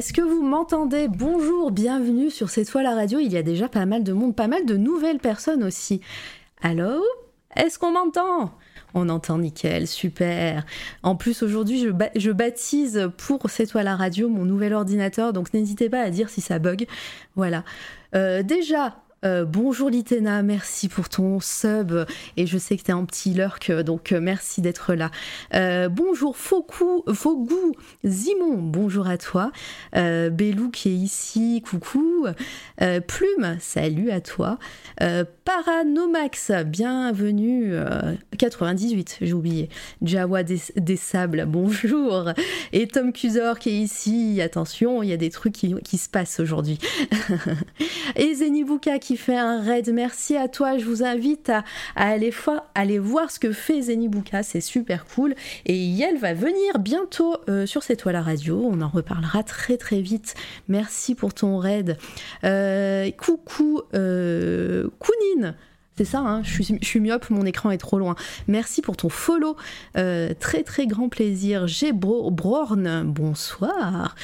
[0.00, 1.08] est-ce que vous m'entendez?
[1.08, 4.34] Bonjour, bienvenue sur cette fois la radio, il y a déjà pas mal de monde,
[4.34, 6.00] pas mal de nouvelles personnes aussi.
[6.62, 7.04] Allô?
[7.54, 8.50] Est-ce qu'on m'entend?
[8.94, 10.64] On entend nickel, super.
[11.02, 15.34] En plus, aujourd'hui, je, ba- je baptise pour cette fois la radio mon nouvel ordinateur,
[15.34, 16.86] donc n'hésitez pas à dire si ça bug.
[17.36, 17.62] Voilà.
[18.14, 21.92] Euh, déjà, euh, bonjour Litena, merci pour ton sub.
[22.36, 25.10] Et je sais que t'es un petit lurk, donc euh, merci d'être là.
[25.54, 29.52] Euh, bonjour Foku, Fogou, Zimon, bonjour à toi.
[29.96, 30.30] Euh,
[30.72, 32.26] qui est ici, coucou.
[32.78, 34.58] Plume, salut à toi.
[34.98, 37.74] Paranomax, bienvenue.
[37.90, 39.68] euh, 98, j'ai oublié.
[40.02, 42.30] Jawa des, des Sables, bonjour.
[42.72, 46.08] Et Tom Cusor qui est ici, attention, il y a des trucs qui, qui se
[46.08, 46.78] passent aujourd'hui.
[48.16, 50.78] Et Zenibuka qui fait un raid, merci à toi.
[50.78, 51.64] Je vous invite à,
[51.96, 55.34] aller, voir ce que fait Zenibuka, c'est super cool.
[55.66, 59.76] Et Yel va venir bientôt euh, sur cette toile à radio, on en reparlera très
[59.76, 60.34] très vite.
[60.68, 61.96] Merci pour ton raid.
[62.44, 65.54] Euh, coucou, euh, Kounin.
[66.00, 68.14] C'est ça, hein, je, suis, myope, mon écran est trop loin.
[68.48, 69.54] Merci pour ton follow.
[69.98, 71.66] Euh, très très grand plaisir.
[71.66, 72.30] J'ai Bro-
[73.04, 74.14] bonsoir.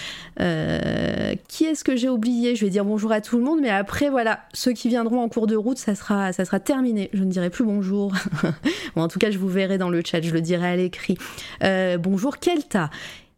[0.41, 2.57] Euh, qui est-ce que j'ai oublié?
[2.57, 5.29] Je vais dire bonjour à tout le monde, mais après, voilà, ceux qui viendront en
[5.29, 7.11] cours de route, ça sera, ça sera terminé.
[7.13, 8.15] Je ne dirai plus bonjour.
[8.97, 11.19] bon, en tout cas, je vous verrai dans le chat, je le dirai à l'écrit.
[11.63, 12.89] Euh, bonjour Kelta.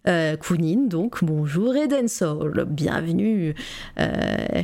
[0.09, 0.37] Euh,
[0.87, 3.55] donc bonjour Eden Soul, bienvenue.
[3.99, 4.63] Euh,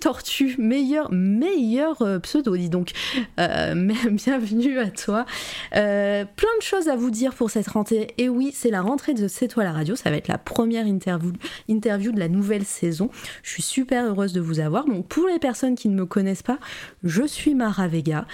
[0.00, 2.92] Tortue, meilleur, meilleur euh, pseudo, dis donc.
[3.40, 3.74] Euh,
[4.10, 5.26] bienvenue à toi.
[5.74, 8.14] Euh, plein de choses à vous dire pour cette rentrée.
[8.18, 9.96] Et oui, c'est la rentrée de C'est toi la radio.
[9.96, 11.32] Ça va être la première interview,
[11.68, 13.10] interview de la nouvelle saison.
[13.42, 14.84] Je suis super heureuse de vous avoir.
[14.84, 16.58] Donc, pour les personnes qui ne me connaissent pas,
[17.02, 18.26] je suis Mara Vega.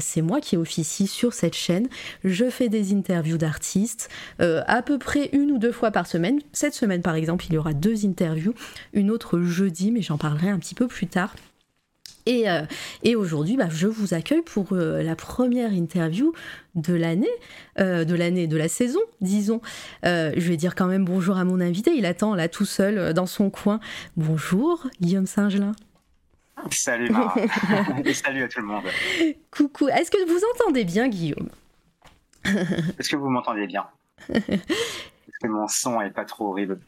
[0.00, 1.88] C'est moi qui officie sur cette chaîne.
[2.24, 4.08] Je fais des interviews d'artistes
[4.38, 6.40] à peu près une ou deux fois par semaine.
[6.52, 8.52] Cette semaine, par exemple, il y aura deux interviews.
[8.92, 11.34] Une autre jeudi, mais j'en parlerai un petit peu plus tard.
[12.26, 12.62] Et, euh,
[13.02, 16.32] et aujourd'hui, bah, je vous accueille pour euh, la première interview
[16.74, 17.30] de l'année,
[17.78, 19.60] euh, de l'année, de la saison, disons.
[20.04, 21.92] Je vais dire quand même bonjour à mon invité.
[21.96, 23.80] Il attend là tout seul dans son coin.
[24.16, 25.72] Bonjour, Guillaume Saint-Gelin.
[26.70, 27.34] Salut Mara.
[28.04, 28.84] et salut à tout le monde.
[29.50, 29.88] Coucou.
[29.88, 31.48] Est-ce que vous entendez bien, Guillaume?
[32.44, 33.86] Est-ce que vous m'entendez bien?
[35.40, 36.78] que mon son est pas trop horrible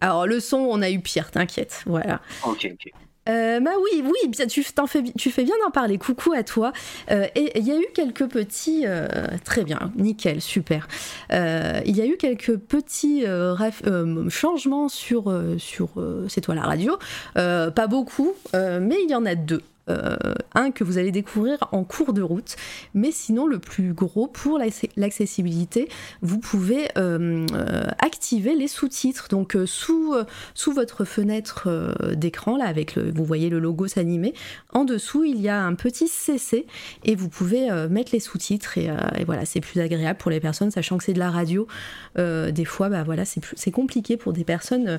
[0.00, 1.82] Alors le son, on a eu pire, t'inquiète.
[1.86, 2.20] Voilà.
[2.44, 2.92] Ok, ok.
[3.28, 5.96] Euh, bah oui, oui, bien, tu, t'en fais, bi- tu fais bien d'en parler.
[5.96, 6.72] Coucou à toi.
[7.12, 9.06] Euh, et il y a eu quelques petits, euh,
[9.44, 10.88] très bien, nickel, super.
[11.30, 13.24] Il y a eu quelques petits
[14.28, 15.90] changements sur sur
[16.28, 16.98] c'est toi la radio.
[17.34, 19.62] Pas beaucoup, mais il y en a deux.
[19.88, 20.16] Euh,
[20.54, 22.56] un que vous allez découvrir en cours de route,
[22.94, 24.60] mais sinon le plus gros pour
[24.96, 25.88] l'accessibilité,
[26.20, 27.46] vous pouvez euh,
[27.98, 29.28] activer les sous-titres.
[29.28, 30.14] Donc euh, sous
[30.54, 31.68] sous votre fenêtre
[32.14, 34.34] d'écran, là, avec le, vous voyez le logo s'animer,
[34.72, 36.66] en dessous, il y a un petit CC
[37.04, 38.90] et vous pouvez mettre les sous-titres et,
[39.24, 41.66] voilà, c'est plus agréable pour les personnes, sachant que c'est de la radio.
[42.16, 44.98] des fois, bah voilà, c'est compliqué pour des personnes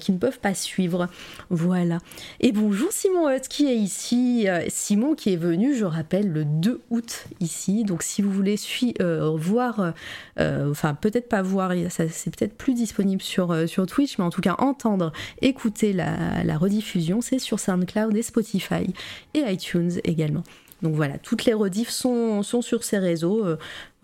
[0.00, 1.08] qui ne peuvent pas suivre.
[1.50, 1.98] Voilà.
[2.40, 4.15] Et bonjour Simon Hutt qui est ici.
[4.46, 7.84] Euh, Simon qui est venu, je rappelle, le 2 août ici.
[7.84, 8.56] Donc si vous voulez
[9.00, 9.92] euh, voir,
[10.38, 13.54] euh, enfin peut-être pas voir, c'est peut-être plus disponible sur,
[13.86, 15.12] Twitch, mais en tout cas entendre,
[15.42, 18.92] écouter la, rediffusion, c'est sur SoundCloud et Spotify
[19.34, 20.42] et iTunes également.
[20.82, 23.44] Donc voilà, toutes les rediffs sont sur ces réseaux.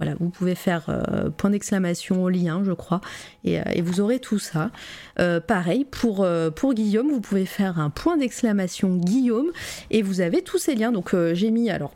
[0.03, 3.01] Voilà, vous pouvez faire euh, point d'exclamation lien, je crois,
[3.45, 4.73] et, euh, vous aurez tout ça.
[5.21, 6.27] Euh, pareil, pour,
[6.57, 9.53] pour Guillaume, vous pouvez faire un point d'exclamation Guillaume,
[9.93, 10.91] et vous avez tous ces liens.
[10.91, 11.95] Donc j'ai mis, alors,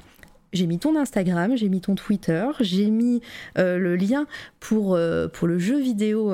[0.52, 3.22] j'ai mis ton Instagram, j'ai mis ton Twitter, j'ai mis
[3.56, 4.26] le lien
[4.60, 4.96] pour,
[5.32, 6.32] pour le jeu vidéo.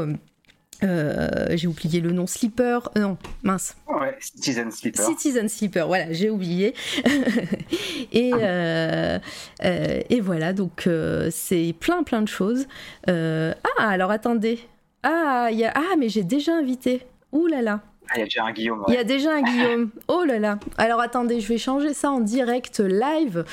[0.83, 2.91] Euh, j'ai oublié le nom, Sleeper.
[2.97, 3.77] euh, non, mince.
[3.89, 5.05] Ouais, Citizen Sleeper.
[5.05, 6.75] Citizen Sleeper, voilà, j'ai oublié.
[8.13, 9.19] et, euh,
[9.65, 10.89] euh, et voilà, donc
[11.31, 12.67] c'est plein plein de choses.
[13.07, 14.59] Ah, alors attendez.
[15.03, 15.73] Ah, y a...
[15.75, 17.03] ah mais j'ai déjà invité.
[17.33, 17.81] Ouh là là.
[18.13, 18.85] Ah, il y a déjà un Guillaume.
[18.89, 19.01] Il y ouais.
[19.01, 19.91] a déjà un Guillaume.
[20.09, 20.59] Oh là là.
[20.77, 23.45] Alors attendez, je vais changer ça en direct live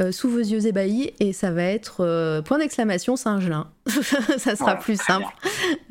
[0.00, 3.70] euh, sous vos yeux ébahis et ça va être euh, point d'exclamation Saint-Gelin.
[3.86, 5.32] ça sera Voilà, plus simple.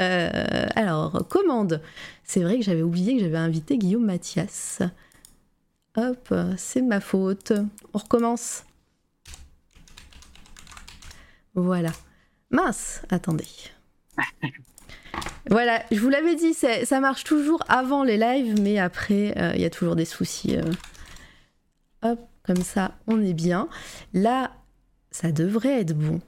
[0.02, 1.82] Euh, alors, commande.
[2.26, 4.82] C'est vrai que j'avais oublié que j'avais invité Guillaume Mathias.
[5.96, 7.54] Hop, c'est ma faute.
[7.94, 8.66] On recommence.
[11.56, 11.92] Voilà.
[12.52, 13.48] Mince, attendez.
[15.50, 19.66] Voilà, je vous l'avais dit, ça marche toujours avant les lives, mais après, il y
[19.66, 20.58] a toujours des soucis.
[22.02, 23.70] Hop, comme ça, on est bien.
[24.14, 24.52] Là,
[25.12, 26.22] ça devrait être bon.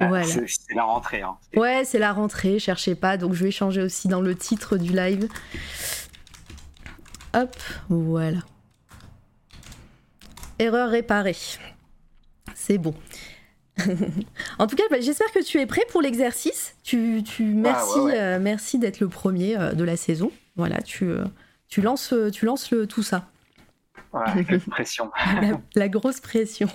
[0.00, 0.26] Ah, voilà.
[0.26, 1.22] C'est la rentrée.
[1.22, 1.36] Hein.
[1.56, 3.16] Ouais, c'est la rentrée, cherchez pas.
[3.16, 5.28] Donc je vais changer aussi dans le titre du live.
[7.34, 7.56] Hop,
[7.88, 8.38] voilà.
[10.58, 11.36] Erreur réparée.
[12.54, 12.94] C'est bon.
[14.58, 16.74] en tout cas, bah, j'espère que tu es prêt pour l'exercice.
[16.82, 20.30] Tu, tu, merci, euh, merci d'être le premier euh, de la saison.
[20.56, 21.24] Voilà, tu, euh,
[21.68, 23.28] tu lances, tu lances le, tout ça.
[24.12, 25.10] la pression.
[25.74, 26.68] la, grosse pression.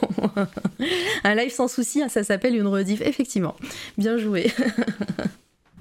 [1.23, 3.01] Un live sans souci, hein, ça s'appelle une rediff.
[3.01, 3.55] Effectivement.
[3.97, 4.51] Bien joué.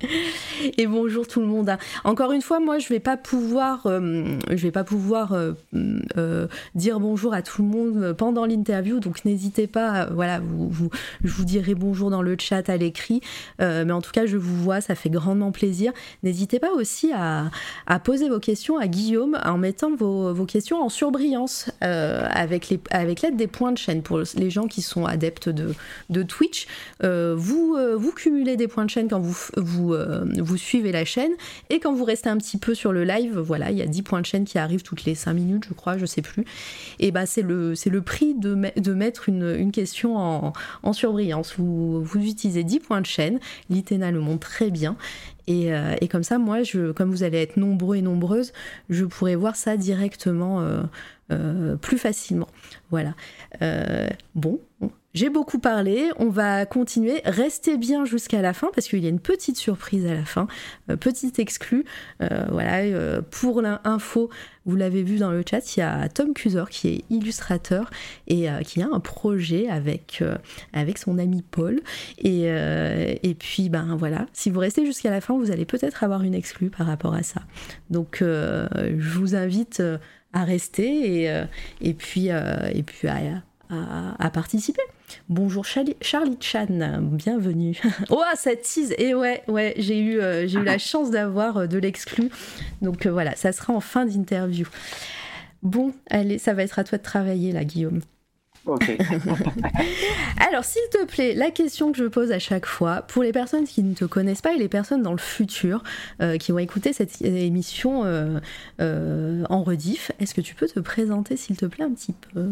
[0.78, 1.76] Et bonjour tout le monde.
[2.04, 5.52] Encore une fois, moi, je vais pas pouvoir, euh, vais pas pouvoir euh,
[6.16, 10.06] euh, dire bonjour à tout le monde pendant l'interview, donc n'hésitez pas.
[10.06, 10.90] voilà, vous,
[11.24, 13.20] je vous dirai bonjour dans le chat à l'écrit,
[13.58, 15.92] mais en tout cas, je vous vois, ça fait grandement plaisir.
[16.22, 17.50] N'hésitez pas aussi à,
[18.04, 23.72] poser vos questions à Guillaume en mettant vos, questions en surbrillance avec l'aide des points
[23.72, 26.66] de chaîne pour les gens qui sont adeptes de, Twitch.
[27.02, 31.32] vous, cumulez des points de chaîne quand vous euh, vous, suivez la chaîne.
[31.70, 34.02] Et quand vous restez un petit peu sur le live, voilà, il y a 10
[34.02, 36.44] points de chaîne qui arrivent toutes les 5 minutes, je crois, je sais plus.
[36.98, 38.54] Et bah, c'est le, c'est le prix de,
[38.92, 40.52] mettre une, question en,
[40.82, 41.54] en, surbrillance.
[41.58, 43.38] Vous, utilisez 10 points de chaîne.
[43.70, 44.96] L'ITENA le montre très bien.
[45.46, 48.52] Et, euh, et, comme ça, moi, je, comme vous allez être nombreux et nombreuses,
[48.90, 50.60] je pourrai voir ça directement
[51.30, 52.48] euh, plus facilement.
[52.90, 53.14] Voilà.
[54.34, 54.60] bon,
[55.14, 57.20] j'ai beaucoup parlé, on va continuer.
[57.24, 60.46] Restez bien jusqu'à la fin parce qu'il y a une petite surprise à la fin,
[60.90, 61.84] euh, petite exclue.
[62.22, 64.30] Euh, voilà, euh, pour l'info,
[64.64, 67.90] vous l'avez vu dans le chat, il y a Tom Cusor qui est illustrateur
[68.26, 70.22] et qui a un projet avec,
[70.72, 71.80] avec son ami Paul.
[72.18, 76.22] Et, et puis, ben voilà, si vous restez jusqu'à la fin, vous allez peut-être avoir
[76.22, 77.42] une exclue par rapport à ça.
[77.90, 79.82] Donc, je vous invite
[80.32, 81.42] à rester et,
[81.80, 83.42] et puis, et puis à,
[84.18, 84.82] à participer.
[85.28, 86.26] Bonjour Charlie, Chan,
[87.00, 87.80] bienvenue.
[88.10, 91.66] oh, ça tease Et ouais, ouais, j'ai eu, euh, j'ai eu la chance d'avoir euh,
[91.66, 92.30] de l'exclu.
[92.80, 94.66] Donc euh, voilà, ça sera en fin d'interview.
[95.62, 98.00] Bon, allez, ça va être à toi de travailler là, Guillaume.
[98.64, 98.90] Ok.
[100.48, 103.64] Alors, s'il te plaît, la question que je pose à chaque fois, pour les personnes
[103.64, 105.82] qui ne te connaissent pas et les personnes dans le futur
[106.38, 108.02] qui vont écouter cette émission
[108.78, 112.50] en rediff, est-ce que tu peux te présenter, s'il te plaît, un petit peu?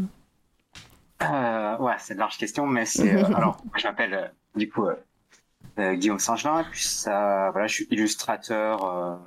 [1.22, 3.14] Euh, ouais, c'est une large question, mais c'est.
[3.14, 7.74] Euh, alors, moi, je m'appelle euh, du coup euh, Guillaume Saint-Gelin, puis ça, voilà, je
[7.74, 9.18] suis illustrateur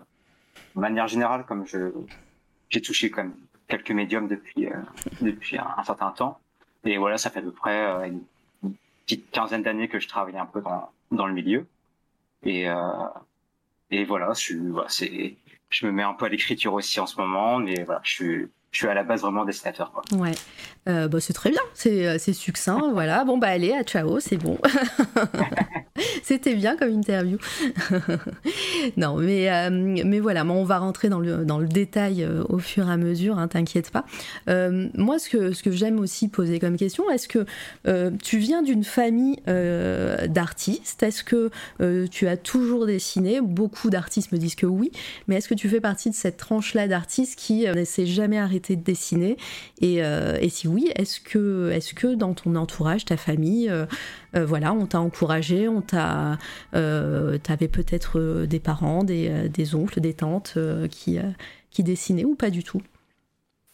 [0.75, 1.91] de manière générale, comme je
[2.69, 3.35] j'ai touché comme
[3.67, 4.67] quelques médiums depuis
[5.21, 6.39] depuis un, certain temps,
[6.83, 8.21] et voilà, ça fait à peu près une
[9.05, 11.65] petite quinzaine d'années que je travaille un peu dans dans le milieu,
[12.43, 12.67] et
[13.89, 15.37] et voilà, je voilà, c'est
[15.69, 18.47] je me mets un peu à l'écriture aussi en ce moment, mais voilà, je suis
[18.73, 19.91] je suis à la base vraiment dessinateur.
[19.91, 20.03] Quoi.
[20.17, 20.33] Ouais,
[20.89, 23.23] euh, bah, c'est très bien, c'est, euh, c'est succinct, voilà.
[23.23, 24.57] Bon, bah allez, à ciao, c'est bon.
[26.23, 27.37] C'était bien comme interview.
[28.97, 32.89] non, mais, euh, mais voilà, on va rentrer dans le, dans le détail au fur
[32.89, 34.05] et à mesure, hein, t'inquiète pas.
[34.47, 37.45] moi, ce que, ce que j'aime aussi poser comme question, est-ce que
[38.23, 41.03] tu viens d'une famille d'artistes?
[41.03, 41.51] Est-ce que
[42.07, 43.41] tu as toujours dessiné?
[43.41, 44.91] Beaucoup d'artistes me disent que oui,
[45.27, 48.75] mais est-ce que tu fais partie de cette tranche-là d'artistes qui ne s'est jamais arrêté
[48.75, 49.37] de dessiner
[49.83, 53.85] euh, et, si oui, est-ce que, est que dans ton entourage, ta famille, euh,
[54.35, 56.37] euh, voilà, on t'a encouragé, on t'a,
[56.71, 60.57] t'avais peut-être des parents, des, des, oncles, des tantes
[60.89, 61.19] qui,
[61.69, 62.81] qui dessinaient ou pas du tout?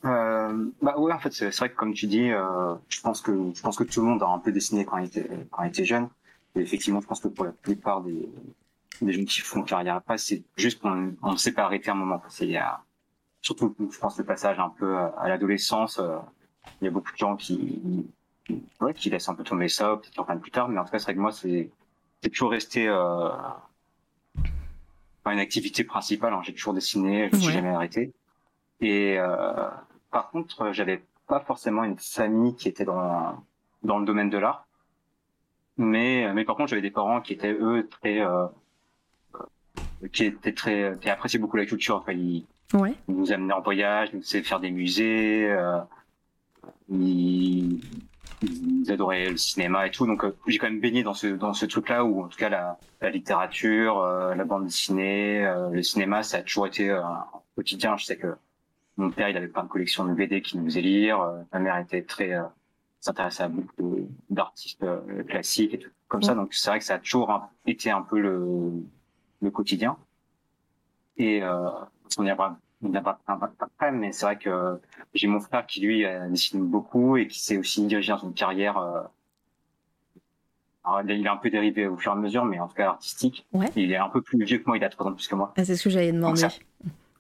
[0.01, 3.77] Bah ouais, en fait, c'est vrai que comme tu dis, je pense que je pense
[3.77, 6.07] que tout le monde a un peu dessiné quand il était quand il était jeune.
[6.55, 8.27] Et effectivement, je pense que pour la plupart des,
[9.01, 12.21] des gens qui font carrière après, c'est juste qu'on ne sait pas arrêter un moment.
[12.39, 12.81] Il y a
[13.41, 16.17] surtout je pense le passage un peu à, l'adolescence euh,
[16.81, 18.05] il y a beaucoup de gens qui
[18.81, 20.99] ouais, qui laissent un peu tomber ça peut-être en plus tard mais en tout cas
[20.99, 21.69] c'est vrai que moi c'est
[22.21, 23.29] c'est toujours resté euh,
[25.25, 26.41] une activité principale hein.
[26.43, 28.13] j'ai toujours dessiné je ne suis jamais arrêté.
[28.81, 29.69] Et euh,
[30.11, 33.43] par contre j'avais pas forcément une famille qui était dans
[33.83, 34.67] dans le domaine de l'art.
[35.77, 38.47] Mais mais par contre j'avais des parents qui étaient eux très euh,
[40.13, 41.97] qui étaient très qui appréciaient beaucoup la culture.
[41.97, 42.93] Enfin ils, Ouais.
[43.07, 45.79] Il nous amenait en voyage, il nous faisait faire des musées, euh,
[46.89, 47.81] il,
[48.41, 50.05] il, adorait le cinéma et tout.
[50.05, 52.49] Donc euh, j'ai quand même baigné dans ce dans ce truc-là où en tout cas
[52.49, 57.25] la, la littérature, euh, la bande dessinée, euh, le cinéma, ça a toujours été un
[57.55, 57.97] quotidien.
[57.97, 58.35] Je sais que
[58.97, 61.19] mon père, il avait plein de collections de BD qu'il nous faisait lire.
[61.53, 62.33] ma mère était très
[62.99, 64.85] s'intéressait à beaucoup d'artistes
[65.27, 65.89] classiques et tout.
[66.09, 66.35] comme ça.
[66.35, 68.73] Donc c'est vrai que ça a toujours été un peu le,
[69.41, 69.97] le quotidien.
[71.19, 71.69] Et euh,
[72.17, 74.79] on y après, mais c'est vrai que
[75.13, 78.33] j'ai mon frère qui lui euh, dessine beaucoup et qui s'est aussi dirigé dans une
[78.33, 78.77] carrière.
[78.77, 79.01] euh,
[80.83, 82.87] alors, il est un peu dérivé au fur et à mesure, mais en tout cas
[82.89, 83.45] artistique.
[83.53, 83.67] Ouais.
[83.75, 85.35] Il est un peu plus vieux que moi, il a trois ans de plus que
[85.35, 85.53] moi.
[85.57, 86.39] Ah, c'est ce que j'allais demander.
[86.41, 86.49] ça-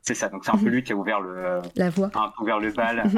[0.01, 2.09] C'est ça, donc c'est un peu lui qui a ouvert le, La voix.
[2.15, 3.03] un peu ouvert le bal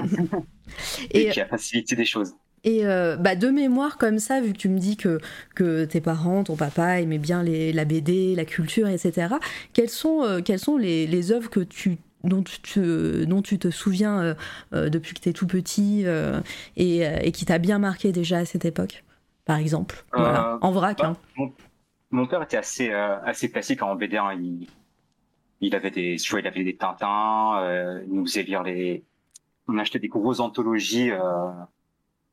[1.11, 2.33] et, Et, qui a facilité des choses.
[2.63, 5.19] Et euh, bah, de mémoire comme ça, vu que tu me dis que,
[5.55, 9.35] que tes parents, ton papa aimaient bien les, la BD, la culture, etc.,
[9.73, 13.57] quelles sont, euh, quelles sont les, les œuvres que tu dont tu te, dont tu
[13.57, 14.33] te souviens euh,
[14.73, 16.39] euh, depuis que tu es tout petit euh,
[16.77, 19.03] et, et qui t'a bien marqué déjà à cette époque,
[19.45, 20.05] par exemple?
[20.13, 20.99] Voilà, en vrac.
[20.99, 21.49] bah, hein.
[22.11, 24.17] Mon père était assez assez classique en BD.
[24.17, 24.33] hein.
[24.39, 24.67] Il,
[25.61, 28.01] il avait des, vois, il avait des Tintins.
[28.05, 29.03] Il nous faisait lire les.
[29.67, 31.09] On achetait des grosses anthologies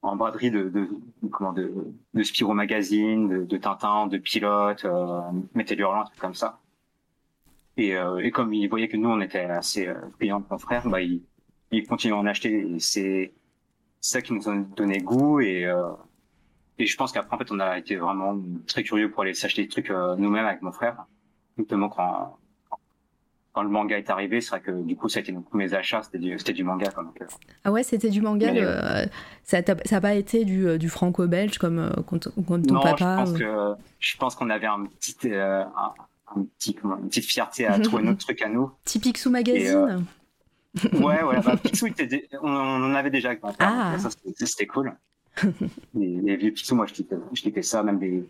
[0.02, 0.88] en braderie de, de
[1.31, 1.73] comment de,
[2.14, 5.21] de Spirou Magazine, de, de Tintin, de Pilote, euh,
[5.55, 6.61] Mettez du Hurlant, un truc comme ça.
[7.76, 10.59] Et, euh, et comme il voyait que nous on était assez euh, payants avec mon
[10.59, 11.23] frère, bah il,
[11.71, 12.75] il continuait à en acheter.
[12.75, 13.33] Et c'est
[14.00, 15.93] ça qui nous a donné goût et euh,
[16.78, 19.62] et je pense qu'après, en fait, on a été vraiment très curieux pour aller s'acheter
[19.62, 21.07] des trucs euh, nous-mêmes avec mon frère.
[21.57, 22.38] Notamment quand,
[23.52, 25.75] quand le manga est arrivé, c'est vrai que du coup, ça a été nos premiers
[25.75, 26.90] achats, c'était du, c'était du manga.
[26.90, 27.26] Quoi, donc, euh,
[27.64, 28.52] Ah ouais, c'était du manga.
[28.52, 29.05] Mais, euh,
[29.43, 32.81] ça n'a pas été du, euh, du franco-belge comme, euh, comme ton comme ton non,
[32.83, 32.97] papa.
[32.99, 35.93] je pense ou- que je pense qu'on avait un petit, euh, un,
[36.37, 38.71] un petit, comment, une petite fierté à trouver notre truc à nous.
[38.85, 40.05] Typique sous magazine.
[40.93, 41.40] Ouais, ouais.
[41.45, 43.55] Bah, Picsou, était on, en avait déjà avec frère.
[43.61, 43.97] Ah.
[43.99, 44.95] c'était c'était cool.
[45.95, 47.83] les, les vieux Picsou, moi, je kiffais, ça.
[47.83, 48.28] Même des,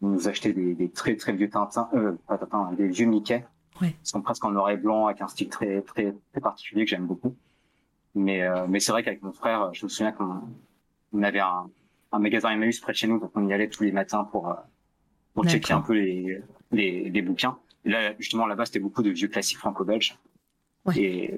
[0.00, 3.44] on nous achetait des, des très très vieux Tintins, euh, pas Tintins, des vieux Mickey.
[3.80, 3.94] Ouais.
[4.02, 6.90] Ils sont presque en noir et blanc avec un style très très très particulier que
[6.90, 7.34] j'aime beaucoup.
[8.14, 10.40] Mais euh, mais c'est vrai qu'avec mon frère, je me souviens qu'on
[11.12, 11.68] on avait un,
[12.12, 14.48] un magasin Emmaüs près de chez nous, donc on y allait tous les matins pour
[14.48, 14.54] euh,
[15.34, 16.42] pour checker un peu les
[16.72, 17.56] les, les bouquins.
[17.84, 20.18] Et là, justement, là-bas, c'était beaucoup de vieux classiques franco-belges.
[20.84, 20.98] Ouais.
[20.98, 21.34] Et,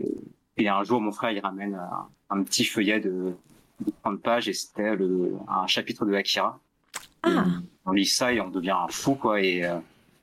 [0.56, 3.34] et un jour, mon frère, il ramène un, un petit feuillet de,
[3.80, 6.58] de 30 pages et c'était le, un chapitre de Akira.
[7.22, 7.44] Ah.
[7.84, 9.40] On lit ça et on devient fou, quoi.
[9.40, 9.78] Et euh,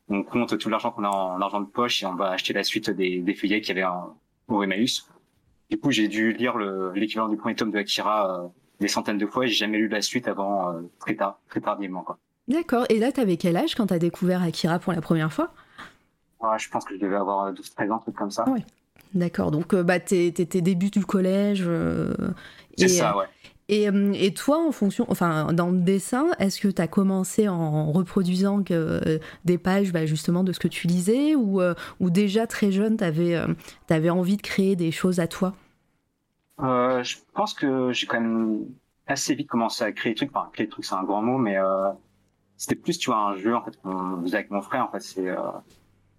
[0.10, 2.64] on compte tout l'argent qu'on a en argent de poche et on va acheter la
[2.64, 4.16] suite des, des feuillets qu'il y avait en-
[4.48, 5.08] au Emmaüs.
[5.70, 8.48] Du coup, j'ai dû lire le- l'équivalent du premier tome de Akira euh,
[8.80, 11.60] des centaines de fois et j'ai jamais lu la suite avant euh, très tard, très
[11.62, 12.18] tardivement, quoi.
[12.48, 12.86] D'accord.
[12.90, 15.52] Et là, t'avais quel âge quand t'as découvert Akira pour la première fois?
[16.40, 18.46] Ouais, je pense que je devais avoir 12-13 ans, un truc comme ça.
[18.48, 18.64] Ah ouais.
[19.14, 19.52] D'accord.
[19.52, 21.64] Donc, euh, bah, t'es t'es- débuts du collège.
[21.66, 22.14] euh,
[22.78, 23.26] C'est ça, ouais.
[23.69, 27.50] Et, euh, et toi, en fonction, enfin, dans le dessin, est-ce que tu as commencé
[27.50, 32.47] en reproduisant euh, des pages bah, justement de ce que tu lisais ou, euh, déjà
[32.47, 35.53] très jeune, tu avais, envie de créer des choses à toi?
[36.62, 38.65] Euh, je pense que j'ai quand même
[39.05, 40.36] assez vite commencé à créer des trucs.
[40.36, 41.91] Enfin, créer des trucs, c'est un grand mot, mais euh,
[42.55, 44.86] c'était plus, tu vois, un jeu en fait qu'on faisait avec mon frère.
[44.86, 45.38] En fait, c'est euh,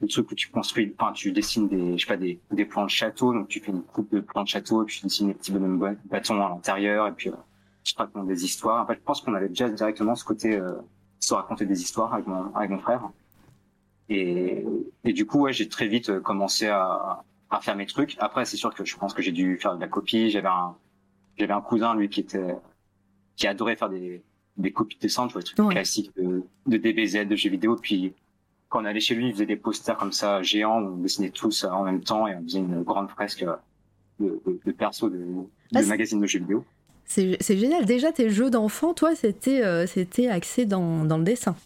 [0.01, 2.85] le truc où tu construis, enfin, tu dessines des, je sais pas, des, des plans
[2.85, 3.33] de château.
[3.33, 5.51] Donc, tu fais une coupe de plans de château, et puis tu dessines des petits
[5.53, 7.35] bonhommes bâtons à l'intérieur, et puis euh,
[7.85, 8.83] tu te racontes des histoires.
[8.83, 10.73] En fait, je pense qu'on avait déjà directement ce côté euh,
[11.21, 13.09] se raconter des histoires avec mon, avec mon frère.
[14.09, 14.65] Et,
[15.05, 18.17] et du coup, ouais, j'ai très vite euh, commencé à, à faire mes trucs.
[18.21, 20.31] Après, c'est sûr que je pense que j'ai dû faire de la copie.
[20.31, 20.77] J'avais un,
[21.37, 22.55] j'avais un cousin, lui, qui était,
[23.37, 24.23] qui adorait faire des,
[24.57, 25.75] des copies de dessins, tu vois, des trucs Ouais.
[25.75, 27.77] classiques de, de DBZ, de jeux vidéo.
[27.77, 28.15] Puis,
[28.69, 31.31] quand on allait chez lui, il faisait des posters comme ça, géants, où on dessinait
[31.31, 33.45] tous en même temps et on faisait une grande fresque
[34.21, 35.25] de, de, de perso de,
[35.75, 36.65] Ah, magazines de jeux vidéo.
[37.07, 37.87] C'est génial.
[37.87, 41.57] Déjà, tes jeux d'enfant, toi, c'était euh, c'était axé dans, dans le dessin.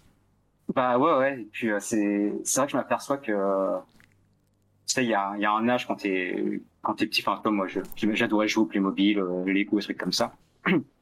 [0.74, 1.40] Bah ouais, ouais.
[1.40, 3.76] Et puis, euh, c'est, vrai que je m'aperçois que, euh,
[4.86, 7.40] tu sais, il y a, y a un âge quand t'es, quand t'es petit, enfin,
[7.42, 7.66] comme moi,
[7.96, 10.32] j'adorais jouer au Playmobil, euh, Lego, des trucs comme ça.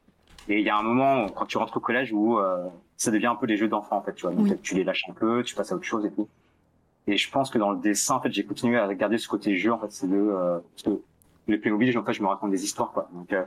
[0.51, 2.67] Et il y a un moment, quand tu rentres au collège, où euh,
[2.97, 4.33] ça devient un peu des jeux d'enfants, en fait, tu vois.
[4.35, 4.59] Donc, Oui.
[4.63, 6.29] tu les lâches un peu, tu passes à autre chose et tout.
[7.07, 9.57] Et je pense que dans le dessin, en fait, j'ai continué à garder ce côté
[9.57, 11.03] jeu, en fait, c'est le, euh, parce que
[11.47, 13.09] les Playmobil, en fait, je me raconte des histoires, quoi.
[13.13, 13.45] Donc, euh,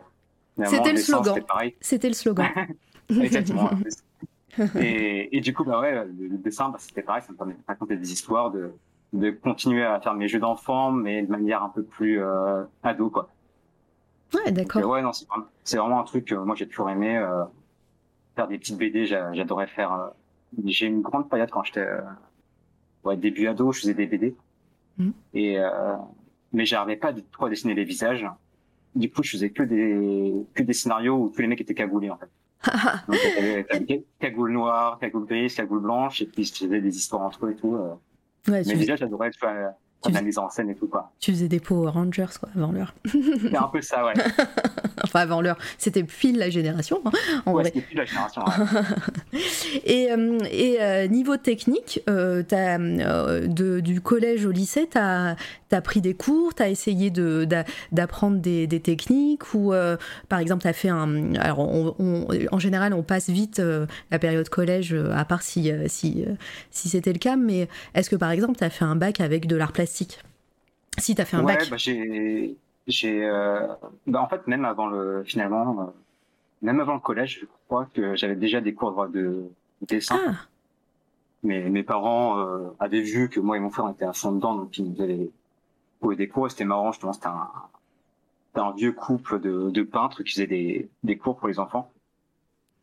[0.65, 1.35] C'était le slogan.
[1.81, 2.47] C'était le slogan.
[3.21, 3.69] Exactement.
[4.79, 7.53] et, et du coup, bah ouais, le, le dessin, bah, c'était pareil, ça me permet
[7.53, 8.71] de raconter des histoires, de,
[9.11, 13.09] de continuer à faire mes jeux d'enfants, mais de manière un peu plus euh, ado,
[13.09, 13.29] quoi.
[14.33, 14.81] Ouais, d'accord.
[14.81, 17.17] euh, ouais, non, c'est vraiment, c'est vraiment un truc que moi j'ai toujours aimé.
[17.17, 17.43] euh,
[18.35, 19.93] faire des petites BD, j'a- j'adorais faire.
[19.93, 20.07] euh,
[20.65, 22.01] j'ai une grande période quand j'étais euh,
[23.03, 24.35] ouais, début ado, je faisais des BD.
[24.97, 25.13] Mhm.
[25.33, 25.95] Et euh,
[26.51, 28.25] mais j'arrivais pas du tout à dessiner les visages.
[28.95, 32.09] Du coup, je faisais que des que des scénarios où tous les mecs étaient cagoulés
[32.11, 32.29] en fait.
[33.07, 37.23] Donc t'avais t'avais cagoule noire, cagoule grise, cagoule blanche, et puis je faisais des histoires
[37.23, 37.75] entre eux et tout.
[37.75, 37.93] euh.
[38.47, 39.73] Ouais, Mais les visages, j'adorais tu vois,
[40.09, 41.11] de la mise en scène et tout quoi.
[41.19, 42.93] Tu faisais des Power Rangers quoi avant l'heure.
[43.05, 44.13] C'est un peu ça, ouais.
[45.03, 47.01] enfin avant l'heure, c'était pile la génération.
[47.05, 47.11] Hein,
[47.45, 48.41] en ouais, c'était plus la génération.
[48.43, 48.81] ouais.
[49.85, 54.87] Et, euh, et euh, niveau technique, euh, t'as, de- du collège au lycée,
[55.73, 59.73] tu as, pris des cours, tu as essayé de, d'a- d'apprendre des, des techniques ou
[59.73, 59.97] euh,
[60.29, 61.35] par exemple tu as fait un...
[61.35, 65.41] Alors on- on- en général on passe vite euh, la période collège euh, à part
[65.41, 66.25] si, si,
[66.71, 69.47] si c'était le cas, mais est-ce que par exemple tu as fait un bac avec
[69.47, 70.19] de l'art plastique?
[70.97, 71.69] Si tu as fait un ouais, bac.
[71.69, 72.55] bah, j'ai,
[74.07, 75.93] bah, en fait, même avant le, finalement,
[76.61, 79.43] même avant le collège, je crois que j'avais déjà des cours de
[79.87, 80.19] dessin.
[80.25, 80.35] Ah,
[81.43, 84.55] Mais mes parents euh, avaient vu que moi et mon frère était à fond dedans,
[84.55, 85.29] donc ils nous avaient
[86.03, 86.47] trouvé des cours.
[86.47, 91.17] Et c'était marrant, justement, c'était un, vieux couple de, de peintres qui faisaient des, des
[91.17, 91.91] cours pour les enfants.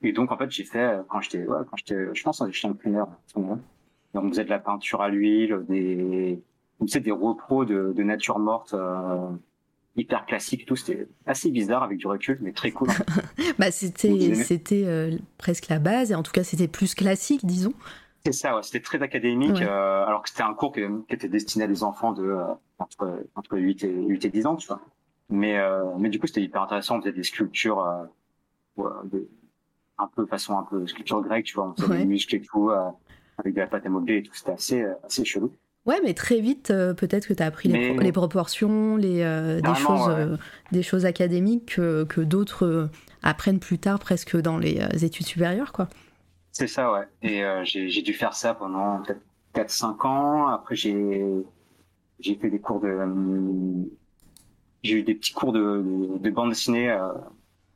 [0.02, 2.68] Et donc, en fait, j'ai fait, euh, quand j'étais, ouais, quand j'étais, je pense, j'étais
[2.68, 3.06] en primaire.
[3.36, 6.42] Et on faisait de la peinture à l'huile, des,
[6.80, 9.28] tu sais, des repros de, de nature morte, euh,
[9.96, 10.76] hyper classiques et tout.
[10.76, 12.88] C'était assez bizarre avec du recul, mais très cool.
[12.88, 13.04] en fait.
[13.58, 17.74] bah c'était, c'était euh, presque la base, et en tout cas c'était plus classique, disons.
[18.24, 18.62] C'est ça, ouais.
[18.62, 19.66] C'était très académique, Ouais.
[19.68, 22.44] euh, alors que c'était un cours qui, qui était destiné à des enfants de euh,
[22.78, 24.80] entre, entre 8 et, 8 et 10 ans, tu vois.
[25.30, 26.96] Mais, euh, mais du coup, c'était hyper intéressant.
[26.98, 27.82] On faisait des sculptures
[28.78, 29.28] de-
[29.98, 31.68] un peu façon un peu sculpture grecque, tu vois.
[31.68, 31.98] On faisait Ouais.
[31.98, 32.70] des muscles et tout,
[33.38, 34.34] avec de la pâte à modeler et tout.
[34.34, 35.52] C'était assez, assez chelou.
[35.86, 38.96] Ouais, mais très vite, euh, peut-être que tu as appris les, Mais- pro- les proportions,
[38.96, 40.14] les, euh, des, choses, ouais.
[40.14, 40.36] euh,
[40.72, 42.90] des choses académiques que, que d'autres
[43.22, 45.88] apprennent plus tard, presque dans les études supérieures, quoi.
[46.60, 47.08] C'est ça, ouais.
[47.22, 49.22] Et euh, j'ai dû faire ça pendant peut-être
[49.54, 50.48] 4-5 ans.
[50.48, 51.42] Après, j'ai
[52.38, 52.88] fait des cours de...
[52.88, 53.82] euh,
[54.82, 57.14] J'ai eu des petits cours de, de, de bande dessinée euh,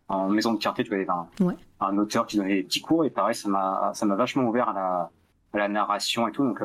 [0.09, 0.85] en maison de quartier.
[0.85, 1.55] Tu vois, il y avait un, Ouais.
[1.81, 3.07] un auteur qui donnait des petits cours.
[3.07, 5.11] Et pareil, ça m'a vachement ouvert à la,
[5.55, 6.45] à la narration et tout.
[6.45, 6.61] Donc,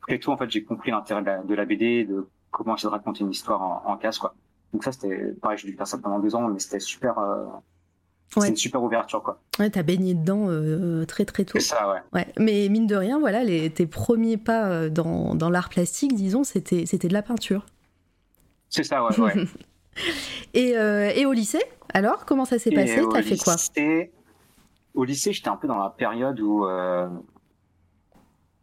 [0.00, 2.88] très tôt, en fait, j'ai compris l'intérêt de la, de la BD, de comment essayer
[2.88, 4.34] de raconter une histoire en, en case, quoi.
[4.72, 5.32] Donc ça, c'était...
[5.40, 7.20] Pareil, j'ai dû faire ça pendant deux ans, mais c'était super...
[8.36, 8.42] Ouais.
[8.42, 9.40] C'est une super ouverture, quoi.
[9.58, 11.58] Ouais, t'as baigné dedans euh, très très tôt.
[11.58, 12.00] C'est ça, ouais.
[12.14, 12.26] Ouais.
[12.38, 16.42] Mais mine de rien, voilà, les, tes premiers pas euh, dans, dans l'art plastique, disons,
[16.42, 17.66] c'était c'était de la peinture.
[18.70, 19.34] C'est ça, ouais, ouais.
[20.54, 23.02] Et, euh, et au lycée, alors, comment ça s'est Et passé?
[23.12, 23.56] T'as fait quoi?
[24.94, 27.08] Au lycée, j'étais un peu dans la période où, euh,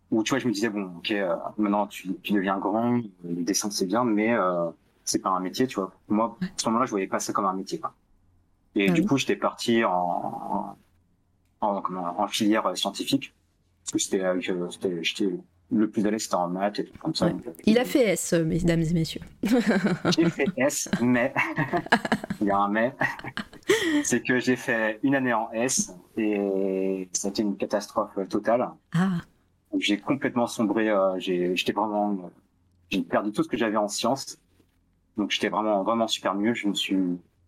[0.10, 1.14] où tu vois, je me disais, bon, ok,
[1.58, 4.36] maintenant tu, tu deviens grand, le dessin c'est bien, mais
[5.04, 5.92] c'est pas un métier, tu vois.
[6.08, 7.94] Moi, à ce moment-là, je voyais pas ça comme un métier, quoi.
[8.76, 9.08] Et Ah du oui.
[9.08, 10.76] coup, j'étais parti en,
[11.62, 11.84] en,
[12.18, 13.34] en, filière scientifique,
[13.84, 15.30] parce que c'était, euh, que c'était- j'étais
[15.72, 17.28] le plus à l'aise, c'était en maths et tout comme ça.
[17.28, 17.36] Ouais.
[17.66, 19.22] Il a fait S, euh, mesdames et messieurs.
[20.18, 21.34] j'ai fait S, mais
[22.42, 22.94] il y a un mais.
[24.04, 28.68] C'est que j'ai fait une année en S et c'était une catastrophe totale.
[28.94, 29.22] Ah,
[29.78, 30.90] J'ai complètement sombré.
[30.90, 32.32] euh, j'ai- J'étais vraiment,
[32.90, 34.38] j'ai perdu tout ce que j'avais en sciences.
[35.18, 36.56] Donc j'étais vraiment, vraiment super nul.
[36.56, 36.98] Je me suis,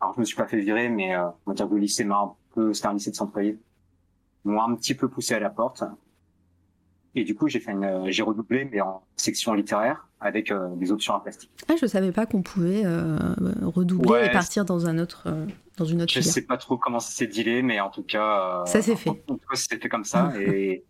[0.02, 2.04] alors je me suis pas fait virer, mais euh, on va dire que le lycée
[2.04, 3.60] m'a un peu, c'était un lycée de centre-ville,
[4.44, 5.84] m'ont un petit peu poussé à la porte.
[7.14, 10.70] Et du coup, j'ai fait une, euh, j'ai redoublé, mais en section littéraire avec euh,
[10.76, 11.52] des options à plastique.
[11.68, 13.18] Ah, je savais pas qu'on pouvait euh,
[13.64, 15.46] redoubler Ouais, et partir dans un autre, euh,
[15.78, 16.34] dans une autre Je filière.
[16.34, 19.10] sais pas trop comment ça s'est dealé, mais en tout cas, euh, Ça s'est fait.
[19.10, 20.86] En tout cas, c'était fait comme ça, et,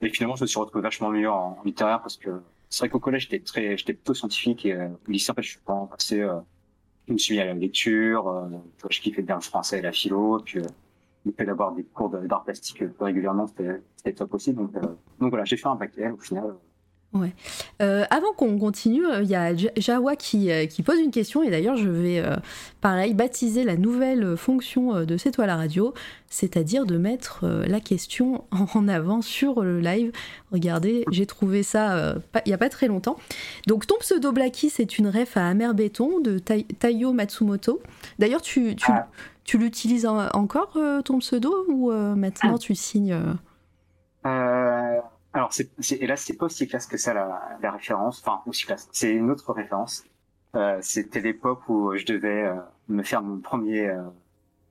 [0.00, 2.30] et finalement, je me suis retrouvé vachement mieux en littéraire parce que
[2.68, 5.50] c'est vrai qu'au collège, j'étais très, j'étais plutôt scientifique et au lycée, en fait, je
[5.50, 6.24] suis pas passé.
[7.06, 8.48] Je me suis mis à la lecture, euh,
[8.88, 10.62] je kiffais bien le français et la philo, puis euh,
[11.26, 14.52] le fait d'avoir des cours d'art plastique euh, régulièrement, c'était c'était top aussi.
[14.52, 14.80] Donc, euh,
[15.20, 16.54] donc voilà, j'ai fait un bac L au final.
[17.82, 21.10] Euh, avant qu'on continue, euh, il y a Ja- Jawa qui, euh, qui pose une
[21.10, 22.34] question et d'ailleurs je vais euh,
[22.80, 25.94] pareil baptiser la nouvelle fonction de C'est toi la radio,
[26.28, 30.10] c'est-à-dire de mettre euh, la question en avant sur le live.
[30.52, 33.16] Regardez, j'ai trouvé ça il y a pas très longtemps.
[33.66, 37.80] Donc ton pseudo Blacky c'est une ref à Amer Béton de Tai- Taiyo Matsumoto.
[38.18, 39.08] D'ailleurs tu, tu, Ah.
[39.44, 43.16] tu l'utilises en- encore ton pseudo ou maintenant tu signes
[45.44, 48.22] alors, c'est, c'est, et là, c'est pas aussi classe que ça, la, la référence.
[48.24, 48.88] Enfin, aussi classe.
[48.92, 50.04] C'est une autre référence.
[50.56, 52.54] Euh, c'était l'époque où je devais euh,
[52.88, 54.04] me faire mon premier euh,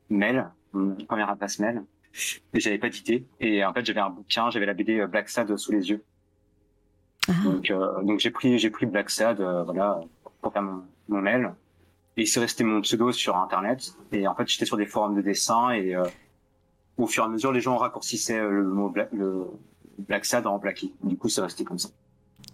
[0.10, 1.84] mail, mon première adresse mail.
[2.54, 3.28] Et j'avais pas d'idée.
[3.40, 6.04] Et en fait, j'avais un bouquin, j'avais la BD Black Sad sous les yeux.
[7.28, 10.00] ah, Donc, euh, donc j'ai pris, j'ai pris Black Sad, euh, voilà,
[10.42, 11.54] pour faire mon, mon mail.
[12.18, 13.96] Et c'est resté mon pseudo sur Internet.
[14.12, 16.04] Et en fait, j'étais sur des forums de dessin et euh,
[16.98, 19.48] au fur et à mesure, les gens raccourcissaient euh, le mot le
[20.00, 20.94] Black Sad en Blacky.
[21.04, 21.90] Du coup, c'est resté comme ça.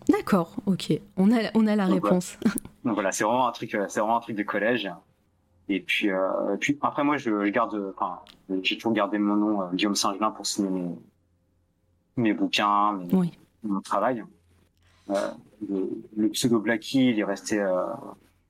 [0.07, 2.37] D'accord, ok, on a, on a la Donc, réponse.
[2.85, 4.89] Donc voilà, c'est vraiment un truc, euh, c'est vraiment un truc de collège.
[5.67, 8.19] Et puis, euh, puis après moi, je, je garde, enfin,
[8.63, 10.89] j'ai toujours gardé mon nom euh, Guillaume Saint-Gelin pour signer mes,
[12.17, 13.31] mes bouquins, mes, Oui.
[13.63, 14.23] mon travail.
[15.11, 15.31] Euh,
[16.15, 17.85] le, pseudo Blacky, il est resté, euh,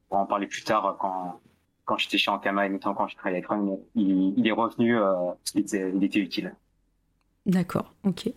[0.09, 1.39] on va en parler plus tard quand,
[1.85, 4.97] quand j'étais chez Ankama et notamment quand je travaillais avec Run, il, il est revenu,
[4.97, 5.13] euh,
[5.55, 6.55] il, était, il était utile.
[7.45, 8.29] D'accord, ok.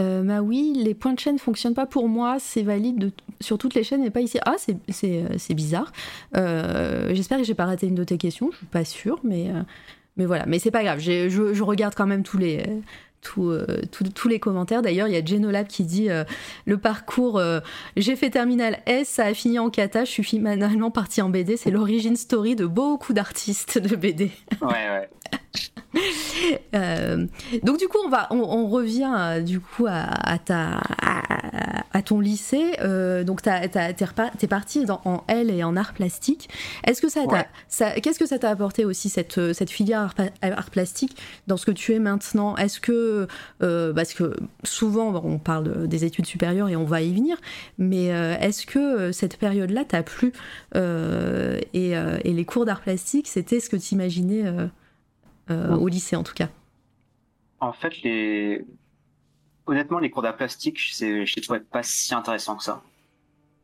[0.00, 3.56] Euh, bah oui, les points de chaîne fonctionnent pas pour moi, c'est valide de sur
[3.56, 4.38] toutes les chaînes mais pas ici.
[4.44, 5.92] Ah, c'est bizarre.
[6.36, 9.50] Euh, J'espère que j'ai pas raté une de tes questions, je suis pas sûre, mais,
[9.50, 9.62] euh,
[10.16, 10.44] mais voilà.
[10.46, 12.62] Mais c'est pas grave, je, je, regarde quand même tous les,
[13.38, 13.82] euh,
[14.14, 14.82] tous les commentaires.
[14.82, 16.24] D'ailleurs, il y a Genolab qui dit euh,
[16.64, 17.60] le parcours euh,
[17.96, 21.56] j'ai fait terminal S, ça a fini en kata, je suis finalement partie en BD.
[21.56, 24.30] C'est l'origine story de beaucoup d'artistes de BD.
[24.62, 25.08] Ouais, ouais.
[27.62, 30.80] donc du coup, on va, on, revient du coup à, ta,
[31.92, 32.76] à, ton lycée.
[33.24, 36.48] donc t'es parti dans, en L et en art plastique.
[36.86, 37.22] Est-ce que ça,
[37.68, 41.16] ça qu'est-ce que ça t'a apporté aussi cette, cette filière art, art, plastique
[41.48, 42.56] dans ce que tu es maintenant?
[42.56, 43.09] Est-ce que
[43.62, 47.36] euh, parce que souvent on parle des études supérieures et on va y venir,
[47.78, 50.32] mais euh, est-ce que euh, cette période-là t'a plu
[50.74, 51.94] et,
[52.24, 54.44] les cours d'art plastique, c'était ce que tu imaginais
[55.48, 56.48] au lycée en tout cas?
[57.60, 57.92] En fait,
[59.66, 62.82] honnêtement, les cours d'art plastique, je les trouvais pas si intéressants que ça.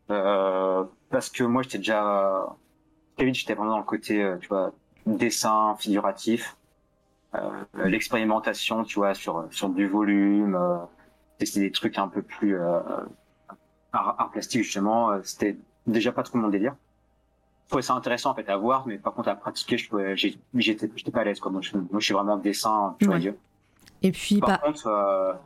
[0.09, 2.47] parce que moi, j'étais déjà
[3.17, 4.35] très j'étais vraiment dans le côté,
[5.07, 6.56] dessin figuratif.
[7.43, 10.79] Euh, l'expérimentation, tu vois, sur sur du volume, euh,
[11.39, 12.81] tester des trucs un peu plus euh,
[13.93, 16.75] art, plastique justement, c'était déjà pas trop mon délire.
[17.65, 21.11] Je trouvais ça intéressant en fait à voir, mais par contre à pratiquer, je j'étais
[21.13, 21.51] pas à l'aise quoi.
[21.51, 23.19] Moi je, moi, je suis vraiment dessin, tu vois.
[24.03, 25.39] Et puis par contre.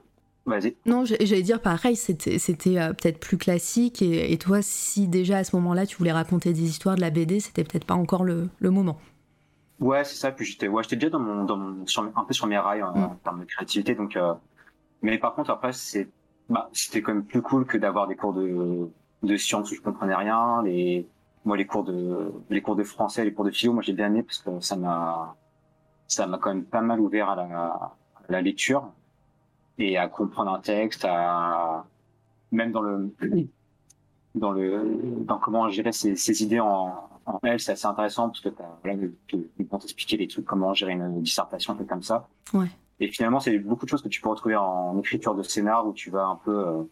[0.46, 0.74] Vas-y.
[0.86, 4.00] Non, j'allais dire pareil, c'était peut-être plus classique.
[4.00, 7.10] Et, et, toi, si déjà à ce moment-là, tu voulais raconter des histoires de la
[7.10, 8.98] BD, c'était peut-être pas encore le, le moment.
[9.80, 10.30] Ouais, c'est ça.
[10.30, 12.82] Puis j'étais, ouais, j'étais déjà dans mon, dans mon, sur, un peu sur mes rails
[12.82, 13.18] en, mm.
[13.24, 13.94] termes de créativité.
[13.94, 14.34] Donc, euh,
[15.02, 16.08] mais par contre, après, c'est,
[16.48, 18.90] bah, c'était quand même plus cool que d'avoir des cours de,
[19.22, 20.62] de sciences où je comprenais rien.
[20.62, 21.08] Les,
[21.44, 24.08] moi, les cours de, les cours de français, les cours de philo, moi, j'ai bien
[24.08, 25.36] aimé parce que ça m'a,
[26.08, 27.92] ça m'a quand même pas mal ouvert à la, à
[28.28, 28.92] la lecture
[29.78, 31.86] et à comprendre un texte, à,
[32.52, 33.14] même dans le,
[34.34, 38.40] dans le, dans comment gérer ses, ses idées en, en elle, c'est assez intéressant parce
[38.40, 38.98] que tu voilà,
[39.70, 42.28] vont t'expliquer les trucs, comment gérer une dissertation, un comme ça.
[42.52, 42.68] Ouais.
[42.98, 45.92] Et finalement, c'est beaucoup de choses que tu peux retrouver en écriture de scénar où
[45.92, 46.82] tu vas un peu euh,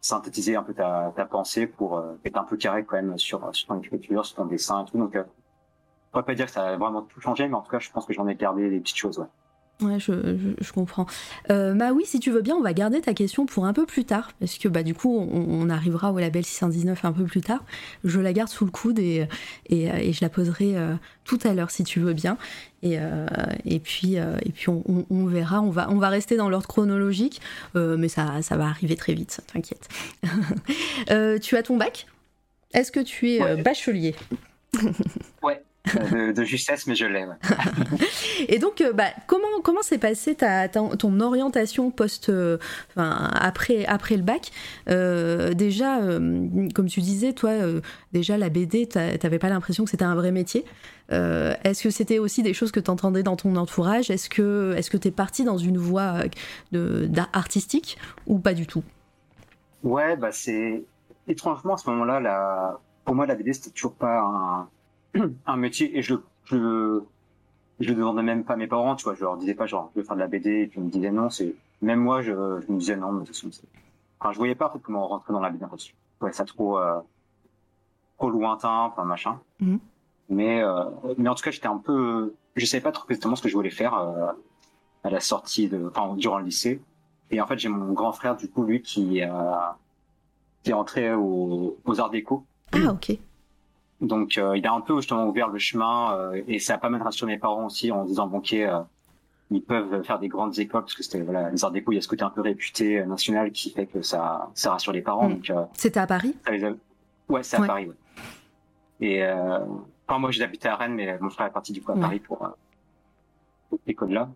[0.00, 3.54] synthétiser un peu ta, ta pensée pour euh, être un peu carré quand même sur,
[3.54, 4.98] sur ton écriture, sur ton dessin et tout.
[4.98, 7.70] Donc, euh, je pourrais pas dire que ça a vraiment tout changé, mais en tout
[7.70, 9.18] cas, je pense que j'en ai gardé des petites choses.
[9.18, 9.26] Ouais.
[9.82, 10.12] Ouais, je,
[10.58, 11.04] je, comprends.
[11.50, 13.84] Euh, bah oui, si tu veux bien, on va garder ta question pour un peu
[13.84, 17.42] plus tard, parce que bah du coup, on, arrivera au label 619 un peu plus
[17.42, 17.62] tard.
[18.02, 19.28] Je la garde sous le coude et,
[19.66, 22.38] et, et je la poserai euh, tout à l'heure si tu veux bien.
[22.82, 23.26] Et, euh,
[23.66, 25.60] et puis, et puis on, on, verra.
[25.60, 27.42] On va, on va rester dans l'ordre chronologique,
[27.74, 29.88] mais ça, ça va arriver très vite, t'inquiète.
[31.42, 32.06] tu as ton bac?
[32.72, 34.14] Est-ce que tu es bachelier?
[35.42, 35.62] Ouais
[35.94, 37.36] de, justesse, mais je l'aime.
[38.48, 42.58] et donc, euh, bah, comment comment s'est passée ta, ton orientation post, euh,
[42.96, 44.50] après après le bac
[44.88, 45.98] euh, Déjà,
[46.74, 47.52] comme tu disais, toi,
[48.12, 50.64] déjà la BD, t'avais pas l'impression que c'était un vrai métier.
[51.10, 54.10] est-ce que c'était aussi des choses que tu entendais dans ton entourage?
[54.10, 56.22] Est-ce que est-ce que t'es parti dans une voie
[56.72, 58.82] de, artistique ou pas du tout?
[59.82, 60.82] Ouais, bah c'est
[61.28, 62.80] étrangement à ce moment-là, la...
[63.04, 64.68] pour moi la BD c'était toujours pas un
[65.46, 67.02] un métier et je, je,
[67.80, 69.90] je le demandais même pas à mes parents, tu vois, je leur disais pas genre
[69.94, 72.22] je veux faire de la BD et puis ils me disaient non, c'est même moi
[72.22, 73.46] je, je me disais non, mais c'est
[74.18, 75.64] enfin je voyais pas en fait comment rentrer dans la BD.
[75.76, 77.00] Je ça trop euh,
[78.18, 79.38] trop lointain, enfin machin.
[79.60, 79.78] Mhm.
[80.28, 80.84] Mais euh,
[81.18, 83.54] mais en tout cas, j'étais un peu je savais pas trop exactement ce que je
[83.54, 84.32] voulais faire euh,
[85.04, 86.80] à la sortie de enfin durant le lycée.
[87.30, 89.20] Et en fait, j'ai mon grand frère du coup lui qui
[90.62, 92.44] qui est entré aux, aux arts déco.
[92.72, 93.16] Ah, OK.
[94.00, 96.90] Donc euh, il a un peu justement ouvert le chemin euh, et ça a pas
[96.90, 98.80] mal rassuré mes parents aussi en disant bon ok euh,
[99.50, 101.98] ils peuvent faire des grandes écoles parce que c'était voilà les arts déco il y
[101.98, 105.28] a ce côté un peu réputé national qui fait que ça ça rassure les parents.
[105.28, 105.34] Mm.
[105.34, 106.34] Donc c'était à Paris?
[107.28, 107.88] Ouais c'est à Paris.
[107.88, 107.94] Ouais.
[109.00, 112.20] Et enfin moi j'habitais à Rennes mais mon frère est parti du coup à Paris
[112.20, 112.38] pour,
[113.70, 114.28] pour l'école là.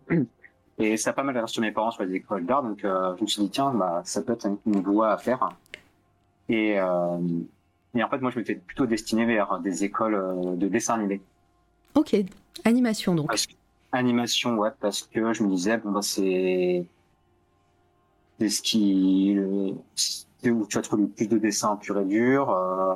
[0.78, 3.26] Et ça a pas mal rassuré mes parents sur les écoles d'art donc je me
[3.26, 5.50] suis dit tiens bah ça peut être une voie à faire.
[6.48, 6.78] Et
[7.94, 11.20] et en fait, moi, je m'étais plutôt destiné vers des écoles euh, de dessin animé.
[11.94, 12.14] Ok,
[12.64, 13.32] animation donc.
[13.92, 16.86] animation, ouais, parce que je me disais, bon, bah, c'est.
[18.38, 19.38] C'est ce qui.
[19.96, 22.50] C'est où tu as trouvé plus de dessins pur et dur.
[22.50, 22.94] Euh...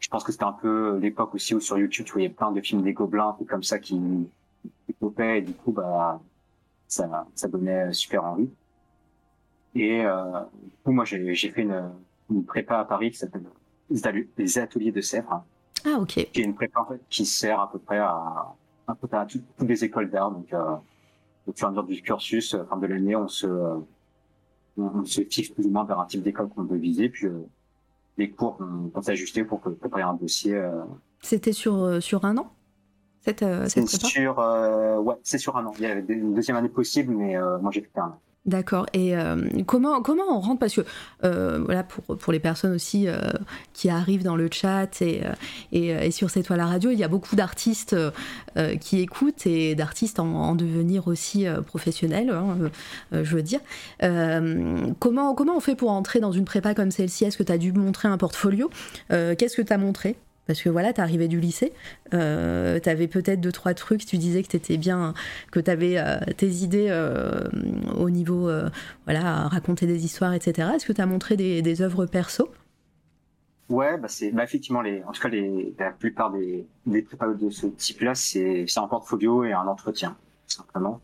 [0.00, 2.60] Je pense que c'était un peu l'époque aussi où sur YouTube, tu voyais plein de
[2.60, 4.00] films des gobelins, comme ça, qui,
[4.86, 6.20] qui popaient, et du coup, bah,
[6.86, 8.48] ça, ça donnait super envie.
[9.74, 11.90] Et euh, du coup, moi, j'ai fait une,
[12.30, 13.44] une prépa à Paris qui s'appelle
[13.90, 15.44] les ateliers de Sèvres.
[15.84, 16.30] Ah, ok.
[16.32, 18.54] Qui est une prépa en fait, qui sert à peu près à,
[18.86, 20.30] à, peu près à toutes, les écoles d'art.
[20.30, 20.76] Donc, euh,
[21.48, 23.76] au fur et à mesure du cursus, euh, fin de l'année, on se, euh,
[24.76, 27.40] on, se fixe plus ou moins vers un type d'école qu'on veut viser, puis euh,
[28.16, 30.60] les cours vont, s'ajuster pour préparer un dossier.
[31.22, 32.52] C'était sur, sur un an
[33.20, 34.06] cette, cette prépa?
[34.06, 34.38] sur,
[35.04, 35.72] ouais, c'est sur un an.
[35.78, 38.20] Il y avait une deuxième année possible, mais moi j'ai fait un an.
[38.48, 38.86] D'accord.
[38.94, 40.58] Et euh, comment, comment on rentre?
[40.58, 40.80] Parce que
[41.22, 43.20] euh, voilà, pour, les personnes aussi euh,
[43.74, 45.20] qui arrivent dans le chat et,
[45.72, 47.94] et, sur cette toile à radio, il y a beaucoup d'artistes
[48.80, 52.56] qui écoutent et d'artistes en, devenir aussi professionnels, hein,
[53.12, 53.60] je veux dire.
[54.98, 57.26] comment, comment on fait pour entrer dans une prépa comme celle-ci?
[57.26, 58.70] Est-ce que tu as dû montrer un portfolio?
[59.10, 60.16] Qu'est-ce que tu as montré?
[60.48, 61.72] Parce que voilà, tu arrivais du lycée,
[62.14, 65.14] euh, tu avais peut-être deux, trois trucs, tu disais que tu étais bien,
[65.52, 67.48] que tu avais euh, tes idées euh,
[67.96, 68.68] au niveau, euh,
[69.04, 70.70] voilà, raconter des histoires, etc.
[70.74, 72.50] Est-ce que tu as montré des, des œuvres perso?
[73.68, 77.28] Ouais, bah c'est bah effectivement les en tout cas les la plupart des des prépas
[77.34, 81.02] de ce type-là c'est un portfolio et un entretien simplement.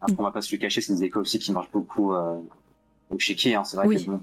[0.00, 0.20] Après, mm.
[0.20, 2.38] on va pas se le cacher, c'est des écoles aussi qui marchent beaucoup euh,
[3.10, 4.04] au chéquier, hein, c'est vrai oui.
[4.04, 4.20] que bon,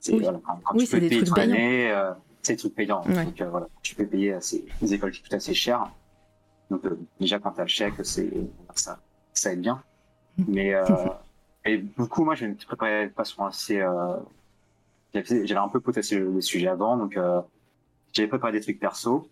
[0.00, 0.20] c'est oui.
[0.22, 2.12] voilà, quand, quand oui, tu peux payer année, euh,
[2.44, 3.02] c'est des trucs payants.
[3.02, 5.90] Donc euh, voilà, tu peux payer assez, des écoles qui coûtent assez cher.
[6.70, 8.30] Donc euh, déjà quand tu as le chèque, c'est
[8.74, 9.00] ça,
[9.32, 9.82] ça aide bien.
[10.48, 10.84] Mais euh,
[11.64, 12.34] et beaucoup, moi,
[12.66, 13.80] préparé de façon assez.
[13.80, 14.16] Euh,
[15.12, 17.40] j'avais un peu potassé le, sujet avant, donc euh,
[18.12, 19.28] j'avais préparé des trucs perso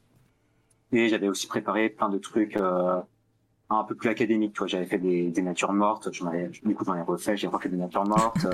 [0.93, 4.55] et j'avais aussi préparé plein de trucs un peu plus académiques.
[4.67, 6.23] J'avais fait des, des, natures mortes, je
[6.65, 8.47] du coup j'en ai refait, j'ai refait des natures mortes.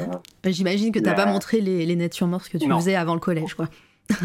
[0.42, 3.12] Bah, j'imagine que tu n'as pas montré les, les, natures mortes que tu faisais avant
[3.12, 3.68] le collège, quoi.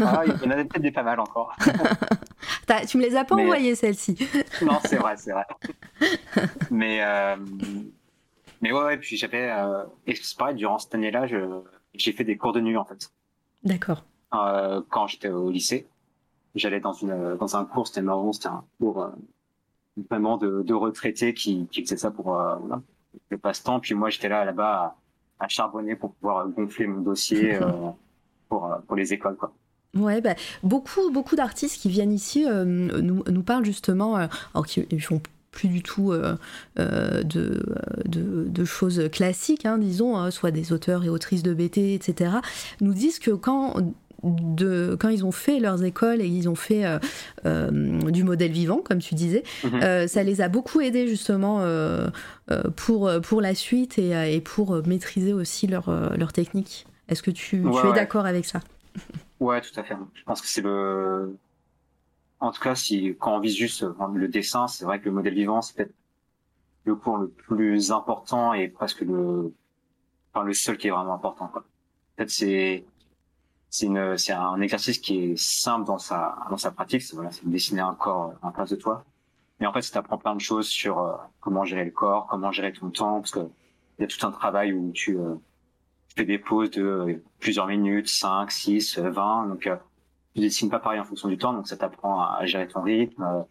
[0.01, 1.55] Ah, il y en avait peut-être des pas mal encore.
[2.87, 4.17] tu me les as pas envoyées, celles-ci.
[4.61, 5.45] non, c'est vrai, c'est vrai.
[6.71, 7.35] mais, euh...
[8.61, 9.49] mais ouais, ouais, puis j'avais.
[9.51, 9.83] Euh...
[10.07, 11.37] Et c'est pareil, durant cette année-là, je...
[11.93, 13.11] j'ai fait des cours de nuit, en fait.
[13.63, 14.03] D'accord.
[14.33, 15.87] Euh, quand j'étais au lycée,
[16.55, 17.35] j'allais dans, une...
[17.37, 19.09] dans un cours, c'était marrant, c'était un cours euh,
[20.09, 22.55] vraiment de, de retraités qui, qui faisait ça pour euh,
[23.29, 23.79] le passe-temps.
[23.79, 24.97] Puis moi, j'étais là, là-bas,
[25.39, 27.71] à, à charbonner pour pouvoir gonfler mon dossier euh,
[28.49, 29.53] pour, pour les écoles, quoi.
[29.95, 34.25] Ouais, bah, beaucoup, beaucoup d'artistes qui viennent ici euh, nous, nous, parlent justement, euh,
[34.55, 36.35] alors qu'ils font plus du tout euh,
[36.79, 37.63] euh de,
[38.05, 42.31] de, de, choses classiques, hein, disons, hein, soit des auteurs et autrices de BT, etc.,
[42.81, 43.75] nous disent que quand
[44.23, 46.85] de, quand ils ont fait leurs écoles et ils ont fait
[47.45, 49.67] euh, du modèle vivant, comme tu disais, mmh.
[49.83, 51.63] euh, ça les a beaucoup aidés justement
[52.77, 56.87] pour, pour la suite et, et pour maîtriser aussi leur, leur technique.
[57.09, 57.95] Est-ce que tu, ouais, tu es ouais.
[57.95, 58.61] d'accord avec ça?
[59.39, 59.95] Ouais, tout à fait.
[60.13, 61.37] Je pense que c'est le.
[62.39, 65.33] En tout cas, si quand on vise juste le dessin, c'est vrai que le modèle
[65.33, 65.93] vivant, c'est peut-être
[66.85, 69.53] le cours le plus important et presque le,
[70.33, 71.51] enfin le seul qui est vraiment important.
[72.15, 72.85] Peut-être c'est
[73.69, 77.01] c'est une c'est un exercice qui est simple dans sa dans sa pratique.
[77.01, 79.03] C'est voilà, c'est dessiner un corps en face de toi.
[79.59, 82.51] Mais en fait, ça t'apprend plein de choses sur euh, comment gérer le corps, comment
[82.51, 83.47] gérer ton temps, parce que
[83.97, 85.35] il y a tout un travail où tu euh,
[86.13, 89.47] tu fais des pauses de euh, plusieurs minutes, 5, 6, 20.
[89.47, 89.75] Donc, euh,
[90.35, 91.53] tu dessines pas pareil en fonction du temps.
[91.53, 93.23] Donc, ça t'apprend à gérer ton rythme.
[93.23, 93.41] Euh,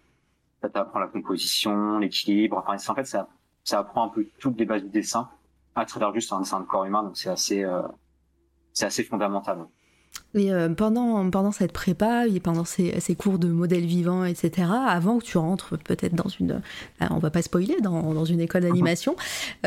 [0.60, 2.56] ça t'apprend la composition, l'équilibre.
[2.64, 3.28] Enfin, en fait, ça,
[3.64, 5.28] ça apprend un peu toutes les bases du dessin
[5.74, 7.02] à travers juste un dessin de corps humain.
[7.02, 7.82] Donc, c'est assez, euh,
[8.72, 9.66] c'est assez fondamental.
[10.34, 14.68] Et euh, pendant, pendant cette prépa et pendant ces, ces, cours de modèle vivant, etc.,
[14.88, 16.62] avant que tu rentres peut-être dans une.
[17.02, 19.14] Euh, on va pas spoiler, dans, dans une école d'animation,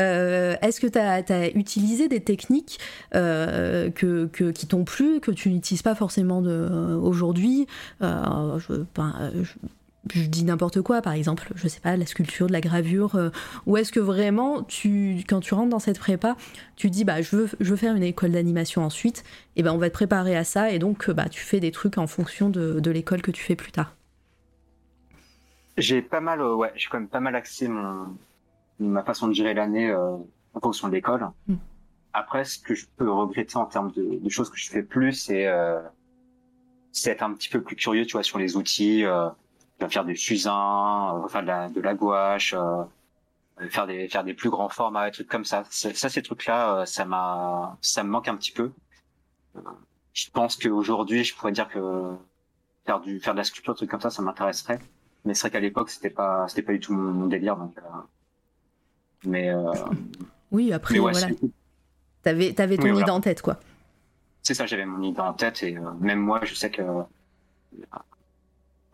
[0.00, 2.80] euh, est-ce que tu as, as, utilisé des techniques
[3.14, 7.66] euh, que, que, qui t'ont plu, que tu n'utilises pas forcément aujourd'hui?
[8.00, 9.52] Je, ben, je,
[10.12, 13.30] je dis n'importe quoi, par exemple, je sais pas, la sculpture, de la gravure, euh,
[13.66, 16.36] ou est-ce que vraiment, tu, quand tu rentres dans cette prépa,
[16.76, 19.24] tu dis, bah, je veux, je veux faire une école d'animation ensuite,
[19.56, 21.98] et ben on va te préparer à ça, et donc, bah, tu fais des trucs
[21.98, 23.94] en fonction de, de l'école que tu fais plus tard.
[25.76, 28.16] J'ai pas mal, euh, ouais, j'ai quand même pas mal axé mon,
[28.78, 30.16] ma façon de gérer l'année euh,
[30.54, 31.28] en fonction de l'école.
[31.48, 31.56] Mm.
[32.12, 35.12] Après, ce que je peux regretter en termes de, de choses que je fais plus,
[35.12, 35.80] c'est euh,
[37.04, 39.04] être un petit peu plus curieux, tu vois, sur les outils.
[39.82, 42.84] Euh, faire des fusains, euh, faire de la, de la gouache, euh,
[43.68, 45.64] faire des faire des plus grands formats, des trucs comme ça.
[45.70, 48.72] Ça, ces trucs-là, euh, ça m'a, ça me manque un petit peu.
[50.14, 52.14] Je pense qu'aujourd'hui, je pourrais dire que
[52.86, 54.78] faire du faire de la sculpture, trucs comme ça, ça m'intéresserait.
[55.24, 57.56] Mais c'est vrai qu'à l'époque, c'était pas c'était pas du tout mon, mon délire.
[57.56, 57.82] Donc, euh...
[59.24, 59.72] mais euh...
[60.52, 61.28] oui, après mais ouais, voilà.
[62.22, 63.14] T'avais t'avais ton oui, idée voilà.
[63.14, 63.58] en tête, quoi.
[64.42, 66.82] C'est ça, j'avais mon idée en tête et euh, même moi, je sais que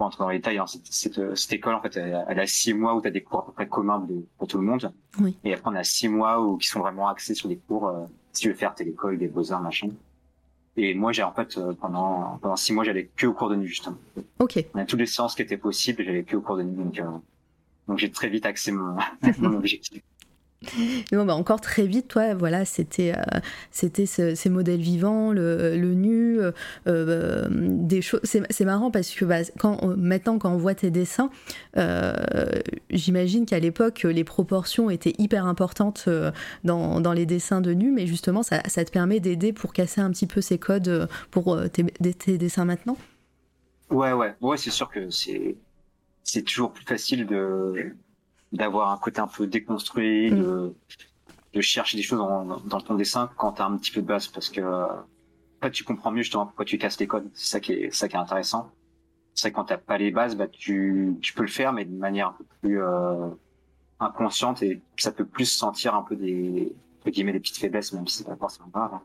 [0.03, 2.47] pour entrer dans les détails, hein, cette, cette, cette, école, en fait, elle, elle a
[2.47, 4.65] six mois où tu as des cours à peu près communs de, pour tout le
[4.65, 4.93] monde.
[5.21, 5.37] Oui.
[5.45, 8.05] Et après, on a six mois où, qui sont vraiment axés sur des cours, euh,
[8.33, 9.91] si tu veux faire télécole, des beaux-arts, machin.
[10.77, 13.69] Et moi, j'ai en fait pendant pendant six mois, j'allais que au cours de nuit
[13.69, 13.99] justement.
[14.41, 14.65] Ok.
[14.75, 17.01] On a toutes les séances qui étaient possibles, j'allais que au cours de nuit, donc
[17.87, 18.97] donc j'ai très vite axé mon,
[19.39, 20.03] mon objectif.
[21.13, 25.95] Non, bah encore très vite, toi, voilà, c'était euh, c'était ces modèles vivants, le, le
[25.95, 26.53] nu, euh,
[26.87, 28.21] euh des choses.
[28.25, 31.31] C'est marrant parce que bah, quand, maintenant, quand on voit tes dessins,
[32.91, 36.09] j'imagine qu'à l'époque, les proportions étaient hyper importantes
[36.65, 40.11] dans, dans, les dessins de nu, mais justement, ça, te permet d'aider pour casser un
[40.11, 42.97] petit peu ces codes pour tes, tes dessins maintenant?
[43.91, 45.57] Ouais, ouais, ouais, c'est sûr que c'est
[46.25, 47.95] c'est toujours plus facile de
[48.53, 50.37] d'avoir un côté un peu déconstruit, mm.
[50.37, 50.75] de,
[51.55, 54.07] de, chercher des choses dans, dans ton dessin quand tu as un petit peu de
[54.07, 57.31] base, parce que en fait, tu comprends mieux justement pourquoi tu casses les codes.
[57.35, 58.73] C'est ça qui est, ça qui est intéressant.
[59.35, 62.29] C'est quand t'as pas les bases, bah tu, tu peux le faire, mais de manière
[62.29, 63.29] un peu plus euh,
[64.01, 66.75] inconsciente et ça peut plus sentir un peu des,
[67.07, 68.95] guillemets, des petites faiblesses, même si c'est pas forcément grave.
[68.95, 69.03] Hein.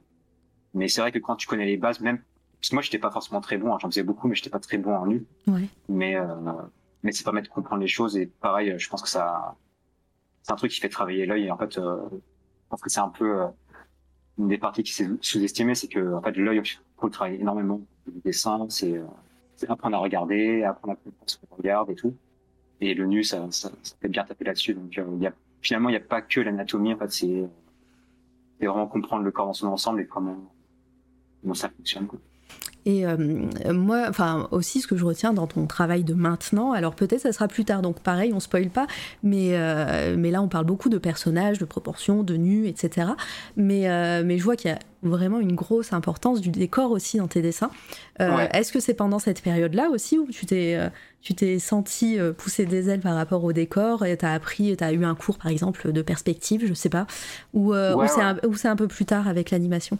[0.74, 2.22] Mais c'est vrai que quand tu connais les bases, même
[2.60, 4.60] parce que moi j'étais pas forcément très bon, hein, j'en faisais beaucoup, mais j'étais pas
[4.60, 5.26] très bon en nu.
[5.46, 5.70] Ouais.
[5.90, 6.26] Mais euh,
[7.08, 9.56] mais ça permet de comprendre les choses et pareil, je pense que ça,
[10.44, 13.08] c'est un truc qui fait travailler l'œil en fait, euh, je pense que c'est un
[13.08, 13.48] peu euh,
[14.38, 16.62] une des parties qui s'est sous-estimée, c'est que en fait l'œil
[16.98, 17.80] faut travailler énormément.
[18.08, 19.00] Le dessin, c'est
[19.70, 22.14] apprendre à regarder, apprendre à comprendre ce qu'on regarde et tout.
[22.82, 24.74] Et le nu, ça, ça, ça fait bien taper là-dessus.
[24.74, 26.94] Donc, euh, il y a, finalement, il n'y a pas que l'anatomie.
[26.94, 27.48] En fait, c'est
[28.60, 30.38] vraiment comprendre le corps dans son ensemble et comment,
[31.42, 32.06] comment ça fonctionne.
[32.06, 32.20] Quoi.
[32.88, 33.18] Et euh,
[33.74, 37.34] moi, enfin aussi, ce que je retiens dans ton travail de maintenant, alors peut-être ça
[37.34, 38.88] sera plus tard, donc pareil, on spoil pas,
[39.24, 43.10] mais, euh, mais là on parle beaucoup de personnages, de proportions, de nus, etc.
[43.58, 47.18] Mais, euh, mais je vois qu'il y a vraiment une grosse importance du décor aussi
[47.18, 47.72] dans tes dessins.
[48.20, 50.80] Est-ce que c'est pendant cette période-là aussi où tu t'es
[51.22, 55.04] tu t'es senti pousser des ailes par rapport au décor et t'as appris, t'as eu
[55.04, 57.06] un cours par exemple de perspective, je sais pas,
[57.54, 60.00] ou, ou c'est un, peu plus tard avec l'animation?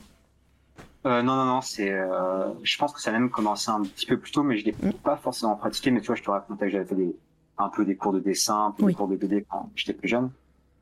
[1.08, 1.92] Euh, non, non, non, c'est.
[1.92, 4.66] Euh, je pense que ça a même commencé un petit peu plus tôt, mais je
[4.66, 4.94] l'ai mm.
[5.04, 5.92] pas forcément pratiqué.
[5.92, 7.16] Mais tu vois, je te racontais que j'avais fait des,
[7.58, 10.08] un peu des cours de dessin, un peu des cours de BD quand j'étais plus
[10.08, 10.32] jeune.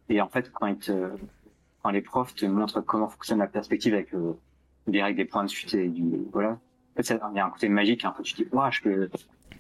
[0.10, 1.10] Et en fait, quand, ils te,
[1.82, 4.34] quand les profs te montrent comment fonctionne la perspective avec euh,
[4.88, 7.50] les règles des points de suite et du voilà, en fait, il y a un
[7.50, 8.06] côté magique.
[8.06, 9.10] Un peu, tu te dis, ouais, je peux,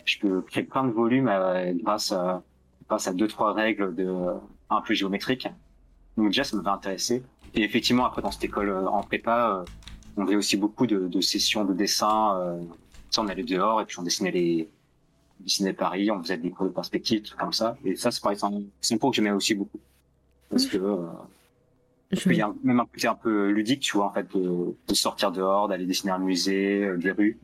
[0.05, 2.43] je peux créer plein de volumes euh, grâce à
[2.87, 4.07] grâce à deux trois règles de
[4.69, 5.47] un peu géométriques.
[6.17, 7.23] Donc déjà, ça m'avait intéressé.
[7.55, 9.63] Et effectivement, après dans cette école en prépa
[10.17, 12.37] on faisait aussi beaucoup de, de sessions de dessin.
[12.39, 12.61] Euh,
[13.17, 14.67] on allait dehors et puis on dessinait les,
[15.39, 17.77] on dessinait Paris, on faisait des cours de perspective, trucs comme ça.
[17.85, 18.37] Et ça, c'est pareil,
[18.81, 19.79] c'est un cours que j'aimais aussi beaucoup.
[20.49, 21.07] Parce que, euh,
[22.25, 24.93] il y a même un côté un peu ludique, tu vois, en fait, de, de
[24.93, 27.37] sortir dehors, d'aller dessiner un musée, euh, des rues.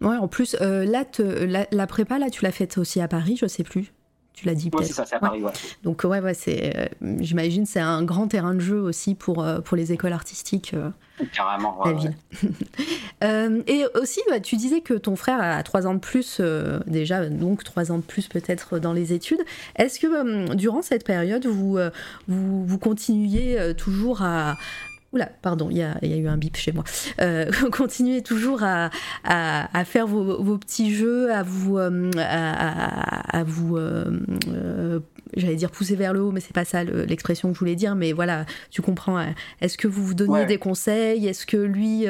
[0.00, 3.08] Ouais, en plus, euh, là, te, la, la, prépa, là, tu l'as faite aussi à
[3.08, 3.92] Paris, je sais plus
[4.36, 4.86] tu l'as dit peut-être.
[4.86, 5.50] c'est ça, c'est à Paris, ouais.
[5.82, 6.86] Donc ouais, ouais, c'est, euh,
[7.20, 10.74] j'imagine, c'est un grand terrain de jeu aussi pour euh, pour les écoles artistiques.
[10.74, 10.90] Euh,
[11.32, 12.14] Carrément, la ville.
[13.66, 16.42] et aussi, bah, tu disais que ton frère a trois ans de plus
[16.86, 19.40] déjà, donc trois ans de plus peut-être dans les études.
[19.76, 21.78] Est-ce que durant cette période, vous
[22.28, 24.58] vous, vous continuiez toujours à
[25.16, 26.84] Oula, pardon, il y, a, eu un bip chez moi.
[27.22, 28.90] Euh, continuez toujours à,
[29.86, 35.00] faire vos, petits jeux, à vous, euh, à, vous euh,
[35.34, 37.94] j'allais dire pousser vers le haut, mais c'est pas ça l'expression que je voulais dire.
[37.94, 39.18] Mais voilà, tu comprends.
[39.62, 41.26] Est-ce que vous vous donniez des conseils?
[41.26, 42.06] Est-ce que lui,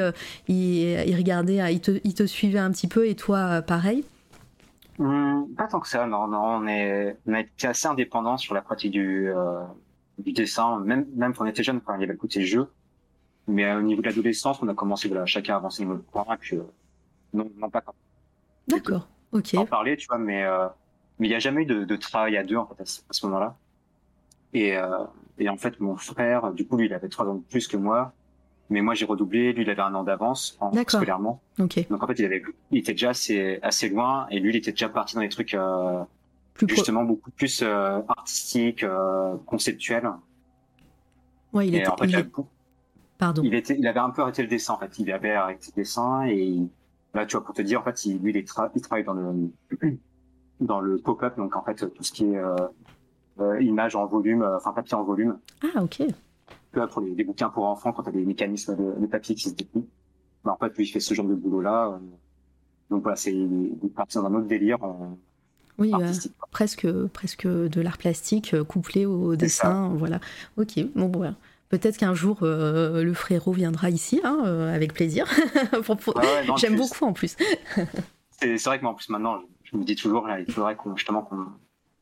[0.49, 4.03] il, regardait, il te, suivait un petit peu et toi, pareil?
[4.99, 6.05] Hum, Pas tant que ça.
[6.07, 9.31] Non, non, on est, on assez indépendant sur la pratique du,
[10.17, 10.81] du dessin.
[10.81, 12.67] Même, même quand on était jeune, quand il y avait le côté jeu
[13.47, 16.25] mais euh, au niveau de l'adolescence, on a commencé voilà, chacun à avancer notre point,
[16.33, 16.63] et puis euh,
[17.33, 17.83] non, non pas
[18.67, 19.55] D'accord, ok.
[19.55, 20.67] En parler, tu vois, mais euh,
[21.19, 23.25] mais il n'y a jamais eu de, de, travail à deux en fait à ce,
[23.25, 23.55] moment-là.
[24.53, 25.05] Et, euh,
[25.39, 27.77] et en fait, mon frère, du coup, lui, il avait trois ans de plus que
[27.77, 28.13] moi,
[28.69, 31.41] mais moi j'ai redoublé, lui, il avait un an d'avance en scolairement.
[31.59, 31.87] Ok.
[31.89, 34.71] Donc en fait, il avait, il était déjà assez assez loin, et lui, il était
[34.71, 36.03] déjà parti dans des trucs euh,
[36.53, 38.85] plus justement beaucoup plus euh, artistiques,
[39.45, 40.11] conceptuels.
[41.53, 41.87] Ouais, il était.
[41.87, 42.29] En fait, il,
[43.17, 43.41] Pardon.
[43.43, 44.99] Il, était, il avait un peu arrêté le dessin, en fait.
[44.99, 46.57] Il avait arrêté le dessin et
[47.13, 49.51] là, tu vois, pour te dire, en fait, il, lui, il, il travaille dans le,
[50.61, 52.55] dans le pop-up, donc en fait, tout ce qui est euh,
[53.39, 55.37] euh, image en volume, euh, enfin papier en volume.
[55.61, 56.01] Ah, ok.
[56.73, 59.35] Là, pour les, des bouquins pour enfants, quand tu as des mécanismes de, de, papier
[59.35, 59.87] qui se déplient.
[60.43, 61.89] Ben, en fait, lui, il fait ce genre de boulot-là.
[61.89, 61.97] Euh,
[62.89, 63.35] donc voilà, c'est
[63.95, 64.79] parti dans un autre délire.
[65.77, 65.91] oui,
[66.51, 70.19] presque, presque de l'art plastique couplé au dessin, voilà.
[70.55, 71.35] Ok, bon, voilà.
[71.69, 75.25] Peut-être qu'un jour euh, le frérot viendra ici, hein, euh, avec plaisir.
[76.57, 77.35] J'aime beaucoup en plus.
[78.31, 81.29] c'est vrai que moi en plus maintenant, je me dis toujours, il faudrait qu'on justement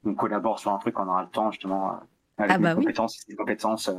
[0.04, 2.00] qu'on collabore sur un truc, on aura le temps justement
[2.38, 3.94] avec ah bah compétences, des compétences, euh,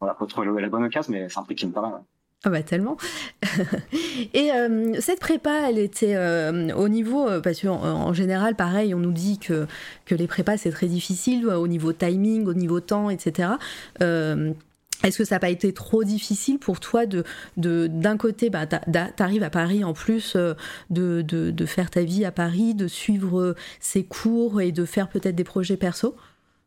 [0.00, 2.00] voilà, pour trouver la bonne occasion, mais c'est un truc qui me parle.
[2.44, 2.96] Ah bah tellement.
[4.34, 8.94] et euh, cette prépa, elle était euh, au niveau, euh, parce qu'en en général, pareil,
[8.94, 9.66] on nous dit que,
[10.04, 13.50] que les prépas, c'est très difficile au niveau timing, au niveau temps, etc.
[15.04, 17.24] est-ce que ça n'a pas été trop difficile pour toi de,
[17.56, 20.36] d'un côté, bah, t'arrives à Paris en plus
[20.90, 25.36] de, de, faire ta vie à Paris, de suivre ces cours et de faire peut-être
[25.36, 26.16] des projets perso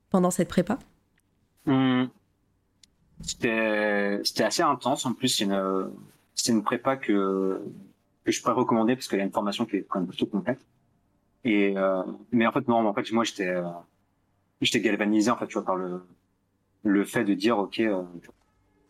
[0.10, 0.80] pendant cette prépa?
[1.66, 2.06] Mmh.
[3.22, 5.06] C'était assez intense.
[5.06, 5.92] En plus, c'est une
[6.50, 7.62] une prépa que
[8.24, 10.26] que je pourrais recommander parce qu'il y a une formation qui est quand même plutôt
[10.26, 10.60] complète.
[11.44, 13.64] Et euh, mais en fait non, en fait moi j'étais euh,
[14.62, 16.04] j'étais galvanisé en fait tu vois par le
[16.84, 18.04] le fait de dire ok euh,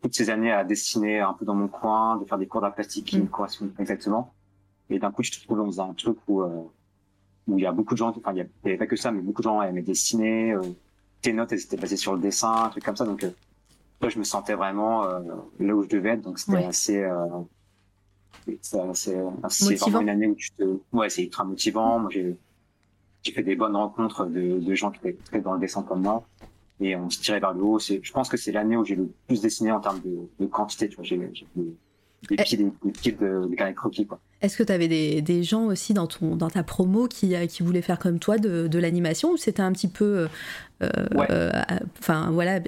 [0.01, 2.73] toutes ces années à dessiner un peu dans mon coin, de faire des cours d'art
[2.73, 3.29] plastique qui me mm.
[3.29, 4.33] correspondent exactement.
[4.89, 6.63] Et d'un coup, je te trouve dans un truc où euh,
[7.47, 9.21] où il y a beaucoup de gens, enfin il y, avait pas que ça, mais
[9.21, 10.53] beaucoup de gens aimaient dessiner.
[10.53, 10.61] Euh,
[11.21, 13.05] tes notes elles étaient basées sur le dessin, un truc comme ça.
[13.05, 13.25] Donc
[14.09, 15.19] je me sentais vraiment euh,
[15.59, 17.25] là où je devais être, donc c'était assez, euh,
[18.63, 18.77] c'est
[19.75, 20.63] vraiment une année où tu te,
[20.93, 21.99] ouais, c'est ultra motivant.
[21.99, 22.35] Moi, j'ai,
[23.21, 26.01] j'ai fait des bonnes rencontres de, de gens qui étaient très dans le dessin comme
[26.01, 26.23] moi,
[26.81, 27.79] et on se tirait vers le haut.
[27.79, 30.45] C'est, je pense que c'est l'année où j'ai le plus dessiné en termes de, de
[30.47, 30.89] quantité.
[30.89, 31.17] Tu vois, j'ai,
[32.29, 34.19] des pieds, des, pieds de, de croquis, quoi.
[34.41, 37.45] Est-ce que tu avais des, des, gens aussi dans, ton, dans ta promo qui, euh,
[37.45, 40.27] qui voulaient faire comme toi de, de l'animation ou c'était un petit peu,
[40.81, 41.51] euh, euh,
[41.99, 42.59] enfin voilà,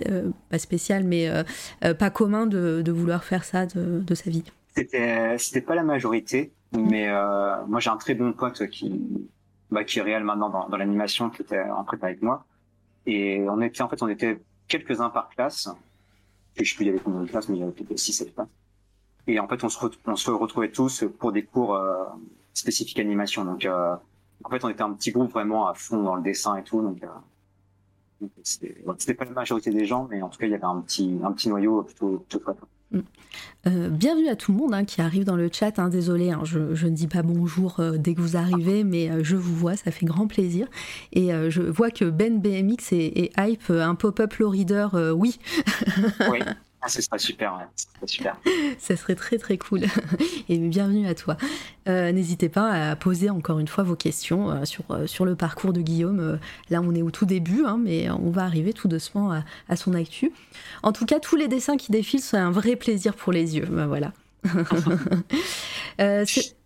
[0.49, 1.30] pas spécial, mais
[1.99, 4.43] pas commun de, de, vouloir faire ça de, de sa vie?
[4.76, 6.89] C'était c'était pas la majorité, mmh.
[6.89, 7.07] mais
[7.68, 9.01] moi j'ai un très bon pote qui,
[9.72, 12.45] bah, qui est réel maintenant dans, dans l'animation, qui était en prépa avec moi.
[13.06, 15.70] Et on était, en fait, on était quelques-uns par classe.
[16.56, 18.34] Je sais plus, il y avait combien de classes, mais il y avait peut-être 6-7
[18.34, 18.47] classes.
[19.28, 22.04] Et en fait, on se, on se retrouvait tous pour des cours euh,
[22.54, 23.45] spécifiques animation.
[23.45, 23.95] Donc, euh,
[24.43, 26.82] en fait, on était un petit groupe vraiment à fond dans le dessin et tout.
[26.82, 30.64] Donc, euh, c'était pas la majorité des gens, mais en tout cas, il y avait
[30.64, 32.41] un petit, un petit noyau plutôt, plutôt.
[33.66, 35.80] Euh, bienvenue à tout le monde hein, qui arrive dans le chat.
[35.80, 39.10] Hein, désolé, hein, je, je, ne dis pas bonjour euh, dès que vous arrivez, mais
[39.10, 40.68] euh, je vous vois, ça fait grand plaisir.
[41.14, 45.39] Et je vois que Ben BMX et, et Hype, un pop-up low reader, oui.
[46.30, 46.39] oui.
[46.86, 48.08] Ah, ce serait super, ouais.
[48.08, 48.36] super.
[48.78, 49.84] Ça serait très très cool.
[50.50, 51.38] Et bienvenue à toi.
[51.88, 55.38] Euh, n'hésitez pas à poser encore une fois vos questions euh, sur, euh, sur le
[55.38, 56.38] parcours de Guillaume.
[56.70, 59.94] là, on est au tout début, hein, mais on va arriver tout doucement à, son
[59.94, 60.34] actu.
[60.84, 63.66] En tout cas, tous les dessins qui défilent sont un vrai plaisir pour les yeux.
[63.66, 64.12] Ben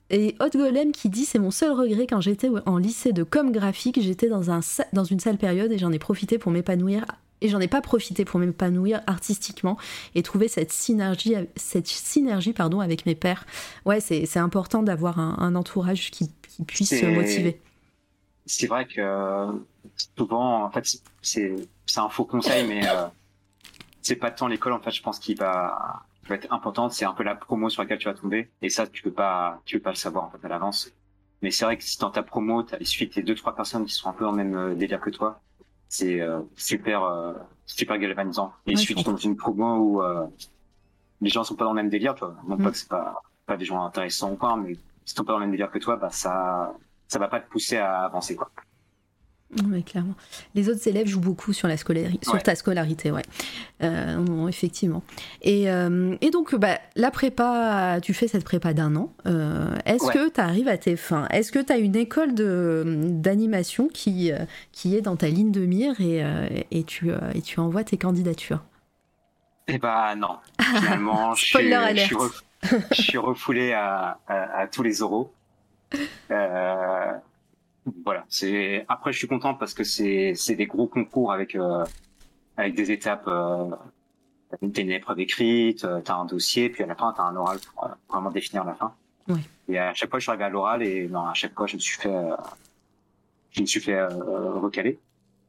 [0.09, 3.51] et Hot Golem qui dit c'est mon seul regret quand j'étais en lycée de com
[3.51, 4.41] graphique, j'étais dans,
[4.93, 7.05] dans une sale période et j'en ai profité pour m'épanouir
[7.41, 9.77] et j'en ai pas profité pour m'épanouir artistiquement
[10.15, 13.45] et trouver cette synergie, cette synergie pardon, avec mes pères.
[13.85, 17.61] Ouais, c'est important d'avoir un, entourage qui, qui puisse motiver.
[18.45, 19.47] C'est vrai que
[20.17, 21.55] souvent, en fait, c'est
[21.97, 23.07] un faux conseil, mais euh,
[24.01, 26.93] c'est pas tant l'école, en fait, je pense qu'il va, va, être importante.
[26.93, 28.49] C'est un peu la promo sur laquelle tu vas tomber.
[28.61, 30.91] Et ça, tu peux pas, tu peux pas le savoir, en fait, à l'avance.
[31.41, 33.85] Mais c'est vrai que si dans ta promo, as, il suffit que deux, trois personnes
[33.85, 35.41] qui sont un peu dans le même euh, délire que toi,
[35.89, 37.33] c'est euh, super euh,
[37.65, 38.53] super galvanisant.
[38.65, 40.27] Et ouais, suite dans une promo où euh,
[41.21, 42.35] les gens sont pas dans le même délire, toi.
[42.47, 42.71] Non pas mm.
[42.71, 44.75] que c'est pas pas des gens intéressants ou quoi, mais
[45.05, 46.73] si sont pas dans le même délire que toi, bah ça
[47.07, 48.51] ça va pas te pousser à avancer quoi.
[49.65, 50.15] Oui, clairement.
[50.55, 53.21] Les autres élèves jouent beaucoup sur, la scolarité, sur ta scolarité, ouais.
[53.81, 55.03] Euh, effectivement.
[55.41, 59.13] Et, euh, et donc, bah, la prépa, tu fais cette prépa d'un an.
[59.25, 61.27] Euh, est-ce que tu arrives à tes fins?
[61.29, 64.31] Est-ce que tu as une école d'animation qui,
[64.73, 66.23] qui est dans ta ligne de mire et,
[66.71, 68.63] et, tu, et tu envoies tes candidatures?
[69.69, 70.37] Eh bah non.
[70.61, 72.15] Finalement, je, suis, je, suis
[72.91, 75.33] je, suis refoulé à, à, à tous les euros.
[76.31, 77.11] Euh,
[78.03, 78.25] voilà.
[78.29, 81.85] C'est après, je suis content parce que c'est c'est des gros concours avec euh,
[82.57, 83.27] avec des étapes.
[83.27, 83.69] Euh,
[84.49, 87.59] t'as une épreuve écrite, euh, t'as un dossier, puis à la fin t'as un oral
[87.59, 88.93] pour euh, vraiment définir la fin.
[89.27, 89.41] Oui.
[89.67, 91.75] Et à chaque fois, je suis arrivé à l'oral et non, à chaque fois, je
[91.75, 92.15] me suis fait
[93.51, 94.99] je me suis fait recaler.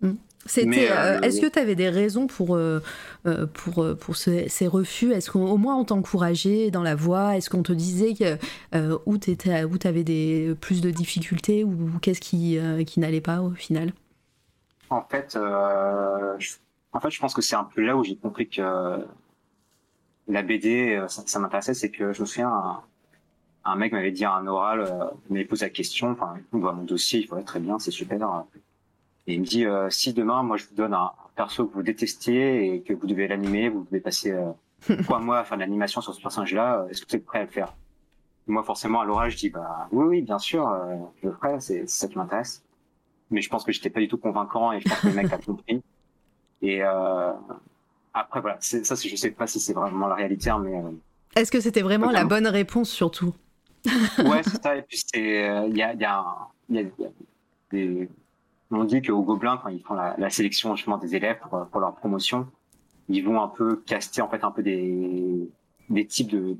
[0.00, 0.12] Mm.
[0.48, 0.90] C'était.
[0.90, 2.80] Euh, est-ce que tu avais des raisons pour euh,
[3.26, 5.12] euh, pour pour ces refus?
[5.12, 7.36] Est-ce qu'au moins on t'encourageait dans la voie?
[7.36, 8.38] Est-ce qu'on te disait que
[9.06, 13.50] où t'étais où t'avais des plus de difficultés ou qu'est-ce qui qui n'allait pas au
[13.50, 13.92] final?
[14.90, 16.54] En fait, je,
[16.92, 19.04] en fait, je pense que c'est un peu là où j'ai compris que
[20.28, 22.48] la BD ça, m'intéressait, c'est que je me souviens.
[22.48, 22.82] Un,
[23.64, 26.84] un mec m'avait dit un oral, il m'avait posé la question, enfin, on voit mon
[26.84, 28.18] dossier, il être très bien, c'est super
[29.28, 31.82] et il me dit, euh, si demain, moi, je vous donne un perso que vous
[31.82, 34.52] détestiez et que vous devez l'animer, vous devez passer euh,
[35.02, 37.40] trois mois à faire de l'animation sur ce personnage-là, euh, est-ce que vous êtes prêt
[37.40, 37.74] à le faire?
[38.46, 41.60] Moi, forcément, à l'orage, je dis, bah oui, oui, bien sûr, euh, je le ferai,
[41.60, 42.64] c'est ça qui m'intéresse.
[43.30, 45.30] Mais je pense que j'étais pas du tout convaincant et je pense que le mec
[45.30, 45.82] a compris.
[46.62, 47.32] Et euh,
[48.14, 50.82] après, voilà, ça, je sais pas si c'est vraiment la réalité, hein, mais
[51.36, 53.34] Est-ce que c'était vraiment la bonne réponse surtout?
[54.18, 54.74] Ouais, c'est ça.
[54.74, 56.24] Et puis c'est, il y a, y a,
[56.70, 56.84] y a
[57.70, 58.08] des,
[58.70, 62.46] on dit qu'au Gobelin, quand ils font la, sélection justement des élèves pour, leur promotion,
[63.08, 65.48] ils vont un peu caster en fait un peu des,
[65.88, 66.56] des types de,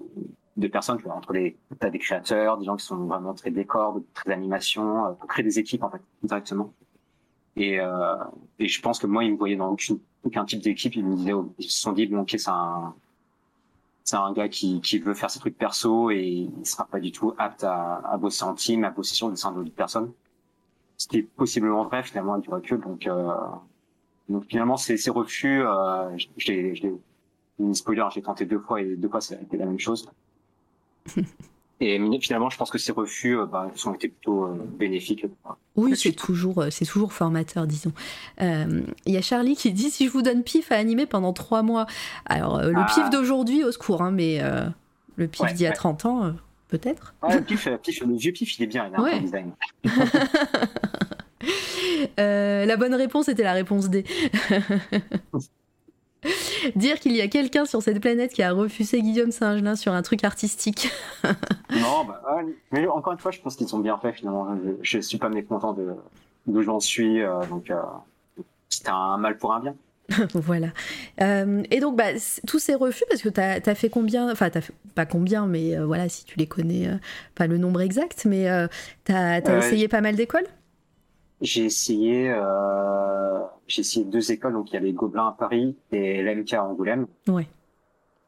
[0.56, 0.98] de personnes.
[0.98, 5.06] Vois, entre les, t'as des créateurs, des gens qui sont vraiment très décors, très animation,
[5.06, 6.72] euh, pour créer des équipes en fait directement.
[7.56, 8.16] Et, euh,
[8.58, 10.94] et je pense que moi, ils me voyaient dans aucune, aucun type d'équipe.
[10.96, 12.94] Ils me disaient, oh, ils se sont dit, bon, ok, c'est un,
[14.04, 17.12] c'est un gars qui, qui veut faire ses trucs perso et il sera pas du
[17.12, 20.12] tout apte à, à bosser en team, à bosser sur des sein d'autres personnes.
[20.98, 22.80] Ce qui est possiblement vrai finalement avec du recul.
[22.80, 23.30] Donc, euh,
[24.28, 28.80] donc finalement, ces, ces refus, euh, je l'ai, je l'ai, spoiler, j'ai tenté deux fois
[28.80, 30.08] et deux fois ça a été la même chose.
[31.80, 35.24] Et finalement, je pense que ces refus euh, bah, ont été plutôt euh, bénéfiques.
[35.76, 37.92] Oui, c'est toujours, c'est toujours formateur, disons.
[38.40, 41.62] Il y a Charlie qui dit si je vous donne pif à animer pendant trois
[41.62, 41.86] mois.
[42.26, 43.10] Alors, le pif ah.
[43.10, 44.42] d'aujourd'hui, au secours, hein, mais
[45.14, 46.34] le pif d'il y a 30 ans,
[46.68, 47.14] peut-être.
[47.28, 49.52] le, pif, pif, le vieux pif, il est bien, il a un design.
[52.16, 54.04] la bonne réponse était la réponse D.
[56.74, 60.02] Dire qu'il y a quelqu'un sur cette planète qui a refusé Guillaume Saint-Gelin sur un
[60.02, 60.90] truc artistique.
[61.70, 62.20] non, bah,
[62.72, 64.48] mais encore une fois, je pense qu'ils sont bien faits finalement.
[64.82, 65.94] Je, suis pas mécontent de
[66.46, 67.80] d'où j'en suis, euh, donc euh,
[68.68, 69.74] c'était un mal pour un bien.
[70.34, 70.68] voilà.
[71.20, 72.12] Euh, et donc, bah,
[72.46, 74.50] tous ces refus, parce que tu as, fait combien, enfin,
[74.94, 76.88] pas combien, mais voilà, si tu les connais,
[77.34, 78.46] pas le nombre exact, mais
[79.04, 80.46] tu as, essayé pas mal d'écoles?
[81.40, 82.34] J'ai essayé
[83.68, 87.06] j'ai essayé deux écoles, donc il y avait Gobelin à Paris et l'MK à Angoulême.
[87.28, 87.46] Ouais.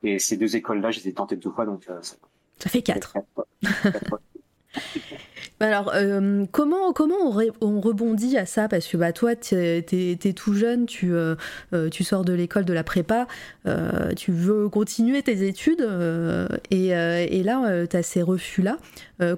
[0.02, 2.16] Et ces deux écoles-là, je les ai tentées deux fois, donc euh, ça,
[2.58, 3.14] ça, fait quatre.
[5.60, 7.16] Alors, euh, comment, comment
[7.60, 8.68] on, rebondit à ça?
[8.68, 11.36] Parce que bah, toi, tu es, tout jeune, tu, euh,
[11.90, 13.26] tu sors de l'école de la prépa,
[14.16, 15.86] tu veux continuer tes études,
[16.70, 18.78] et, et, là, tu as ces refus-là.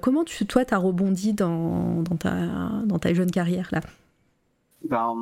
[0.01, 2.33] comment tu, toi, tu as rebondi dans, dans, ta,
[2.85, 3.81] dans ta jeune carrière là?
[4.89, 5.15] Ben,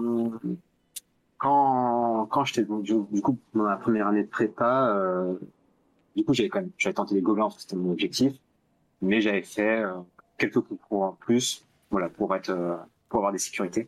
[1.38, 5.36] quand quand j'étais du, coup dans ma première année de prépa, euh,
[6.16, 8.34] du coup j'avais quand même j'avais tenté les gobelins c'était mon objectif,
[9.02, 9.94] mais j'avais fait euh,
[10.42, 11.46] quelques concours en plus,
[11.92, 12.76] voilà pour être euh,
[13.10, 13.88] pour avoir des sécurités,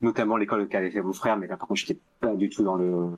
[0.00, 2.76] notamment l'école qu'avait fait mon frère, mais là par contre j'étais pas du tout dans
[2.76, 3.10] le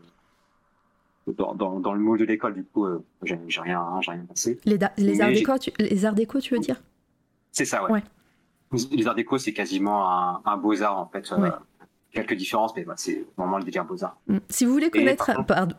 [1.39, 4.61] dans, dans, dans le moule de l'école, du coup, euh, j'ai rien, j'ai rien passé.
[4.65, 6.81] Les, les arts déco, tu, les arts déco, tu veux dire?
[7.51, 7.91] C'est ça, ouais.
[7.91, 8.03] ouais.
[8.93, 11.29] Les arts déco, c'est quasiment un, un beaux arts en fait.
[11.33, 11.51] Ouais
[12.13, 14.19] quelques différences, mais bah, c'est vraiment le délire beaux-arts.
[14.27, 14.39] Mm.
[14.49, 15.31] Si vous voulez connaître,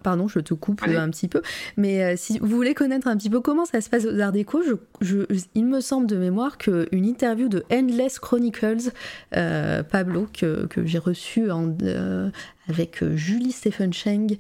[0.04, 1.42] pardon, je te coupe un petit peu,
[1.76, 4.32] mais euh, si vous voulez connaître un petit peu comment ça se passe aux Arts
[4.32, 4.62] Déco,
[5.02, 5.26] je,
[5.56, 8.92] il me semble de mémoire qu'une interview de Endless Chronicles,
[9.36, 12.30] euh, Pablo, que, que j'ai reçu en, euh,
[12.68, 14.38] avec Julie Stephen Cheng,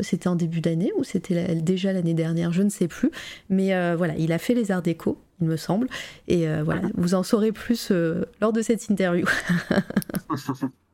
[0.00, 3.10] c'était en début d'année ou c'était déjà l'année dernière, je ne sais plus,
[3.48, 5.88] mais voilà, il a fait les Arts Déco il me semble.
[6.28, 7.92] Et voilà, vous en saurez plus
[8.40, 9.26] lors de cette interview.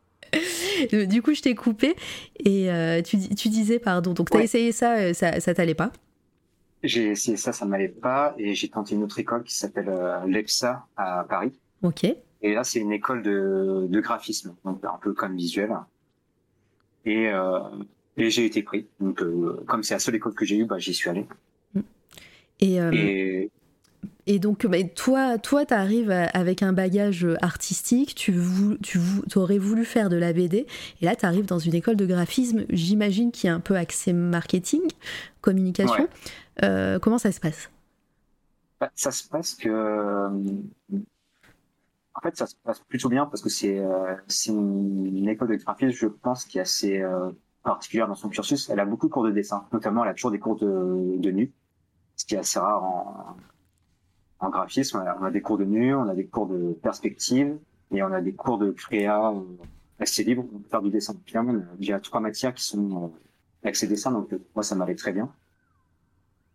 [0.93, 1.97] du coup, je t'ai coupé
[2.39, 5.75] et euh, tu, tu, disais, pardon, donc tu as essayé ça, euh, ça, ça t'allait
[5.75, 5.93] pas?
[6.83, 10.25] J'ai essayé ça, ça m'allait pas et j'ai tenté une autre école qui s'appelle euh,
[10.27, 11.53] l'EPSA à Paris.
[11.83, 12.05] Ok.
[12.43, 15.71] Et là, c'est une école de, de, graphisme, donc un peu comme visuel.
[17.07, 17.61] Et, euh,
[18.17, 18.87] et j'ai été pris.
[19.01, 19.23] Donc,
[19.67, 21.27] comme c'est la seule école que j'ai eue, bah, j'y suis allé.
[22.61, 23.51] Et, et,
[24.27, 28.35] et donc, bah, toi, toi, tu arrives avec un bagage artistique, tu,
[28.83, 28.99] tu
[29.37, 30.67] aurais voulu faire de la BD,
[31.01, 34.13] et là, tu arrives dans une école de graphisme, j'imagine, qui est un peu axé
[34.13, 34.83] marketing,
[35.41, 36.07] communication.
[36.63, 37.71] Euh, comment ça se passe?
[38.81, 40.29] Bah, Ça se passe que.
[42.17, 44.17] Euh, en fait, ça se passe plutôt bien parce que c'est euh,
[44.49, 47.03] une école de graphisme, je pense, qui est assez
[47.63, 48.69] particulière dans son cursus.
[48.71, 51.31] Elle a beaucoup de cours de dessin, notamment elle a toujours des cours de, de
[51.31, 51.53] nu,
[52.17, 53.37] ce qui est assez rare en,
[54.41, 57.59] en graphisme, on a, des cours de nu, on a des cours de perspective
[57.93, 59.43] et on a des cours de créa euh,
[59.99, 60.45] assez libre.
[60.53, 61.15] On peut faire du dessin.
[61.27, 63.09] Finalement, il y a trois matières qui sont euh,
[63.63, 65.31] avec ces donc euh, moi ça m'allait très bien.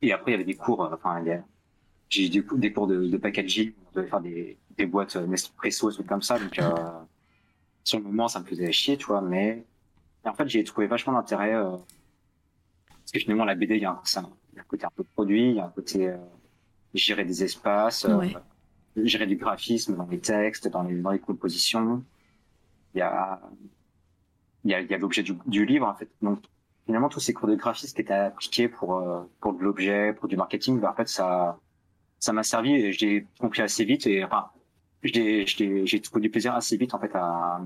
[0.02, 1.24] Et après, il y avait des cours, enfin,
[2.10, 5.16] j'ai eu des cours, des cours de, de packaging, on devait faire des, des boîtes
[5.16, 6.40] Nespresso, des trucs comme ça.
[6.40, 6.60] Donc,
[7.84, 9.66] sur le moment, ça me faisait chier, tu vois, mais
[10.24, 14.02] en fait, j'ai trouvé vachement d'intérêt parce que finalement, la BD, il y a un,
[14.20, 16.12] un côté un peu produit, il y a un côté
[16.96, 18.28] gérer des espaces, euh,
[18.96, 22.04] gérer du graphisme dans les textes, dans les, dans les compositions.
[22.94, 23.42] Il y a,
[24.64, 26.10] il y a, il y a l'objet du, du, livre, en fait.
[26.22, 26.40] Donc,
[26.86, 30.28] finalement, tous ces cours de graphisme qui étaient appliqués pour, euh, pour de l'objet, pour
[30.28, 31.60] du marketing, bah, en fait, ça,
[32.20, 34.46] ça m'a servi et j'ai compris assez vite et, enfin,
[35.04, 37.62] j'ai, j'ai trouvé du plaisir assez vite, en fait, à,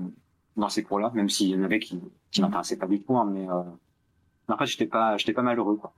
[0.56, 2.44] dans ces cours-là, même s'il y en avait qui, qui mmh.
[2.44, 5.92] m'intéressaient pas du tout, hein, mais, euh, fait, j'étais pas, j'étais pas malheureux, quoi.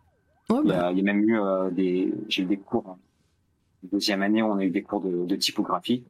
[0.51, 2.59] Ouais, Il y, bah, a, il y a même eu euh, des, j'ai eu des
[2.59, 2.99] cours en
[3.83, 6.05] deuxième année on a eu des cours de, de typographie.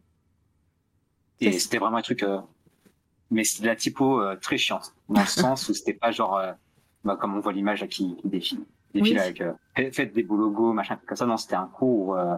[1.40, 2.38] Et c'était vraiment un truc, euh,
[3.30, 6.36] mais c'était de la typo euh, très chiante, dans le sens où c'était pas genre,
[6.36, 6.52] euh,
[7.04, 8.64] bah, comme on voit l'image là qui, qui défile,
[8.94, 9.22] défile Oui.
[9.22, 11.26] avec, euh, fait- faites des beaux logos, machin, comme ça.
[11.26, 12.36] Non, c'était un cours où, euh,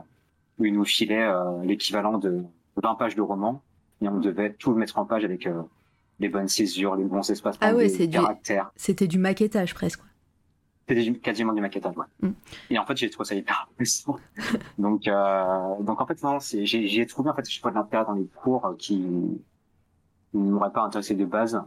[0.58, 2.42] où il nous filait euh, l'équivalent de
[2.82, 3.62] 20 pages de roman,
[4.00, 5.62] et on devait tout le mettre en page avec euh,
[6.20, 8.70] les bonnes césures, les bons espaces, Ah ouais, les du- caractères.
[8.76, 10.00] c'était du maquettage presque.
[10.86, 12.04] C'était quasiment du maquettage, ouais.
[12.28, 12.32] Mm.
[12.70, 14.16] Et en fait, j'ai trouvé ça hyper intéressant.
[14.78, 17.70] donc, euh, donc en fait, non, c'est, j'ai, j'ai trouvé en fait, je sais pas
[17.70, 18.98] de l'intérêt dans les cours qui,
[20.34, 21.60] ne m'auraient pas intéressé de base.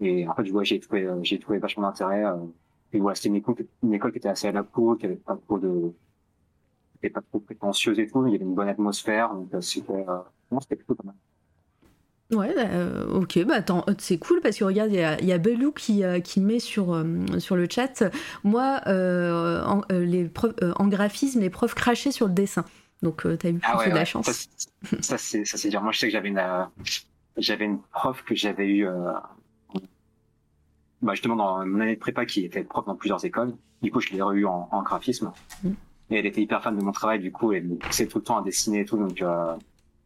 [0.00, 2.24] Et en fait, ouais, j'ai trouvé, j'ai trouvé vachement d'intérêt.
[2.24, 2.36] Euh,
[2.92, 5.16] et voilà, c'était une école, une école qui était assez à la cool, qui avait
[5.16, 5.92] pas trop de,
[6.92, 8.26] qui était pas trop prétentieuse et tout.
[8.26, 10.18] Il y avait une bonne atmosphère, donc euh, c'était, euh,
[10.50, 11.14] non, c'était plutôt pas mal.
[12.30, 15.18] Ouais, bah, euh, ok, bah attends, euh, c'est cool parce que regarde, il y a,
[15.18, 17.06] il y a Belou qui, euh, qui met sur, euh,
[17.38, 18.04] sur le chat,
[18.44, 22.66] moi, euh, en, euh, les profs- euh, en graphisme, les profs crachaient sur le dessin.
[23.00, 24.04] Donc euh, t'as eu Ah ouais, de la ouais.
[24.04, 24.48] chance.
[25.00, 25.80] Ça, c'est- ça dur.
[25.82, 26.64] Moi je sais que j'avais une euh,
[27.38, 29.12] j'avais une prof que j'avais eu euh,
[31.02, 33.54] bah, justement dans mon année de prépa qui était prof dans plusieurs écoles.
[33.82, 35.32] Du coup je l'ai re-eu en, en graphisme.
[35.62, 35.70] Mm.
[36.10, 38.24] Et elle était hyper fan de mon travail du coup elle me poussait tout le
[38.24, 39.54] temps à dessiner et tout donc euh,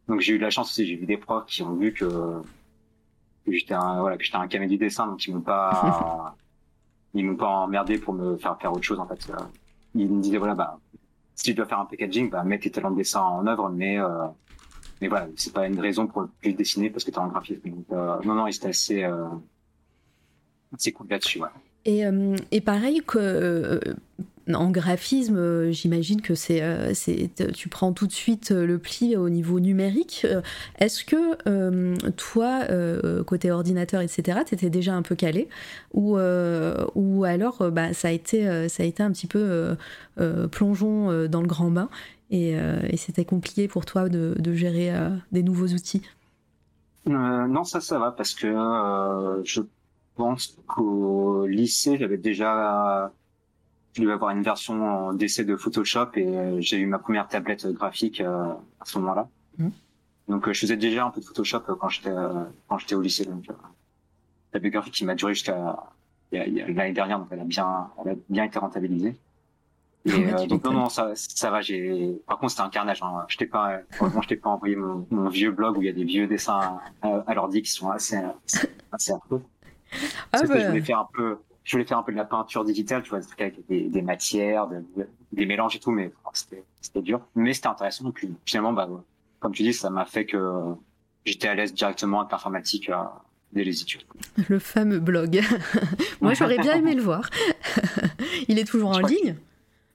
[0.07, 2.05] donc j'ai eu de la chance aussi j'ai vu des profs qui ont vu que,
[3.45, 6.35] que j'étais un voilà que j'étais un camé du dessin donc ils m'ont pas
[7.13, 9.29] ils m'ont pas emmerdé pour me faire faire autre chose en fait.
[9.29, 9.37] Euh,
[9.95, 10.77] Ils me disaient voilà bah
[11.35, 13.99] si tu dois faire un packaging, bah, mets tes talents de dessin en œuvre, mais,
[13.99, 14.27] euh,
[15.01, 17.69] mais voilà, c'est pas une raison pour plus dessiner parce que t'es en graphisme.
[17.69, 19.03] Donc, euh, non, non, il était assez,
[20.93, 21.49] cool là-dessus, ouais.
[21.85, 23.79] Et, euh, et pareil que euh,
[24.53, 26.63] en graphisme, euh, j'imagine que c'est,
[26.93, 30.25] c'est, tu prends tout de suite le pli au niveau numérique.
[30.79, 35.49] Est-ce que euh, toi, euh, côté ordinateur, etc., t'étais déjà un peu calé
[35.93, 39.75] ou, euh, ou alors bah, ça, a été, ça a été un petit peu
[40.51, 41.89] plongeon dans le grand bain
[42.31, 44.93] et, et c'était compliqué pour toi de, de gérer
[45.33, 46.01] des nouveaux outils?
[47.05, 48.47] Non, ça, ça va parce que
[49.43, 49.61] je
[50.15, 53.11] pense qu'au lycée, j'avais déjà,
[53.93, 57.67] je devais avoir une version d'essai de Photoshop et euh, j'ai eu ma première tablette
[57.67, 59.27] graphique euh, à ce moment-là.
[59.57, 59.71] Mhm.
[60.29, 62.13] Donc, euh, je faisais déjà un peu de Photoshop quand j'étais
[62.67, 63.25] quand j'étais au lycée.
[63.25, 63.45] Donc,
[64.53, 65.77] la graphique qui m'a duré jusqu'à
[66.31, 69.15] l'année dernière, donc elle a bien, elle a bien été rentabilisée.
[70.05, 71.61] Et, euh, donc non, non, ça, ça va.
[71.61, 72.21] J'ai.
[72.27, 73.01] Par contre, c'était un carnage.
[73.01, 73.25] Hein.
[73.27, 75.89] Je t'ai pas, franchement, je t'ai pas envoyé mon, mon vieux blog où il y
[75.89, 78.17] a des vieux dessins à, à l'ordi qui sont assez,
[78.91, 79.41] assez affreux.
[80.31, 80.59] Ah bah.
[80.59, 83.09] je voulais faire un peu, je voulais faire un peu de la peinture digitale, tu
[83.09, 84.83] vois, des trucs avec des, des matières, de-
[85.31, 87.21] des mélanges et tout, mais c'était, dur.
[87.35, 88.11] Mais c'était intéressant.
[88.11, 88.87] Puis finalement, bah,
[89.39, 90.61] comme tu dis, ça m'a fait que
[91.25, 92.95] j'étais à l'aise directement avec l'informatique euh,
[93.51, 94.03] dès les études.
[94.49, 95.41] Le fameux blog.
[96.21, 97.29] Moi, j'aurais bien aimé le voir.
[98.47, 99.35] Il est toujours Je en ligne?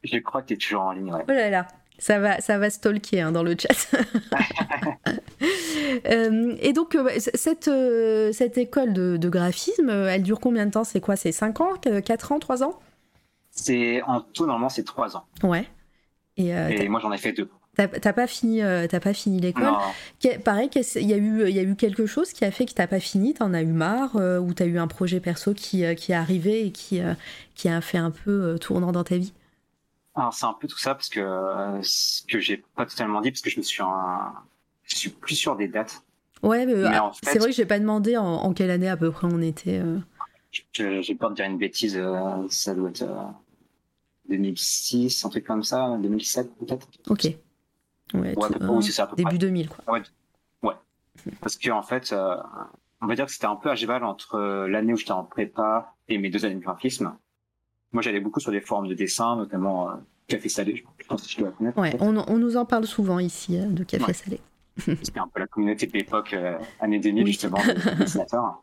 [0.05, 1.25] Je crois que tu es toujours en ligne, ouais.
[1.29, 1.67] Oh là là,
[1.99, 3.91] ça va, ça va stalker hein, dans le chat.
[6.07, 10.71] Euh, et donc, euh, cette, euh, cette école de, de graphisme, elle dure combien de
[10.71, 10.85] temps?
[10.85, 11.17] C'est quoi?
[11.17, 11.75] C'est 5 ans?
[12.05, 12.39] 4 ans?
[12.39, 12.79] 3 ans?
[13.51, 15.25] C'est, en tout, normalement, c'est trois ans.
[15.43, 15.67] Ouais.
[16.37, 17.49] Et euh, Et moi, j'en ai fait deux.
[17.77, 19.77] t'as pas fini, euh, pas fini l'école?
[20.45, 22.73] Pareil, il y, a eu- il y a eu quelque chose qui a fait que
[22.73, 25.85] t'as pas fini, t'en as eu marre, euh, ou t'as eu un projet perso qui,
[25.97, 27.15] qui est arrivé et qui, euh,
[27.55, 29.33] qui a fait un peu tournant dans ta vie?
[30.15, 31.21] Alors c'est un peu tout ça parce que
[31.83, 34.35] ce que j'ai pas totalement dit parce que je me suis un...
[34.89, 36.03] je suis plus sûr des dates.
[36.43, 38.71] Ouais, mais, Mais ah, en fait- c'est vrai que j'ai pas demandé en, en quelle
[38.71, 39.79] année à peu près on était.
[39.79, 39.99] euh.
[40.73, 43.15] J'ai peur de dire une bêtise, euh, ça doit être euh,
[44.29, 46.89] 2006, un truc comme ça, 2007 peut-être.
[47.09, 47.25] Ok.
[47.25, 47.35] Ouais,
[48.15, 49.39] Ouais, tout- à peu près, euh, oui, c'est ça à peu début près.
[49.39, 50.01] 2000, quoi.
[51.41, 52.37] Parce que en fait, euh,
[53.03, 55.25] on va dire que c'était un peu à cheval entre euh, l'année où j'étais en
[55.25, 57.13] prépa et mes deux années de graphisme.
[57.91, 59.95] Moi, j'allais beaucoup sur des forums de dessin, notamment euh,
[60.29, 60.85] Café Salé.
[60.99, 61.77] Je pense que tu dois connaître.
[61.77, 64.13] Ouais, on, on nous en parle souvent ici, euh, de café Ouais.
[64.13, 64.41] salé.
[64.79, 67.33] C'était un peu la communauté de l'époque, euh, année 2000, Oui.
[67.33, 68.63] justement, de dessinateurs.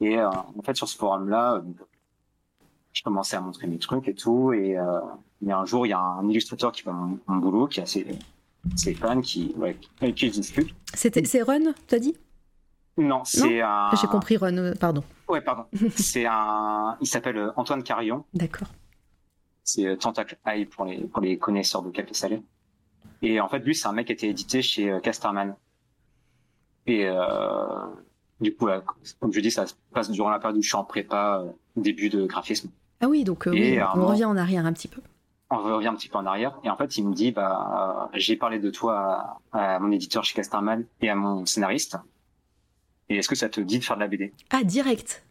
[0.00, 1.62] Et euh, en fait, sur ce forum-là, euh,
[2.92, 4.52] je commençais à montrer mes trucs et tout.
[4.52, 5.00] Et euh,
[5.42, 7.66] il y a un jour, il y a un illustrateur qui fait mon, mon boulot,
[7.66, 8.06] qui est assez,
[8.72, 10.74] assez fan, qui, ouais, avec qui je discute.
[10.94, 12.16] C'était, c'est Run, t'as dit?
[12.96, 13.90] Non, c'est un.
[14.00, 15.02] J'ai compris Run, euh, pardon.
[15.28, 15.64] Ouais, pardon.
[15.96, 16.96] c'est un.
[17.00, 18.24] Il s'appelle euh, Antoine Carillon.
[18.34, 18.68] D'accord.
[19.62, 22.42] C'est euh, Tentacle Eye pour les, pour les connaisseurs de café salé.
[23.22, 25.54] Et en fait, lui, c'est un mec qui a été édité chez euh, Casterman.
[26.86, 27.16] Et euh,
[28.40, 28.82] du coup, là,
[29.20, 31.50] comme je dis, ça se passe durant la période où je suis en prépa, euh,
[31.76, 32.70] début de graphisme.
[33.00, 35.00] Ah oui, donc euh, oui, on revient en arrière un petit peu.
[35.50, 36.58] On revient un petit peu en arrière.
[36.64, 39.90] Et en fait, il me dit, bah, euh, j'ai parlé de toi à, à mon
[39.92, 41.96] éditeur chez Casterman et à mon scénariste.
[43.08, 45.24] Et est-ce que ça te dit de faire de la BD Ah, direct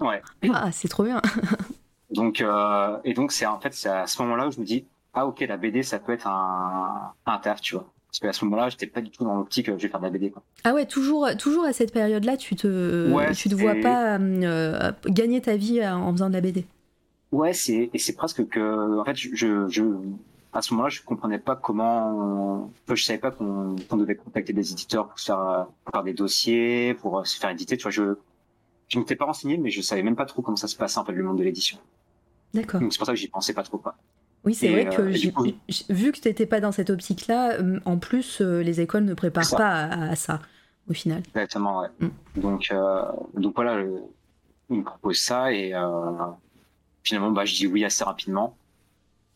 [0.00, 0.22] Ouais.
[0.52, 1.20] Ah, c'est trop bien
[2.10, 4.86] Donc, euh, et donc, c'est en fait, c'est à ce moment-là où je me dis,
[5.14, 7.86] ah ok, la BD, ça peut être un, un taf, tu vois.
[8.08, 10.04] Parce qu'à ce moment-là, j'étais pas du tout dans l'optique, euh, je vais faire de
[10.04, 10.30] la BD.
[10.30, 10.42] Quoi.
[10.64, 14.92] Ah ouais, toujours, toujours à cette période-là, tu te, Ouais, tu te vois pas euh,
[15.06, 16.66] gagner ta vie en faisant de la BD.
[17.30, 19.84] Ouais, c'est et c'est presque que, en fait, je, je,
[20.52, 25.06] à ce moment-là, je comprenais pas comment, je savais pas qu'on devait contacter des éditeurs
[25.08, 27.76] pour faire, euh, pour faire des dossiers, pour euh, se faire éditer.
[27.76, 28.16] Tu vois, je,
[28.88, 31.04] je m'étais pas renseigné, mais je savais même pas trop comment ça se passait en
[31.04, 31.78] fait le monde de l'édition.
[32.52, 32.80] D'accord.
[32.80, 33.94] Donc c'est pour ça que j'y pensais pas trop quoi.
[34.44, 35.44] Oui, c'est vrai euh, que coup-
[35.90, 39.14] vu que tu n'étais pas dans cette optique-là, euh, en plus, euh, les écoles ne
[39.14, 39.56] préparent ça.
[39.56, 40.40] pas à, à ça,
[40.88, 41.22] au final.
[41.28, 41.88] Exactement, ouais.
[42.00, 42.40] Mm.
[42.40, 42.72] Donc,
[43.34, 44.02] donc voilà, je-
[44.70, 45.72] il me propose ça et
[47.02, 48.56] finalement, bah, je dis oui assez rapidement.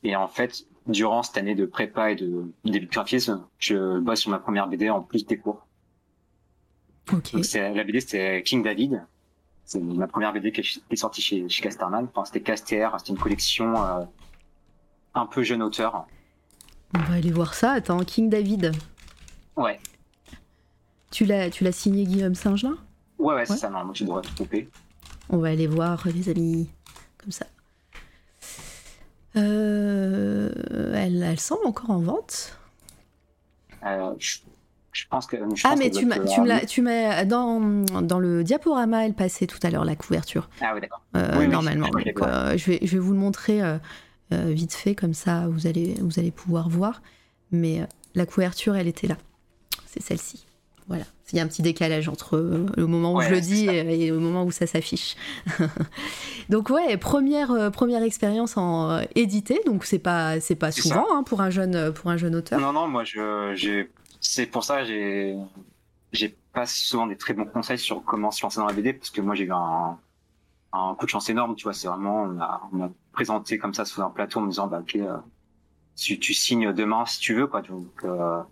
[0.02, 4.20] Et en fait, durant cette année de prépa et de début de graphisme, je bosse
[4.20, 5.66] sur ma première BD en plus des cours.
[7.12, 7.32] Ok.
[7.32, 9.02] Donc c'est la BD, c'était King David.
[9.64, 12.06] C'est ma première BD qui est, sortie chez, chez Casterman.
[12.14, 14.04] Enfin, c'était KSTR, c'était une collection euh,
[15.14, 16.06] un peu jeune auteur.
[16.94, 17.72] On va aller voir ça.
[17.72, 18.72] Attends, King David.
[19.56, 19.78] Ouais,
[21.10, 22.76] Tu l'as, tu l'as signé Guillaume Singelin?
[23.18, 23.68] Ouais, ouais, c'est ça.
[23.70, 24.68] Normalement, tu devrais te tromper.
[25.30, 26.68] On va aller voir, les amis.
[27.18, 27.46] Comme ça.
[29.36, 30.50] Euh,
[30.94, 32.58] elle, elle semble encore en vente.
[33.84, 34.38] Euh, je,
[34.92, 35.36] je pense que.
[35.36, 37.60] je Ah, pense mais tu m'as, tu me tu m'as dans,
[38.02, 40.48] dans le diaporama, elle passait tout à l'heure la couverture.
[40.60, 41.02] Ah oui, d'accord.
[41.16, 41.86] euh, Oui, normalement.
[41.86, 43.60] je crois que Donc, je, vais, je vais vous le montrer
[44.32, 47.02] euh, vite fait, comme ça vous allez, vous allez pouvoir voir.
[47.50, 49.16] Mais euh, la couverture, elle était là.
[49.86, 50.46] C'est celle-ci.
[50.88, 51.04] Voilà.
[51.32, 53.66] Il y a un petit décalage entre euh, le moment où Ouais, je le dis
[53.66, 55.16] et, et le moment où ça s'affiche.
[56.48, 59.60] donc ouais, première, première expérience en édité.
[59.66, 62.60] Donc c'est pas, c'est pas souvent hein, pour un jeune, pour un jeune auteur.
[62.60, 65.36] Non, non, moi, je, j'ai, c'est pour ça, j'ai,
[66.12, 69.10] j'ai pas souvent des très bons conseils sur comment se lancer dans la BD, parce
[69.10, 69.98] que moi, j'ai eu un,
[70.72, 74.02] un coup de chance énorme, tu vois, c'est vraiment, on m'a présenté comme ça sous
[74.02, 75.18] un plateau en me disant, bah, ok, euh,
[75.96, 78.42] tu, tu signes demain si tu veux, quoi, donc, euh,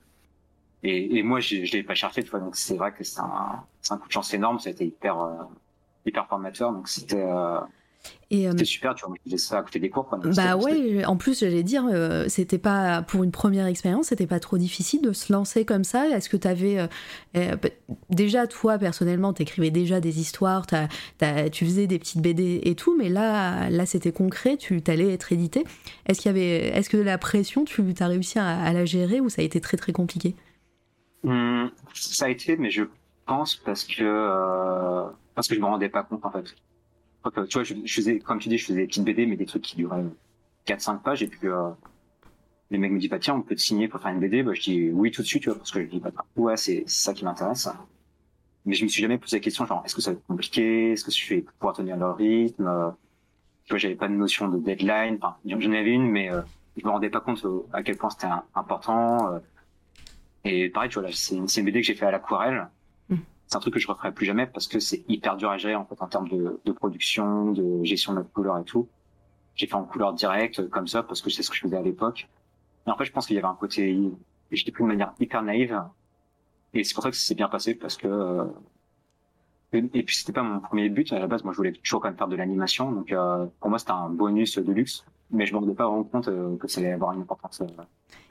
[0.83, 3.21] et, et moi, j'ai- je l'ai pas cherché, tu vois, donc c'est vrai que c'est
[3.21, 5.45] un, un coup de chance énorme, ça a été hyper, euh,
[6.07, 7.23] hyper formateur, donc c'était,
[8.31, 11.41] Et, euh, c'était super, tu faisais ça à côté des cours, Bah ouais, en plus
[11.41, 15.33] j'allais dire, euh, c'était pas pour une première expérience, c'était pas trop difficile de se
[15.33, 16.09] lancer comme ça.
[16.09, 16.87] Est-ce que t'avais euh,
[17.37, 17.73] euh, pe-
[18.11, 20.89] déjà toi personnellement, t'écrivais déjà des histoires, t'as-
[21.19, 25.13] t'as- tu faisais des petites BD et tout, mais là, là c'était concret, tu t'allais
[25.13, 25.65] être édité.
[26.07, 29.21] Est-ce qu'il y avait, est-ce que la pression, tu as réussi à, à la gérer
[29.21, 30.35] ou ça a été très très compliqué?
[31.25, 32.85] Hum, ça a été, mais je
[33.27, 34.03] pense parce que
[35.35, 36.55] parce que je me rendais pas compte en fait.
[37.25, 39.37] Que, tu vois, je, je faisais, comme tu dis, je faisais des petites BD, mais
[39.37, 40.05] des trucs qui duraient
[40.67, 41.71] 4-5 pages, et puis euh,
[42.71, 44.43] les mecs me disent bah tiens, on peut te signer pour faire une BD.
[44.43, 46.57] Bah je dis oui tout de suite, tu vois, parce que je dis bah ouais
[46.57, 47.69] c'est ça qui m'intéresse.
[48.65, 50.93] Mais je me suis jamais posé la question genre est-ce que ça va être compliqué,
[50.93, 52.95] est-ce que je vais pouvoir tenir leur rythme?
[53.65, 55.19] tu vois, j'avais pas de notion de deadline.
[55.23, 56.43] Enfin, j'en avais une, mais euh,
[56.77, 59.33] je me rendais pas compte euh, à quel point c'était important.
[59.35, 59.39] euh,
[60.45, 62.69] et pareil, tu vois, c'est une, une BD que j'ai fait à l'aquarelle.
[63.53, 65.75] C'est un truc que je referai plus jamais parce que c'est hyper dur à gérer
[65.75, 68.89] en fait en termes de, de production, de gestion de la couleur et tout.
[69.57, 71.77] J'ai fait en couleur directe euh, comme ça parce que c'est ce que je faisais
[71.77, 72.31] à l'époque.
[72.87, 74.11] Et en fait, je pense qu'il y avait un côté,
[74.51, 75.79] j'étais plus de manière hyper naïve.
[76.73, 78.45] Et c'est pour ça que ça s'est bien passé parce que euh,
[79.75, 81.45] et, puis c'était pas mon premier but à la base.
[81.45, 82.91] Moi, je voulais toujours quand même faire de l'animation.
[82.91, 85.05] Donc euh, pour moi, c'était un bonus de luxe.
[85.31, 87.63] Mais je me rendais pas vraiment compte que ça allait avoir une importance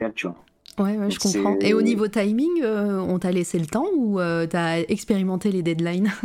[0.00, 0.36] réelle, tu vois.
[0.78, 1.56] Ouais, ouais, je comprends.
[1.60, 5.62] Et au niveau timing, euh, on t'a laissé le temps ou euh, t'as expérimenté les
[5.62, 6.10] deadlines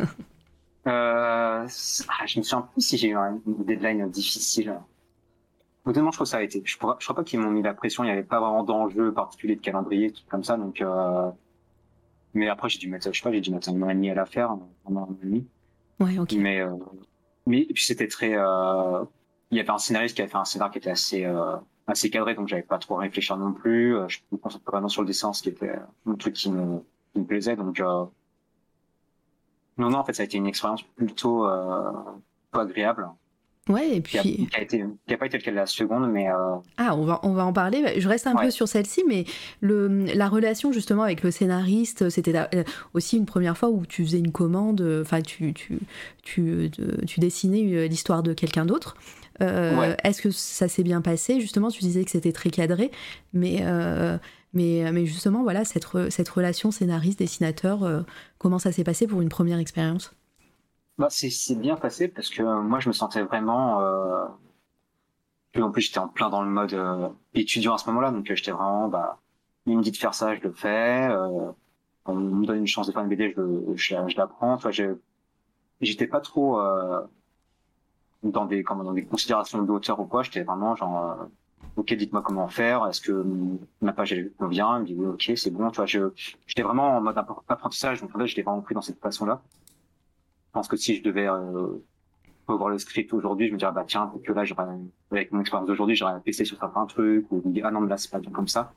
[0.87, 4.73] Euh, ah, je me souviens plus si j'ai eu un- une deadline difficile.
[5.85, 6.61] Honnêtement, je crois que ça a été.
[6.63, 8.03] Je crois, je crois pas qu'ils m'ont mis la pression.
[8.05, 10.55] Il n'y avait pas vraiment d'enjeu particulier de calendrier, tout comme ça.
[10.55, 11.29] Donc, euh...
[12.33, 14.09] mais après, j'ai dû mettre, je sais pas, j'ai dû mettre un an et demi
[14.09, 15.45] à la faire, un an et demi.
[15.99, 16.31] Ouais, ok.
[16.37, 16.61] Mais,
[17.45, 18.29] mais et puis c'était très.
[18.31, 21.25] Il y avait un scénariste qui avait fait un scénario qui était assez.
[21.87, 23.95] Assez cadré, donc j'avais pas trop à réfléchir non plus.
[23.95, 25.73] Euh, Je me concentrais vraiment sur le dessin, ce qui était
[26.05, 26.79] un truc qui me,
[27.13, 27.55] qui me plaisait.
[27.55, 28.05] Donc euh...
[29.77, 31.91] non, non, en fait, ça a été une expérience plutôt euh...
[32.51, 33.07] pas agréable.
[33.69, 35.57] Ouais, et Qui a, puis qui a été, qui a pas été le cas de
[35.57, 36.55] la seconde, mais euh...
[36.77, 37.99] Ah, on va, on va en parler.
[37.99, 38.45] Je reste un Ouais.
[38.45, 39.25] peu sur celle-ci, mais
[39.59, 42.63] le, la relation justement avec le scénariste, c'était euh,
[42.93, 45.79] aussi une première fois où tu faisais une commande, euh, enfin, tu, tu,
[46.23, 48.95] tu, euh, tu dessinais euh, l'histoire de quelqu'un d'autre.
[49.41, 49.97] Euh, Ouais.
[50.03, 51.39] Est-ce que ça s'est bien passé?
[51.41, 52.91] Justement, tu disais que c'était très cadré,
[53.33, 54.17] mais, euh,
[54.53, 58.01] mais, mais justement, voilà, cette, re- cette relation scénariste-dessinateur, euh,
[58.39, 60.13] comment ça s'est passé pour une première expérience?
[60.97, 64.25] Bah, c'est bien passé parce que euh, moi je me sentais vraiment euh...
[65.59, 68.35] en plus j'étais en plein dans le mode euh, étudiant à ce moment-là donc euh,
[68.35, 69.19] j'étais vraiment bah
[69.65, 71.51] il me dit de faire ça je le fais euh...
[72.05, 74.57] on me donne une chance de faire une BD je, je, je la prends.
[74.71, 74.97] Je
[75.81, 77.01] j'étais pas trop euh...
[78.31, 80.23] dans des comme dans des considérations d'auteur ou quoi.
[80.23, 81.25] J'étais vraiment genre euh,
[81.77, 82.85] ok dites-moi comment faire.
[82.87, 83.25] Est-ce que
[83.81, 84.77] ma page elle convient?
[84.77, 85.69] Il me dit oui ok c'est bon.
[85.69, 86.11] Tu vois je
[86.45, 87.17] j'étais vraiment en mode
[87.47, 89.41] apprentissage donc en fait je l'ai vraiment pris dans cette façon là.
[90.47, 91.83] Je pense que si je devais euh,
[92.47, 94.67] revoir le script aujourd'hui, je me dirais bah tiens que là j'aurais
[95.11, 97.97] avec mon expérience d'aujourd'hui j'aurais testé sur certains trucs ou dit ah non mais là
[97.97, 98.73] c'est pas bien comme ça.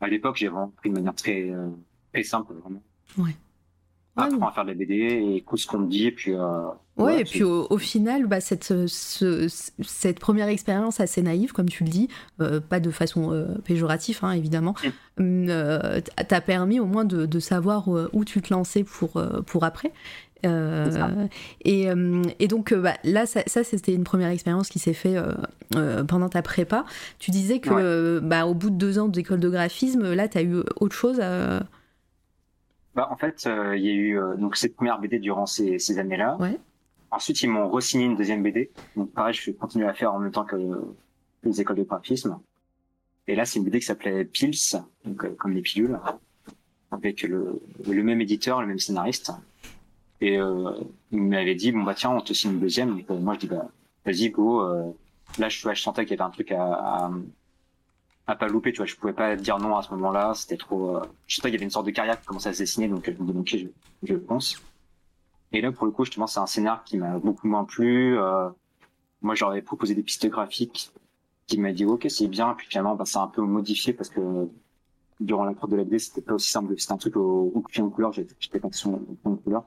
[0.00, 1.68] À l'époque j'ai vraiment pris de manière très euh,
[2.12, 2.82] très simple vraiment.
[3.18, 3.36] Ouais.
[4.16, 6.34] Apprends à faire de la BD et écoute ce qu'on me dit et puis.
[6.34, 6.68] Euh,
[6.98, 9.46] Ouais, et puis au, au final, bah, cette, ce-
[9.82, 12.08] cette première expérience assez naïve, comme tu le dis,
[12.40, 14.74] euh, pas de façon euh, péjorative, hein, évidemment,
[15.20, 19.16] euh, t- t'a permis au moins de, de savoir euh, où tu te lançais pour,
[19.16, 19.92] euh, pour après.
[20.46, 21.26] Euh,
[21.64, 24.92] et, euh, et donc euh, bah, là, ça, ça, c'était une première expérience qui s'est
[24.92, 25.32] fait euh,
[25.74, 26.84] euh, pendant ta prépa.
[27.18, 27.82] Tu disais que Ouais.
[27.82, 30.94] euh, bah, au bout de deux ans d'école de graphisme, là, tu as eu autre
[30.94, 31.64] chose à...
[32.94, 35.78] Bah, en fait, euh, il y a eu euh, donc cette première BD durant ces,
[35.80, 36.36] ces années-là.
[36.40, 36.58] Ouais.
[37.10, 38.70] Ensuite, ils m'ont re-signé une deuxième BD.
[38.96, 40.56] Donc, pareil, je vais continuer à faire en même temps que
[41.42, 42.38] les écoles de graphisme.
[43.26, 44.54] Et là, c'est une BD qui s'appelait Pills,
[45.04, 45.98] donc euh, comme les pilules,
[46.90, 49.32] avec le, le même éditeur, le même scénariste.
[50.20, 50.72] Et euh,
[51.12, 52.96] il m'avait dit bon bah tiens, on te signe une deuxième.
[52.96, 53.68] Donc, euh, moi, je dis bah
[54.04, 54.62] vas-y go.
[54.62, 54.90] euh,
[55.38, 57.10] là, je, je sentais qu'il y avait un truc à, à
[58.26, 61.00] à pas louper, tu vois, je pouvais pas dire non à ce moment-là, c'était trop,
[61.26, 62.86] je sais pas, il y avait une sorte de carrière qui commençait à se dessiner,
[62.86, 63.56] donc je me dis, ok,
[64.02, 64.60] je, je pense.
[65.52, 68.48] Et là, pour le coup, justement, c'est un scénar qui m'a beaucoup moins plu, euh...
[69.22, 70.92] moi, j'aurais proposé des pistes graphiques,
[71.46, 74.48] qui m'a dit, ok, c'est bien, puis finalement, bah, a un peu modifié, parce que
[75.20, 77.60] durant la prod de la BD, c'était pas aussi simple, c'était un truc au, au
[77.62, 79.64] de couleur, j'étais pas sur de couleur.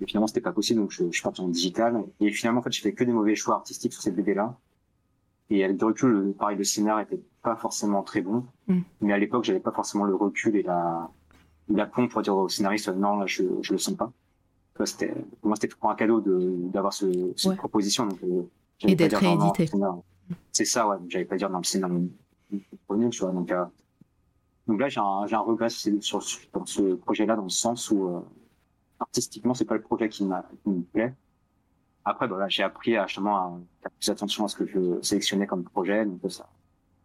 [0.00, 2.04] Et finalement, c'était pas possible, donc je, je suis parti en digital.
[2.20, 4.56] Et finalement, en fait, j'ai fait que des mauvais choix artistiques sur cette BD-là.
[5.50, 8.44] Et avec du recul, le- pareil, le scénar était pas forcément très bon.
[8.66, 8.80] Mm.
[9.02, 11.10] Mais à l'époque, j'avais pas forcément le recul et la,
[11.68, 14.10] la pompe pour dire au scénariste, non, là, je, je le sens pas.
[14.84, 15.08] C'était,
[15.40, 17.06] pour moi, c'était trop un cadeau de, d'avoir ce,
[17.36, 17.56] cette Ouais.
[17.56, 18.06] proposition.
[18.06, 18.42] Donc, euh,
[18.82, 19.70] Et d'être réédité.
[20.52, 20.96] C'est ça, ouais.
[21.08, 21.90] J'allais pas dire, non, le scénar,
[22.50, 23.30] c'est nul, tu vois.
[23.30, 23.64] Donc, euh,
[24.66, 28.08] donc là, j'ai un, un regret sur, sur, sur ce projet-là, dans le sens où,
[28.08, 28.20] euh,
[28.98, 31.14] artistiquement, c'est pas le projet qui me plaît.
[32.04, 35.46] Après, voilà, j'ai appris à justement à faire plus attention à ce que je sélectionnais
[35.46, 36.04] comme projet.
[36.04, 36.48] Donc ça,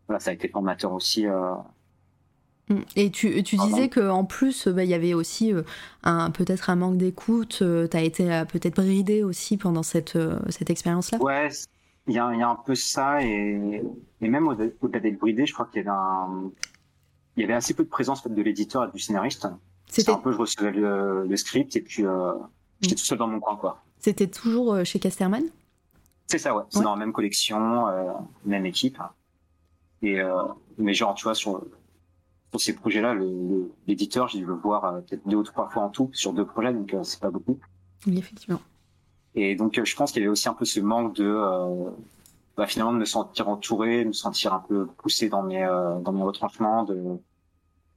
[0.08, 1.26] voilà, ça a été formateur aussi.
[2.70, 2.84] Euh, Mm.
[2.96, 5.64] Et tu, tu disais qu'en plus, bah, il y avait aussi euh,
[6.04, 10.40] un, peut-être un manque d'écoute, tu as été euh, peut-être bridé aussi pendant cette, euh,
[10.50, 11.18] cette expérience-là?
[11.20, 11.50] Ouais,
[12.08, 13.82] il y a, il y a un peu ça et,
[14.22, 16.52] et même au- au-delà d'être bridé, je crois qu'il y avait un,
[17.38, 19.48] y avait assez peu de présence de l'éditeur et du scénariste.
[19.88, 22.34] C'était un peu, je recevais le, le script et puis euh,
[22.82, 23.82] j'étais tout seul dans mon coin, quoi.
[24.00, 25.46] c'était toujours euh, chez Casterman?
[26.28, 26.62] C'est ça, ouais.
[26.70, 26.84] C'est Ouais.
[26.84, 28.12] dans la même collection, euh,
[28.46, 29.00] même équipe.
[30.04, 30.44] Et euh,
[30.78, 31.64] mais genre, tu vois, sur,
[32.52, 33.16] sur ces projets-là,
[33.88, 36.46] l'éditeur, j'ai dû le voir euh, peut-être deux ou trois fois en tout sur deux
[36.46, 37.60] projets, donc euh, c'est pas beaucoup.
[38.08, 38.62] Oui, effectivement.
[39.36, 41.40] Et donc, euh, je pense qu'il y avait aussi un peu ce manque de,
[42.58, 45.64] bah, finalement, de me sentir entouré, de me sentir un peu poussé dans mes,
[46.04, 47.18] dans mes retranchements, de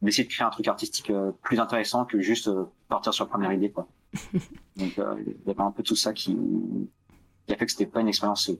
[0.03, 2.50] d'essayer de créer un truc artistique plus intéressant que juste
[2.88, 3.86] partir sur la première idée, quoi.
[4.76, 6.36] donc, il y avait un peu tout ça qui,
[7.46, 8.50] qui a fait que c'était pas une expérience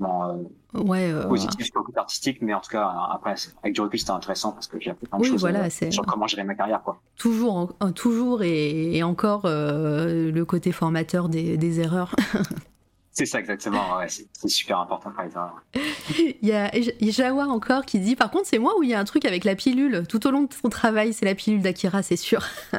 [0.00, 3.80] euh, Ouais, euh, positive sur le côté artistique, mais en tout cas, après, avec du
[3.80, 6.26] recul, c'était intéressant parce que j'ai appris plein de Oui, choses voilà, euh, sur comment
[6.26, 7.00] gérer ma carrière, quoi.
[7.16, 12.14] toujours, en- toujours et, et encore le côté formateur des, des erreurs.
[13.10, 13.96] C'est ça, exactement.
[13.96, 15.60] Ouais, c'est super important, par exemple.
[16.40, 18.94] Il y a J- Jawa encore qui dit Par contre, c'est moi où il y
[18.94, 20.04] a un truc avec la pilule.
[20.08, 22.44] Tout au long de ton travail, c'est la pilule d'Akira, c'est sûr.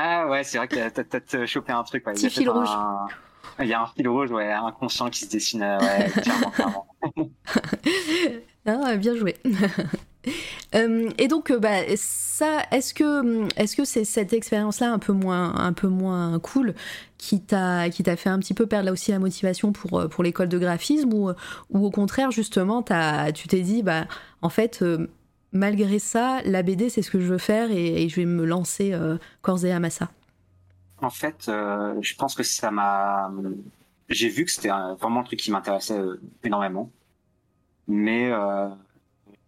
[0.00, 2.06] Ah ouais, c'est vrai que t'as- chopé un truc.
[2.06, 2.12] Ouais.
[2.14, 2.68] Petit fil rouge.
[3.62, 5.62] Il y a un fil rouge, ouais, inconscient qui se dessine.
[5.62, 5.78] euh,
[6.22, 6.86] clairement.
[8.70, 9.34] Ah, bien joué.
[10.74, 16.74] Euh, et donc, euh, bah, ça, est-ce que, c'est cette expérience-là un peu moins, cool
[17.16, 21.14] qui t'a, fait un petit peu perdre là aussi la motivation pour, l'école de graphisme
[21.14, 21.32] ou,
[21.72, 22.84] au contraire justement,
[23.32, 24.06] tu t'es dit, bah,
[24.42, 24.84] en fait,
[25.52, 28.94] malgré ça, la BD c'est ce que je veux faire et, je vais me lancer
[29.40, 30.10] corps et âme à ça?
[31.00, 33.30] En fait, euh, je pense que ça m'a.
[34.08, 36.90] J'ai vu que c'était vraiment un truc qui m'intéressait euh, énormément,
[37.86, 38.68] mais euh,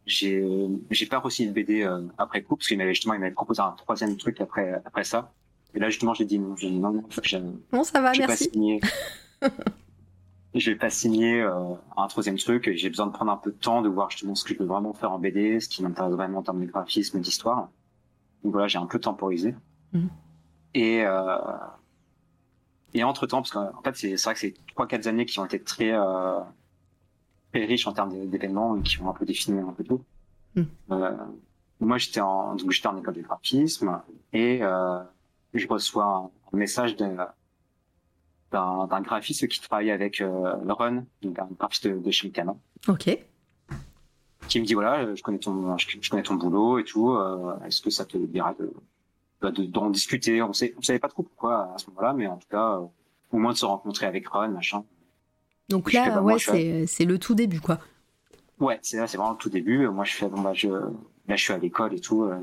[0.07, 0.45] j'ai
[0.91, 3.63] j'ai pas reçu de BD euh, après coup parce qu'il m'avait justement il m'avait proposé
[3.63, 5.33] un troisième truc après après ça.
[5.75, 7.05] Et là justement j'ai dit non, j'ai dit non, non,
[7.73, 8.51] Bon, ça va, vais pas merci.
[8.51, 8.81] signer.
[10.55, 12.71] je vais pas signer euh, un troisième truc.
[12.75, 14.67] J'ai besoin de prendre un peu de temps, de voir justement ce que je veux
[14.67, 17.69] vraiment faire en BD, ce qui m'intéresse vraiment en termes de graphisme, d'histoire.
[18.43, 19.55] Donc voilà, j'ai un peu temporisé.
[19.93, 20.09] Mhm.
[20.75, 21.39] Et euh,
[22.95, 25.45] et entre temps, parce qu'en fait c'est vrai que c'est trois quatre années qui ont
[25.45, 26.41] été très euh,
[27.53, 30.03] très riches en termes d'événements et qui ont un peu défini un peu tout.
[30.57, 30.67] Mhm.
[30.93, 31.17] Euh,
[31.81, 34.01] moi j'étais en donc j'étais en école de graphisme
[34.33, 34.99] et euh,
[35.55, 37.07] je reçois un, un message de
[38.53, 42.59] d'un graphiste qui travaille avec euh, Run, donc un graphiste de, de chez Canon,
[42.89, 43.17] Ok.
[44.49, 47.11] qui me dit voilà, je connais ton, je, je connais ton boulot et tout.
[47.13, 48.73] euh, Est-ce que ça te dirait de
[49.41, 52.27] bah, de- d'en discuter On sait, on savait pas trop pourquoi à ce moment-là, mais
[52.27, 52.87] en tout cas, euh,
[53.33, 54.85] au moins de se rencontrer avec Run, machin.
[55.69, 57.79] Donc fais, là, bah, ouais, c'est c'est le tout début, quoi.
[58.59, 59.89] Ouais, c'est là, c'est vraiment le tout début.
[59.89, 62.25] Moi, je fais bon bah je là, je suis à l'école et tout.
[62.25, 62.37] Euh,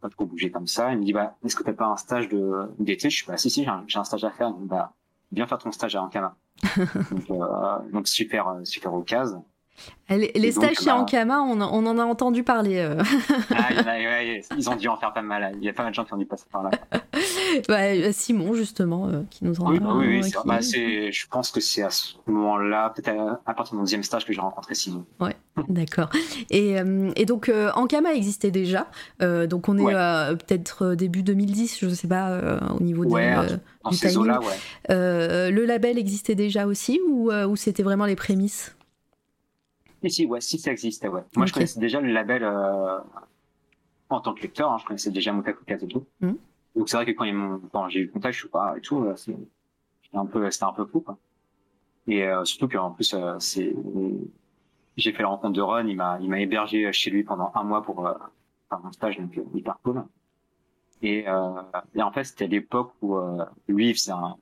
[0.00, 0.92] pas trop bouger comme ça.
[0.92, 3.36] Il me dit bah est-ce que t'as pas un stage de d'été Je suis bah
[3.36, 4.48] si si j'ai un, j'ai un stage à faire.
[4.48, 4.92] Il me dit, bah
[5.32, 6.36] viens faire ton stage à Ankama.
[6.76, 9.44] donc, euh, donc super euh, super occasion.
[10.08, 12.78] Les, stages chez bah- Ankama, on, en- on en a entendu parler.
[12.78, 13.02] euh.
[13.50, 15.52] Ah, y a, ouais, ils ont dû en faire pas mal.
[15.58, 16.70] Il y a pas mal de gens qui ont dû passer par là.
[17.68, 19.80] Ouais, Simon, justement, euh, qui nous en Oui, a.
[19.80, 23.72] bah oui, euh, bah, je pense que c'est à ce moment-là, peut-être à, à partir
[23.72, 25.04] de mon deuxième stage que j'ai rencontré Simon.
[25.68, 26.10] D'accord.
[26.50, 28.86] Et, euh, et donc, euh, Ankama existait déjà.
[29.22, 29.94] Euh, donc, on est Ouais.
[29.94, 33.90] euh, peut-être euh, début 2010, je sais pas, euh, au niveau des, Ouais, euh, Dans
[33.90, 34.16] Du timing.
[34.18, 34.46] eaux-là, ouais.
[34.90, 38.75] euh, le label existait déjà aussi ou, euh, ou c'était vraiment les prémices?
[40.06, 41.22] Et si, ouais, si ça existait, ouais.
[41.36, 42.98] Moi, je connaissais déjà le label euh,
[44.08, 46.06] en tant que lecteur, hein, je connaissais déjà Mutaku Kat et tout.
[46.20, 46.38] Mhm.
[46.76, 49.16] Donc c'est vrai que quand, quand j'ai eu contact, je suis pas et tout, euh,
[49.16, 49.36] c'est-
[50.04, 51.18] c'était un peu, c'était un peu fou, quoi.
[52.06, 53.74] Et euh, surtout qu'en plus, euh, c'est,
[54.96, 57.64] j'ai fait la rencontre de Ron, il m'a, il m'a hébergé chez lui pendant un
[57.64, 58.14] mois pour euh,
[58.68, 60.04] faire mon stage, donc euh, hyper cool.
[61.02, 61.50] Et, euh,
[61.96, 64.36] et en fait, c'était l'époque où euh, lui, il faisait un,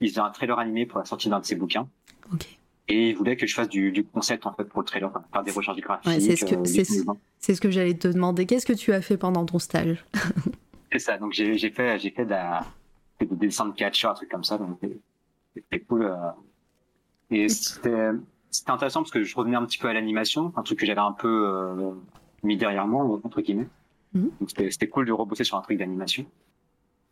[0.00, 1.88] il faisait un trailer animé pour la sortie d'un de ses bouquins.
[2.32, 2.58] Ok.
[2.88, 5.22] Et il voulait que je fasse du, du concept en fait pour le trailer, enfin,
[5.32, 6.06] faire des recherches graphiques.
[6.12, 8.44] Ouais, c'est ce que- euh, ce que j'allais te demander.
[8.44, 10.04] Qu'est-ce que tu as fait pendant ton stage
[10.92, 11.16] C'est ça.
[11.16, 12.34] Donc j'ai fait j'ai fait de
[13.24, 14.58] des dessins de catcher, un truc comme ça.
[14.58, 14.78] Donc
[15.54, 16.02] c'était- cool.
[16.04, 16.16] euh.
[17.30, 18.10] Et c'était
[18.50, 21.00] c'était intéressant parce que je revenais un petit peu à l'animation, un truc que j'avais
[21.00, 21.92] un peu euh,
[22.42, 23.68] mis derrière moi entre guillemets.
[24.12, 24.30] Mhm.
[24.40, 26.26] Donc c'était c'était cool de rebosser sur un truc d'animation.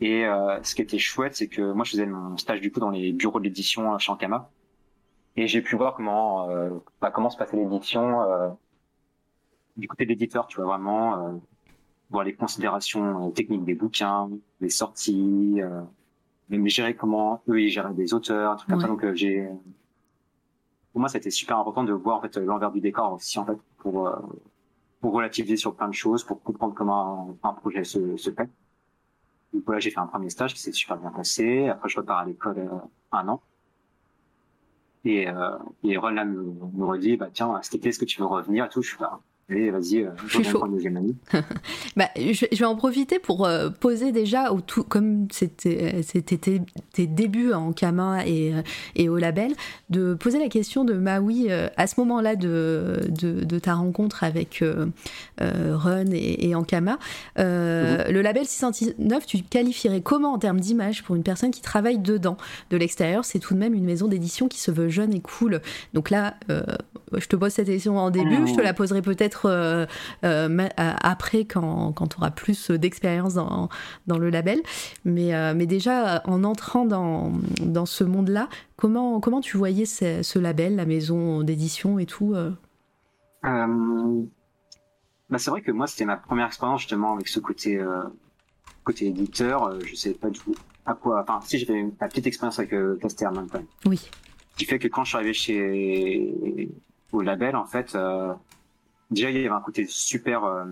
[0.01, 2.81] Et euh, ce qui était chouette, c'est que moi je faisais mon stage du coup
[2.81, 4.51] dans les bureaux de l'édition chez Ankama.
[5.37, 6.71] Et j'ai pu voir comment euh,
[7.01, 8.49] bah, comment se passait l'édition euh,
[9.77, 11.33] du côté de l'éditeur, tu vois vraiment euh,
[12.11, 14.29] voir les considérations techniques des bouquins,
[14.61, 15.81] les sorties, euh,
[16.49, 18.87] même gérer comment eux ils géraient des auteurs, un truc comme ça.
[18.87, 18.93] Ouais.
[18.93, 19.49] Donc euh, j'ai
[20.93, 23.59] pour moi c'était super important de voir en fait l'envers du décor aussi en fait
[23.79, 24.17] pour euh,
[25.01, 28.51] pour relativiser sur plein de choses, pour comprendre comment un, un projet se, se fait.
[29.55, 31.69] Donc voilà, j'ai fait un premier stage qui s'est super bien passé.
[31.69, 32.69] Après, je repars à l'école euh,
[33.13, 33.41] un an.
[35.05, 38.21] Et, euh, et Ron là me, me redit, bah tiens, cet été, est-ce que tu
[38.21, 38.83] veux revenir et tout?
[38.83, 39.21] Je suis là,
[39.51, 41.15] allez, vas-y, euh, suis reviens chaud.
[41.97, 46.37] Bah, je, je vais en profiter pour euh, poser déjà, au tout, comme c'était c'était
[46.37, 48.63] tes, tes débuts en Kama et, euh,
[48.97, 49.53] et au label,
[49.91, 54.25] de poser la question de Maui euh, à ce moment-là de, de, de ta rencontre
[54.25, 54.87] avec euh,
[55.41, 56.99] euh, Run et, et Ankama.
[57.39, 61.99] Euh, Le label 609, tu qualifierais comment en termes d'image pour une personne qui travaille
[61.99, 62.37] dedans
[62.71, 65.61] De l'extérieur, c'est tout de même une maison d'édition qui se veut jeune et cool.
[65.95, 66.63] Donc là, euh,
[67.17, 69.87] je te pose cette question en début, je te la poserai peut-être euh,
[70.25, 73.69] euh, à- après quand, quand tu auras plus d'expérience dans,
[74.07, 74.61] dans le label.
[75.05, 77.33] Mais, euh, mais déjà, euh, en entrant dans,
[77.63, 82.35] dans ce monde-là, comment, comment tu voyais ce, ce label, la maison d'édition et tout
[82.35, 82.51] euh?
[83.45, 84.23] Euh,
[85.31, 88.03] bah, c'est vrai que moi, c'était ma première expérience justement avec ce côté euh,
[88.85, 89.65] côté éditeur.
[89.65, 90.55] Euh, je sais pas du tout
[90.87, 91.23] à quoi.
[91.23, 93.67] Enfin, si une, ma petite expérience avec euh, Casterman quand même.
[93.87, 94.11] Oui.
[94.57, 96.69] qui fait que quand je suis arrivé chez
[97.13, 98.33] au label en fait euh,
[99.11, 100.65] déjà il y avait un côté super euh,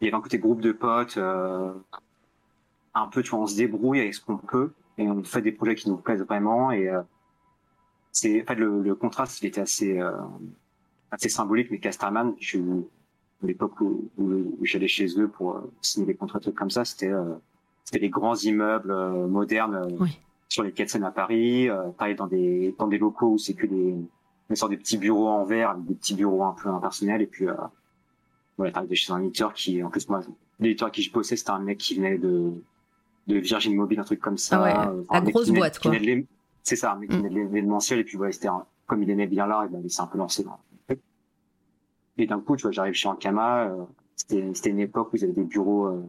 [0.00, 1.72] il y avait un côté groupe de potes euh,
[2.94, 5.52] un peu tu vois on se débrouille avec ce qu'on peut et on fait des
[5.52, 7.02] projets qui nous plaisent vraiment et euh,
[8.12, 10.12] c'est en fait le, le contraste il était assez euh,
[11.10, 12.58] assez symbolique mais Casterman je
[13.40, 17.12] à l'époque où, où, j'allais chez eux pour signer des contrats trucs comme ça c'était
[17.12, 17.34] euh,
[17.84, 20.18] c'était les grands immeubles euh, modernes euh, Oui.
[20.50, 23.38] sur les quais de Seine à Paris, euh, pareil dans des dans des locaux où
[23.38, 23.94] c'est que des
[24.50, 27.26] des sortes de petits bureaux en verre, avec des petits bureaux un peu impersonnels et
[27.26, 27.54] puis euh,
[28.56, 30.20] voilà, t'arrives chez un éditeur qui en plus moi
[30.58, 32.52] l'éditeur qui je bossais c'était un mec qui venait de
[33.26, 35.90] de Virgin Mobile un truc comme ça, Ah ouais, euh, la grosse boîte, quoi.
[36.62, 37.20] C'est ça, un mec qui Mm.
[37.20, 38.48] venait de l'événementiel et puis voilà, c'était
[38.86, 40.58] comme il aimait bien l'art, il laissé un peu lancer dans.
[42.16, 43.84] Et d'un coup, tu vois, j'arrive chez Ankama, euh,
[44.16, 46.02] c'était une époque où ils avaient des bureaux euh,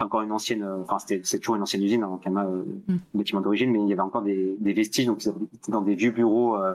[0.00, 2.96] encore une ancienne, euh, enfin c'était c'est toujours une ancienne usine, hein, Ankama, euh, Mm.
[3.14, 5.94] bâtiment d'origine, mais il y avait encore des, des vestiges, donc ils étaient dans des
[5.94, 6.74] vieux bureaux euh,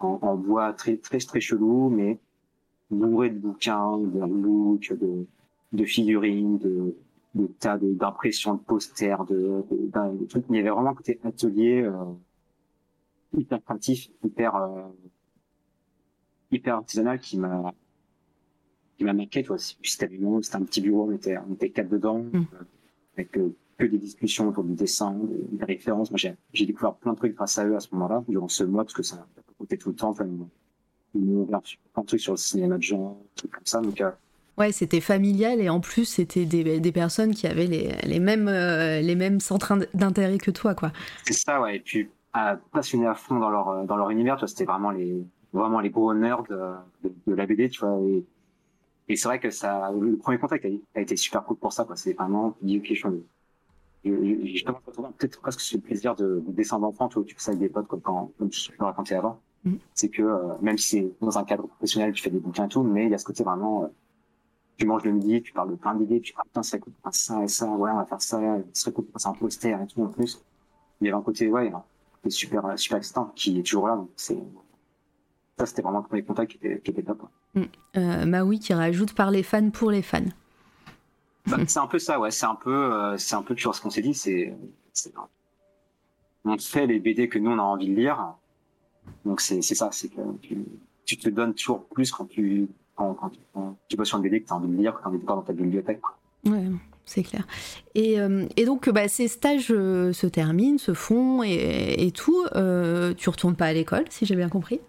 [0.00, 2.18] en, en bois très très très chelou, mais
[2.90, 5.26] bourré de bouquins, de looks, de,
[5.72, 6.96] de figurines, de,
[7.34, 10.44] de tas d'impressions, de, posters, de, de, trucs.
[10.50, 11.92] Il y avait vraiment un côté atelier euh,
[13.36, 14.82] hyper créatif, hyper euh,
[16.50, 17.72] hyper artisanal qui m'a
[18.96, 19.42] qui m'a marqué.
[19.42, 22.36] Toi, c'était un petit bureau, on était on était quatre dedans, Mm.
[22.36, 22.64] euh,
[23.16, 23.54] avec euh,
[23.86, 26.10] que des discussions autour du dessin, des, des références.
[26.10, 28.84] Moi, j'ai, découvert plein de trucs grâce à eux à ce moment-là, durant ce mois,
[28.84, 30.10] parce que ça a coûté tout le temps.
[30.10, 30.26] Enfin,
[31.14, 31.60] ils m'ont ouvert
[31.92, 33.80] plein de trucs sur le cinéma de genre, trucs comme ça.
[33.80, 34.10] Donc, euh,
[34.60, 38.46] Ouais, c'était familial et en plus, c'était des, des personnes qui avaient les, les mêmes,
[38.46, 40.92] euh, les mêmes centres d'intérêt que toi, quoi.
[41.24, 41.76] c'est ça, ouais.
[41.76, 45.24] Et puis, euh, passionnés à fond dans leur, euh, dans leur univers, c'était vraiment les,
[45.54, 46.58] vraiment les gros nerds de,
[47.04, 47.98] de, de la BD, tu vois.
[48.02, 48.22] Et,
[49.08, 51.84] et c'est vrai que ça, le premier contact a, a été super cool pour ça,
[51.84, 51.96] quoi.
[51.96, 52.94] C'est vraiment, dit, ok,
[54.04, 57.24] je je commence à retrouver peut-être presque ce plaisir de, de dessin d'enfant, tu vois,
[57.24, 59.40] tu fais ça avec des potes, comme quand, comme je le racontais avant.
[59.64, 59.78] Mhm.
[59.94, 62.68] C'est que, euh, même si c'est dans un cadre professionnel, tu fais des bouquins et
[62.68, 63.88] tout, mais il y a ce côté vraiment, euh,
[64.78, 66.94] tu manges le midi, tu parles de plein d'idées, tu dis, ah, putain, ça coûte
[67.12, 68.40] ça et ça, ouais, on va faire ça,
[68.72, 70.42] ce serait cool de passer un poster et tout, en plus.
[71.00, 71.82] Il y avait un côté, ouais, un
[72.22, 74.38] côté super, euh, super excitant, qui est toujours là, donc c'est,
[75.58, 77.30] ça, c'était vraiment le premier contact qui était, qui était top, quoi.
[77.96, 80.20] Euh, Maui qui rajoute par les fans pour les fans.
[81.46, 82.30] Bah, c'est un peu ça, ouais.
[82.30, 84.14] C'est un peu, euh, c'est un peu toujours ce qu'on s'est dit.
[84.14, 84.54] C'est,
[86.44, 88.34] on fait les BD que nous on a envie de lire.
[89.24, 90.20] Donc c'est, c'est ça, c'est que
[91.04, 94.46] tu, te donnes toujours plus quand tu, quand, quand, tu- quand sur une BD que
[94.46, 96.00] tu as envie de lire, que tu as envie de voir dans ta bibliothèque.
[96.00, 96.16] quoi.
[96.46, 96.64] Ouais,
[97.04, 97.46] c'est clair.
[97.94, 102.44] Et, euh, et donc, bah, ces stages euh, se terminent, se font et, et tout.
[102.54, 104.80] Euh, tu retournes pas à l'école, si j'ai bien compris?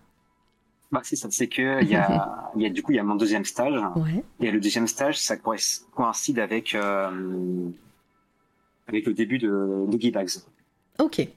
[0.92, 3.00] Bah c'est ça, c'est que il y a, il y a du coup il y
[3.00, 3.80] a mon deuxième stage.
[3.96, 4.24] Ouais.
[4.42, 5.56] Et le deuxième stage, ça co-
[5.96, 7.10] coïncide avec euh,
[8.88, 10.30] avec le début de Doggy Bags.
[11.00, 11.28] Ok.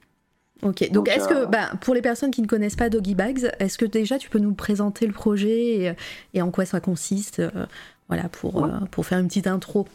[0.63, 0.81] Ok.
[0.85, 3.51] Donc, Donc, est-ce euh, que, bah, pour les personnes qui ne connaissent pas Doggy Bags,
[3.59, 5.93] est-ce que déjà tu peux nous présenter le projet et,
[6.33, 7.67] et en quoi ça consiste euh,
[8.09, 8.71] Voilà, pour, Ouais.
[8.71, 9.87] euh, pour faire une petite intro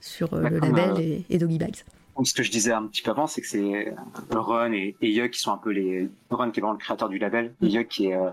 [0.00, 1.84] sur euh, le label euh, et, et Doggy Bags?
[2.24, 3.94] Ce que je disais un petit peu avant, c'est que c'est
[4.32, 6.08] Ron et, et Yug qui sont un peu les.
[6.30, 8.30] Ron qui est vraiment le créateur du label, et Yug qui est euh,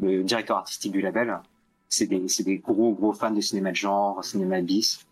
[0.00, 1.40] le directeur artistique du label.
[1.88, 5.06] C'est des, des gros, gros fans de cinéma de genre, cinéma bis.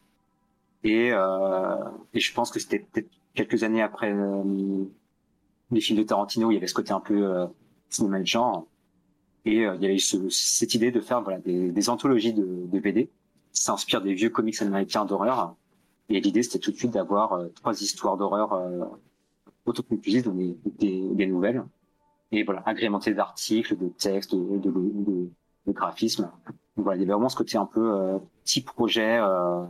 [0.84, 1.76] Et, euh,
[2.14, 4.84] et je pense que c'était peut-être quelques années après euh,
[5.70, 7.46] les films de Tarantino, il y avait ce côté un peu euh,
[7.88, 8.66] cinéma de genre.
[9.44, 12.44] Et euh, il y avait ce- cette idée de faire voilà, des, des anthologies de,
[12.44, 13.08] de BD.
[13.52, 15.54] Ça inspire des vieux comics américains d'horreur.
[16.08, 18.84] Et l'idée, c'était tout de suite d'avoir euh, trois histoires d'horreur euh,
[19.66, 21.64] autoconclusives, donc des, des, des nouvelles.
[22.32, 25.30] Et voilà, agrémentées d'articles, de textes, de, de, de,
[25.66, 26.28] de graphismes.
[26.76, 29.62] Donc voilà, il y avait vraiment ce côté un peu euh, petit projet, euh,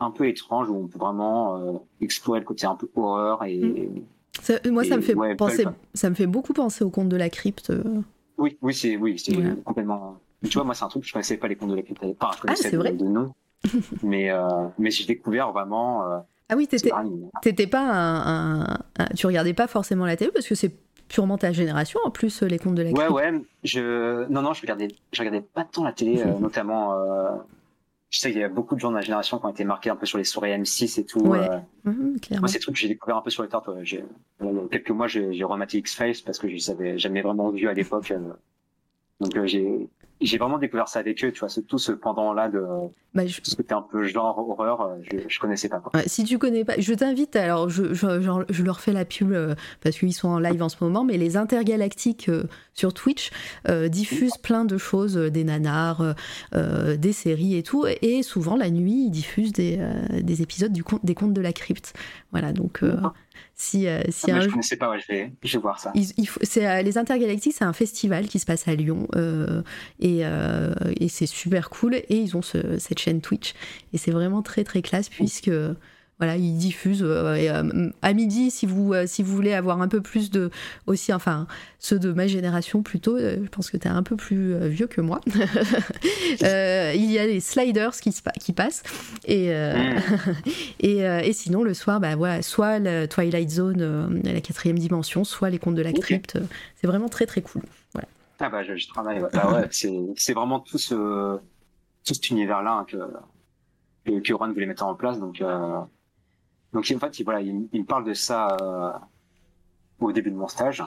[0.00, 3.88] un peu étrange, où on peut vraiment euh, explorer le côté un peu horreur et,
[4.40, 5.64] Ça- moi, ça me, fait ouais, penser,
[5.94, 7.72] ça me fait beaucoup penser au conte de la crypte.
[8.36, 9.32] Oui, oui, c'est oui, c'est
[9.62, 10.18] complètement.
[10.42, 11.82] Mais tu vois, moi, c'est un truc que je connaissais pas les contes de la
[11.82, 12.02] crypte.
[12.02, 13.32] Enfin, je Ah, connaissais c'est de, vrai de nom,
[14.02, 14.30] mais
[14.78, 16.02] mais j'ai découvert vraiment.
[16.48, 20.16] Ah oui, c'est t'étais vraiment- t'étais pas un, un- un- Tu regardais pas forcément la
[20.16, 20.74] télé parce que c'est
[21.08, 23.32] purement ta génération, en plus, euh, les contes de la Ouais, ouais.
[23.62, 26.94] Je non, non, je regardais, je regardais pas tant la télé, euh, notamment.
[26.94, 27.30] Euh...
[28.10, 29.90] Je sais qu'il y a beaucoup de gens de ma génération qui ont été marqués
[29.90, 31.18] un peu sur les soirées M6 et tout.
[31.20, 31.48] Ouais.
[31.88, 32.42] euh, clairement.
[32.46, 33.64] Moi, des trucs que j'ai découvert un peu sur le tard.
[33.82, 37.50] Il y a quelques mois, j'ai j'ai rematé X-Files parce que je savais jamais vraiment
[37.50, 38.12] vu à l'époque.
[38.12, 38.20] euh.
[39.20, 39.88] Donc, euh, j'ai
[40.20, 42.62] j'ai vraiment découvert ça avec eux, tu vois, ce- tout ce pendant-là de
[43.14, 45.78] Bah, je- ce côté un peu genre horreur, euh, je, je connaissais pas.
[45.80, 45.90] Quoi.
[45.94, 49.32] Ouais, si tu connais pas, je t'invite, alors je, je, je- leur fais la pub
[49.32, 52.44] euh, parce qu'ils sont en live en ce moment, mais les intergalactiques euh,
[52.74, 53.30] sur Twitch
[53.68, 56.14] euh, diffusent plein de choses, euh, des nanars,
[56.54, 60.72] euh, des séries et tout, et souvent la nuit ils diffusent des, euh, des épisodes
[60.72, 61.92] du des contes de la crypte.
[62.32, 62.96] Voilà, donc euh.
[63.56, 65.78] Si, euh, si Ah, un je jour- connaissais pas, ouais, je vais, je vais voir
[65.78, 65.92] ça.
[65.94, 69.62] il faut- euh, les Intergalactiques, c'est un festival qui se passe à Lyon euh,
[70.00, 70.22] et,
[71.00, 71.94] et c'est super cool.
[71.94, 73.54] Et ils ont ce- cette chaîne Twitch
[73.92, 75.50] et c'est vraiment très très classe puisque
[76.18, 79.82] voilà ils diffusent euh, et, euh, à midi si vous euh, si vous voulez avoir
[79.82, 80.50] un peu plus de
[80.86, 81.46] aussi enfin
[81.78, 83.18] ceux de ma génération plutôt.
[83.18, 85.20] je pense que tu es un peu plus vieux que moi.
[86.40, 88.82] Il y a les sliders qui, qui passent
[89.26, 89.48] et
[90.80, 95.50] et, et sinon, le soir, bah, voilà, soit le Twilight Zone, la quatrième dimension, soit
[95.50, 96.38] les contes de la crypte.
[96.76, 97.60] C'est vraiment très très cool.
[98.40, 99.20] Ah bah je, je travaille.
[99.32, 101.36] Bah ouais, c'est c'est vraiment tout ce
[102.04, 102.96] tout cet univers-là hein, que,
[104.04, 105.18] que que Ron voulait mettre en place.
[105.18, 105.80] Donc euh,
[106.74, 108.92] donc en fait, il, voilà, il, il me parle de ça euh,
[110.00, 110.84] au début de mon stage.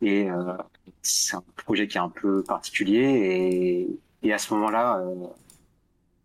[0.00, 0.54] Et euh,
[1.02, 5.26] c'est un projet qui est un peu particulier et et à ce moment-là, euh,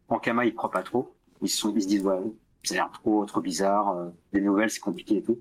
[0.10, 1.14] Ankama il croit pas trop.
[1.42, 2.20] Ils se sont ils se disent ouais,
[2.64, 3.90] ça a l'air trop trop bizarre.
[3.98, 5.40] euh, les nouvelles c'est compliqué et tout.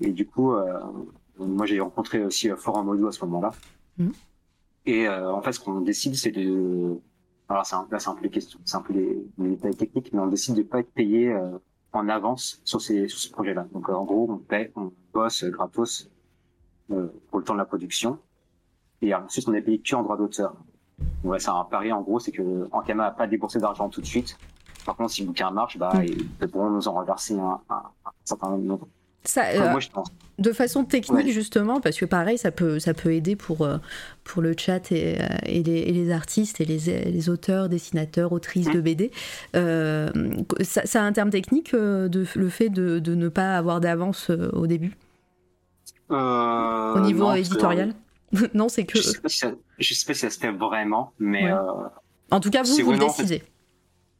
[0.00, 0.80] Et du coup, euh,
[1.38, 3.52] moi j'ai rencontré aussi euh, Florent Modou à ce moment-là.
[4.86, 6.98] Et euh, en fait, ce qu'on décide, c'est de.
[7.48, 9.76] Alors, c'est un, là, c'est un peu les questions, c'est un peu les, les détails
[9.76, 11.58] techniques, mais on décide de pas être payé euh,
[11.92, 13.66] en avance sur ces sur ce projet-là.
[13.72, 16.10] Donc, euh, en gros, on paye, on bosse gratos
[16.90, 18.18] euh, pour le temps de la production,
[19.02, 20.54] et ensuite on est payé que en droit d'auteur.
[21.24, 24.06] Ouais, c'est un pari en gros, c'est que Ankama a pas déboursé d'argent tout de
[24.06, 24.38] suite.
[24.86, 26.04] Par contre, si le bouquin marche, bah, Mm.
[26.42, 28.86] ils pourront nous en reverser un, un, un certain nombre.
[29.24, 30.08] Ça, Enfin, euh, moi, je pense.
[30.38, 31.32] de façon technique Ouais.
[31.32, 33.78] justement, parce que pareil, ça peut, ça peut aider pour, euh,
[34.24, 38.32] pour le chat et, euh, et, les, et les artistes et les, les auteurs, dessinateurs,
[38.32, 39.12] autrices de BD.
[39.54, 40.10] Euh,
[40.62, 44.30] ça, ça a un terme technique, de, le fait de, de ne pas avoir d'avance
[44.30, 44.96] au début,
[46.10, 47.94] Euh, au niveau non, éditorial?
[48.54, 48.98] Non, c'est que...
[48.98, 51.52] Je sais, pas si ça, je sais pas si ça se fait vraiment, mais Ouais.
[51.52, 51.88] euh,
[52.30, 53.42] En tout cas, vous, vous le décidez.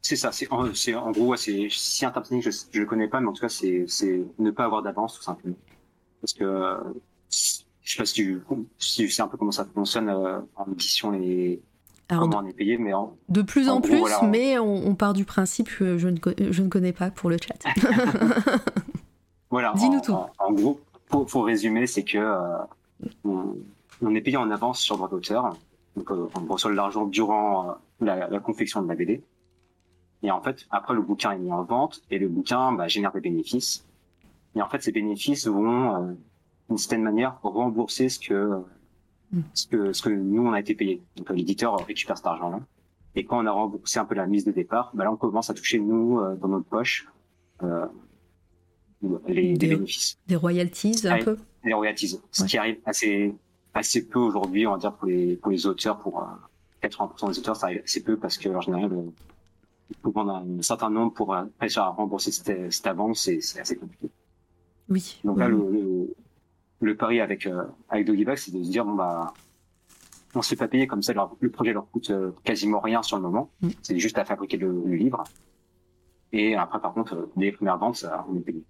[0.03, 0.33] C'est ça.
[0.33, 3.29] C'est en, en gros, ouais, c'est si un terme technique, je, le connais pas, mais
[3.29, 3.87] en tout cas, c'est
[4.39, 5.57] ne pas avoir d'avance tout simplement.
[6.21, 6.77] Parce que euh,
[7.31, 8.43] je sais pas si tu,
[8.79, 11.61] si tu sais un peu comment ça fonctionne euh, en édition et
[12.09, 14.23] Alors, comment on est payé, mais en, de plus en, en gros, plus, voilà.
[14.23, 16.19] mais on, on part du principe que je ne,
[16.51, 17.59] je ne connais pas pour le chat.
[19.53, 19.75] Voilà.
[19.77, 20.15] Dis-nous tout.
[20.39, 22.57] En, gros, pour, pour résumer, c'est que euh,
[23.23, 23.55] on,
[24.01, 25.55] on est payé en avance sur droit d'auteur.
[25.95, 29.23] Donc, euh, on reçoit de l'argent durant euh, la, la confection de la BD.
[30.23, 33.13] Et en fait, après, le bouquin est mis en vente et le bouquin bah, génère
[33.13, 33.85] des bénéfices.
[34.55, 36.13] Et en fait, ces bénéfices vont, euh,
[36.69, 38.63] d'une certaine manière, rembourser ce que,
[39.33, 39.41] Mm.
[39.55, 41.01] ce que, ce que nous, on a été payé.
[41.17, 42.61] Donc, euh, l'éditeur récupère cet argent-là.
[43.15, 45.49] Et quand on a remboursé un peu la mise de départ, bah, là, on commence
[45.51, 47.09] à toucher, nous, euh, dans notre poche,
[47.63, 47.87] euh,
[49.27, 51.25] les, Des- des bénéfices, Des royalties, un Ouais.
[51.25, 51.37] peu?
[51.65, 52.21] les royalties.
[52.31, 52.49] Ce Ouais.
[52.49, 53.35] qui arrive assez,
[53.75, 56.27] assez peu aujourd'hui, on va dire, pour les, pour les auteurs, pour euh,
[56.83, 58.91] 80% des auteurs, ça arrive assez peu parce que, en général,
[60.13, 64.09] prendre un certain nombre pour euh, réussir à rembourser cette, cette avance, c'est assez compliqué.
[64.89, 65.21] Oui.
[65.25, 65.41] Donc oui.
[65.41, 66.15] là, le, le,
[66.81, 69.33] le pari avec, euh, avec Doggyback, c'est de se dire, bon, bah,
[70.35, 73.03] on se fait pas payer comme ça, leur- le projet leur coûte euh, quasiment rien
[73.03, 73.51] sur le moment.
[73.61, 73.69] Mm.
[73.83, 75.23] C'est juste à fabriquer le, le livre.
[76.33, 78.63] Et après, par contre, euh, dès les premières ventes, ça, on est payé.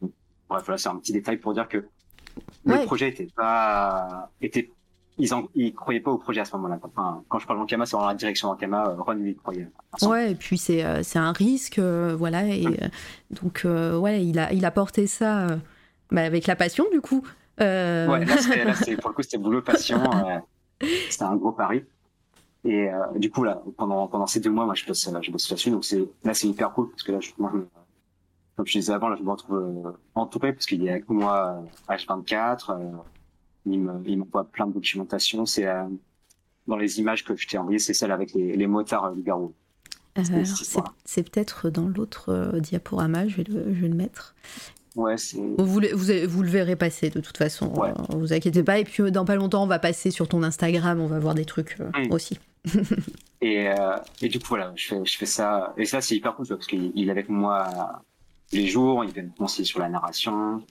[0.48, 1.84] Bref, voilà, c'est un petit détail pour dire que
[2.64, 4.70] le projet était pas, était,
[5.18, 6.78] ils en, ils croyaient pas au projet à ce moment-là.
[6.82, 9.68] Enfin, quand je parle d'Ankama, c'est dans la direction d'Ankama, euh, Ron, lui, croyait.
[9.93, 10.09] à 100%.
[10.10, 12.47] Ouais, et puis c'est euh, un risque, euh, voilà.
[12.47, 12.66] Et
[13.43, 15.56] donc, euh, ouais, il a, il a porté ça euh,
[16.10, 17.22] bah, avec la passion, du coup.
[17.59, 20.01] Ouais, là, là, pour le coup, c'était boulot passion.
[21.10, 21.84] c'était un gros pari.
[22.64, 25.51] Et euh, du coup, là, pendant, pendant ces deux mois, moi, je bosse, je bosse
[25.51, 25.70] là-dessus.
[25.70, 27.68] Donc, c'est, là, c'est hyper cool parce que là, je, moi, je me-
[28.56, 31.64] comme je disais avant, là, je me retrouve entouré parce qu'il y a avec moi
[31.90, 32.72] euh, H24.
[33.66, 35.47] Euh, il me, il m'envoie plein de documentation.
[35.47, 35.84] C'est euh,
[36.68, 39.22] dans les images que je t'ai envoyées, c'est celle avec les, les motards euh, du
[39.22, 39.52] Garou.
[40.16, 40.30] alors,
[41.05, 44.34] c'est- peut-être dans l'autre euh, diaporama, je vais, le, je vais le mettre.
[44.94, 45.39] Ouais, c'est.
[45.59, 47.89] Vous, le- vous, vous le verrez passer de toute façon, Ouais.
[47.90, 48.78] euh, vous inquiétez pas.
[48.78, 51.34] Et puis, euh, dans pas longtemps, on va passer sur ton Instagram, on va voir
[51.34, 52.12] des trucs euh, Mm.
[52.12, 52.39] aussi.
[53.40, 55.74] Et, euh, et du coup, voilà, je fais, je fais ça.
[55.76, 58.01] Et ça, c'est hyper cool, parce qu'il il est avec moi
[58.52, 60.62] les jours, il vient me conseiller sur la narration,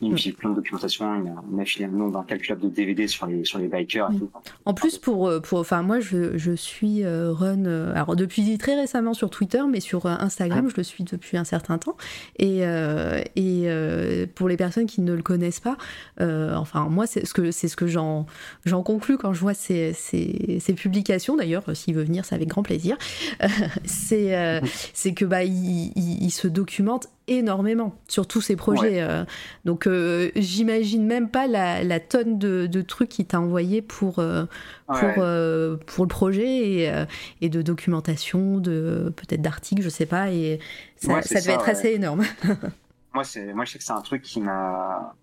[0.00, 0.18] il me Mm.
[0.18, 1.06] file plein de documentation,
[1.50, 4.18] il m'a filé un nombre incalculable de DVD sur les, sur les bikers et Mm.
[4.18, 4.30] tout.
[4.64, 8.58] En plus, pour, euh, pour, enfin, moi, je, je suis euh, Run, euh, alors depuis
[8.58, 11.96] très récemment sur Twitter, mais sur Instagram, je le suis depuis un certain temps.
[12.38, 15.76] Et, euh, et euh, pour les personnes qui ne le connaissent pas,
[16.20, 18.26] enfin, moi, c'est ce que, c'est ce que j'en,
[18.64, 21.36] j'en conclus quand je vois ces, ces, ces publications.
[21.36, 22.96] D'ailleurs, s'il veut venir, c'est avec grand plaisir.
[23.84, 24.60] C'est,
[24.94, 29.00] c'est que bah, il, il- il se documente énormément sur tous ses projets.
[29.02, 29.24] euh.
[29.64, 34.18] donc, euh, j'imagine même pas la, la tonne de, de trucs qu'il t'a envoyé pour,
[34.18, 34.44] euh,
[34.86, 35.14] pour, Ouais.
[35.18, 36.46] euh, pour le projet
[36.84, 37.04] et,
[37.40, 40.30] et de documentation, de peut-être d'articles, je sais pas.
[40.30, 40.58] Et
[40.96, 42.24] ça, Ouais, ça devait ça, être assez énorme.
[43.14, 45.14] Moi, c'est, moi, je sais que c'est un truc qui m'a,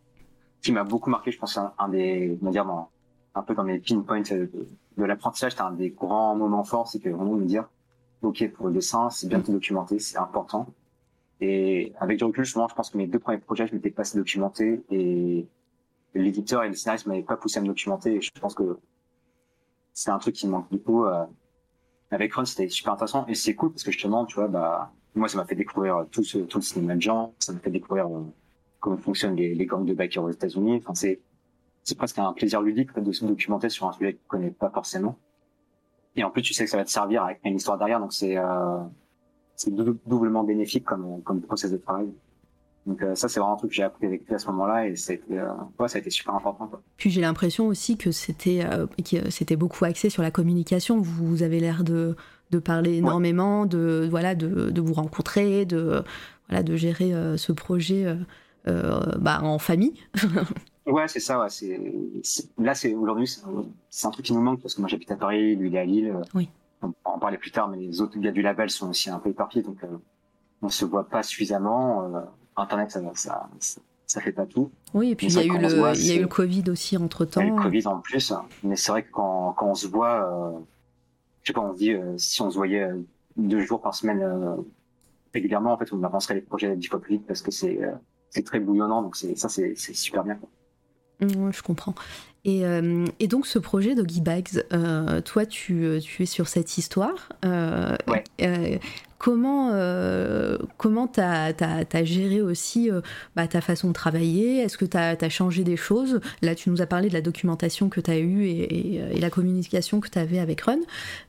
[0.62, 1.32] qui m'a beaucoup marqué.
[1.32, 2.90] Je pense que c'est un, un des, on va dire, dans-
[3.36, 4.50] un peu dans mes pinpoints de,
[4.98, 7.66] de l'apprentissage, c'est un des grands moments forts, c'est que vraiment me dire,
[8.22, 10.68] ok, pour le dessin, c'est bien documenter, c'est important.
[11.42, 14.18] Et avec du recul, je pense que mes deux premiers projets, je m'étais pas assez
[14.18, 15.48] documenté et
[16.14, 18.16] l'éditeur et le scénariste m'avaient pas poussé à me documenter.
[18.16, 18.78] Et je pense que
[19.94, 21.06] c'est un truc qui me manque beaucoup.
[21.06, 21.26] euh,
[22.12, 25.28] avec Ron, c'était super intéressant et c'est cool parce que justement, tu vois, bah, moi,
[25.28, 28.06] ça m'a fait découvrir tout, ce, tout le cinéma de genre, ça m'a fait découvrir
[28.08, 28.22] euh,
[28.80, 30.78] comment fonctionnent les, les gangs de bikers aux États-Unis.
[30.78, 31.22] Enfin, c'est,
[31.84, 34.70] c'est presque un plaisir ludique de se documenter sur un sujet que tu connais pas
[34.70, 35.18] forcément.
[36.16, 38.14] Et en plus, tu sais que ça va te servir avec une histoire derrière, donc
[38.14, 38.78] c'est, euh,
[39.62, 42.08] c'est dou- doublement bénéfique comme, comme process de travail.
[42.88, 44.88] Donc euh, ça, c'est vraiment un truc que j'ai appris avec lui à ce moment-là
[44.88, 46.66] et c'était, euh, ouais, ça a été super important.
[46.68, 46.82] Quoi.
[46.98, 48.88] Puis j'ai l'impression aussi que c'était euh,
[49.30, 51.00] c'était beaucoup axé sur la communication.
[51.00, 52.16] Vous avez l'air de,
[52.50, 56.04] de parler énormément, de voilà, de, de vous rencontrer, de
[56.50, 58.16] voilà, de gérer euh, ce projet euh,
[58.68, 59.94] euh, bah, en famille.
[60.88, 61.40] Ouais, c'est ça.
[61.40, 61.80] Ouais, c'est,
[62.24, 63.32] c'est- là, c'est aujourd'hui,
[63.92, 65.80] c'est un truc qui nous manque parce que moi, j'habite à Paris, lui, il est
[65.80, 66.12] à Lille.
[66.34, 66.50] Oui.
[66.82, 69.20] On pourra en parler plus tard, mais les autres gars du label sont aussi un
[69.20, 69.88] peu éparpillés, donc euh,
[70.62, 72.04] on se voit pas suffisamment.
[72.16, 72.22] Euh,
[72.58, 74.72] Internet, ça, ça, ça, ça fait pas tout.
[74.94, 76.98] Oui, et puis il y a eu le voit, y a eu le Covid aussi
[76.98, 77.56] entre Il y a eu temps.
[77.58, 78.34] le Covid en plus,
[78.64, 80.26] mais c'est vrai que quand, quand on se voit,
[80.56, 80.60] euh,
[81.44, 82.98] je sais pas, on se dit euh, si on se voyait euh,
[83.38, 84.22] deux jours par semaine
[85.34, 87.80] régulièrement, en fait, on avancerait les projets dix fois plus vite parce que c'est
[88.30, 90.36] c'est très bouillonnant, donc ça, c'est c'est super bien.
[90.36, 90.50] quoi.
[91.22, 91.94] Ouais, je comprends.
[92.44, 96.78] Et, euh, et donc ce projet Doggy Bags, euh, toi tu, tu es sur cette
[96.78, 97.30] histoire.
[97.46, 98.24] Euh, Ouais.
[98.42, 98.78] euh,
[99.20, 103.02] comment euh, comment t'as as, géré aussi euh,
[103.36, 104.58] bah, ta façon de travailler?
[104.58, 106.20] Est-ce que t'as as changé des choses?
[106.42, 109.30] Là tu nous as parlé de la documentation que t'as eue et, et, et la
[109.30, 110.80] communication que t'avais avec Run.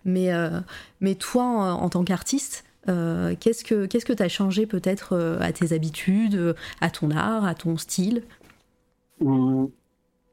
[0.07, 0.61] Mais, euh,
[1.03, 5.53] mais toi en, en tant qu'artiste, euh, qu'est-ce que qu'est-ce que t'as changé peut-être à
[5.53, 8.23] tes habitudes, à ton art, à ton style?
[9.21, 9.69] Hum,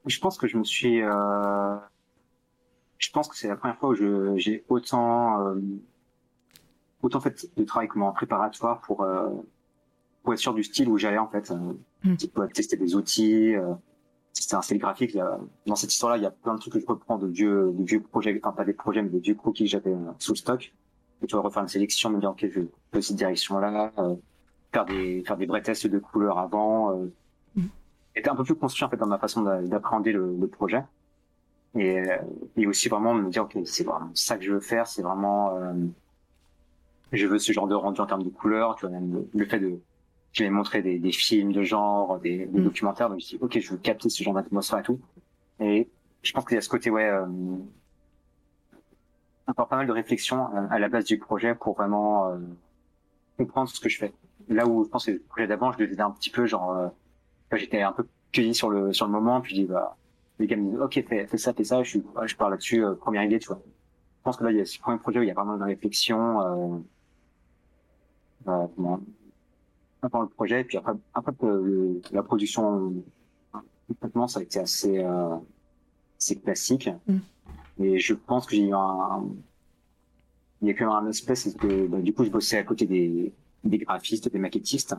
[0.10, 1.02] Je pense que je me suis.
[1.02, 1.76] euh,
[2.98, 5.56] Je pense que c'est la première fois où je- j'ai autant euh,
[7.02, 9.30] autant fait de travail comme en préparatoire pour euh,
[10.24, 11.52] pour être sûr du style où j'allais en fait.
[11.52, 11.74] Euh,
[12.04, 12.16] Mm.
[12.38, 13.74] euh, tester des outils, euh,
[14.34, 15.16] tester un style graphique.
[15.18, 17.72] A- dans cette histoire-là, il y a plein de trucs que je reprends de vieux
[17.74, 20.32] de vieux projets, enfin pas des projets mais des vieux croquis que j'avais euh, sous
[20.34, 20.74] le stock.
[21.22, 22.62] Et tu vas refaire une sélection, me dire ok, je
[22.94, 24.16] vais cette direction-là, euh,
[24.74, 26.98] faire des faire des vrais tests de couleurs avant.
[28.20, 30.48] Euh, était un peu plus construit en fait dans ma façon d'a- d'appréhender le, le
[30.48, 30.84] projet.
[31.76, 32.18] Et, euh,
[32.58, 35.56] et aussi vraiment me dire ok c'est vraiment ça que je veux faire c'est vraiment
[35.58, 35.74] euh,
[37.12, 39.46] je veux ce genre de rendu en termes de couleurs tu vois même le, le
[39.46, 39.80] fait de
[40.32, 42.64] je vais montrer des, des films de genre des, des Mm.
[42.64, 45.00] documentaires donc je dis ok je veux capter ce genre d'atmosphère et tout.
[45.60, 45.90] Et
[46.24, 47.26] je pense qu'il y a ce côté ouais euh,
[49.48, 52.38] encore pas mal de réflexion à, à la base du projet pour vraiment euh,
[53.38, 54.14] comprendre ce que je fais.
[54.48, 56.72] Là où je pense que le projet d'avant je le faisais un petit peu genre
[56.72, 56.88] euh,
[57.58, 59.98] j'étais un peu cueilli sur le sur le moment puis je dis bah
[60.38, 62.84] les gars me disent ok fais, fais ça fais ça je suis je pars là-dessus
[62.84, 63.62] euh, première idée tu vois.
[63.66, 65.58] Je pense que là il y a ce premier projet où il y a vraiment
[65.58, 66.80] de réflexion
[68.46, 69.00] euh, comment
[70.02, 72.94] avant le projet puis après après euh, le- la production
[73.88, 75.36] complètement ça a été assez euh,
[76.18, 76.90] c'est classique.
[77.08, 77.18] Mm.
[77.84, 79.24] et je pense que j'ai eu un
[80.62, 82.64] il y a quand même un aspect c'est que bah, du coup je bossais à
[82.64, 84.96] côté des des graphistes des maquettistes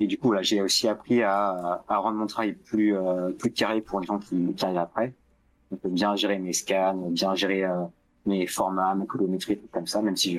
[0.00, 3.50] et du coup, là, j'ai aussi appris à, à rendre mon travail plus, euh, plus
[3.52, 5.14] carré pour les gens qui, qui arrivent après.
[5.70, 7.82] Donc, bien gérer mes scans, bien gérer euh,
[8.26, 10.38] mes formats, mes colorimétries, tout comme ça, même si je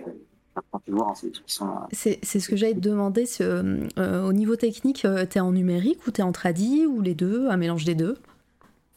[1.92, 3.26] c'est des ce que j'allais te demander.
[3.42, 7.14] euh, euh, au niveau technique, euh, t'es en numérique ou t'es en tradi ou les
[7.14, 8.18] deux, un mélange des deux?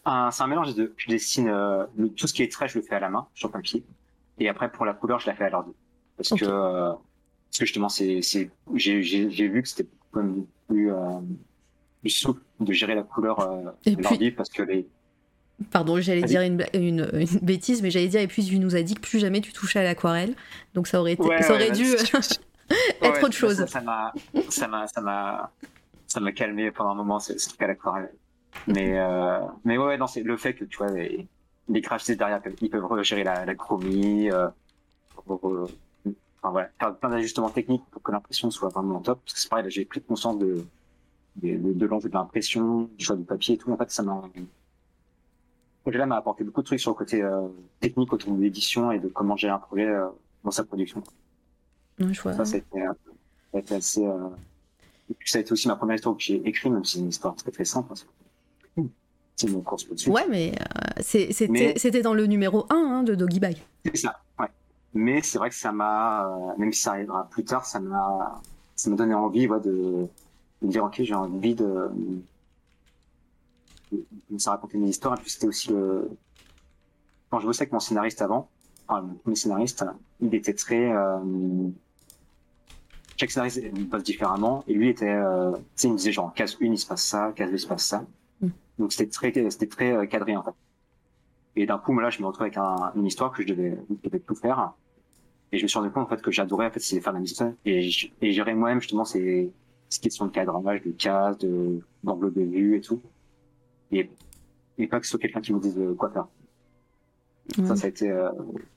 [0.04, 0.92] C'est un mélange de...
[0.96, 3.26] Je dessine euh, le- tout ce qui est trait, je le fais à la main,
[3.34, 3.84] sur papier.
[4.38, 5.72] Et après, pour la couleur, je la fais à l'ordi.
[6.16, 6.40] Parce Ok.
[6.40, 6.44] que...
[6.46, 8.22] euh, parce que justement, c'est...
[8.22, 10.92] c'est- J'ai j'ai- j'ai vu que c'était quand même plus...
[10.92, 11.20] Euh,
[12.00, 14.86] plus souple de gérer la couleur euh, Et à puis- l'ordi parce que les,
[15.70, 18.82] Pardon, j'allais dire une, une, une bêtise, mais j'allais dire, et puis tu nous as
[18.82, 20.34] dit que plus jamais tu touchais à l'aquarelle.
[20.72, 22.32] Donc ça aurait, été, Ouais, ça aurait dû être
[23.02, 23.66] Ouais, autre chose.
[23.66, 24.12] Ça m'a,
[24.88, 25.00] ça
[26.20, 28.10] m'a, calmé pendant un moment, ce ce truc à l'aquarelle.
[28.66, 31.28] Mais, euh, mais ouais, non, c'est le fait que tu vois, les,
[31.68, 34.48] les graphistes derrière, ils peuvent gérer la, la chromie, euh,
[35.30, 35.66] euh,
[36.42, 39.20] enfin voilà, faire plein d'ajustements techniques pour que l'impression soit vraiment top.
[39.24, 40.64] Parce que c'est pareil, là, j'ai pris conscience de,
[41.36, 43.70] de, de, de l'enjeu de l'impression, du choix du papier et tout.
[43.72, 44.22] En fait, ça m'a,
[45.82, 47.48] projet-là m'a apporté beaucoup de trucs sur le côté euh,
[47.80, 50.08] technique autour de l'édition et de comment gérer un projet euh,
[50.44, 51.02] dans sa production.
[51.98, 52.34] Ouais, je vois.
[52.34, 52.92] Ça, c'était, euh,
[53.52, 54.06] ça a été assez.
[54.06, 54.28] Euh...
[55.10, 57.00] et puis, ça a été aussi ma première histoire que j'ai écrite, même si c'est
[57.00, 57.92] une histoire très très simple.
[58.76, 58.82] hein.
[59.36, 60.12] C'est mon course tout de suite.
[60.12, 63.56] Ouais, mais euh, c'était Mais- dans le numéro 1 hein, de Doggy Bag.
[63.86, 64.48] C'est ça, ouais.
[64.94, 68.40] Mais c'est vrai que ça m'a, euh, même si ça arrivera plus tard, ça m'a,
[68.74, 71.90] ça m'a donné envie, ouais, de, de me dire, ok, j'ai envie de,
[73.92, 75.18] de commencer à raconter mes histoires.
[75.18, 76.10] Et puis c'était aussi le,
[77.30, 78.48] quand je bossais avec mon scénariste avant,
[78.88, 79.84] enfin, mon premier scénariste,
[80.20, 81.18] il était très, euh,
[83.16, 86.56] chaque scénariste passe différemment, et lui était, euh, tu sais, il me disait genre, case
[86.60, 88.04] 1, il se passe ça, case 2, il se passe ça.
[88.40, 88.48] Mm.
[88.78, 90.54] Donc c'était très, c'était très euh, cadré, en fait.
[91.56, 94.08] Et d'un coup, là, je me retrouve avec un, une histoire que je devais, je
[94.08, 94.72] devais tout faire.
[95.52, 97.18] Et je me suis rendu compte, en fait, que j'adorais, en fait, c'est faire la
[97.20, 97.56] mission.
[97.64, 97.90] Et,
[98.22, 99.50] et gérer moi-même, justement, ces,
[99.88, 103.00] ces questions de cadrage, de cases, de, d'angle de vue et tout.
[103.90, 104.08] Et,
[104.78, 106.26] et pas que ce soit quelqu'un qui me dise euh, quoi faire.
[107.58, 107.66] Ouais.
[107.66, 108.30] Ça, ça a été, euh,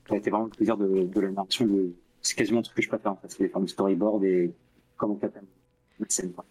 [0.09, 1.65] ça a été vraiment le plaisir de, de la narration.
[1.67, 3.29] De, c'est quasiment un truc que je préfère, en fait.
[3.29, 4.51] C'est faire du storyboard et
[4.97, 5.29] comment faire
[5.99, 6.45] la scène, quoi.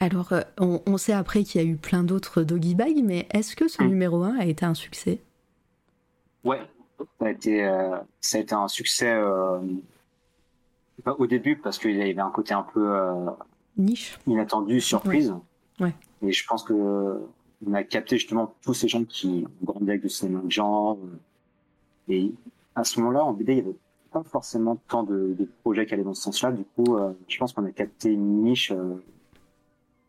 [0.00, 3.26] Alors, euh, on, on sait après qu'il y a eu plein d'autres Doggy Bag, mais
[3.32, 3.88] est-ce que ce Mm.
[3.88, 5.20] numéro 1 a été un succès?
[6.44, 6.60] Ouais,
[7.18, 9.60] ça a été, euh, ça a été un succès euh,
[11.04, 13.30] pas au début parce qu'il y avait un côté un peu euh,
[13.76, 15.34] Niche inattendu, surprise.
[15.78, 15.94] Ouais.
[16.22, 17.20] Et je pense que
[17.66, 20.98] on a capté justement tous ces gens qui grandaient avec du cinéma de genre.
[22.08, 22.32] Et
[22.74, 23.76] à ce moment-là, en BD, il y avait
[24.10, 26.52] pas forcément tant de, de projets qui allaient dans ce sens-là.
[26.52, 28.94] Du coup, euh, je pense qu'on a capté une niche euh,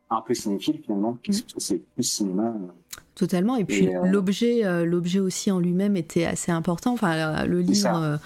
[0.10, 1.18] un peu cinéphile finalement.
[1.28, 1.34] Mm.
[1.58, 2.48] C'est plus cinéma.
[2.48, 2.68] euh,
[3.16, 3.58] Totalement.
[3.58, 6.94] Et puis euh, l'objet, euh, l'objet aussi en lui-même était assez important.
[6.94, 8.18] Enfin, le livre, euh,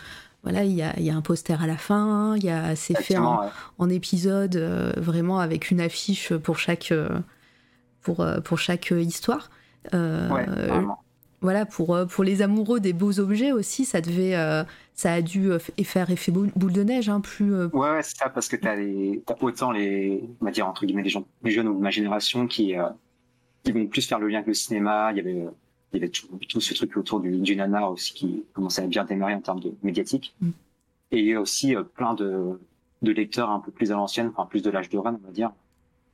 [0.44, 2.96] voilà, il y a, y a, un poster à la fin, il y a c'est
[3.02, 3.48] fait en, ouais.
[3.80, 4.56] en épisode,
[4.98, 6.94] vraiment avec une affiche pour chaque
[8.02, 9.50] pour pour chaque histoire.
[9.92, 10.46] Ouais.
[11.44, 14.64] Voilà, pour pour les amoureux des beaux objets aussi, ça devait euh,
[14.96, 18.18] ça a dû euh, faire effet boule, de neige, hein, plus euh, Ouais, ouais, c'est
[18.18, 21.26] ça, parce que t'as les, t'as autant les, on va dire, entre guillemets, les gens,
[21.44, 22.90] les jeunes ou de ma génération qui, euh,
[23.64, 25.12] qui vont plus faire le lien avec le cinéma.
[25.12, 25.52] Il y avait, euh,
[25.92, 28.88] il y avait tout, tout ce truc autour du, du nanar aussi qui commençait à
[28.88, 30.36] bien démarrer en termes de médiatique.
[30.42, 30.50] Mm.
[31.12, 32.60] Et il y a aussi euh, plein de,
[33.02, 35.34] de lecteurs un peu plus à l'ancienne, enfin, plus de l'âge de Rennes, on va
[35.34, 35.52] dire,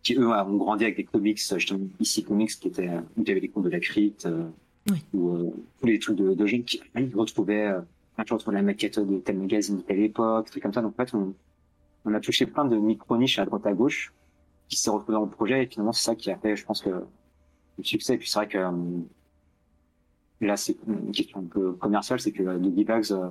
[0.04, 3.22] qui eux ont grandi avec des comics, euh, justement, ici comics, qui étaient, euh, où
[3.22, 4.48] il y avait les contes de la crypte, euh,
[5.14, 6.82] Ou, euh, tous les trucs de, de jeunes qui
[7.16, 7.82] retrouvaient, euh,
[8.20, 10.82] Enfin, tu retrouves la maquette de tel magazine de telle époque, des trucs comme ça.
[10.82, 11.34] Donc, en fait, on,
[12.04, 14.14] on a touché plein de micro-niches à droite à gauche
[14.68, 16.86] qui s'est retrouvés dans le projet et finalement, c'est ça qui a fait, je pense,
[16.86, 17.06] le
[17.82, 18.16] succès.
[18.16, 18.72] Et puis, c'est vrai que euh,
[20.42, 23.30] là, c'est une question un peu commerciale, c'est que euh, Doggy Bags, euh,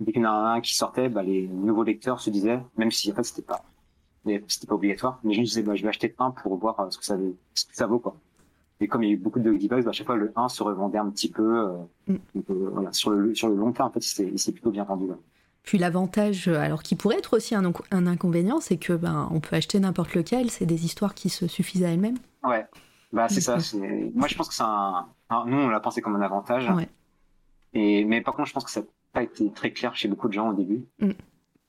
[0.00, 2.90] dès qu'il y en a un qui sortait, bah, les nouveaux lecteurs se disaient, même
[2.90, 3.64] si en fait, c'était pas,
[4.48, 6.90] c'était pas obligatoire, mais je me disais, bah, je vais acheter un pour voir euh,
[6.90, 7.16] ce que ça,
[7.54, 8.16] ce que ça vaut, quoi.
[8.82, 10.48] Et comme il y a eu beaucoup de Bags, bah, à chaque fois, le 1
[10.48, 11.72] se revendait un petit peu, euh,
[12.08, 12.16] Mm.
[12.34, 14.82] donc, euh, voilà, sur le, sur le long terme, en fait, il s'est- plutôt bien
[14.84, 15.14] vendu, là.
[15.62, 19.28] Puis l'avantage, euh, alors qui pourrait être aussi un, inco- un inconvénient, c'est que ben
[19.30, 22.18] on peut acheter n'importe lequel, c'est des histoires qui se suffisent à elles-mêmes.
[22.42, 22.66] Ouais,
[23.12, 23.54] bah c'est ça.
[23.54, 23.60] Mhm.
[23.60, 25.06] c'est- Moi, je pense que c'est un.
[25.46, 26.68] nous, on l'a pensé comme un avantage.
[26.70, 26.88] Ouais.
[27.74, 30.26] Et mais par contre, je pense que ça n'a pas été très clair chez beaucoup
[30.26, 30.84] de gens au début.
[30.98, 31.10] Mm.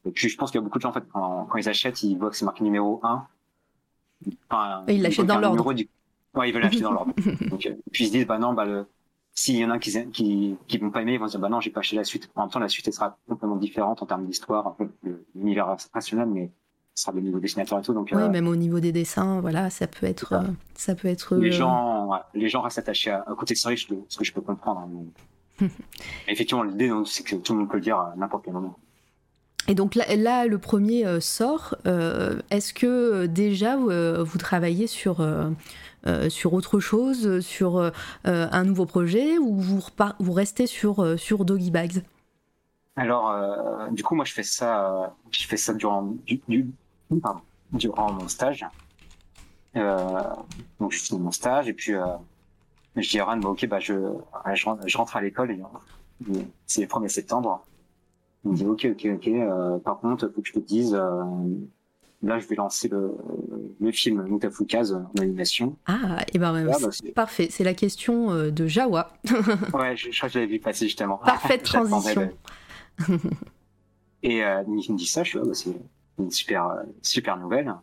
[0.05, 1.69] Et puis, je pense qu'il y a beaucoup de gens en fait quand, quand ils
[1.69, 3.27] achètent, ils voient que c'est marqué numéro 1.
[4.49, 5.73] Enfin, Et ils l'achètent dans l'ordre.
[5.73, 5.87] du-
[6.35, 7.13] Ouais, ils veulent l'acheter dans l'ordre.
[7.49, 8.85] Donc, euh, puis ils se disent bah non, bah le.
[9.35, 11.49] S'il y en a qui, qui, qui vont pas aimer, ils vont se dire bah
[11.49, 12.29] non, j'ai pas acheté la suite.
[12.35, 15.23] En même temps, la suite elle sera complètement différente en termes d'histoire, un peu de
[15.35, 16.51] l'univers national, mais
[16.93, 17.93] ce sera de niveau dessinateur et tout.
[17.93, 20.41] Donc, Oui, euh, même au niveau des dessins, voilà, ça peut être, euh,
[20.75, 21.35] ça peut être.
[21.35, 24.41] les gens, ouais, les gens restent attachés à, à côté je- ce que je peux
[24.41, 24.81] comprendre.
[24.81, 24.89] hein,
[25.59, 25.67] mais-
[26.27, 28.77] effectivement, l'idée, c'est que tout le monde peut le dire à n'importe quel moment.
[29.67, 31.73] Et donc là, là, le premier sort.
[31.85, 35.25] Est-ce que déjà vous travaillez sur
[36.05, 37.91] euh, sur autre chose, sur euh,
[38.23, 42.03] un nouveau projet, ou vous restez sur euh, sur Doggy Bags?
[42.95, 43.33] Alors,
[43.91, 46.15] du coup, moi, je fais ça, je fais ça durant,
[47.71, 48.63] durant mon stage.
[49.73, 51.93] Donc, je finis mon stage et puis
[52.95, 53.93] je dis à Ran, bah, ok, bah, je,
[54.53, 55.57] je, rentre, à l'école.
[56.67, 57.65] C'est le 1er septembre.
[58.45, 59.81] Il me dit, ok, ok, ok.
[59.83, 60.95] par contre, faut que je te dise,
[62.23, 63.15] là, je vais lancer le,
[63.79, 65.77] le film Mutafoukaz en animation.
[65.85, 67.49] Ah, et ben Ah, bah, parfait.
[67.51, 69.13] C'est la question euh, de Jawa.
[69.73, 71.17] Ouais, je, je crois que je l'avais vu passer justement.
[71.17, 72.31] Parfaite transition.
[72.97, 73.05] bah.
[74.23, 75.75] Et euh, il me dit ça, je suis ah, bah, c'est
[76.17, 77.73] une super euh, super nouvelle.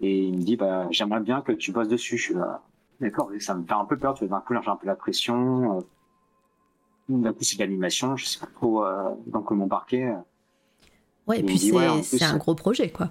[0.00, 2.16] Et il me dit bah j'aimerais bien que tu bosses dessus.
[2.18, 2.62] Je suis là,
[3.00, 4.14] d'accord, et ça me fait un peu peur.
[4.14, 5.84] Tu vois, d'un coup là j'ai un peu la pression.
[7.08, 10.14] D'un coup c'est de l'animation, je sais pas trop euh, dans quoi m'embarquer.
[11.26, 11.88] Ouais, et puis c'est ouais,
[12.22, 13.08] un gros projet, quoi.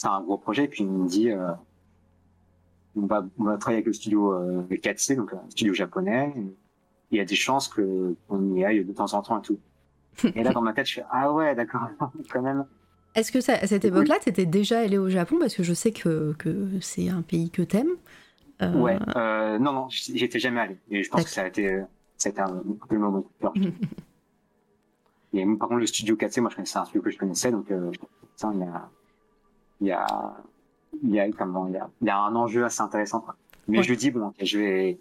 [0.00, 0.64] C'est un gros projet.
[0.64, 1.52] Et puis il me dit euh,
[2.96, 6.32] on va on va travailler avec le studio euh, 4C, donc un studio japonais.
[7.10, 9.58] Il y a des chances que on y aille de temps en temps et tout.
[10.34, 11.82] Et là dans ma tête je fais ah ouais d'accord
[12.32, 12.64] quand même.
[13.14, 15.36] Est-ce que ça, à cette époque-là, t'étais déjà allé au Japon?
[15.40, 17.96] Parce que je sais que, que c'est un pays que t'aimes.
[18.62, 20.76] Euh, Ouais, euh, non, non, j'y j'y étais jamais allé.
[20.92, 21.82] Et je pense que ça a été,
[22.16, 23.26] ça a été un, peu le moment.
[25.32, 27.68] Et par contre, le studio 4C, moi, je connaissais un studio que je connaissais, donc,
[27.72, 27.90] euh,
[28.36, 28.88] ça, il y a,
[29.80, 30.06] il y a,
[31.02, 33.20] il y a, comment, il y a, il y a un enjeu assez intéressant.
[33.20, 33.36] quoi.
[33.68, 33.82] Mais Ouais.
[33.84, 34.98] je lui dis, bon, je vais,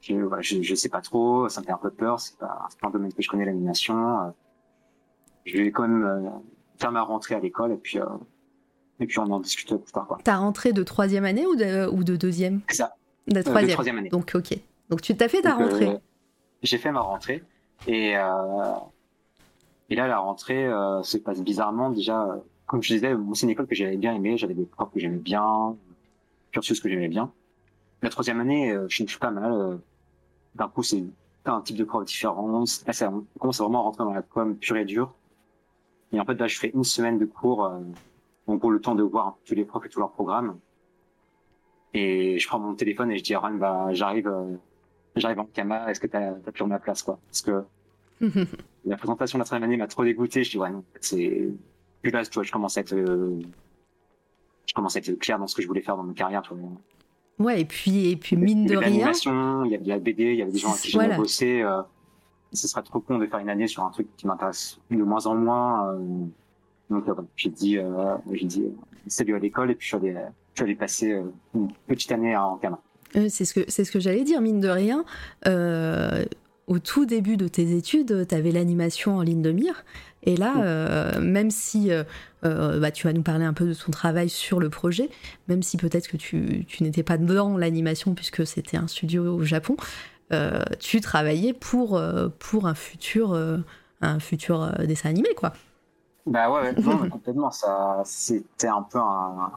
[0.00, 2.66] je, voilà, je, je sais pas trop, ça me fait un peu peur, c'est pas,
[2.70, 4.20] c'est pas un domaine que je connais l'animation.
[4.22, 4.30] euh,
[5.44, 6.28] je vais quand même euh,
[6.78, 8.04] faire ma rentrée à l'école et puis, euh,
[9.00, 10.18] et puis on en discute plus tard, quoi.
[10.24, 12.60] T'as rentré de troisième année ou de, ou de deuxième?
[12.68, 12.96] C'est ça.
[13.28, 13.72] De Euh, de troisième.
[13.72, 14.08] troisième année.
[14.08, 14.58] Donc, ok.
[14.88, 15.98] Donc, tu t'as fait ta Donc, euh, rentrée?
[16.62, 17.42] j'ai fait ma rentrée
[17.86, 18.22] et euh,
[19.90, 22.26] et là la rentrée euh, se passe bizarrement déjà.
[22.66, 25.18] Comme je disais, c'est une école que j'avais bien aimée, j'avais des profs que j'aimais
[25.18, 25.76] bien,
[26.52, 27.32] cursus que j'aimais bien.
[28.02, 29.52] La troisième année, euh, je suis pas mal.
[29.52, 29.76] euh,
[30.54, 31.04] D'un coup, c'est
[31.46, 32.64] un type de prof différent.
[32.86, 35.14] Là, ça, on commence vraiment à rentrer dans la com pure et dure.
[36.12, 37.78] Et en fait, là, je fais une semaine de cours, euh,
[38.46, 40.58] en gros, le temps de voir tous les profs et tous leurs programmes.
[41.94, 44.56] Et je prends mon téléphone et je dis à Ron, bah, j'arrive, euh,
[45.16, 47.18] j'arrive en Kama, est-ce que t'as as toujours ma place, quoi?
[47.26, 47.64] Parce que
[48.84, 50.44] la présentation de la troisième année m'a trop dégoûté.
[50.44, 51.48] Je dis, ouais, non, en fait, c'est,
[52.02, 53.38] puis là, tu vois, je commence à être, euh,
[54.66, 56.54] je commence à être clair dans ce que je voulais faire dans ma carrière, tu
[56.54, 56.68] vois.
[57.38, 58.88] Ouais, et puis, et puis mine Il y de rien.
[58.88, 61.04] l'animation, il y avait de la BD, il y avait des gens avec qui j'aimais
[61.06, 61.18] Voilà.
[61.18, 61.82] bosser, euh,
[62.52, 65.26] ce serait trop con de faire une année sur un truc qui m'intéresse de moins
[65.26, 65.98] en moins, euh,
[66.88, 67.78] donc, euh, j'ai dit,
[68.32, 68.64] j'ai dit,
[69.08, 70.14] salut à l'école, et puis je suis allé,
[70.54, 71.20] je suis allé passer
[71.54, 72.58] une petite année en.
[73.16, 75.04] Euh, c'est ce que c'est ce que j'allais dire mine de rien.
[76.68, 79.84] au tout début de tes études, tu avais l'animation en ligne de mire.
[80.26, 82.02] Et là, euh, même si euh,
[82.44, 85.08] euh, bah, tu vas nous parler un peu de ton travail sur le projet,
[85.46, 89.44] même si peut-être que tu, tu n'étais pas dans l'animation puisque c'était un studio au
[89.44, 89.76] Japon,
[90.80, 92.02] tu travaillais pour,
[92.40, 93.38] pour un futur,
[94.00, 95.52] un futur dessin animé, quoi.
[96.26, 97.52] Bah ouais, non, complètement.
[97.52, 99.52] Ça, c'était un peu un,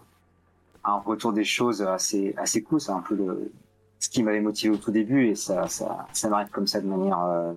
[0.84, 2.80] un, retour des choses assez, assez cool.
[2.80, 3.52] C'est un peu le,
[4.00, 6.86] ce qui m'avait motivé au tout début et ça, ça, ça m'arrive comme ça de
[6.86, 7.56] manière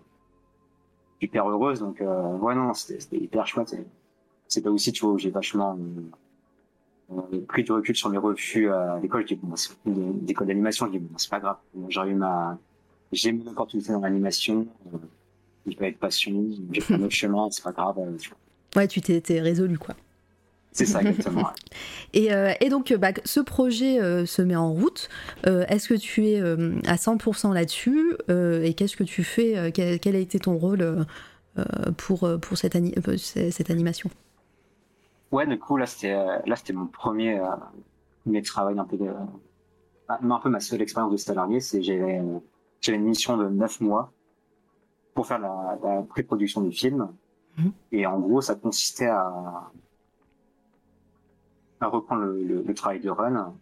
[1.22, 1.80] hyper heureuse.
[1.80, 3.74] Donc, euh, ouais, non, c'était hyper chouette.
[4.48, 5.78] C'est pas aussi, tu vois, où j'ai vachement
[7.10, 9.26] euh, pris du recul sur mes refus à l'école.
[9.26, 9.54] J'ai bon,
[9.86, 10.86] d'école d'animation.
[10.92, 11.56] J'ai dit, bon, c'est pas grave.
[11.88, 12.58] J'ai eu ma,
[13.12, 14.66] j'ai une opportunité dans l'animation.
[14.92, 14.98] Euh,
[15.66, 16.56] il peut être passionné.
[16.72, 17.48] J'ai fait un autre chemin.
[17.50, 17.98] C'est pas grave.
[17.98, 18.16] Euh,
[18.76, 19.94] ouais, tu t'es résolu, quoi.
[20.72, 21.50] C'est ça, exactement.
[22.14, 25.10] et, euh, et, donc, bah, ce projet euh, se met en route.
[25.46, 30.18] Euh, est-ce que tu es à 100% là-dessus Et qu'est-ce que tu fais quel, a
[30.18, 31.06] été ton rôle
[31.96, 32.76] pour, pour cette,
[33.18, 34.10] cette, animation?
[35.30, 37.40] Ouais, du coup, là, c'était, mon premier,
[38.22, 39.10] premier travail, un peu, de,
[40.08, 41.60] un peu ma seule expérience de salarié.
[41.60, 42.20] J'avais
[42.88, 44.12] une mission de 9 mois
[45.14, 47.08] pour faire la, la pré-production du film.
[47.58, 47.68] Mmh.
[47.92, 49.70] Et en gros, ça consistait à
[51.82, 53.52] à reprendre le, le, travail de Run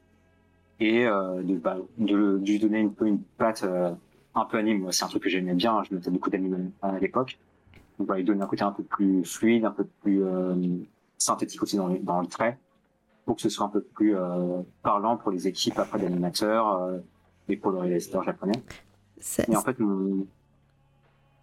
[0.79, 3.93] et euh, de, bah, de, lui donner un peu une patte euh,
[4.35, 4.91] un peu anime.
[4.93, 7.39] C'est un truc que j'aimais bien, je mettais beaucoup d'anime à l'époque.
[7.99, 10.55] Donc bah, lui donner un côté un peu plus fluide, un peu plus euh,
[11.19, 12.59] synthétique aussi dans, dans le trait,
[13.25, 16.99] pour que ce soit un peu plus euh, parlant pour les équipes après d'animateurs euh,
[17.49, 18.63] et pour le réalisateur japonais.
[19.49, 20.27] Et en fait, mon,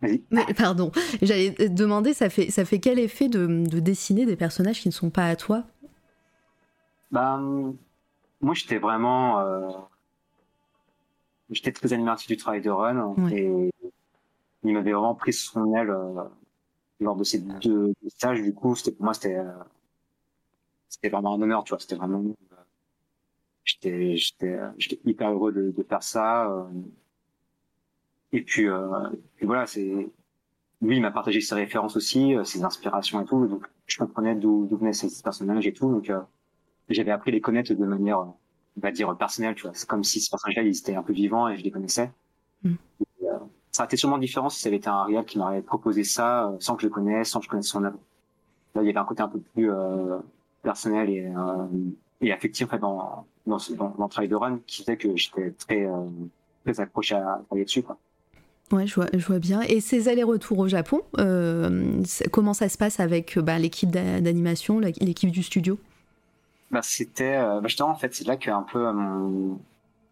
[0.01, 0.21] mais,
[0.55, 0.91] pardon,
[1.21, 4.93] j'allais demander, ça fait, ça fait quel effet de, de, dessiner des personnages qui ne
[4.93, 5.63] sont pas à toi?
[7.11, 7.75] Ben,
[8.41, 9.69] moi, j'étais vraiment, euh,
[11.49, 13.71] j'étais très admiratif du travail de Run et
[14.63, 16.23] il m'avait vraiment pris son aile euh,
[16.99, 18.41] lors de ces deux stages.
[18.41, 19.51] Du coup, c'était pour moi, c'était, euh,
[20.89, 21.79] c'était vraiment un honneur, tu vois.
[21.79, 22.55] C'était vraiment, euh,
[23.63, 26.67] j'étais, j'étais, j'étais hyper heureux de, de faire ça.
[28.31, 30.09] et puis, et voilà, c'est,
[30.81, 33.47] lui, il m'a partagé ses références aussi, ses inspirations et tout.
[33.47, 35.89] Donc, je comprenais d'où, venaient ces personnages et tout.
[35.89, 36.11] Donc,
[36.89, 38.35] j'avais appris à les connaître de manière, on
[38.77, 39.71] va dire, personnelle, tu vois.
[39.73, 42.11] C'est comme si ce personnage-là, il était un peu vivant et je les connaissais.
[42.63, 42.73] Mm.
[43.23, 43.25] Euh,
[43.71, 46.47] ça aurait été sûrement différent si ça avait été un réel qui m'aurait proposé ça
[46.47, 47.99] euh, sans que je le connaisse, sans que je connaisse son œuvre.
[48.75, 50.17] Là, il y avait un côté un peu plus euh,
[50.63, 51.67] personnel et, euh,
[52.21, 55.15] et affectif en fait, dans, dans, dans, dans, le travail de Run qui fait que
[55.15, 55.87] j'étais très,
[56.63, 57.83] très accroché à travailler dessus.
[57.83, 57.97] Quoi.
[58.71, 59.61] Ouais, je vois, je vois bien.
[59.61, 65.31] Et ces allers-retours au Japon, euh, comment ça se passe avec bah, l'équipe d'animation, l'équipe
[65.31, 65.79] du studio?
[66.71, 69.59] Bah, c'était euh, bah, justement en fait c'est là que un peu mon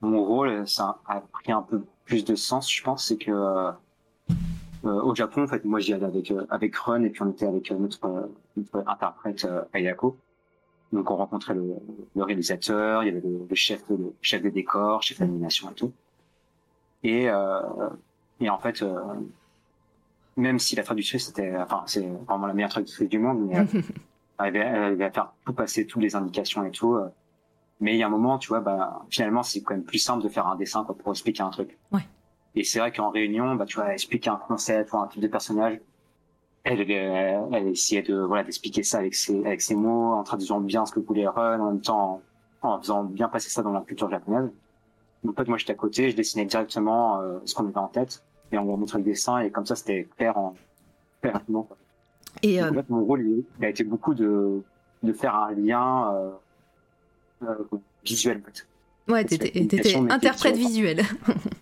[0.02, 3.72] mon rôle ça a pris un peu plus de sens je pense c'est que euh,
[4.86, 7.46] euh, au Japon en fait moi j'y allais avec avec Run et puis on était
[7.46, 10.18] avec notre notre interprète Ayako.
[10.94, 11.76] Donc on rencontrait le,
[12.16, 15.74] le réalisateur il y avait le, le chef le chef des décors chef d'animation et
[15.74, 15.92] tout.
[17.04, 17.26] Et
[18.40, 18.84] et en fait
[20.38, 23.66] même si la traduction c'était enfin c'est vraiment la meilleure traduction du monde mais
[24.40, 26.96] elle va, faire tout passer toutes les indications et tout.
[26.96, 27.08] Euh.
[27.80, 30.24] Mais il y a un moment, tu vois, bah, finalement, c'est quand même plus simple
[30.24, 31.78] de faire un dessin quoi, pour expliquer un truc.
[31.92, 32.08] Ouais.
[32.56, 35.28] Et c'est vrai qu'en réunion, bah, tu vois, expliquer un concept ou un type de
[35.28, 35.80] personnage,
[36.64, 40.60] elle, elle, elle essayait de voilà d'expliquer ça avec ses avec ses mots, en traduisant
[40.62, 42.22] bien ce que voulait Run, en même temps
[42.62, 44.50] en, faisant bien passer ça dans la culture japonaise.
[45.24, 47.88] Donc, en fait, moi, j'étais à côté, je dessinais directement euh, ce qu'on avait en
[47.88, 50.56] tête, et on me montrait le dessin, et comme ça, c'était clair en
[51.22, 51.64] clair rapidement.
[51.64, 51.78] Quoi.
[52.44, 52.70] Et euh...
[52.70, 53.26] en fait, mon rôle,
[53.60, 54.62] il a été beaucoup de,
[55.04, 56.30] de faire un lien euh,
[57.44, 58.42] euh, visuel.
[59.08, 61.04] Ouais, t'étais interprète visuel.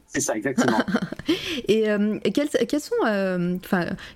[0.07, 0.77] C'est ça, exactement.
[1.67, 3.57] et euh, quelles, quelles, sont, euh,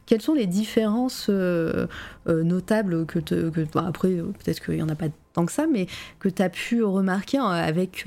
[0.05, 1.88] quelles sont les différences euh,
[2.27, 5.07] notables que, te, que bon, après, peut-être qu'il n'y en a pas
[5.38, 5.88] tant que ça, mais
[6.19, 8.05] que tu as pu remarquer hein, avec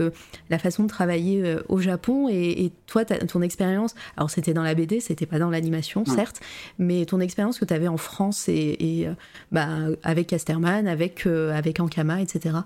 [0.48, 4.74] la façon de travailler au Japon et, et toi, ton expérience, alors c'était dans la
[4.74, 6.40] BD, c'était pas dans l'animation, certes,
[6.78, 9.09] mais ton expérience que tu avais en France et, et
[9.52, 9.69] bah,
[10.02, 12.57] avec Casterman, avec, avec Ankama, etc.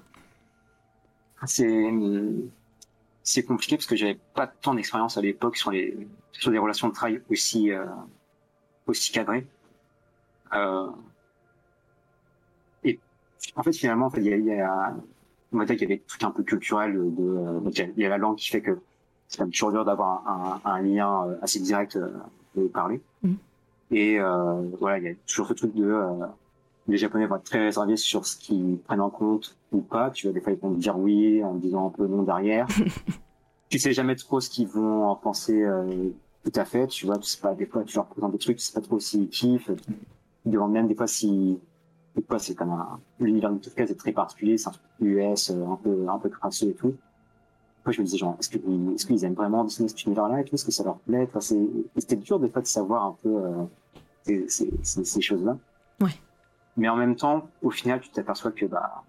[1.47, 1.91] C'est
[3.25, 5.97] c'est compliqué parce que j'avais pas tant d'expérience à l'époque sur les
[6.33, 7.87] sur des relations de travail aussi euh,
[8.87, 9.47] aussi cadrées.
[10.53, 10.87] Euh,
[13.57, 14.95] en fait finalement en fait il y a, il y a
[15.53, 18.09] on va dire qu'il y avait tout un peu culturel de, de il y a
[18.09, 18.79] la langue qui fait que
[19.29, 22.09] c'est quand même toujours dur d'avoir un, un, un, lien euh, assez direct euh,
[22.57, 23.01] de parler.
[23.23, 23.35] Mmh.
[23.91, 26.27] Et euh, voilà il y a toujours ce truc de euh,
[26.87, 30.11] les Japonais vont être très réservés sur ce qu'ils prennent en compte ou pas.
[30.11, 32.67] Tu vois, des fois, ils vont dire oui en disant un peu non derrière.
[33.69, 36.11] tu sais jamais trop ce qu'ils vont en penser euh,
[36.45, 38.59] tout à fait, tu vois, tu sais pas, des fois, tu leur présentes des trucs,
[38.59, 39.71] tu sais pas trop s'ils kiffent,
[40.45, 41.59] ils demandent même des fois si,
[42.17, 45.51] des fois, c'est comme un, l'univers de Kafka est très particulier, c'est un truc US,
[45.51, 46.95] euh, un peu, un peu crasseux et tout.
[47.85, 48.59] Moi, je me disais, genre, est-ce que,
[48.95, 51.41] est-ce qu'ils aiment vraiment Disney cet univers-là et tout, est-ce que ça leur plaît, enfin,
[51.41, 53.65] c'est, c'était dur, des fois, de savoir un peu, euh,
[54.23, 55.59] ces, ces, ces, ces choses-là.
[56.01, 56.15] Ouais.
[56.77, 59.03] Mais en même temps, au final, tu t'aperçois que, bah,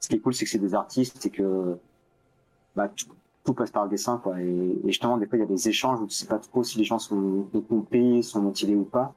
[0.00, 1.76] ce qui est cool, c'est que c'est des artistes et que,
[2.76, 3.06] bah, tout,
[3.44, 4.40] tout passe par le dessin, quoi.
[4.40, 6.62] Et, et justement, des fois, il y a des échanges où tu sais pas trop
[6.62, 9.14] si les gens sont compris, sont motivés ou pas.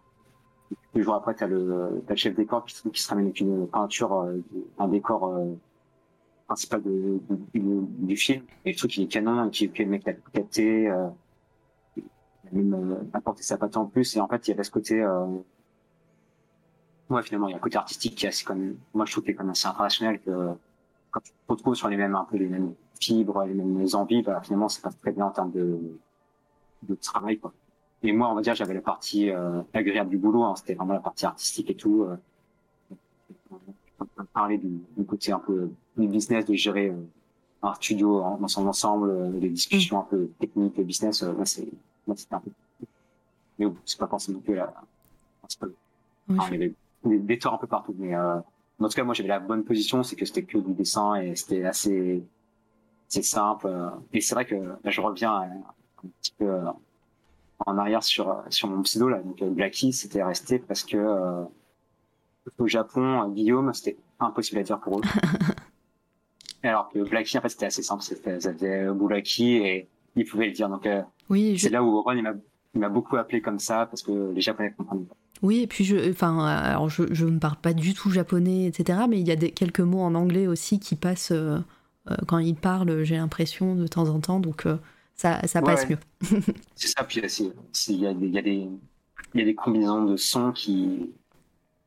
[0.72, 3.10] Et puis, le jour après, t'as le, t'as le chef décor qui, se- qui se
[3.10, 4.38] ramène avec une peinture, euh,
[4.80, 5.54] un décor euh,
[6.48, 7.20] principal de,
[7.54, 8.44] du, du film.
[8.66, 11.08] Et le truc, il est canon, puis, puis le mec l'a capté, euh,
[11.98, 12.04] il
[12.52, 14.16] a même euh, apporté sa patte en plus.
[14.16, 15.26] Et en fait, il y avait ce côté, euh,
[17.10, 19.24] ouais, finalement, il y a un côté artistique qui est assez comme, moi, je trouve
[19.24, 20.50] qu'il est quand même assez international que
[21.12, 24.22] quand tu te retrouves sur les mêmes, un peu les mêmes fibres, les mêmes envies,
[24.22, 25.80] bah, finalement, ça passe très bien en termes de,
[26.84, 27.54] de travail, quoi.
[28.08, 30.94] Et moi, on va dire, j'avais la partie euh, agréable du boulot, hein, c'était vraiment
[30.94, 32.04] la partie artistique et tout.
[32.04, 32.16] Euh,
[34.00, 36.96] on peut parler du, du côté un peu du business, de gérer euh,
[37.64, 41.46] un studio en- dans son ensemble, euh, des discussions un peu techniques, business, euh, moi,
[41.46, 41.68] c'est,
[42.32, 42.52] un peu.
[43.58, 44.74] Mais bon, c'est pas forcément que la.
[45.62, 45.70] Ouais,
[46.38, 46.74] Enfin, il y avait
[47.06, 48.38] des, des torts un peu partout, mais euh,
[48.80, 51.36] en tout cas, moi, j'avais la bonne position, c'est que c'était que du dessin et
[51.36, 52.24] c'était assez,
[53.08, 53.68] c'est simple.
[53.68, 56.66] euh, et c'est vrai que là, je reviens à- un petit peu euh,
[57.66, 59.20] en arrière sur sur mon pseudo là.
[59.20, 61.44] Donc euh, Blacky, c'était resté parce que euh,
[62.58, 65.04] au Japon, euh, Guillaume, c'était impossible à dire pour eux.
[66.64, 68.02] Alors que Blacky, en fait, c'était assez simple.
[68.04, 70.70] C'était, ça faisait Boulaki et ils pouvaient le dire.
[70.70, 72.34] Donc euh, Oui, je- c'est là où Ron il m'a
[72.74, 75.16] il m'a beaucoup appelé comme ça parce que les Japonais comprennent pas.
[75.42, 79.00] Oui, et puis je, enfin, alors je, je ne parle pas du tout japonais, etc.
[79.10, 81.60] Mais il y a des, quelques mots en anglais aussi qui passent euh,
[82.28, 83.04] quand ils parlent.
[83.04, 84.78] J'ai l'impression de temps en temps, donc euh,
[85.16, 85.98] ça, ça Ouais, passe mieux.
[86.76, 88.70] C'est ça, puis il y a des, il y a des,
[89.34, 91.12] il y a des combinaisons de sons qui,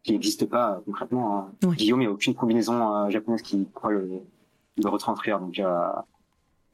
[0.02, 1.38] qui n'existent pas euh, concrètement.
[1.38, 1.52] hein.
[1.76, 4.10] Guillaume, il n'y a aucune combinaison euh, japonaise qui pourrait le,
[4.82, 5.88] le retranscrire, donc, euh,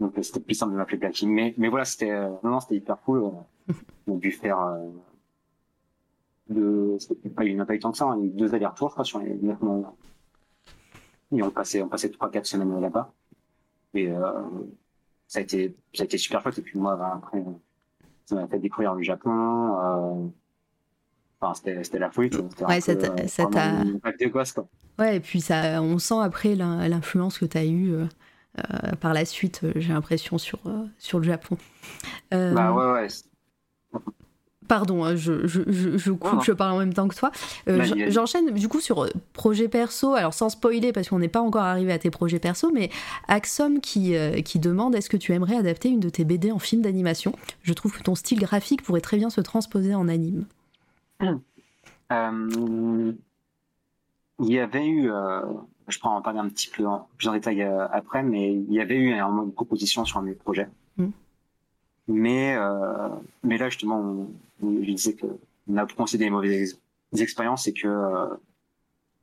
[0.00, 1.26] donc euh, c'était plus simple de m'appeler Blacky.
[1.26, 3.30] Mais, mais voilà, c'était, euh, non, non, c'était hyper cool.
[4.06, 4.88] On a dû faire, euh,
[6.48, 6.98] deux,
[7.34, 9.04] pas, il n'y en a pas eu tant que ça, hein, deux allers-retours, je crois,
[9.04, 9.96] sur les neuf mois.
[11.32, 13.12] Et on passait, on passait trois, quatre semaines là-bas.
[13.94, 14.08] Et,
[15.34, 16.58] ça a été, ça a été super chouette.
[16.58, 17.42] Et puis moi, ben, après,
[18.24, 19.30] ça m'a fait découvrir le Japon.
[19.32, 20.28] Euh...
[21.40, 22.30] Enfin, c'était, c'était la folie.
[22.68, 23.14] Ouais, ça t'a-
[23.58, 23.98] euh.
[24.96, 28.06] Ouais, et puis ça, on sent après l'in- l'influence que tu as eue euh,
[28.58, 31.58] euh, par la suite, euh, j'ai l'impression, sur, euh, sur le Japon.
[32.32, 33.08] Euh, Bah ouais, ouais.
[34.68, 37.30] Pardon, hein, je, je, je, je coupe, je parle en même temps que toi.
[37.68, 38.10] Euh, vas-y.
[38.10, 41.62] J'enchaîne du coup sur euh, projet perso, alors sans spoiler parce qu'on n'est pas encore
[41.62, 42.90] arrivé à tes projets perso, mais
[43.28, 46.58] Axom qui, euh, qui demande est-ce que tu aimerais adapter une de tes BD en
[46.58, 47.32] film d'animation?
[47.62, 50.46] Je trouve que ton style graphique pourrait très bien se transposer en anime.
[51.20, 53.12] Euh,
[54.40, 55.10] il y avait eu,
[55.88, 58.80] je pourrais en parler un petit peu en, plus en détail après, mais il y
[58.80, 60.68] avait eu un moment de proposition sur un de mes projets.
[60.96, 61.08] Mm.
[62.08, 63.08] Mais, euh,
[63.42, 64.28] mais là, justement, on,
[64.66, 65.26] on- je disais que
[65.68, 66.78] on a concédé des mauvaises
[67.12, 68.26] ex- expériences et que euh,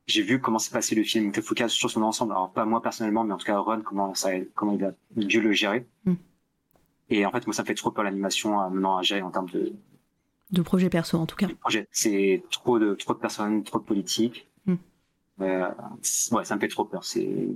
[0.08, 2.32] j'ai vu comment s'est passé le film Tefuka sur son ensemble.
[2.32, 5.42] Alors, pas moi personnellement, mais en tout cas, Ron, comment, ça, comment il a dû
[5.42, 5.86] le gérer.
[6.06, 6.14] Mm.
[7.10, 9.30] Et en fait, moi, ça me fait trop peur l'animation euh, maintenant à gérer en
[9.32, 9.74] termes de,
[10.52, 11.48] De projet perso en tout cas.
[11.92, 14.50] C'est trop de trop de personnes, trop de politique.
[14.66, 14.76] Mm.
[15.42, 15.70] Euh,
[16.32, 17.04] ouais, ça me fait trop peur.
[17.04, 17.48] C'est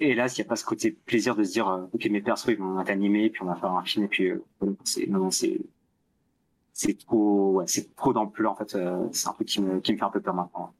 [0.00, 2.20] et là, s'il n'y a pas ce côté plaisir de se dire, euh, ok, mes
[2.22, 4.44] persos ils vont être animés, puis on va faire un film, et puis euh,
[4.84, 5.60] c'est non, c'est
[6.72, 8.74] c'est trop, ouais, c'est trop d'ampleur en fait.
[8.74, 10.72] euh, c'est un truc qui me qui me fait un peu peur maintenant.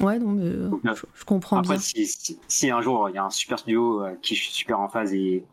[0.00, 1.82] Ouais, non, mais euh, Donc, euh, je, je comprends Après, bien.
[1.82, 4.88] si, si, si un jour il y a un super studio qui suis super en
[4.88, 5.44] phase et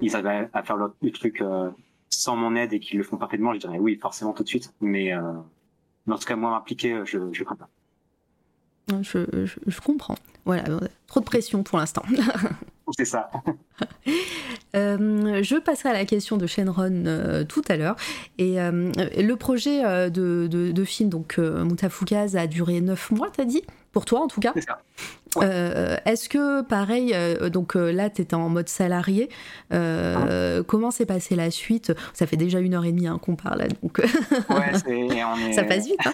[0.00, 1.42] ils arrivent à, à faire le, le truc
[2.10, 4.72] sans mon aide et qu'ils le font parfaitement, je dirais oui, forcément tout de suite.
[4.80, 5.12] Mais,
[6.06, 7.68] mais en tout cas, moi m'impliquer, je je crains pas.
[9.02, 10.16] Je, je- je comprends.
[10.44, 10.64] Voilà,
[11.06, 12.02] trop de pression pour l'instant.
[12.96, 13.30] C'est ça.
[14.74, 17.94] Euh, je passerai à la question de Shenron euh, tout à l'heure.
[18.38, 23.44] Et euh, le projet de, de- de film, donc Mutafukaz, a duré 9 mois, t'as
[23.44, 23.60] dit?
[23.92, 24.52] Pour toi en tout cas?
[24.54, 24.78] C'est ça.
[25.36, 26.00] Ouais.
[26.06, 27.14] Est-ce que pareil,
[27.50, 29.28] donc là t'étais en mode salarié,
[29.74, 31.92] euh, comment s'est passée la suite?
[32.14, 34.94] Ça fait déjà une heure et demie hein, qu'on parle, donc Ouais, c'est,
[35.24, 35.98] on est, ça passe vite.
[36.06, 36.12] Hein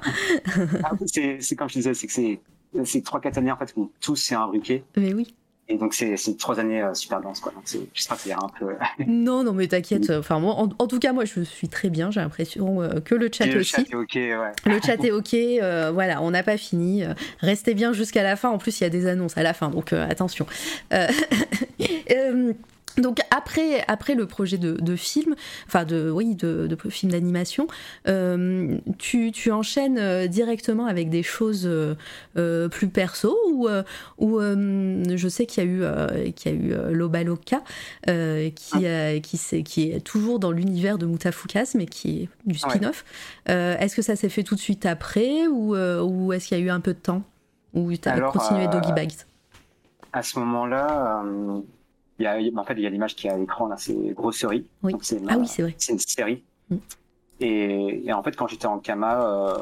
[0.82, 2.40] Ah, c'est, c'est comme je disais, c'est que c'est,
[2.84, 4.84] c'est trois, quatre années en fait où tout s'est imbriqué.
[4.96, 5.34] Mais oui.
[5.70, 7.52] Et donc c'est, trois années euh, super denses quoi.
[7.52, 8.74] Donc j'espère que c'est un peu.
[9.06, 10.08] Non, non, mais t'inquiète.
[10.08, 12.10] Enfin, moi, en, en tout cas, moi, je suis très bien.
[12.10, 13.72] J'ai l'impression euh, que le chat le aussi.
[13.72, 14.52] chat est ok, ouais.
[14.64, 17.04] Le chat est ok, euh, voilà, on n'a pas fini.
[17.40, 18.48] Restez bien jusqu'à la fin.
[18.48, 20.46] En plus, il y a des annonces à la fin, donc euh, attention.
[22.98, 25.34] Euh, euh, Donc après, après le projet de, film,
[25.66, 27.66] enfin de oui de, film d'animation,
[28.08, 33.68] euh, tu, tu, enchaînes euh, directement avec des choses euh, plus perso ou,
[34.18, 37.62] ou je sais qu'il y a eu qu'il y a eu Lobaloka
[38.06, 38.86] qui
[39.22, 43.04] qui, qui est toujours dans l'univers de Mutafukas mais qui est du spin-off.
[43.46, 46.64] est-ce que ça s'est fait tout de suite après ou, ou est-ce qu'il y a
[46.64, 47.22] eu un peu de temps
[47.74, 49.12] ou tu as continué Doggy Bags?
[50.12, 51.22] À ce moment-là
[52.18, 53.94] il y a, en fait, il y a l'image qui est à l'écran, là, c'est
[54.14, 54.66] Grosserie.
[54.82, 54.92] Oui.
[55.28, 55.74] ah oui, c'est vrai.
[55.78, 56.42] C'est une série.
[56.70, 56.76] Mm.
[57.40, 59.58] Et, en fait, quand j'étais en Kama, euh,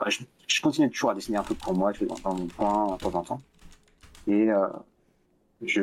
[0.00, 2.96] bah, je, je, continuais toujours à dessiner un peu pour moi, vois, dans mon coin,
[2.96, 3.40] de temps en temps.
[4.26, 4.66] Et euh,
[5.62, 5.82] je,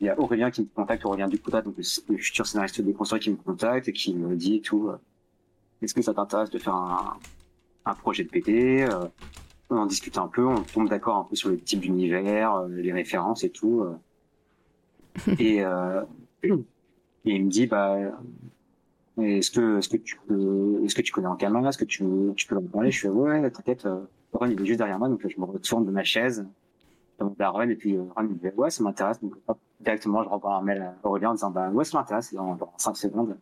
[0.00, 3.20] il y a Aurélien qui me contacte, Aurélien Ducouta, donc le, futur scénariste des construits
[3.20, 4.88] qui me contacte et qui me dit tout.
[4.88, 4.96] Euh,
[5.82, 7.16] Est-ce que ça t'intéresse de faire un,
[7.84, 9.06] un projet de BD euh,
[9.70, 12.68] On en discute un peu, on tombe d'accord un peu sur le type d'univers, euh,
[12.68, 13.86] les références et tout.
[15.38, 16.02] Et, euh,
[16.42, 16.50] et
[17.24, 17.96] il me dit bah
[19.20, 22.04] est-ce que est-ce que tu peux est-ce que tu connais Ankama est-ce que tu
[22.36, 22.90] tu peux en parler?
[22.90, 24.00] Je fais ouais t'inquiète euh,
[24.32, 26.46] Ron il est juste derrière moi donc je me retourne de ma chaise
[27.20, 29.20] demande à Ron et puis euh, Ron il me dit ouais ça m'intéresse.
[29.22, 32.34] Donc hop, directement je renvoie un mail à Aurélien en disant bah ouais ça m'intéresse
[32.34, 33.38] dans, dans 5 secondes.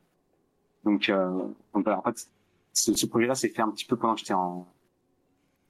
[0.84, 1.30] Donc euh,
[1.72, 2.28] donc voilà, en fait
[2.74, 4.66] ce, ce projet là s'est fait un petit peu pendant que j'étais en,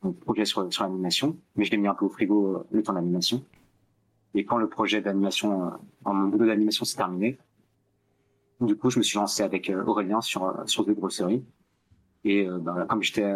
[0.02, 2.92] en projet sur sur l'animation mais je l'ai mis un peu au frigo le temps
[2.92, 3.44] d'animation
[4.34, 5.70] et quand le projet d'animation, euh,
[6.12, 7.38] mon boulot d'animation s'est terminé,
[8.62, 11.44] du coup, je me suis lancé avec euh, Aurélien sur euh, sur deux grosseries.
[12.24, 13.30] Et euh, bah, comme j'étais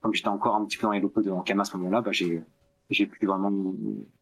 [0.00, 2.12] comme j'étais encore un petit peu dans les locaux de Ankama à ce moment-là, bah,
[2.12, 2.42] j'ai
[2.90, 3.52] j'ai pu vraiment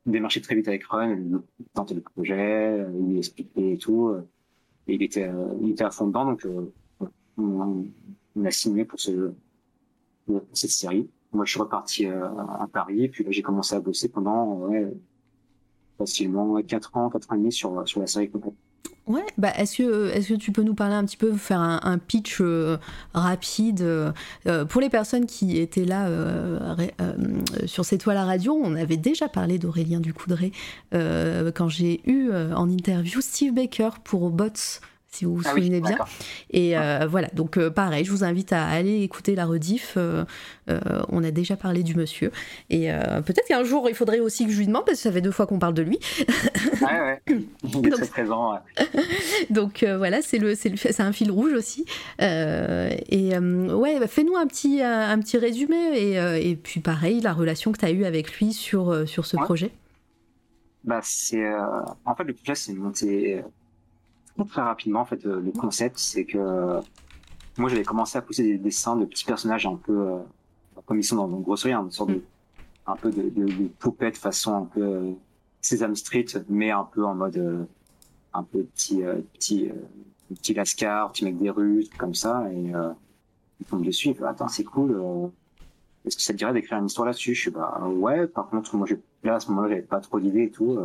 [0.07, 1.43] démarcher très vite avec Run,
[1.75, 4.15] tenter le projet, lui expliquer et tout.
[4.87, 5.31] Et il était
[5.61, 6.47] il était à fond dedans, donc
[7.39, 7.87] on,
[8.37, 9.33] on a signé pour ce
[10.27, 11.11] pour cette série.
[11.33, 14.93] Moi, je suis reparti à Paris, et puis là, j'ai commencé à bosser pendant ouais,
[16.01, 18.55] facilement 4 ans, 4 ans et demi sur, sur la série complète.
[19.11, 21.99] Ouais, bah est-ce que, est que tu peux nous parler un petit peu, faire un,
[21.99, 22.77] pitch euh,
[23.13, 24.13] rapide euh,
[24.67, 26.77] Pour les personnes qui étaient là euh,
[27.67, 30.53] sur cette toile à radio, on avait déjà parlé d'Aurélien Ducoudray
[30.93, 35.99] quand j'ai eu en interview Steve Baker pour Bots si vous vous ah souvenez bien.
[36.51, 39.95] Et euh, voilà, donc euh, pareil, je vous invite à aller écouter la rediff.
[39.97, 40.25] Euh,
[41.09, 42.31] on a déjà parlé du monsieur.
[42.71, 42.89] Et
[43.27, 45.33] peut-être qu'un jour, il faudrait aussi que je lui demande, parce que ça fait deux
[45.33, 45.99] fois qu'on parle de lui.
[46.81, 48.55] Ouais, ouais, il est très présent.
[49.51, 50.55] donc voilà, c'est le,
[51.01, 51.85] un fil rouge aussi.
[52.21, 55.77] et ouais, bah, fais-nous un petit, un, petit résumé.
[55.97, 59.37] Et, et, puis pareil, la relation que tu as eue avec lui sur, sur ce
[59.37, 59.73] projet.
[60.85, 61.53] Bah, c'est,
[62.05, 63.43] en fait, le projet, c'est monté
[64.45, 66.81] très rapidement, en fait, euh, le concept, c'est que
[67.59, 70.19] moi, j'avais commencé à pousser des dessins de petits personnages un peu, euh,
[70.87, 72.23] comme ils sont dans une grosserie, hein, une sorte de,
[72.87, 75.13] un peu de, de, de poupette façon un peu euh,
[75.61, 77.69] Sesame Street, mais un peu en mode
[78.33, 79.03] un peu petit,
[79.35, 79.71] petit,
[80.29, 82.91] petit lascar, petit mec des rues, comme ça, et euh,
[83.61, 84.97] ils tombent dessus, ils attends, c'est cool,
[86.07, 87.35] est-ce que ça te dirait d'écrire une histoire là-dessus?
[87.35, 88.87] Je suis bah ouais, par contre, moi,
[89.23, 90.79] là, à ce moment-là, j'avais pas trop d'idées et tout.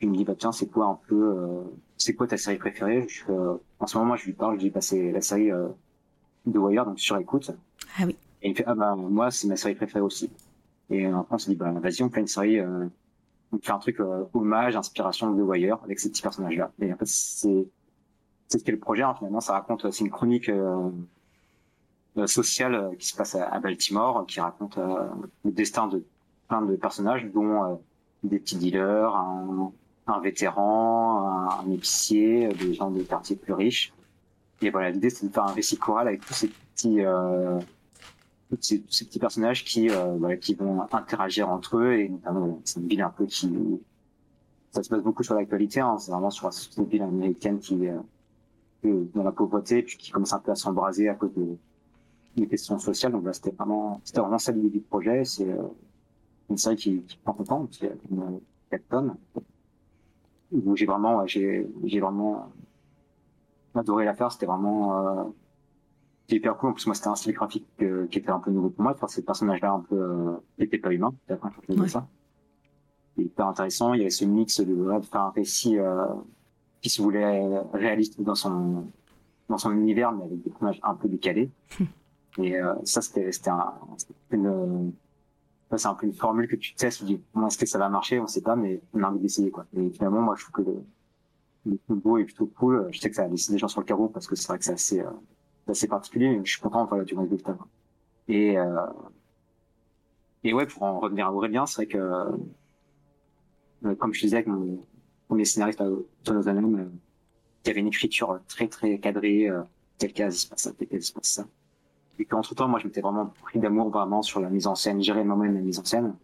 [0.00, 1.62] Il me dit, bah tiens, c'est quoi un peu
[1.98, 3.06] c'est quoi ta série préférée?
[3.08, 5.68] Je, euh, En ce moment, moi, je lui parle, je lui passé la série euh,
[6.46, 7.50] de Wire, donc sur écoute.
[7.98, 8.16] Ah oui.
[8.40, 10.30] Et il fait, ah bah, moi, c'est ma série préférée aussi.
[10.90, 12.86] Et après, on s'est dit, bah, vas-y, on fait une série, euh,
[13.52, 16.70] on fait un truc euh, hommage, inspiration de Wire, avec ces petits personnages-là.
[16.80, 17.66] Et en fait, c'est,
[18.46, 20.90] c'est ce qu'est le projet, hein, finalement, ça raconte, c'est une chronique euh,
[22.26, 26.04] sociale qui se passe à, Baltimore, qui raconte le destin de
[26.48, 27.80] plein de personnages, dont
[28.24, 29.72] des petits dealers, un,
[30.08, 33.92] un vétéran, un, épicier, des gens des quartiers plus riches.
[34.62, 37.58] Et voilà, l'idée c'est de faire un récit choral avec tous ces petits, euh,
[38.60, 42.88] ces, petits personnages qui, euh, voilà, qui vont interagir entre eux et notamment c'est une
[42.88, 43.52] ville un peu qui,
[44.72, 47.94] ça se base beaucoup sur l'actualité, hein, c'est vraiment sur une ville américaine qui est
[48.84, 51.56] euh, dans la pauvreté puis qui commence un peu à s'embraser à cause de
[52.36, 53.12] des questions sociales.
[53.12, 55.24] Donc là, c'était vraiment, c'était vraiment ça l'idée du projet.
[55.24, 55.62] C'est euh,
[56.50, 58.40] une série qui, qui prend son temps, qui a une
[58.70, 59.16] 4 tonnes
[60.52, 62.50] où j'ai vraiment, j'ai, j'ai vraiment
[63.74, 64.32] adoré la faire.
[64.32, 65.24] C'était vraiment euh,
[66.28, 66.70] hyper cool.
[66.70, 68.92] En plus, moi, c'était un style graphique euh, qui était un peu nouveau pour moi.
[68.92, 71.14] Enfin, ces personnages-là un peu euh, n'étaient pas humains.
[71.20, 71.88] C'était la première fois que je ouais.
[71.88, 72.06] ça.
[73.16, 73.94] hyper intéressant.
[73.94, 76.06] Il y avait ce mix de, de faire un récit euh,
[76.80, 78.84] qui se voulait réaliste dans son
[79.48, 81.50] dans son univers, mais avec des personnages un peu décalés.
[82.38, 83.72] Et euh, ça, c'était, c'était un,
[84.30, 84.92] une,
[85.76, 87.88] c'est un peu une formule que tu testes, tu dis comment est-ce que ça va
[87.88, 89.66] marcher, on sait pas, mais on a envie d'essayer quoi.
[89.76, 90.70] Et finalement, moi, je trouve que
[91.66, 92.88] le, combo est plutôt cool.
[92.90, 94.58] Je sais que ça a laissé des gens sur le carreau parce que c'est vrai
[94.58, 95.10] que c'est assez, euh,
[95.66, 97.58] assez particulier, mais je suis content voilà, du résultat.
[98.28, 98.86] Et euh,
[100.44, 101.98] et ouais, pour en revenir à Aurélien, c'est vrai que
[103.84, 104.80] euh, comme je disais avec mon,
[105.26, 105.88] premier scénariste à
[106.24, 106.90] Tonozanum,
[107.62, 109.50] qui avait une écriture très très cadrée,
[109.98, 111.46] tel cas, il se passe ça, tel cas, il se passe ça.
[112.18, 115.00] Et qu'entre temps, moi, je m'étais vraiment pris d'amour vraiment sur la mise en scène,
[115.00, 116.16] gérer moi-même la mise en scène.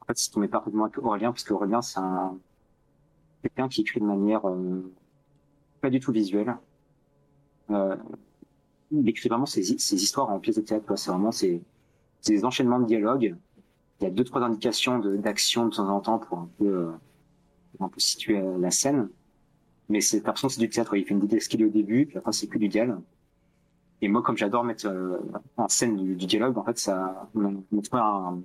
[0.00, 2.36] En fait, c'est tombé parfaitement avec Aurélien, parce qu'Aurélien, c'est un,
[3.42, 4.90] quelqu'un qui écrit de manière, euh,
[5.80, 6.56] pas du tout visuelle.
[7.70, 7.96] Euh,
[8.90, 11.62] il écrit vraiment ses, ses histoires en pièces de théâtre, C'est vraiment ses,
[12.20, 13.36] ses enchaînements de dialogues.
[14.00, 16.90] Il y a deux, trois indications d'action de, temps en temps pour un peu, euh,
[17.80, 19.08] un peu situer la scène.
[19.88, 20.96] Mais c'est l'impression que c'est du théâtre.
[20.96, 23.02] Il fait une didascalie au début, puis après c'est que du dialogue.
[24.02, 25.18] Et moi, comme j'adore mettre euh,
[25.56, 27.50] en scène du, du, dialogue, en fait, ça m'a
[27.82, 28.42] trouvé un,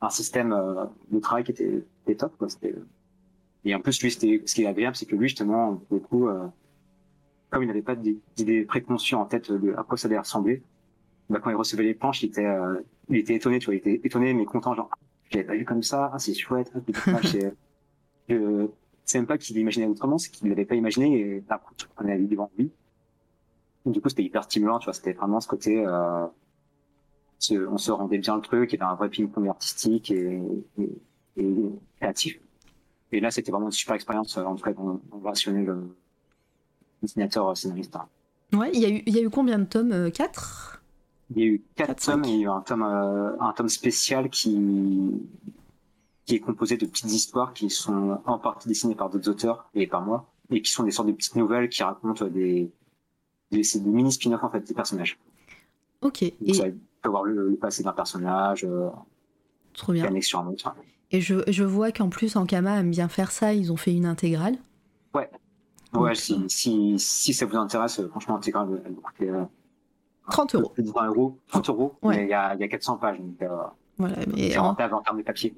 [0.00, 2.36] un système euh, de travail qui était, était top.
[2.38, 2.48] Quoi.
[3.64, 4.18] Et en plus, lui, ce
[4.54, 6.46] qui est agréable, c'est que lui, justement, beaucoup, euh,
[7.50, 10.62] comme il n'avait pas d'idées préconçues en tête de à quoi ça allait ressembler,
[11.28, 13.78] bah, quand il recevait les planches, il était, euh, il était étonné, tu vois, il
[13.78, 14.90] était étonné, mais content, genre,
[15.30, 16.72] je l'avais pas vu comme ça, ah, c'est chouette,
[17.06, 17.54] ah, c'est,
[19.04, 22.12] c'est même pas qu'il imaginait autrement, c'est qu'il l'avait pas imaginé, et après, tu prenais
[22.12, 22.70] la vie devant lui.
[23.86, 26.26] Du coup, c'était hyper stimulant, tu vois, c'était vraiment ce côté, euh,
[27.68, 30.40] on se rendait bien le truc, il y avait un vrai ping-pong artistique et,
[30.78, 30.90] et,
[31.36, 31.54] et,
[31.96, 32.38] créatif.
[33.12, 35.96] Et là, c'était vraiment une super expérience, en tout cas, dans, relationnel le
[37.02, 37.96] dessinateur euh, scénariste.
[38.52, 40.82] Ouais, il y, a eu, il y a eu combien de tomes euh, Quatre?
[41.30, 43.52] Il y a eu quatre, tomes, et il y a eu un tome, euh, un
[43.52, 45.12] tome spécial qui,
[46.26, 49.86] qui est composé de petites histoires qui sont en partie dessinées par d'autres auteurs et
[49.86, 52.70] par moi, et qui sont des sortes de petites nouvelles qui racontent des,
[53.50, 55.18] des, des mini spin-off en fait des personnages.
[56.02, 56.22] Ok.
[56.22, 56.54] et...
[56.54, 56.64] Ça
[57.02, 58.88] peut voir le, passé d'un personnage, euh,
[59.74, 60.08] Trop bien.
[60.20, 60.74] sur un autre.
[61.10, 64.06] Et je, je vois qu'en plus, Ankama aime bien faire ça, ils ont fait une
[64.06, 64.56] intégrale.
[65.14, 65.28] Ouais.
[65.94, 69.30] Ouais, si, si, si ça vous intéresse, franchement, intégrale, elle coûter
[70.30, 70.72] 30 euros.
[70.78, 72.16] 20 euros, 30 euros, Ouais.
[72.18, 73.48] mais il y a, il y a 400 pages, donc euh,
[73.98, 75.54] Voilà, mais c'est en- rentable en termes de papier.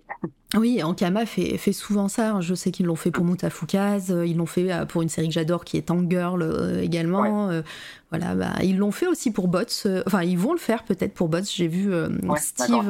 [0.54, 2.38] Oui, Ankama fait, fait souvent ça.
[2.42, 5.28] Je sais qu'ils l'ont fait pour Moutafoukaz, euh, ils l'ont fait euh, pour une série
[5.28, 7.48] que j'adore qui est Tangirl euh, également.
[7.48, 7.62] euh,
[8.10, 9.62] voilà, bah, ils l'ont fait aussi pour Bots.
[10.06, 11.38] enfin, ils vont le faire peut-être pour Bots.
[11.50, 12.86] J'ai vu euh, Ouais, Steve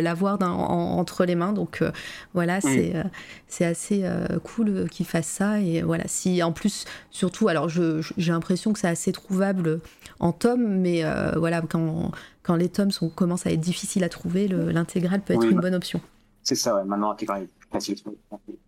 [0.00, 1.52] l'avoir en- entre les mains.
[1.52, 1.82] Donc
[2.32, 3.02] voilà, c'est euh,
[3.46, 4.04] c'est assez
[4.42, 5.60] cool qu'ils fassent ça.
[5.60, 9.80] Et voilà, si en plus, surtout, alors j'ai l'impression que c'est assez trouvable
[10.18, 11.04] en tomes, mais
[11.36, 12.10] voilà, quand,
[12.42, 15.50] quand les tomes sont, commencent à être difficiles à trouver, le- l'intégrale peut être Oui,
[15.50, 15.60] une bah.
[15.62, 16.00] bonne option.
[16.42, 16.84] C'est ça, ouais.
[16.84, 17.96] Maintenant, intégrale est plus facile.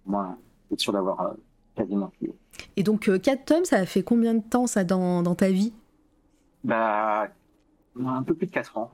[0.07, 0.37] Moi,
[0.73, 1.33] être sûr d'avoir euh,
[1.75, 2.35] quasiment tout.
[2.77, 5.73] Et donc, 4 tomes, ça a fait combien de temps ça dans, dans ta vie?
[6.63, 7.29] Bah,
[8.05, 8.93] un peu plus de 4 ans.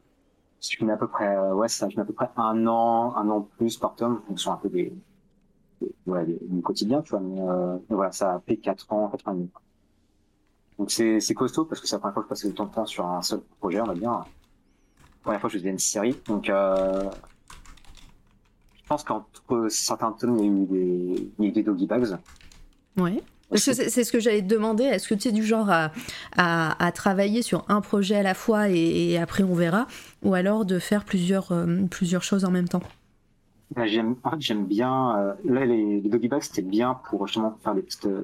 [0.61, 3.15] Je mets à peu près, euh, ouais, ça, je mets à peu près un an,
[3.17, 4.93] un an plus par tome, en fonction un peu des,
[5.81, 9.09] des- ouais, des- du quotidien, tu vois, mais, euh, voilà, ça a fait 4 ans,
[9.09, 9.51] 4 ans et demi.
[10.79, 12.73] Donc c'est, c'est costaud parce que c'est la première fois que je passais autant de
[12.75, 14.11] temps sur un seul projet, on va dire.
[14.11, 14.27] La
[15.23, 17.40] première fois que je faisais une série, donc, euh, je
[18.91, 21.87] pense qu'entre certains tomes, il y a eu des, il y a eu des doggy
[21.87, 22.19] bags.
[22.99, 23.23] Ouais.
[23.55, 24.85] C'est ce que j'allais te demander.
[24.85, 25.91] Est-ce que tu es du genre à,
[26.37, 29.87] à, à travailler sur un projet à la fois et, et après on verra
[30.23, 32.83] Ou alors de faire plusieurs, euh, plusieurs choses en même temps?
[33.75, 34.17] Bah, j'aime,
[34.67, 35.17] bien.
[35.19, 38.23] euh, là, les, les doggy bags, c'était bien pour justement faire des petites euh,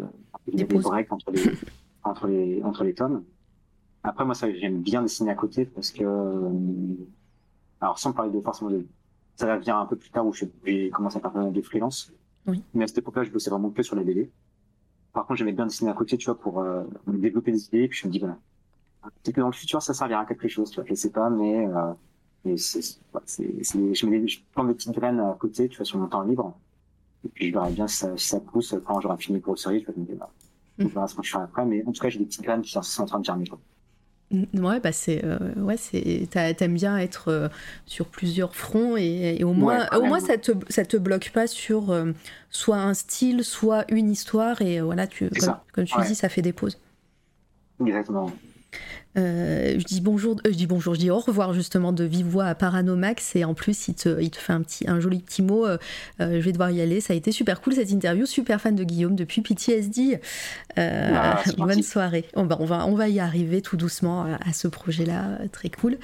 [0.49, 0.83] Des des, pauses.
[0.85, 1.43] breaks entre les
[2.05, 3.25] entre les entre les tomes.
[4.05, 6.51] Après, moi, ça, j'aime bien dessiner à côté parce que, euh,
[7.81, 8.87] alors, sans parler de forcément de,
[9.37, 11.53] ça va venir un peu plus tard où je- j'ai commencé à faire pas mal
[11.53, 12.13] de freelance.
[12.47, 12.63] Oui.
[12.75, 14.31] Mais à cette époque-là, je bossais vraiment que sur les BD.
[15.13, 17.89] Par contre, j'aimais bien dessiner à côté, tu vois, pour euh, développer des idées.
[17.89, 18.39] Puis je me dis, voilà,
[19.03, 20.85] peut-être que dans le futur, ça servira à quelque chose, tu vois.
[20.89, 25.21] Je sais pas, mais euh, c'est, ouais, je mets des, je plante des petites graines
[25.21, 26.57] à côté, tu vois, sur mon temps libre.
[27.25, 29.81] Et puis je verrai bien si ça, si ça pousse quand j'aurai fini pour série,
[29.81, 30.31] je vais me dire, bah,
[30.79, 31.65] on verra ce que je ferai après.
[31.67, 33.47] Mais en tout cas, j'ai des petites graines qui sont, sont en train de germer.
[33.49, 33.59] Quoi.
[34.33, 37.49] Ouais, bah c'est, euh, ouais, c'est, t'aimes bien être euh,
[37.87, 41.31] sur plusieurs fronts et, et au moins, Ouais, au moins ça te, ça te bloque
[41.33, 42.11] pas sur euh,
[42.51, 46.05] soit un style, soit une histoire et voilà, tu, comme, comme tu Ouais.
[46.07, 46.77] dis, ça fait des pauses.
[47.81, 48.41] Exactement.
[49.19, 52.27] Euh, je dis bonjour, euh, je dis bonjour, je dis au revoir justement de vive
[52.27, 55.21] voix à Paranomax et en plus il te, il te fait un petit, un joli
[55.21, 55.65] petit mot.
[55.67, 55.79] euh,
[56.19, 57.01] je vais devoir y aller.
[57.01, 60.21] Ça a été super cool cette interview, super fan de Guillaume depuis PTSD.
[60.77, 61.83] Ah, bonne gentil.
[61.83, 62.25] soirée.
[62.35, 65.71] On va, on va, on va y arriver tout doucement à, à ce projet-là, très
[65.71, 65.97] cool.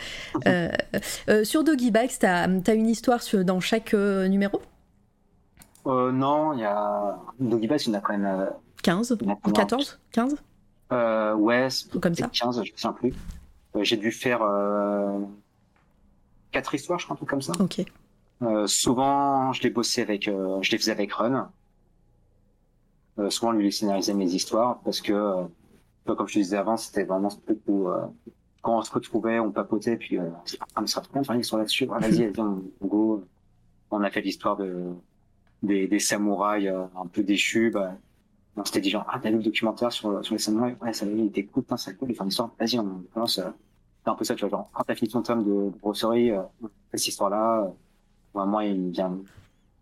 [0.46, 0.70] Euh,
[1.44, 4.62] sur Doggy Bags, t'as as une histoire sur- dans chaque numéro?
[5.84, 8.24] Non, il y a Doggy Bags, il y en a quand même.
[8.24, 8.46] euh,
[8.82, 10.36] 15 il y en a ou combien 14 15
[10.92, 11.68] Euh, ouais,
[12.00, 12.28] comme ça.
[12.28, 13.14] peut-être 15, je me souviens plus.
[13.76, 15.18] Euh, j'ai dû faire euh,
[16.50, 17.52] quatre histoires, je crois, un truc comme ça.
[17.58, 17.82] Ok.
[18.42, 21.50] Euh, souvent, je les bossais avec, euh, je les faisais avec Run.
[23.18, 26.76] Euh, souvent, lui, il scénarisait mes histoires parce que, euh, comme je te disais avant,
[26.76, 28.06] c'était vraiment ce truc où euh,
[28.62, 31.32] quand on se retrouvait, on papotait, puis euh, on se dit, ah, mais ça faire
[31.32, 31.86] une histoire là-dessus.
[31.86, 33.24] Ouais, vas-y, vas-y, on, on go.
[33.90, 34.86] On a fait l'histoire de
[35.62, 37.70] des, des samouraïs un peu déchus.
[37.70, 37.94] Bah,
[38.56, 41.06] on s'était dit genre, ah, t'as vu le documentaire sur, sur les samouraïs Ouais, ça
[41.06, 42.50] il était cool, c'est cool, il fait une histoire.
[42.58, 43.36] Vas-y, on commence.
[43.36, 46.32] c'est un peu ça, tu vois, genre, quand t'as fini ton tome de, de brosserie,
[46.32, 46.42] euh,
[46.92, 47.72] cette histoire-là,
[48.34, 49.18] euh, moi, il vient.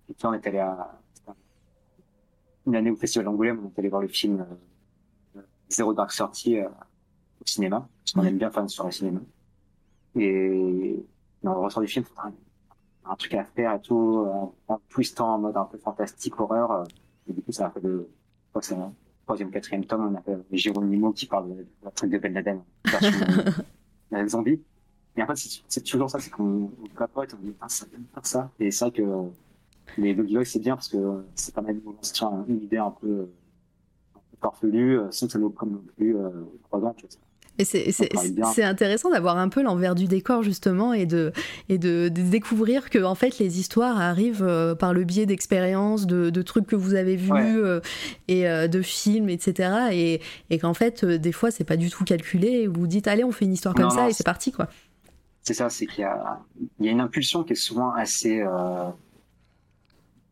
[0.08, 0.96] Et puis, on est allé à.
[2.66, 4.46] Une année au Festival d'Angoulême, on est allé voir le film
[5.36, 9.20] euh, Zéro Dark Sortie euh, au cinéma, parce qu'on aime bien faire une soirée cinéma.
[10.14, 11.02] Et
[11.42, 12.32] on ressort du film, un,
[13.10, 16.84] un truc à faire et tout, en, en twistant en mode un peu fantastique, horreur.
[17.28, 18.08] Et du coup, ça a fait de.
[18.50, 18.82] Crois que c'est le
[19.24, 20.44] troisième, quatrième tome, on appelle
[20.82, 24.60] Nimo qui parle de, de truc de Ben Laden, version zombie.
[25.16, 28.26] Et en fait, c'est toujours ça, c'est qu'on capote, on dit, ah, ça vient faire
[28.26, 28.50] ça.
[28.58, 29.30] Et c'est vrai que
[29.98, 33.28] les Doggy c'est bien parce que c'est pas mal de une idée un peu,
[34.14, 36.30] un peu farfelue, sans que ça nous prenne non plus euh,
[36.64, 37.16] trois ans, tu vois.
[37.60, 41.32] Et c'est intéressant d'avoir un peu l'envers du décor justement et de,
[41.68, 46.06] et de, de, découvrir que en fait les histoires arrivent euh, par le biais d'expériences,
[46.06, 47.54] de, de, trucs que vous avez vus ouais.
[47.56, 47.80] euh,
[48.28, 49.90] et euh, de films, etc.
[49.92, 52.66] Et, et qu'en fait des fois c'est pas du tout calculé.
[52.66, 54.68] Vous dites allez on fait une histoire comme non, ça et c'est parti quoi.
[55.42, 56.40] C'est ça, c'est qu'il y a,
[56.78, 58.88] il y a une impulsion qui est souvent assez euh,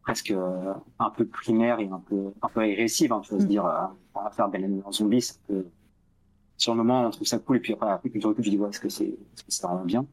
[0.02, 0.34] presque
[0.98, 3.12] un peu primaire et un peu un peu agressive.
[3.12, 3.42] Hein, tu vas mm.
[3.42, 5.66] se dire on va faire Ben en zombie, ça peut
[6.58, 8.58] sur le moment, on trouve ça cool, et puis après, après je recule, je dis,
[8.58, 10.06] ouais, est-ce que c'est, est-ce que ça vraiment bien?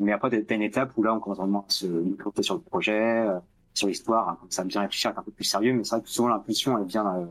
[0.00, 2.60] Mais après, t'as une étape où là, on commence vraiment à se micro sur le
[2.60, 3.38] projet, euh,
[3.74, 6.08] sur l'histoire, hein, ça bien réfléchir, être un peu plus sérieux, mais c'est vrai que
[6.10, 7.26] souvent, l'impulsion, elle vient euh,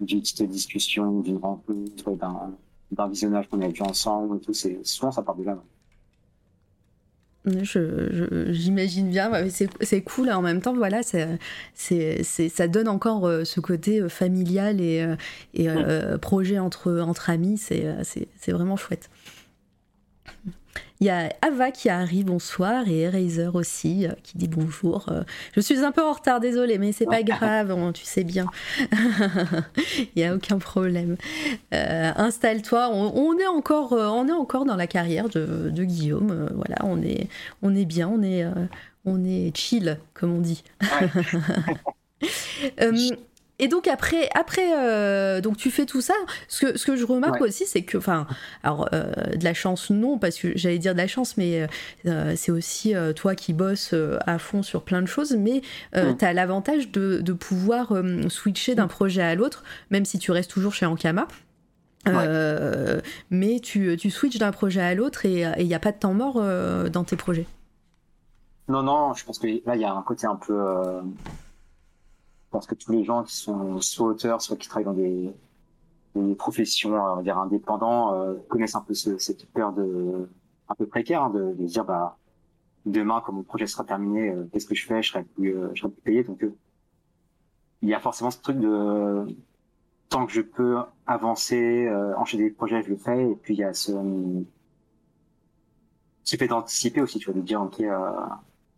[0.00, 2.56] d'une petite discussion, d'une rencontre, d'un,
[2.92, 5.54] d'un visionnage qu'on a vu ensemble, et tout, c'est, souvent, ça part de là.
[5.54, 5.60] Ouais.
[7.46, 14.10] J'imagine bien, c'est cool en même temps, voilà, ça donne encore euh, ce côté euh,
[14.10, 15.16] familial et, euh,
[15.54, 19.08] et euh, projet entre, entre amis, c'est vraiment chouette.
[21.00, 25.06] Il y a Ava qui arrive, bonsoir, et Eraser aussi, euh, qui dit bonjour.
[25.08, 25.22] Euh,
[25.56, 28.44] je suis un peu en retard, désolé, mais c'est pas grave, on, tu sais bien.
[29.98, 31.16] Il n'y a aucun problème.
[31.72, 36.50] Euh, Installe-toi, on, on, est encore, on est encore dans la carrière de, de Guillaume.
[36.54, 37.28] Voilà, on est,
[37.62, 38.44] on est bien, on est,
[39.06, 40.62] on est chill, comme on dit.
[43.60, 46.14] et donc après, après euh, donc tu fais tout ça.
[46.48, 47.48] Ce que, ce que je remarque ouais.
[47.48, 48.26] aussi, c'est que, enfin,
[48.62, 51.68] alors euh, de la chance non, parce que j'allais dire de la chance, mais
[52.06, 53.94] euh, c'est aussi toi qui bosses
[54.26, 55.60] à fond sur plein de choses, mais
[55.94, 56.16] mm.
[56.18, 57.92] tu as l'avantage de, de pouvoir
[58.28, 61.28] switcher d'un projet à l'autre, même si tu restes toujours chez Ankama.
[62.06, 63.02] Ouais.
[63.28, 66.14] mais tu, tu switches d'un projet à l'autre et il n'y a pas de temps
[66.14, 66.42] mort
[66.90, 67.46] dans tes projets.
[68.68, 70.54] Non, non, je pense que là, il y a un côté un peu
[72.50, 75.32] pense que tous les gens qui sont soit auteurs, soit qui travaillent dans des,
[76.16, 80.28] des professions, on va dire indépendants, euh, connaissent un peu ce, cette peur de
[80.68, 82.16] un peu précaire hein, de, de dire bah
[82.86, 85.02] demain quand mon projet sera terminé, euh, qu'est-ce que je fais?
[85.02, 86.24] Je serai plus, euh, je serai plus payé.
[86.24, 86.54] Donc euh,
[87.82, 89.26] il y a forcément ce truc de
[90.08, 93.30] tant que je peux avancer, euh, enchaîner des projets, je le fais.
[93.30, 93.92] Et puis il y a ce
[96.24, 97.82] ce fait d'anticiper aussi, tu vois, de dire ok,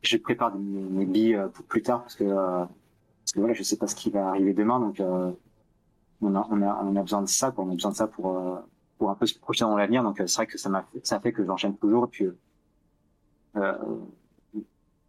[0.03, 2.25] je prépare mes, mes billes pour plus tard parce que
[3.23, 5.33] parce que voilà, je sais pas ce qui va arriver demain, donc euh,
[6.21, 7.65] on, a, on, a, on a besoin de ça, quoi.
[7.65, 8.57] on a besoin de ça pour, euh,
[8.99, 10.03] pour un peu se projeter dans l'avenir.
[10.03, 12.05] Donc euh, c'est vrai que ça m'a fait, ça fait que j'enchaîne toujours.
[12.05, 12.27] Et puis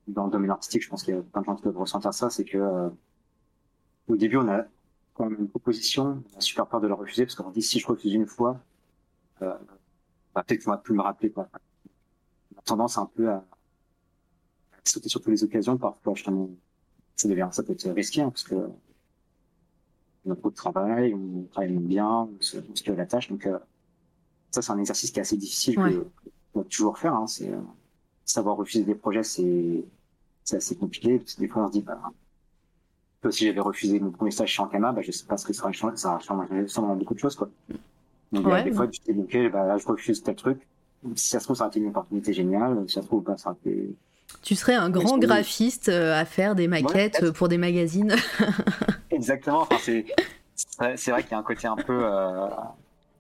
[0.06, 2.14] dans le domaine artistique, je pense qu'il y a plein de gens qui peuvent ressentir
[2.14, 2.92] ça, c'est que
[4.08, 4.66] au début on a
[5.14, 7.80] quand même une proposition, on a super peur de la refuser parce qu'on dit si
[7.80, 8.60] je refuse une fois,
[9.42, 9.54] euh,
[10.34, 11.48] bah, peut-être qu'on va plus me rappeler quoi.
[12.56, 13.44] On a tendance un peu à,
[14.86, 16.50] sauter sur toutes les occasions parfois justement
[17.16, 18.56] ça devient ça peut être risqué hein, parce que
[20.26, 23.30] on a beaucoup de travail, on travaille bien, on se, on se la tâche.
[23.30, 23.60] Donc euh,
[24.52, 25.94] ça c'est un exercice qui est assez difficile ouais.
[25.94, 27.14] qu'on doit toujours faire.
[27.14, 27.60] Hein, c'est euh,
[28.26, 29.84] savoir refuser des projets, c'est
[30.44, 32.00] c'est assez compliqué parce que des fois on se dit bah
[33.32, 35.64] si j'avais refusé mon premier stage chez Ankama, bah, je sais pas ce que ça
[35.64, 37.50] aurait changé, ça aurait changé beaucoup de choses, quoi.
[38.32, 38.76] Donc, ouais, des ouais.
[38.76, 40.68] fois, tu te dis, ok, bah, là, je refuse tel truc.
[41.16, 42.84] Si ça se trouve, ça aurait été une opportunité géniale.
[42.88, 43.96] Si ça se trouve, bah, ça aurait été
[44.42, 48.16] tu serais un grand graphiste euh, à faire des maquettes ouais, pour des magazines.
[49.12, 49.62] Exactement.
[49.62, 50.06] Enfin, c'est
[50.96, 52.02] c'est vrai qu'il y a un côté un peu.
[52.04, 52.48] Euh...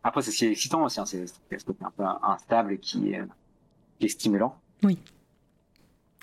[0.03, 0.99] Après, c'est excitant aussi.
[0.99, 1.05] Hein.
[1.05, 3.21] C'est ce côté un peu instable qui est,
[3.99, 4.55] qui est stimulant.
[4.83, 4.97] Oui.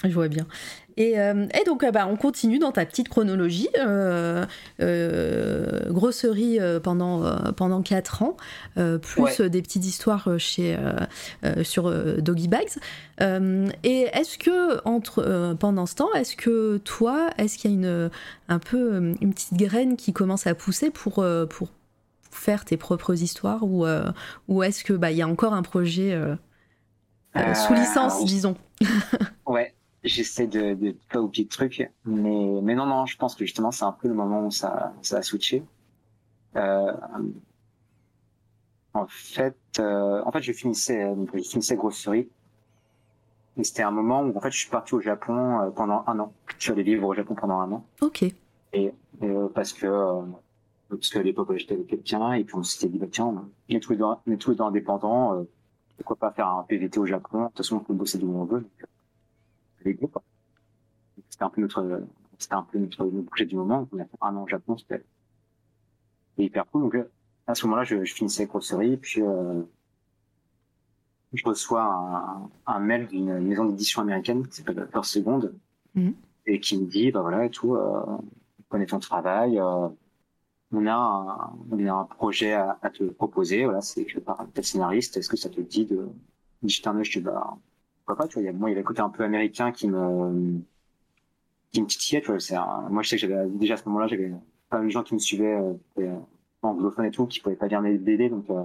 [0.05, 0.47] Je vois bien.
[0.97, 3.69] Et, euh, et donc, euh, bah, on continue dans ta petite chronologie.
[3.79, 4.45] Euh,
[4.81, 8.37] euh grosserie pendant, pendant 4 ans,
[8.75, 9.51] plus ouais.
[9.51, 10.77] des petites histoires chez,
[11.63, 11.91] sur
[12.21, 12.79] Doggy Bags.
[13.21, 18.11] et est-ce que, entre, pendant ce temps, est-ce que toi, est-ce qu'il y a une,
[18.49, 21.69] un peu une petite graine qui commence à pousser pour, pour
[22.31, 23.87] faire tes propres histoires ou,
[24.49, 26.19] ou est-ce qu'il bah, y a encore un projet
[27.35, 28.57] sous licence, disons?
[29.47, 29.75] Ouais,
[30.05, 33.71] j'essaie de, de pas oublier le truc, mais, mais non, non, je pense que justement,
[33.71, 35.63] c'est un peu le moment où ça, ça a switché.
[36.57, 36.93] Euh,
[38.95, 42.29] en fait, euh, en fait, je finissais, je finissais grosserie.
[43.57, 46.19] Et c'était un moment où, en fait, je suis parti au Japon euh, pendant un
[46.19, 46.33] an.
[46.57, 47.85] Je suis allé vivre au Japon pendant un an.
[48.01, 48.23] Ok.
[48.23, 48.35] Et,
[48.73, 50.23] et euh, parce que, euh,
[50.89, 53.81] parce qu'à l'époque, j'étais avec quelqu'un, et puis on s'était dit, bah, tiens, on est
[53.81, 55.43] tous les deux, on est tous les deux indépendants, euh,
[55.99, 57.43] pourquoi pas faire un PVT au Japon?
[57.43, 58.61] De toute façon, on peut bosser d'où on veut.
[58.61, 58.89] Donc,
[59.85, 60.19] les groupes.
[61.31, 62.03] C'était un peu notre,
[62.39, 63.89] c'était un peu notre, notre projet du moment.
[63.93, 65.03] On a fait un an au Japon, c'était
[66.39, 66.83] hyper cool.
[66.83, 66.97] Donc,
[67.47, 69.63] à ce moment-là, je, je finissais grosserie, puis euh,
[71.33, 75.41] je reçois un, un mail d'une maison d'édition américaine qui s'appelle First Second
[75.95, 76.15] Mhm.
[76.47, 78.23] et qui me dit, bah voilà, et tout, euh, on
[78.69, 79.89] connaît ton travail, euh,
[80.73, 84.47] on a un, on a un projet à, à te proposer, voilà, c'est écrit par
[84.55, 86.09] tel scénariste, est-ce que ça te dit de
[86.63, 87.05] de jeter un œil?
[87.05, 87.57] Je dis, bah,
[88.11, 89.23] pourquoi pas, tu vois, il y a, moi, il y avait le côté un peu
[89.25, 90.61] américain qui me,
[91.73, 93.85] qui me titillait, tu vois, c'est un- moi, je sais que j'avais, déjà à ce
[93.87, 94.33] moment-là, j'avais
[94.69, 96.11] pas mal de gens qui me suivaient, euh, étaient
[96.63, 98.63] anglophones et tout, qui pouvaient pas lire mes BD, donc, euh,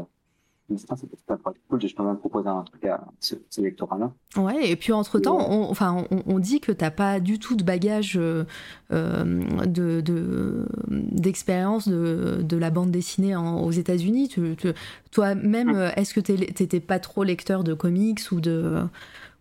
[0.72, 0.88] je c'est
[1.28, 1.38] pas
[1.70, 4.12] cool de justement me proposer un truc à ce, ce lectorat-là.
[4.36, 7.64] Ouais, et puis entre-temps, on, enfin, on, on dit que t'as pas du tout de
[7.64, 8.46] bagage euh,
[8.92, 9.24] euh,
[9.68, 14.28] de, de- d'expérience de, de la bande dessinée en- aux États-Unis.
[14.28, 14.74] Tu- tu-
[15.12, 18.82] Toi-même, euh, est-ce que t'étais pas trop lecteur de comics ou de,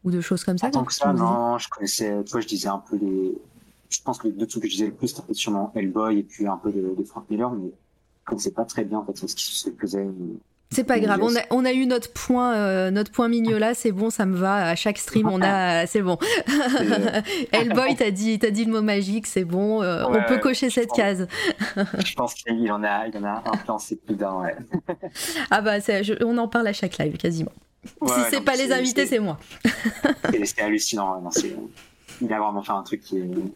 [0.05, 2.47] ou de choses comme ça En tant que ça, non, je connaissais, tu vois, je
[2.47, 3.33] disais un peu les,
[3.91, 6.23] je pense que les deux trucs que je disais le plus, c'était sûrement Hellboy et
[6.23, 9.17] puis un peu de, de Frank Miller, mais je connaissais pas très bien, en fait,
[9.17, 10.07] ce qui se faisait.
[10.71, 13.93] C'est pas grave, on a, on a eu notre point, euh, notre point mignola, c'est
[13.93, 14.67] bon, ça me va.
[14.71, 16.19] À chaque stream, on a, c'est bon.
[17.53, 20.71] Hellboy, t'as dit, t'as dit le mot magique, c'est bon, euh, Ouais, on peut cocher
[20.71, 20.97] cette pense.
[20.97, 21.29] case.
[21.77, 24.57] Je pense qu'il en a, il en a influencé plus d'un, ouais.
[25.51, 27.53] Ah bah, je- on en parle à chaque live quasiment.
[28.01, 29.39] Ouais, si c'est pas les invités, c'est moi.
[30.45, 31.21] c'est hallucinant.
[31.21, 31.31] Non,
[32.21, 33.53] il a vraiment fait un truc qui, est-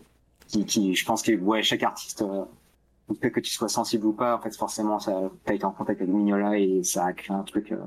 [0.46, 2.44] qui, qui je pense que ouais, chaque artiste, euh,
[3.20, 6.12] que tu sois sensible ou pas, en fait, forcément, ça, t'as été en contact avec
[6.12, 7.72] Mignola et ça a créé un truc.
[7.72, 7.78] euh,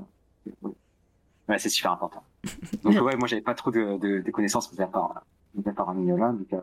[1.49, 2.23] ouais, c'est super important.
[2.83, 5.23] Donc ouais, moi, j'avais pas trop de, de, de connaissances mis à part,
[5.55, 6.31] mis à part Mignola.
[6.31, 6.59] Donc, euh,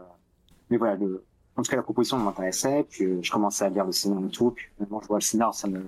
[0.70, 1.24] mais voilà, le,
[1.56, 2.84] en tout cas, la proposition m'intéressait.
[2.88, 4.50] Puis euh, je commençais à lire le scénario et tout.
[4.50, 5.84] Puis finalement, je vois le scénario, ça me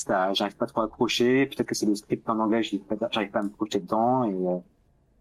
[0.00, 1.46] ça, j'arrive pas trop à accrocher.
[1.46, 4.24] Peut-être que c'est le script en anglais, j'arrive pas, j'arrive pas à me projeter dedans.
[4.24, 4.58] Et, euh,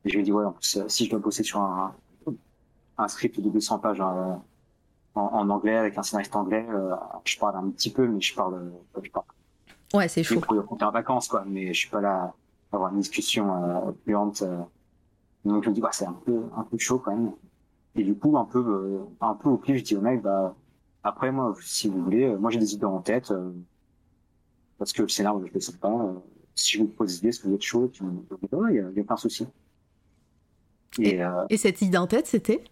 [0.05, 1.93] et je me dis, ouais, en plus, euh, si je dois bosser sur un,
[2.97, 4.03] un script de 200 pages euh,
[5.15, 6.95] en, en anglais avec un scénariste anglais, euh,
[7.25, 9.25] je parle un petit peu, mais je parle, euh, je parle
[9.93, 10.39] Ouais, c'est je chaud.
[10.41, 11.43] pour compter en vacances, quoi.
[11.47, 12.33] Mais je suis pas là
[12.71, 14.41] à avoir une discussion euh, fluente.
[14.43, 14.59] euh.
[15.45, 17.31] Donc je me dis, bah, c'est un peu, un peu chaud quand même.
[17.95, 20.53] Et du coup, un peu, euh, un peu au pif, je dis au mec, bah,
[21.03, 23.51] après, moi, si vous voulez, moi j'ai des idées en tête, euh,
[24.79, 25.91] parce que le scénario, je le sais pas.
[25.91, 26.13] euh,
[26.55, 29.13] si je vous pose des idées, est-ce que vous êtes chaud il y a, pas
[29.13, 29.45] un souci.
[30.99, 32.63] Et, euh, Et cette idée en tête, c'était?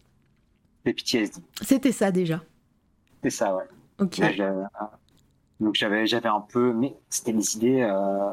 [0.84, 1.42] Les PTSD.
[1.62, 2.44] C'était ça déjà.
[3.24, 3.64] C'est ça, ouais.
[4.00, 4.18] Ok.
[4.18, 4.64] Là, j'avais-
[5.60, 8.32] donc j'avais j'avais un peu mais c'était des idées euh,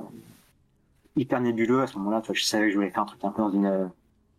[1.16, 3.24] hyper nébuleuses à ce moment-là tu vois je savais que je voulais faire un truc
[3.24, 3.86] un peu dans une euh,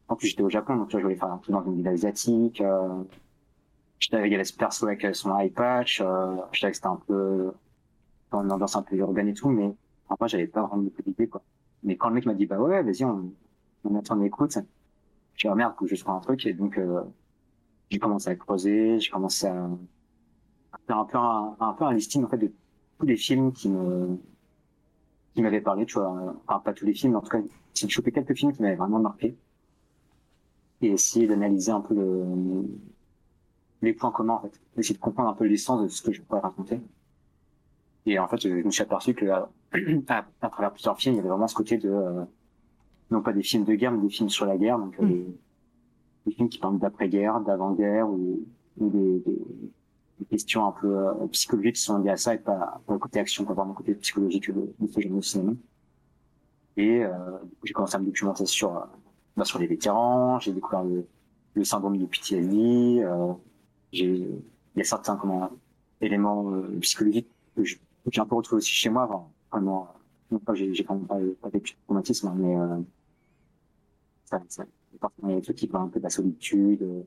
[0.07, 1.77] en plus j'étais au Japon donc tu vois je voulais faire un truc dans une
[1.77, 2.87] ville asiatique euh,
[3.97, 6.71] je savais qu'il y avait ce perso avec euh, son eye patch euh, je savais
[6.73, 7.51] que c'était un peu
[8.43, 9.75] dans une un peu urbaine et tout mais
[10.09, 11.43] en fait j'avais pas vraiment beaucoup d'idées quoi.
[11.83, 13.31] Mais quand le mec m'a dit bah ouais vas-y on
[13.83, 14.57] on attend on écoute
[15.35, 16.45] j'ai dit oh merde que je trouve un truc.
[16.45, 17.01] Et donc euh,
[17.89, 19.69] j'ai commencé à creuser j'ai commencé à
[20.87, 22.51] faire un peu un, listing en fait de
[22.99, 24.17] tous les films qui me
[25.33, 27.41] qui m'avaient parlé, tu vois, enfin pas tous les films, mais en tout cas,
[27.73, 29.35] j'ai chopé quelques films qui m'avaient vraiment marqué.
[30.81, 32.25] Et essayer d'analyser un peu le,
[33.81, 36.21] les points communs en fait, essayer de comprendre un peu l'essence de ce que je
[36.21, 36.79] pourrais raconter.
[38.05, 39.49] Et en fait, je me suis aperçu que à,
[40.09, 42.23] à, à travers plusieurs films, il y avait vraiment ce côté de euh,
[43.11, 45.09] non pas des films de guerre, mais des films sur la guerre, donc euh, Mm.
[45.09, 45.25] des,
[46.27, 48.45] des films qui parlent d'après-guerre, d'avant-guerre ou,
[48.77, 49.37] ou des, des,
[50.19, 52.99] des questions un peu euh, psychologiques qui sont liées à ça et pas, pas le
[52.99, 55.53] côté action, pas vraiment le côté psychologique de, ce genre de cinéma.
[56.77, 57.11] Et euh,
[57.63, 58.81] j'ai commencé à me documenter sur, euh,
[59.37, 61.07] bah, sur les vétérans, j'ai découvert le,
[61.53, 63.33] le syndrome du PTSD, euh,
[63.93, 65.49] j'ai, il y a certains comment,
[66.01, 66.51] éléments
[66.81, 67.77] psychologiques que je-
[68.11, 69.87] j'ai un peu retrouvé aussi chez moi, enfin, vraiment,
[70.31, 72.79] non pas que j'ai, quand même pas, pas vécu de traumatisme, hein, mais euh,
[74.25, 74.65] ça, ça,
[75.23, 77.03] il y a des trucs qui parlent un peu de la solitude, euh,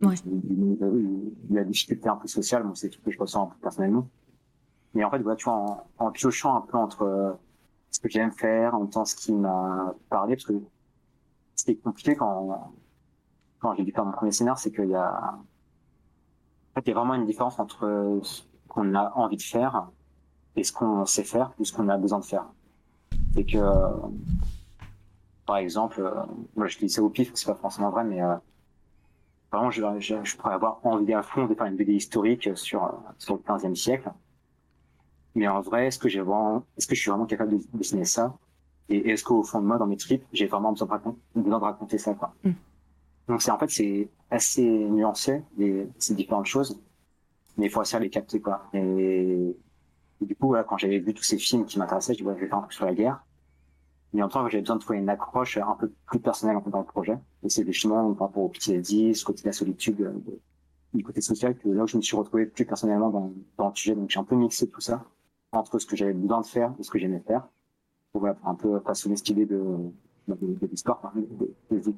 [0.00, 0.14] Ouais.
[0.24, 3.46] de, de- de la difficulté un peu sociale, bon, c'est trucs que je ressens un
[3.46, 4.08] peu personnellement.
[4.94, 7.32] Mais en fait, voilà, tu vois, en, en piochant un peu entre euh,
[7.90, 10.54] ce que j'aime faire, en même temps ce qui m'a parlé, parce que
[11.68, 12.72] est compliqué quand,
[13.58, 15.44] quand j'ai dû faire mon premier scénar, c'est qu'il y a, en
[16.74, 19.90] fait, il y a vraiment une différence entre ce qu'on a envie de faire
[20.56, 22.46] et ce qu'on sait faire ou ce qu'on a besoin de faire.
[23.34, 23.58] C'est que,
[25.46, 26.02] par exemple,
[26.54, 28.20] voilà, je dis ça au pif, c'est pas forcément vrai, mais
[29.52, 33.34] vraiment, je, je, pourrais avoir envie à fond de faire une BD historique sur, sur
[33.34, 34.10] le 15e siècle.
[35.34, 38.04] Mais en vrai, est-ce que j'ai vraiment, est-ce que je suis vraiment capable de dessiner
[38.04, 38.36] ça?
[38.88, 41.58] Et est-ce qu'au fond de moi, dans mes tripes, j'ai vraiment besoin de, raconter, besoin
[41.58, 42.34] de raconter ça, quoi?
[42.42, 42.52] Mm.
[43.28, 46.80] Donc c'est en fait c'est assez nuancé les, ces différentes choses,
[47.58, 48.62] mais il faut essayer de les capter quoi.
[48.72, 49.54] Et,
[50.20, 52.48] du coup, quand j'avais vu tous ces films qui m'intéressaient, je dis ouais, je vais
[52.48, 53.24] faire un truc sur la guerre.
[54.12, 56.62] Mais en même temps, j'avais besoin de trouver une accroche un peu plus personnelle en
[56.62, 57.18] fait, dans le projet.
[57.42, 60.12] Et c'est justement par rapport au PTSD, ce côté de la solitude, euh,
[60.94, 63.74] du côté social, que là où je me suis retrouvé plus personnellement dans, dans le
[63.74, 63.94] sujet.
[63.94, 65.04] Donc j'ai un peu mixé tout ça
[65.52, 67.46] entre ce que j'avais besoin de faire et ce que j'aimais faire
[68.12, 69.62] pour, voilà, un peu façonner cette idée de,
[70.28, 71.94] de, de, l'histoire, de, de,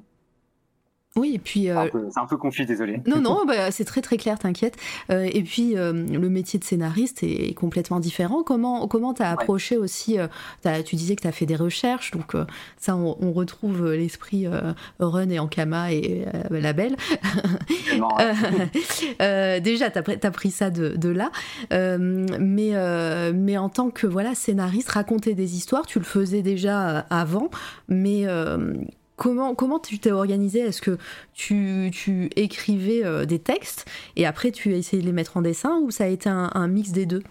[1.17, 1.69] oui, et puis.
[1.69, 3.01] Euh, c'est un peu confus, désolé.
[3.05, 4.77] Non, non, bah, c'est très très clair, t'inquiète.
[5.09, 8.43] Euh, et puis, euh, le métier de scénariste est complètement différent.
[8.43, 12.35] Comment comment t'as approché aussi as, Tu disais que t'as fait des recherches, donc
[12.77, 14.45] ça, on, retrouve l'esprit
[14.99, 16.95] Run et Ankama et la belle.
[19.61, 21.31] déjà, t'as as pris ça de, de là.
[21.69, 22.71] mais,
[23.33, 27.49] mais en tant que voilà scénariste, raconter des histoires, tu le faisais déjà avant,
[27.87, 28.25] mais
[29.21, 30.61] Comment, comment tu t'es organisé?
[30.61, 30.97] Est-ce que
[31.33, 33.85] tu, tu écrivais euh, des textes
[34.15, 36.67] et après tu as essayé de les mettre en dessin ou ça a été un,
[36.67, 37.21] mix des deux?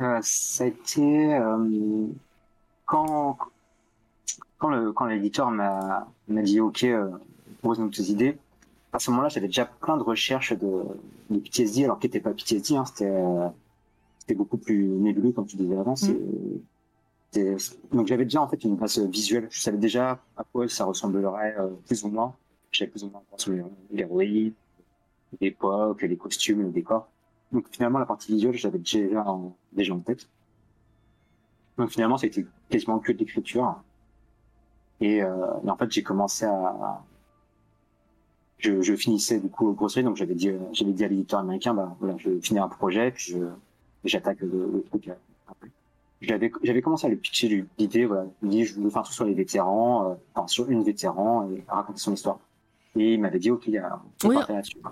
[0.00, 2.06] Euh, Ça a été euh,
[2.86, 3.36] quand,
[4.58, 6.86] quand l'éditeur m'a dit OK,
[7.60, 8.38] pose-nous tes idées.
[8.94, 10.82] À ce moment-là, j'avais déjà plein de recherches de,
[11.28, 15.76] de PTSD, alors qui n'était pas PTSD, hein, c'était beaucoup plus nébuleux, comme tu disais
[15.76, 15.92] avant.
[15.92, 16.60] Mm.
[17.92, 19.46] Donc j'avais déjà en fait une base visuelle.
[19.50, 22.34] Je savais déjà à quoi ça ressemblerait euh, plus ou moins.
[22.72, 23.62] J'avais plus ou moins sur les,
[23.92, 24.52] les
[25.40, 27.08] l'époque, les costumes, les décors.
[27.52, 30.28] Donc finalement la partie visuelle, j'avais déjà en, déjà en tête.
[31.78, 33.80] Donc finalement, c'était quasiment que de l'écriture.
[35.00, 37.02] Et, euh, et, en fait, j'ai commencé à,
[38.58, 41.72] je, je, finissais du coup au grosserie, donc j'avais dit, j'avais dit à l'éditeur américain,
[41.72, 43.34] bah voilà, je finis un projet, puis
[44.04, 45.10] j'attaque le, le, truc
[45.48, 45.70] après
[46.20, 49.24] j'avais j'avais commencé à lui pitcher l'idée voilà il dit je veux faire tout sur
[49.24, 52.38] les vétérans euh, enfin sur une vétéran et raconter son histoire.
[52.96, 54.36] Et il m'avait dit ok il y a oui,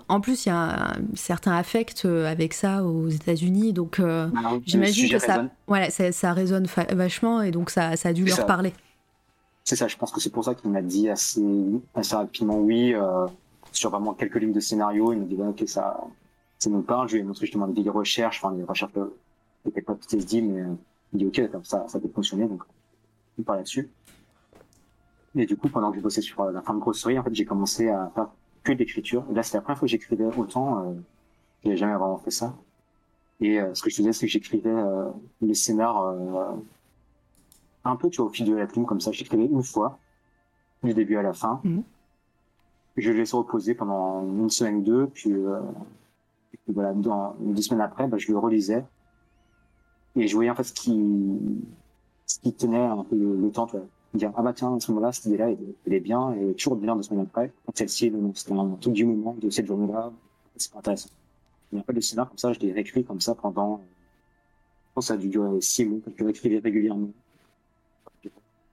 [0.07, 4.29] en plus il y a un certain affect euh, avec ça aux États-Unis donc euh,
[4.37, 8.23] ah j'imagine que ça voilà ça, ça résonne vachement et donc ça, ça a dû
[8.23, 8.71] leur parler.
[9.65, 11.43] C'est ça je pense que c'est pour ça qu'il m'a dit assez
[11.93, 13.27] assez rapidement oui euh,
[13.73, 15.11] sur vraiment quelques lignes de scénario.
[15.11, 15.99] Il m'a dit ok ça
[16.57, 17.09] ça nous parle.
[17.09, 18.93] Je lui ai montré justement des recherches enfin des recherches
[19.65, 20.63] n'étaient pas PTSD mais
[21.13, 22.63] il dit ok, ça, ça peut fonctionner, donc
[23.39, 23.89] on parle là-dessus.
[25.35, 27.33] Et du coup, pendant que j'ai bossé sur euh, la fin de grosserie, en fait,
[27.33, 28.29] j'ai commencé à faire
[28.63, 29.25] que de l'écriture.
[29.31, 30.83] Là, c'était la première fois que j'écrivais autant.
[30.83, 30.93] Euh,
[31.63, 32.55] j'avais jamais vraiment fait ça.
[33.41, 35.09] Et euh, ce que je faisais, c'est que j'écrivais euh,
[35.41, 36.55] les scénars euh,
[37.85, 39.11] un peu, tu vois, au fil de la plume, comme ça.
[39.11, 39.99] J'écrivais une fois,
[40.83, 41.61] du début à la fin.
[41.63, 41.83] Mhm.
[42.97, 45.61] Je les laissais reposer pendant une semaine ou deux, puis, euh,
[46.51, 48.83] puis voilà, dans, deux semaines après, bah, je le relisais
[50.19, 50.99] et je voyais en fait ce qui,
[52.25, 53.85] ce qui tenait un peu le, temps, tu vois.
[54.13, 56.95] Dire, ah bah tiens, à ce moment-là, cette idée-là, elle, est bien, et toujours bien
[56.95, 57.53] de semaines après.
[57.75, 60.11] Celle-ci, c'était un truc du moment de cette journée-là,
[60.55, 61.09] c'est pas intéressant.
[61.71, 65.07] Et en fait, le scénario, comme ça, je l'ai réécrit comme ça pendant, je pense
[65.07, 67.09] ça a dû durer six mois, que je réécrivais régulièrement.
[68.23, 68.29] Je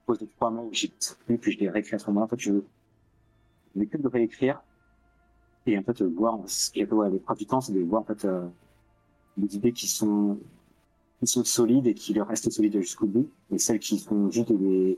[0.07, 0.91] pose de trois mois où j'ai
[1.25, 2.25] plus, puis je l'ai réécrit à ce moment-là.
[2.25, 2.53] En fait, je,
[3.75, 4.59] n'ai que de réécrire,
[5.67, 8.05] et en fait, voir, ce qui est, ouais, les du temps, c'est de voir, en
[8.05, 8.47] fait, euh,
[9.37, 10.39] des idées qui sont
[11.19, 14.51] qui sont solides et qui leur restent solides jusqu'au bout, et celles qui sont juste
[14.51, 14.97] des,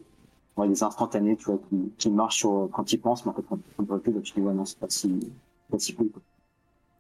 [0.58, 3.44] ouais, des instantanés, tu vois, qui, qui marchent sur, quand ils pensent, mais en fait,
[3.48, 5.20] quand ils recul, tu dis, ouais, non, c'est pas si,
[5.70, 6.22] pas si cool, quoi.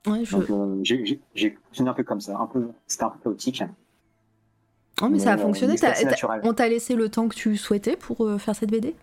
[0.08, 0.36] Ouais, je...
[0.36, 3.64] Donc, euh, j'ai, j'ai fonctionné un peu comme ça, un peu, c'était un peu chaotique.
[5.02, 5.76] Oh, mais, ça a fonctionné.
[6.44, 8.96] on t'a laissé le temps que tu souhaitais pour euh, faire cette BD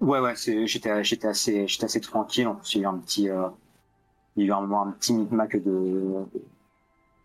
[0.00, 2.46] Ouais, ouais, j'étais, j'étais assez, j'étais assez tranquille.
[2.46, 3.48] En plus, il y a eu un petit, euh,
[4.36, 6.24] il y a eu un, un petit micmac de,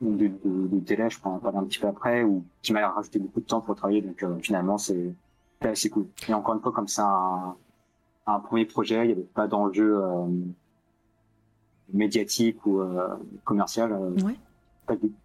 [0.01, 3.41] de, de, de délai, je parler un petit peu après, ou qui m'a rajouté beaucoup
[3.41, 4.01] de temps pour travailler.
[4.01, 5.13] Donc euh, finalement, c'est
[5.61, 6.07] assez cool.
[6.27, 7.55] Et encore une fois, comme c'est un,
[8.25, 10.27] un premier projet, il n'y avait pas d'enjeu euh,
[11.91, 13.91] médiatique ou euh, commercial.
[13.91, 14.37] Euh, ouais.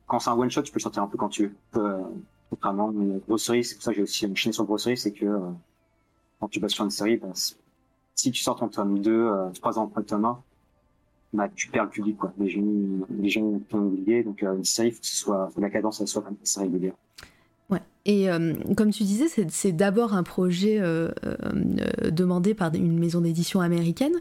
[0.07, 1.83] Quand c'est un one shot, tu peux sortir un peu quand tu veux.
[1.83, 2.03] Euh,
[2.61, 5.41] vraiment, une grosserie, c'est pour ça que j'ai aussi enchaîné sur grosserie, c'est que
[6.39, 7.33] quand tu bosses sur une série, ben,
[8.15, 10.39] si tu sors ton tome 2, trois ans après le tome 1,
[11.35, 12.33] bah, tu perds le public, quoi.
[12.39, 12.63] Les gens,
[13.11, 16.09] les gens t'ont oublié, donc euh, une série, faut que ce soit, la cadence, elle
[16.09, 16.95] soit comme ça régulière.
[17.71, 17.81] Ouais.
[18.05, 23.21] Et euh, comme tu disais, c'est d'abord un projet euh, euh, demandé par une maison
[23.21, 24.15] d'édition américaine.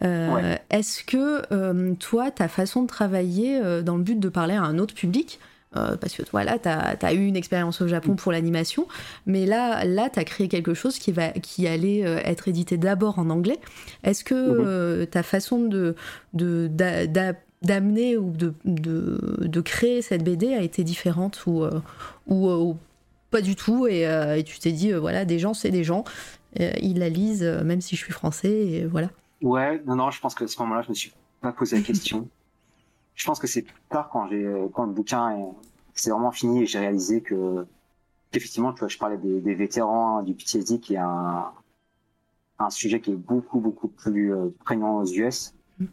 [0.00, 4.94] Est-ce que toi, ta façon de travailler dans le but de parler à un autre
[4.94, 5.40] public,
[5.76, 8.86] euh, parce que voilà, tu as, eu une expérience au Japon pour l'animation,
[9.24, 12.76] mais là, là tu as créé quelque chose qui, va, qui allait euh, être édité
[12.76, 13.58] d'abord en anglais.
[14.04, 14.64] Est-ce que mhm.
[14.66, 15.94] euh, ta façon de,
[17.62, 21.64] d'amener ou de, de, créer cette BD a été différente ou,
[22.26, 22.76] ou,
[23.30, 24.06] pas du tout et,
[24.44, 26.04] tu t'es dit, voilà, des gens, c'est des gens,
[26.58, 29.08] ils la lisent même si je suis français, et voilà.
[29.40, 31.82] Ouais, non, non, je pense que à ce moment-là, je me suis pas posé la
[31.82, 32.28] question
[33.14, 35.52] je pense que c'est plus tard quand j'ai quand le bouquin
[35.94, 37.66] c'est vraiment fini et j'ai réalisé que
[38.32, 41.52] effectivement tu vois je parlais des, des vétérans du PTSD qui est un
[42.58, 45.84] un sujet qui est beaucoup beaucoup plus euh, prégnant aux US mm.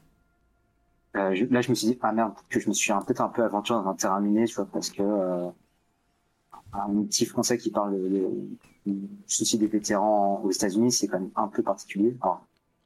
[1.18, 3.44] euh, là je me suis dit ah merde que je me suis peut-être un peu
[3.44, 5.50] aventuré dans un terrain miné tu vois parce que euh,
[6.74, 7.98] un petit français qui parle
[8.86, 8.96] du
[9.28, 12.46] souci des vétérans aux États-Unis c'est quand même un peu particulier alors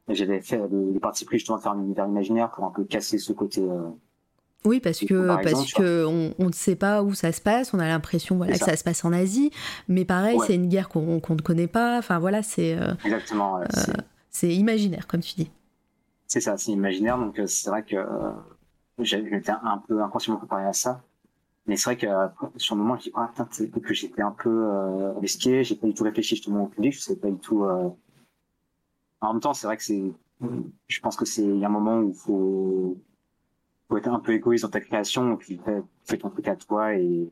[0.09, 3.17] j'avais fait le, parti pris justement de faire un univers imaginaire pour un peu casser
[3.17, 3.89] ce côté euh,
[4.65, 7.87] oui, parce que parce que on, ne sait pas où ça se passe, on a
[7.87, 8.77] l'impression voilà que ça.
[8.77, 9.51] se passe en Asie,
[9.87, 11.97] mais pareil, c'est une guerre qu'on ne connaît pas.
[11.97, 13.59] Enfin voilà, c'est euh, exactement.
[13.59, 13.65] Euh,
[14.29, 15.51] c'est imaginaire, comme tu dis.
[16.27, 17.17] C'est ça, c'est imaginaire.
[17.17, 17.97] Donc euh, c'est vrai que
[18.99, 21.01] j'étais un peu inconsciemment préparé à ça,
[21.67, 22.07] mais c'est vrai que
[22.55, 25.93] sur le moment, je dis ah putain, que j'étais un peu risqué, j'ai pas du
[25.93, 27.65] tout réfléchi justement au public, je sais pas du tout.
[29.19, 30.03] En même temps, c'est vrai que c'est,
[30.87, 32.97] je pense que c'est il y a un moment où il faut
[33.97, 35.59] être un peu égoïste dans ta création, puis
[36.05, 37.29] fais, ton truc à toi et,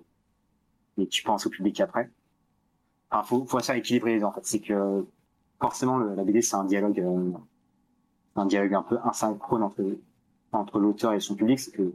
[0.98, 2.10] et tu penses au public après.
[3.10, 4.46] Enfin, faut, faut ça équilibrer en fait.
[4.46, 5.06] C'est que
[5.60, 7.32] forcément la BD c'est un dialogue, euh,
[8.36, 9.84] un dialogue un peu asynchrone entre
[10.52, 11.60] entre l'auteur et son public.
[11.60, 11.94] C'est que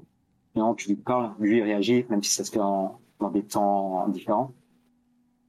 [0.52, 4.08] finalement tu lui parles, lui réagit, même si ça se fait en, dans des temps
[4.08, 4.52] différents.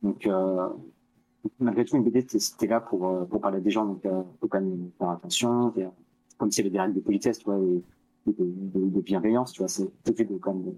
[0.03, 0.69] Donc euh,
[1.59, 4.47] malgré tout une BD c'était là pour euh, pour parler des gens, donc euh, faut
[4.47, 5.73] quand même faire attention.
[6.37, 7.59] Comme s'il y avait des règles de politesse, tu vois.
[8.31, 9.67] De, de, bienveillance, tu vois.
[9.67, 10.73] C'est de, quand même,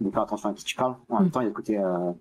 [0.00, 0.96] de, faire attention à qui tu parles.
[1.08, 1.30] En même mm.
[1.30, 2.12] temps, il y a le côté euh,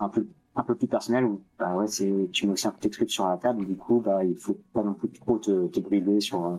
[0.00, 0.26] un peu
[0.58, 3.28] un peu plus personnel où bah ouais c'est tu mets aussi un petit script sur
[3.28, 6.20] la table et du coup bah il faut pas non plus trop te, te brider
[6.20, 6.56] sur euh,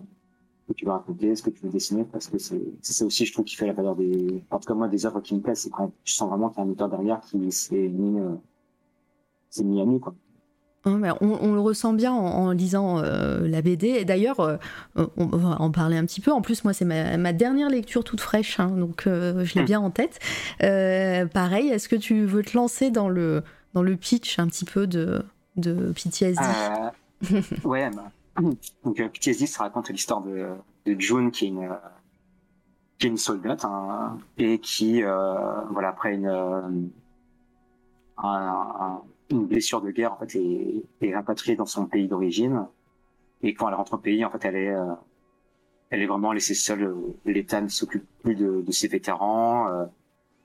[0.62, 3.26] ce que tu veux raconter ce que tu veux dessiner parce que c'est c'est aussi
[3.26, 5.42] je trouve qui fait la valeur des en tout cas moi des œuvres qui me
[5.42, 8.20] plaisent c'est quand tu sens vraiment qu'il y a un auteur derrière qui s'est mis
[8.20, 8.36] euh,
[9.50, 10.16] s'est mis à nu quoi
[10.86, 14.06] Hein, on, le ressent bien en, lisant euh, la BD.
[14.06, 14.58] D'ailleurs, euh,
[14.96, 16.32] on va en parler un petit peu.
[16.32, 19.66] En plus, moi, c'est ma, dernière lecture toute fraîche, hein, donc euh, je l'ai hmm.
[19.66, 20.20] bien en tête.
[20.60, 23.44] pareil, est-ce que tu veux te lancer dans le,
[23.74, 25.22] dans le pitch un petit peu de,
[25.58, 26.42] de PTSD
[27.66, 28.12] Ouais, bah,
[28.86, 30.48] donc PTSD, ça raconte l'histoire de,
[30.86, 31.70] de June, qui est une,
[32.98, 36.90] qui est une soldate, hein, et qui, voilà, après une,
[38.18, 42.66] un une blessure de guerre en fait est, est rapatriée dans son pays d'origine.
[43.42, 44.94] Et quand elle rentre au pays en fait elle est euh,
[45.90, 46.94] elle est vraiment laissée seule.
[47.26, 49.86] l'État ne s'occupe plus de, de, ses vétérans euh,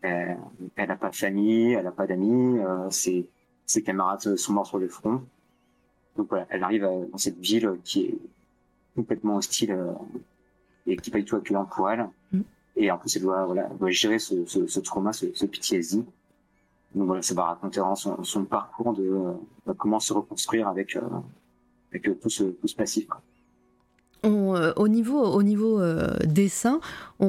[0.03, 3.29] elle n'a pas de famille elle n'a pas d'amis euh, ses,
[3.67, 5.23] ses camarades sont morts sur le front.
[6.17, 8.19] Donc voilà elle arrive dans cette ville qui est
[8.95, 9.77] complètement hostile
[10.87, 12.41] et qui n'est pas du tout accueillante pour elle mm.
[12.77, 16.05] et en plus elle doit voilà doit gérer ce, ce, ce trauma ce, ce PTSD
[16.95, 21.01] donc voilà, ça va raconter son, son parcours de euh, comment se reconstruire avec, euh,
[21.91, 23.07] avec euh, tout, ce, tout ce passif.
[24.23, 25.81] au niveau, au niveau
[26.25, 26.81] dessin,
[27.21, 27.27] on,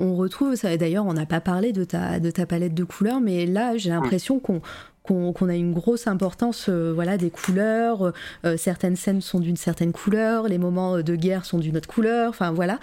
[0.00, 0.76] on, retrouve ça.
[0.76, 3.90] D'ailleurs, on n'a pas parlé de ta, de ta palette de couleurs, mais là, j'ai
[3.90, 4.60] l'impression qu'on
[5.06, 8.14] qu'on a une grosse importance voilà des couleurs
[8.56, 12.52] certaines scènes sont d'une certaine couleur les moments de guerre sont d'une autre couleur enfin
[12.52, 12.78] voilà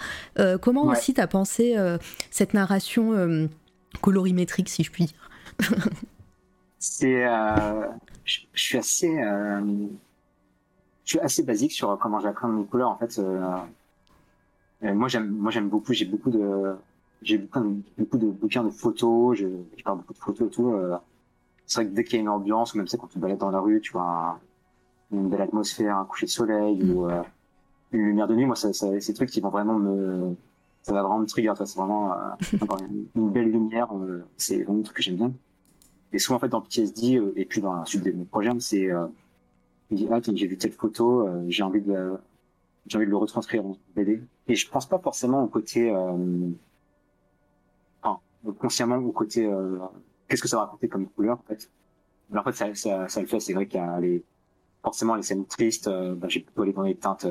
[0.60, 1.74] comment aussi tu as pensé
[2.30, 3.48] cette narration
[4.00, 5.30] colorimétrique si je puis dire?
[6.82, 7.86] c'est euh,
[8.24, 9.60] je, suis assez euh,
[11.04, 13.20] je suis assez basique sur comment j'apprends mes couleurs en fait
[14.82, 16.74] euh, moi j'aime moi j'aime beaucoup j'ai beaucoup de
[17.22, 19.46] j'ai beaucoup, beaucoup de bouquins de photos je,
[19.76, 20.96] je parle beaucoup de photos et tout euh,
[21.66, 23.38] c'est vrai que dès qu'il y a une ambiance ou même ça quand tu balades
[23.38, 24.40] dans la rue tu vois
[25.12, 27.22] une belle atmosphère un coucher de soleil ou euh,
[27.92, 30.34] une lumière de nuit moi ça, ça c'est des trucs qui vont vraiment me
[30.82, 32.12] ça va vraiment me trigger c'est vraiment
[32.52, 33.86] une, une, belle lumière
[34.36, 35.32] c'est vraiment un truc que j'aime bien
[36.12, 38.50] et souvent, en fait, dans PTSD, euh, et puis dans la suite de mes projets,
[38.60, 39.06] c'est, euh,
[40.10, 42.12] ah, j'ai vu telle photo, euh, j'ai envie de,
[42.86, 44.22] j'ai envie de le retranscrire en BD.
[44.48, 46.50] Et je pense pas forcément au côté, euh,
[48.02, 48.20] enfin,
[48.58, 49.78] consciemment au côté, euh,
[50.28, 51.70] qu'est-ce que ça va raconter comme couleur, en fait.
[52.30, 54.22] Mais en fait, ça, ça, ça le fait, c'est vrai qu'il y a les,
[54.82, 57.26] forcément les scènes tristes, bah, j'ai plutôt aller dans les teintes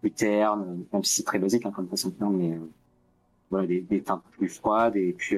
[0.00, 2.58] plus ternes, même si c'est très basique hein, comme façon de mais
[3.50, 5.36] voilà, des, des, teintes plus froides, et puis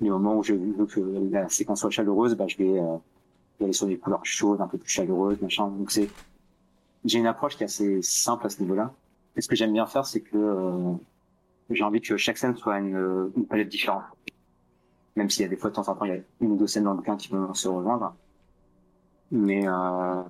[0.00, 1.00] les moments où je veux que
[1.30, 2.96] la séquence soit chaleureuse, bah, je vais euh,
[3.60, 5.68] aller sur des couleurs chaudes, un peu plus chaleureuses, machin.
[5.68, 6.08] Donc c'est,
[7.04, 8.92] j'ai une approche qui est assez simple à ce niveau-là.
[9.36, 10.92] Et ce que j'aime bien faire, c'est que euh,
[11.70, 14.04] j'ai envie que chaque scène soit une, une palette différente.
[15.16, 16.56] même s'il y a des fois de temps en temps, il y a une ou
[16.56, 18.14] deux scènes dans le bouquin qui vont se rejoindre.
[19.30, 20.22] Mais, euh,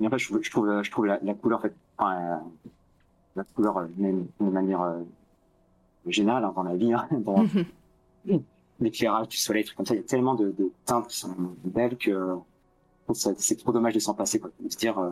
[0.00, 1.64] mais en je trouve, je trouve, la, couleur,
[1.96, 2.36] enfin, euh,
[3.36, 5.00] la couleur, euh, même de manière euh,
[6.06, 7.08] générale hein, dans la vie, hein,
[8.80, 11.34] l'éclairage du soleil, trucs comme ça, il y a tellement de, de teintes qui sont
[11.64, 12.36] belles que
[13.12, 14.50] c'est trop dommage de s'en passer, quoi.
[14.60, 15.10] De se dire, euh,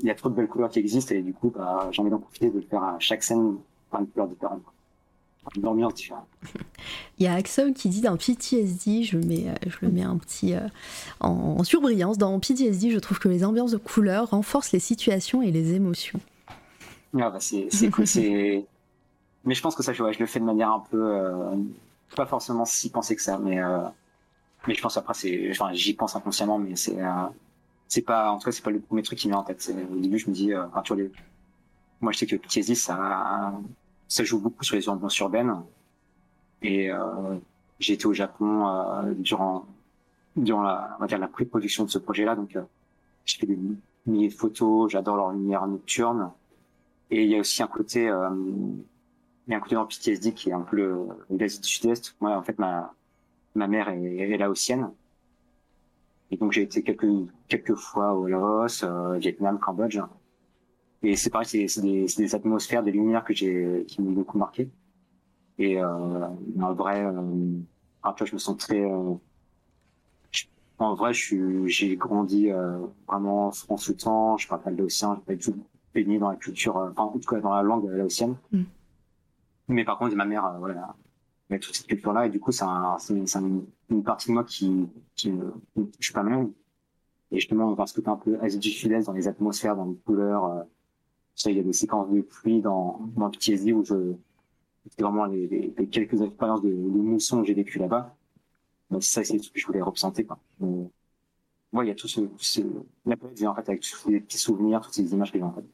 [0.00, 2.10] il y a trop de belles couleurs qui existent et du coup, bah, j'ai envie
[2.10, 3.58] d'en profiter de le faire à chaque scène
[3.90, 4.62] par une couleur différente.
[5.56, 6.26] Une ambiance différente.
[7.18, 10.18] Il y a Axel qui dit dans PTSD, je, mets, euh, je le mets un
[10.18, 10.60] petit euh,
[11.20, 15.40] en, en surbrillance, dans PTSD, je trouve que les ambiances de couleurs renforcent les situations
[15.40, 16.20] et les émotions.
[17.18, 18.66] Ah, bah, c'est cool, c'est,
[19.44, 21.56] mais je pense que ça, je, je le fais de manière un peu, euh,
[22.16, 23.80] pas forcément si pensé que ça, mais, euh,
[24.68, 27.26] mais je pense après, c'est, enfin, j'y pense inconsciemment, mais c'est, euh,
[27.88, 29.70] c'est pas, en tout cas, c'est pas le premier truc qui me vient en tête.
[29.92, 31.12] Au début, je me dis, euh, enfin, tu vois, les-
[32.00, 33.52] moi, je sais que PTSD, ça,
[34.08, 35.54] ça joue beaucoup sur les ambiances urbaines.
[36.62, 37.36] Et, euh,
[37.78, 39.66] j'ai été au Japon, euh, durant,
[40.36, 42.58] durant la, on va dire, la pré-production de ce projet-là, donc,
[43.26, 43.58] j'ai fait des
[44.06, 46.30] milliers de photos, j'adore leur lumière nocturne.
[47.10, 48.08] Et il y a aussi un côté,
[49.48, 52.14] il y a un dans PTSD qui est un peu le, l'Asie du Sud-Est.
[52.20, 52.94] Moi, en fait, ma,
[53.54, 54.92] ma mère est, est laotienne.
[56.30, 57.06] Et donc, j'ai été quelques,
[57.48, 60.00] quelques fois au Laos, euh, Vietnam, Cambodge.
[61.02, 64.12] Et c'est pareil, c'est, c'est des, c'est des atmosphères, des lumières que j'ai, qui m'ont
[64.12, 64.68] beaucoup marqué.
[65.58, 66.28] Et, euh,
[66.60, 67.12] en vrai, euh,
[68.02, 69.14] vois, je me sens très, euh,
[70.30, 70.44] je-
[70.78, 75.22] en vrai, je j'ai grandi, euh, vraiment France temps, je parle pas de laotien, j'ai
[75.22, 75.56] pas du tout
[75.94, 78.36] baigné dans la culture, euh, enfin, en tout cas dans la langue laotienne.
[78.52, 78.62] Mm.
[79.68, 80.96] Mais par contre, ma mère, euh, voilà,
[81.50, 84.28] elle a toute cette culture-là, et du coup, c'est un, c'est, c'est un- une partie
[84.28, 86.48] de moi qui, qui me, me touche pas mal.
[87.32, 89.96] Et justement, on va ce côté un peu Asie du dans les atmosphères, dans les
[89.96, 90.46] couleurs.
[90.46, 90.62] Euh,
[91.46, 94.14] il y a des séquences de pluie dans, dans PTSD où je,
[94.90, 98.16] c'est vraiment les, les, les quelques expériences de, de mousson que j'ai vécu là-bas.
[98.90, 100.38] Donc ça, c'est ce que je voulais représenter, quoi.
[101.72, 102.60] Ouais, il y a tout ce, ce
[103.06, 105.54] la poésie, en fait, avec tous ces petits souvenirs, toutes ces images qui viennent, en
[105.54, 105.64] fait.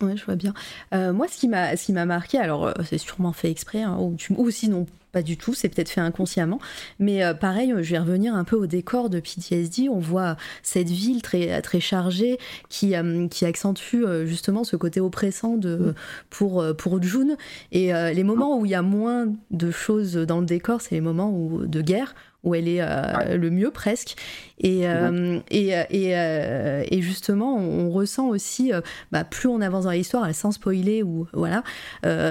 [0.00, 0.54] Ouais, je vois bien.
[0.94, 3.82] Euh, moi, ce qui m'a, ce qui m'a marqué, alors euh, c'est sûrement fait exprès,
[3.82, 6.58] hein, ou, tu- ou sinon pas du tout, c'est peut-être fait inconsciemment.
[6.98, 9.88] Mais euh, pareil, je vais revenir un peu au décor de PTSD.
[9.88, 12.38] On voit cette ville très très chargée
[12.68, 12.94] qui
[13.30, 15.94] qui accentue justement ce côté oppressant de
[16.30, 17.36] pour euh, pour June.
[17.70, 21.00] Et les moments où il y a moins de choses dans le décor, c'est les
[21.00, 22.14] moments où, de guerre
[22.44, 23.36] où elle est euh, Ouais.
[23.36, 24.16] le mieux presque.
[24.58, 28.70] Et, euh, et, et, euh, et justement, on, on ressent aussi,
[29.10, 31.64] bah, plus on avance dans l'histoire, sans spoiler, ou voilà,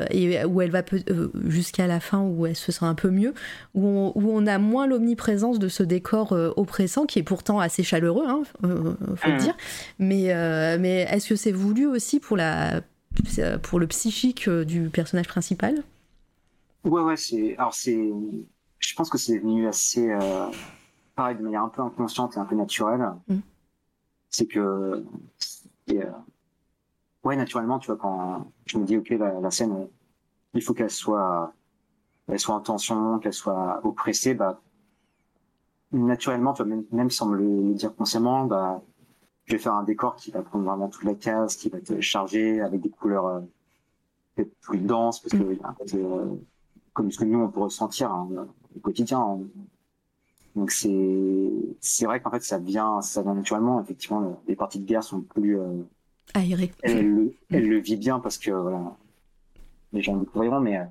[0.09, 0.83] et où elle va
[1.47, 3.33] jusqu'à la fin où elle se sent un peu mieux,
[3.73, 7.83] où on, où on a moins l'omniprésence de ce décor oppressant qui est pourtant assez
[7.83, 9.37] chaleureux, hein, faut le Mhm.
[9.37, 9.57] dire.
[9.99, 12.81] Mais, euh, mais est-ce que c'est voulu aussi pour la
[13.61, 15.75] pour le psychique du personnage principal?
[16.83, 17.97] Ouais, ouais, c'est, alors c'est,
[18.87, 20.47] je pense que c'est venu assez, euh,
[21.15, 23.13] pareil, de manière un peu inconsciente et un peu naturelle.
[23.27, 23.37] Mm.
[24.29, 25.05] C'est que,
[25.91, 26.11] euh,
[27.23, 29.85] ouais, naturellement, tu vois, quand je me dis, ok, la, la scène, euh,
[30.53, 31.53] il faut qu'elle soit,
[32.27, 34.61] qu'elle soit en tension, qu'elle soit oppressée, bah,
[35.91, 38.81] naturellement, tu vois, même, même sans me le, dire consciemment, bah,
[39.45, 41.99] je vais faire un décor qui va prendre vraiment toute la case, qui va être
[42.01, 43.39] chargé avec des couleurs, euh,
[44.35, 46.25] peut-être plus denses, parce que, un côté, euh,
[46.93, 49.19] comme ce que nous on peut ressentir hein, au quotidien.
[49.19, 49.39] hein.
[50.55, 53.81] Donc c'est c'est vrai qu'en fait ça vient ça vient naturellement.
[53.81, 55.81] Effectivement, le- les parties de guerre sont plus euh,
[56.35, 56.71] Aéré.
[56.83, 58.95] elle, le, elle le vit bien parce que voilà
[59.93, 60.83] les gens le découvriront, mais, euh,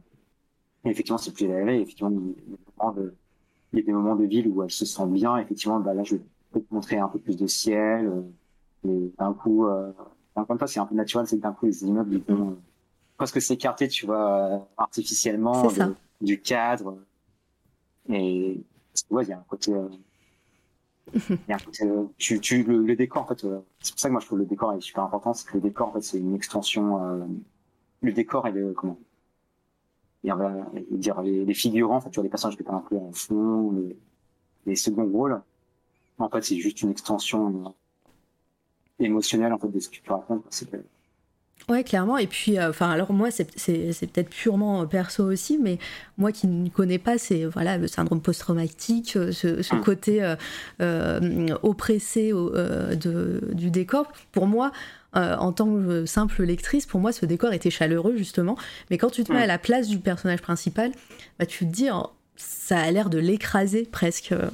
[0.84, 1.80] mais effectivement c'est plus aéré.
[1.80, 3.14] Effectivement, il y, a des moments de,
[3.72, 5.36] il y a des moments de ville où elle se sent bien.
[5.38, 6.22] Effectivement, bah là je vais
[6.52, 8.06] peut-être montrer un peu plus de ciel.
[8.06, 8.22] euh,
[8.88, 9.92] et d'un coup, euh,
[10.34, 12.50] encore une fois, c'est un peu naturel, c'est que d'un coup les immeubles ils vont
[12.50, 12.54] euh,
[13.16, 16.98] presque s'écarter, tu vois, euh, artificiellement de- du cadre.
[18.08, 18.62] Et
[19.10, 19.88] ouais, il y a un côté, euh,
[21.48, 24.00] y a un côté, euh, tu, tu, le, le décor en fait, euh, c'est pour
[24.00, 25.92] ça que moi je trouve le décor est super important, c'est que le décor en
[25.92, 27.28] fait c'est une extension,
[28.00, 28.98] le décor et le comment,
[30.24, 30.52] et on va
[30.92, 33.12] dire les, les figurants, en fait, tu vois les personnages que tu as peu en
[33.12, 33.96] fond, les,
[34.66, 35.40] les seconds rôles,
[36.18, 37.74] en fait c'est juste une extension
[38.98, 40.44] émotionnelle en fait de ce que tu racontes.
[40.50, 40.70] C'est
[41.68, 42.18] Ouais, clairement.
[42.18, 45.78] Et puis, euh, enfin, alors moi, c'est peut-être purement euh, perso aussi, mais
[46.18, 49.80] moi qui ne connais pas, c'est voilà le syndrome post-traumatique, euh, ce, ce Mm.
[49.80, 50.34] côté euh,
[50.80, 54.10] euh, oppressé de, du décor.
[54.32, 54.72] Pour moi,
[55.14, 58.56] euh, en tant que simple lectrice, pour moi, ce décor était chaleureux justement.
[58.90, 60.90] Mais quand tu te mets à la place du personnage principal,
[61.38, 64.32] bah, tu te dis, oh, ça a l'air de l'écraser presque.
[64.32, 64.48] euh,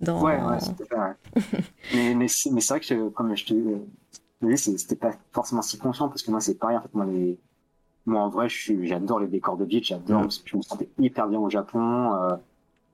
[0.00, 0.22] dans...
[0.22, 1.42] Ouais, ouais, c'était pas, ouais.
[1.94, 3.54] mais mais c'est mais c'est vrai que, comme je te
[4.56, 7.38] c'était pas forcément si conscient, parce que moi, c'est pareil, en fait, moi, les,
[8.06, 10.28] moi, en vrai, j'adore les décors de ville, j'adore, Mm.
[10.28, 12.36] que je me sentais hyper bien au Japon, euh,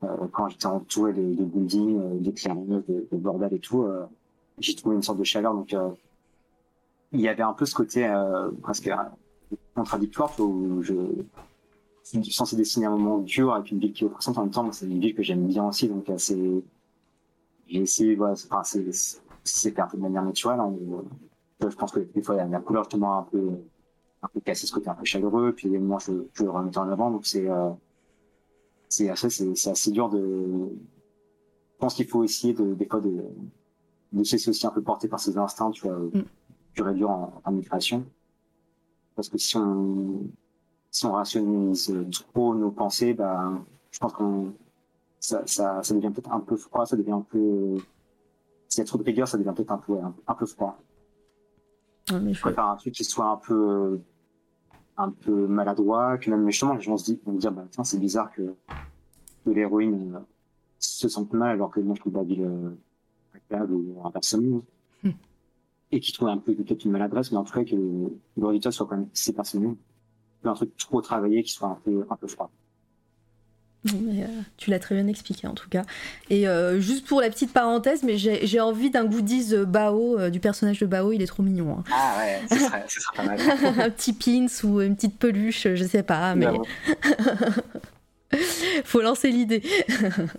[0.04, 4.06] euh, quand j'étais entouré de, de buildings, euh, d'éclairages, de, de bordel et tout, euh,
[4.58, 5.74] j'ai trouvé une sorte de chaleur, donc,
[7.12, 8.08] il y avait un peu ce côté,
[8.62, 8.90] presque
[9.74, 10.94] contradictoire, où je,
[12.04, 14.70] suis censé dessiner un moment dur avec une ville qui est oppressante en même temps,
[14.70, 16.62] c'est une ville que j'aime bien aussi, donc, c'est,
[17.68, 20.72] j'ai essayé, voilà, c'est, enfin, c'est, fait un peu de manière naturelle, hein,
[21.68, 23.50] je pense que des fois, la couleur, justement, un peu,
[24.22, 26.88] un peu cassé ce côté un peu chaleureux, puis moi je, je le remettais en
[26.90, 27.70] avant, donc c'est euh,
[28.88, 30.18] c'est assez, c'est c'est assez dur de.
[31.74, 33.24] Je pense qu'il faut essayer de, des fois de,
[34.12, 36.22] de se laisser aussi un peu porter par ses instincts, tu vois, Mm.
[36.74, 38.04] pur et dur en, en création.
[39.14, 40.28] Parce que si on,
[40.90, 41.92] si on rationalise
[42.30, 43.52] trop nos pensées, bah,
[43.90, 44.54] je pense qu'on,
[45.20, 47.76] ça, ça, ça devient peut-être un peu froid, ça devient un peu,
[48.68, 50.78] s'il y a trop de rigueur, ça devient peut-être un peu, un, un peu froid.
[52.22, 54.00] Mais Je préfère un truc qui soit un peu
[54.96, 57.98] un peu maladroit, que même justement les gens se disent, vont dire bah tiens c'est
[57.98, 58.54] bizarre que,
[59.44, 60.18] que l'héroïne euh,
[60.78, 62.70] se sente mal alors que moi je trouve la ville euh,
[63.34, 64.62] agréable ou inversement.
[65.02, 65.10] Hmm.
[65.92, 68.70] Et qui trouve un peu peut-être une maladresse, mais en tout cas que le résultat
[68.70, 69.74] soit quand même assez personnel.
[70.44, 72.50] Un truc trop travaillé qui soit un peu un peu froid.
[73.84, 74.26] Mais, euh,
[74.58, 75.84] tu l'as très bien expliqué en tout cas.
[76.28, 80.28] Et euh, juste pour la petite parenthèse, mais j'ai envie d'un goodies euh, Bao, euh,
[80.28, 81.78] du personnage de Bao, il est trop mignon.
[81.78, 81.84] hein.
[81.90, 83.40] Ah ouais, ce serait, ce serait pas mal.
[83.80, 86.46] un petit pins ou une petite peluche, je sais pas, mais.
[88.84, 89.62] faut lancer l'idée.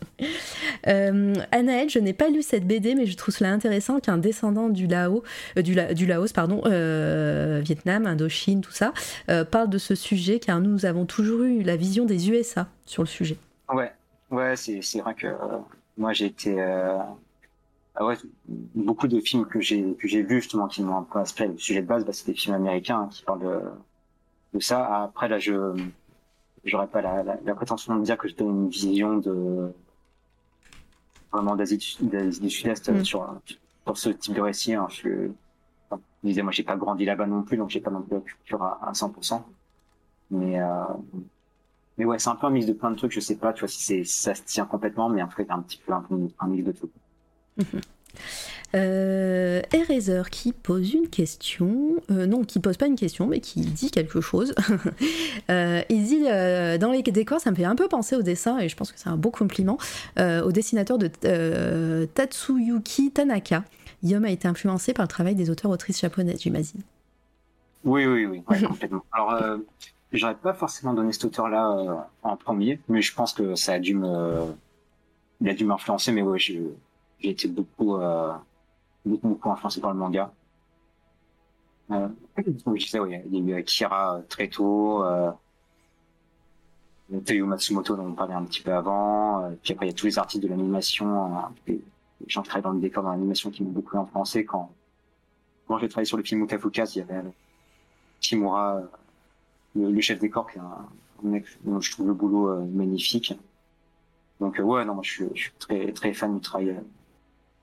[0.87, 4.69] euh, Anaël, je n'ai pas lu cette BD, mais je trouve cela intéressant qu'un descendant
[4.69, 5.23] du, Lao,
[5.57, 8.93] euh, du, La- du Laos, pardon, euh, Vietnam, Indochine, tout ça,
[9.29, 13.03] euh, parle de ce sujet, car nous avons toujours eu la vision des USA sur
[13.03, 13.37] le sujet.
[13.73, 13.91] Ouais,
[14.29, 15.57] ouais, c'est vrai que euh,
[15.97, 16.61] moi j'ai été
[17.93, 18.15] ah ouais,
[18.47, 21.49] beaucoup de films que j'ai vus justement qui m'ont un peu inspiré.
[21.49, 23.61] Le sujet de base, bah, c'est des films américains hein, qui parlent
[24.53, 25.03] de ça.
[25.03, 25.75] Après là, je
[26.63, 29.73] j'aurais pas la, la, la prétention de dire que je donne une vision de
[31.31, 33.05] vraiment d'Asie du Sud-Est euh, Mm.
[33.05, 33.35] sur
[33.85, 34.73] sur ce type de récit.
[34.75, 34.87] Hein.
[34.89, 35.29] Je,
[35.89, 38.15] enfin, je disais, moi j'ai pas grandi là-bas non plus, donc j'ai pas non plus
[38.15, 39.41] la culture à, à 100%.
[40.31, 40.83] Mais euh,
[41.97, 43.59] mais ouais, c'est un peu un mix de plein de trucs, je sais pas, tu
[43.61, 46.01] vois, si, c'est, si ça se tient complètement, mais en fait, un petit peu un,
[46.01, 46.89] peu un mix de tout.
[48.73, 53.61] Euh, Eraser qui pose une question, euh, non, qui pose pas une question, mais qui
[53.61, 54.53] dit quelque chose.
[55.49, 58.59] Euh, il dit euh, dans les décors, ça me fait un peu penser au dessin,
[58.59, 59.77] et je pense que c'est un beau compliment,
[60.17, 61.07] au dessinateur de
[62.05, 63.63] Tatsuyuki Tanaka.
[64.03, 66.81] Yom a été influencé par le travail des auteurs-autrices japonaises, j'imagine.
[67.83, 69.03] Oui, oui, oui, ouais, complètement.
[69.11, 69.57] Alors,
[70.13, 73.95] j'aurais pas forcément donné cet auteur-là en premier, mais je pense que ça a dû
[73.95, 74.45] me,
[75.41, 76.61] il a dû m'influencer, mais ouais, j'ai
[77.23, 78.31] été beaucoup, euh,
[79.05, 79.49] beaucoup, beaucoup
[79.81, 80.33] par le manga.
[81.91, 82.07] Euh,
[82.37, 85.31] je il y a eu Akira euh, très tôt, euh,
[87.25, 89.95] Teio Matsumoto dont on parlait un petit peu avant, euh, puis après il y a
[89.95, 91.81] tous les artistes de l'animation, euh, les
[92.27, 94.71] gens qui travaillent dans le décor, dans l'animation qui m'ont beaucoup influencé quand,
[95.67, 97.31] quand j'ai travaillé sur le film Mutafukas, il y avait euh,
[98.21, 98.85] Kimura, euh,
[99.75, 100.87] le, le chef décor, qui est un,
[101.23, 103.33] mec dont je trouve le boulot euh, magnifique.
[104.39, 106.79] Donc euh, ouais, non, moi je suis, je suis très très fan du travail.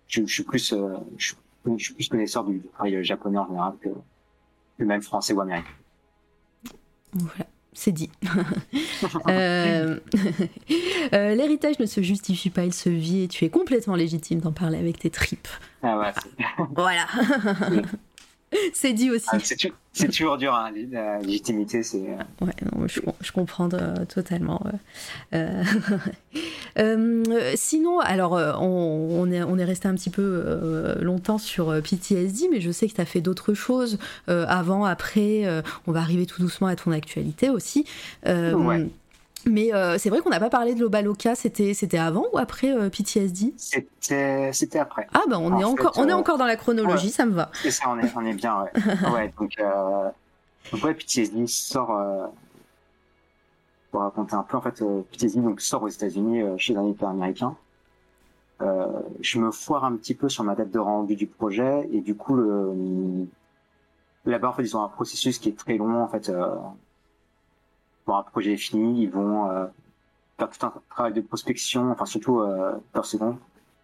[0.08, 1.36] Euh, je, je suis plus, euh, je, suis-
[1.76, 3.88] je suis plus connaisseur du, travail japonais en général que,
[4.78, 5.68] que même français ou américain.
[7.12, 8.10] Voilà, c'est dit.
[9.28, 10.00] Euh,
[11.12, 14.52] euh, L'héritage ne se justifie pas, il se vit, et tu es complètement légitime d'en
[14.52, 15.46] parler avec tes tripes.
[15.82, 16.12] Ah ouais,
[16.74, 17.06] Voilà.
[18.72, 19.26] c'est dit aussi.
[19.32, 19.38] ah,
[19.92, 21.98] c'est toujours dur, hein, la légitimité, c'est.
[21.98, 24.62] euh, Ouais, non, je, je comprends euh, totalement.
[25.34, 25.64] euh.
[27.56, 32.60] Sinon, alors, on, on est, on est resté un petit peu longtemps sur PTSD, mais
[32.60, 35.44] je sais que tu as fait d'autres choses avant, après.
[35.86, 37.84] on va arriver tout doucement à ton actualité aussi.
[38.24, 38.86] Ouais.
[39.46, 42.72] Mais euh, c'est vrai qu'on n'a pas parlé de l'Obaloka, c'était c'était avant ou après
[42.72, 45.06] euh, PTSD C'était c'était après.
[45.14, 47.12] Ah ben on, En est fait, encore, on est euh, encore dans la chronologie, ouais.
[47.12, 47.50] ça me va.
[47.62, 48.72] C'est ça, on est, on est bien, ouais.
[49.12, 50.08] ouais donc, euh,
[50.72, 52.26] donc ouais, PTSD sort, euh,
[53.90, 56.84] pour raconter un peu, en fait, euh, PTSD donc, sort aux États-Unis euh, chez un
[56.84, 57.56] éditeur américain.
[58.60, 58.86] Euh,
[59.20, 62.16] je me foire un petit peu sur ma date de rendu du projet et du
[62.16, 63.26] coup, le,
[64.26, 66.30] là-bas, en fait, ils ont un processus qui est très long, en fait.
[68.08, 69.66] Pour un projet est fini, ils vont euh,
[70.38, 73.36] faire tout un travail de prospection, enfin surtout euh, par seconde,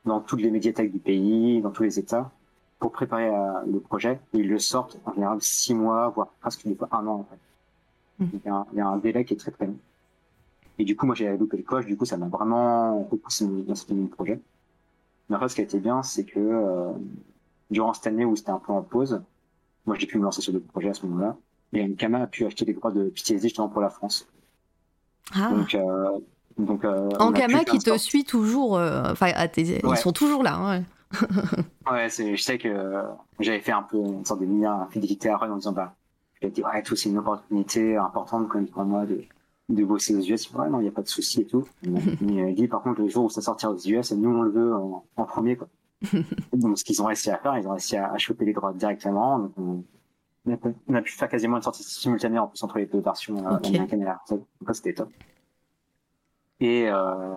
[0.07, 2.31] dans toutes les médiathèques du pays, dans tous les États
[2.79, 4.19] pour préparer euh, le projet.
[4.33, 7.25] Et ils le sortent en général six mois, voire presque des fois un an en
[7.25, 7.39] fait.
[8.19, 9.77] Donc, Il, y a un, il y a un délai qui est très très long.
[10.79, 13.75] Et du coup, moi j'ai loupé le coche, du coup ça m'a vraiment repoussé dans
[13.75, 14.41] de projet.
[15.29, 16.93] Mais après, ce qui a été bien, c'est que euh,
[17.71, 19.21] durant cette année où c'était un peu en pause,
[19.85, 21.37] moi j'ai pu me lancer sur d'autres projets à ce moment-là.
[21.75, 24.27] Et Ankama a pu acheter les droits de PTSD justement pour la France.
[25.35, 25.51] Ah.
[25.51, 26.19] Donc, euh,
[26.59, 29.91] donc euh, Ankama qui te suit toujours, euh, enfin, tes- Ouais.
[29.91, 30.57] ils sont toujours là.
[30.57, 30.83] hein.
[31.91, 33.03] Ouais, c'est- je sais que euh,
[33.41, 35.95] j'avais fait un peu une sorte de lien fidélité à Run en disant bah,
[36.41, 39.23] j'ai dit ouais, tout c'est une opportunité importante même pour moi de,
[39.69, 40.51] de bosser aux US.
[40.53, 41.67] Ouais, non, il n'y a pas de souci et tout.
[41.83, 44.43] Mais il m'a dit par contre le jour où ça sortira aux US, nous on
[44.43, 45.69] le veut en, en premier quoi.
[46.53, 48.73] donc ce qu'ils ont réussi à faire, ils ont réussi à, à choper les droits
[48.73, 49.39] directement.
[49.39, 49.85] Donc, on,
[50.47, 53.57] on a pu- faire quasiment une sortie simultanée en plus entre les deux versions euh,
[53.57, 53.67] Ok.
[53.67, 54.21] américaine et la.
[54.29, 55.11] Donc ça, c'était top.
[56.61, 57.35] Et euh,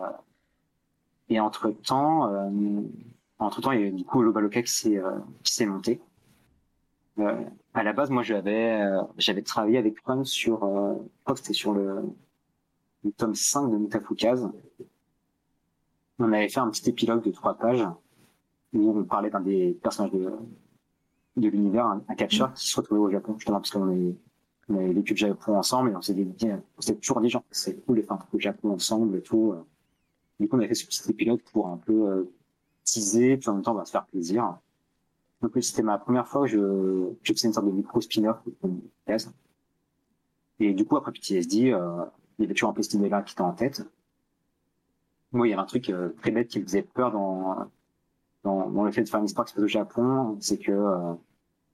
[1.29, 2.81] et entre temps, euh,
[3.39, 6.01] entre temps, il y a du coup Lobaloka qui s'est euh, qui s'est monté.
[7.19, 7.43] Euh,
[7.73, 11.39] à la base, moi, j'avais euh, j'avais travaillé avec Juan sur, euh, je crois que
[11.39, 12.03] c'était sur le,
[13.03, 14.47] le tome 5 de Mutafukaz.
[16.19, 17.85] On avait fait un petit épilogue de trois pages
[18.73, 20.31] où on parlait d'un des personnages de,
[21.41, 24.15] de l'univers, un, un catcheur qui se retrouvait au Japon, justement, parce qu'on avait,
[24.69, 26.27] on avait vécu le Japon ensemble et on s'est dit,
[26.77, 29.21] on s'était toujours dit, genre, c'est cool de faire un truc au Japon ensemble et
[29.21, 29.53] tout.
[29.53, 29.63] euh.
[30.39, 32.31] Du coup, on avait fait ce petit épilogue pour un peu euh,
[32.83, 34.57] teaser, puis en même temps, on va se faire plaisir.
[35.41, 38.37] Donc, c'était ma première fois que je, je faisais une sorte de micro spin-off.
[40.59, 42.03] Et du coup, après PTSD, euh,
[42.37, 43.83] il y avait toujours un peu cette idée-là qui était en tête.
[45.31, 47.69] Moi, il y avait un truc euh, très bête qui me faisait peur dans,
[48.43, 50.71] dans, dans le fait de faire une histoire qui se passe au Japon, c'est que
[50.71, 51.13] euh,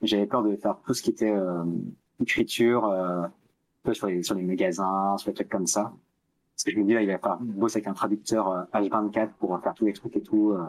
[0.08, 1.64] j'avais peur de faire tout ce qui était euh,
[2.22, 3.32] écriture, euh, un
[3.84, 5.94] peu sur les, sur les magasins, sur les trucs comme ça.
[6.56, 9.32] Parce que je me dis, là, il va falloir bosser avec un traducteur euh, H24
[9.40, 10.52] pour faire tous les trucs et tout.
[10.52, 10.64] Euh,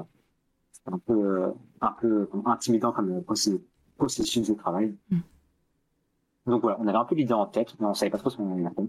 [0.85, 1.51] c'est un peu, euh,
[1.81, 3.59] un peu intimidant comme euh,
[3.97, 4.95] processus de travail.
[5.11, 5.19] Mm.
[6.47, 8.37] Donc voilà, on avait un peu l'idée en tête, mais on savait pas trop ce
[8.37, 8.85] qu'on allait faire.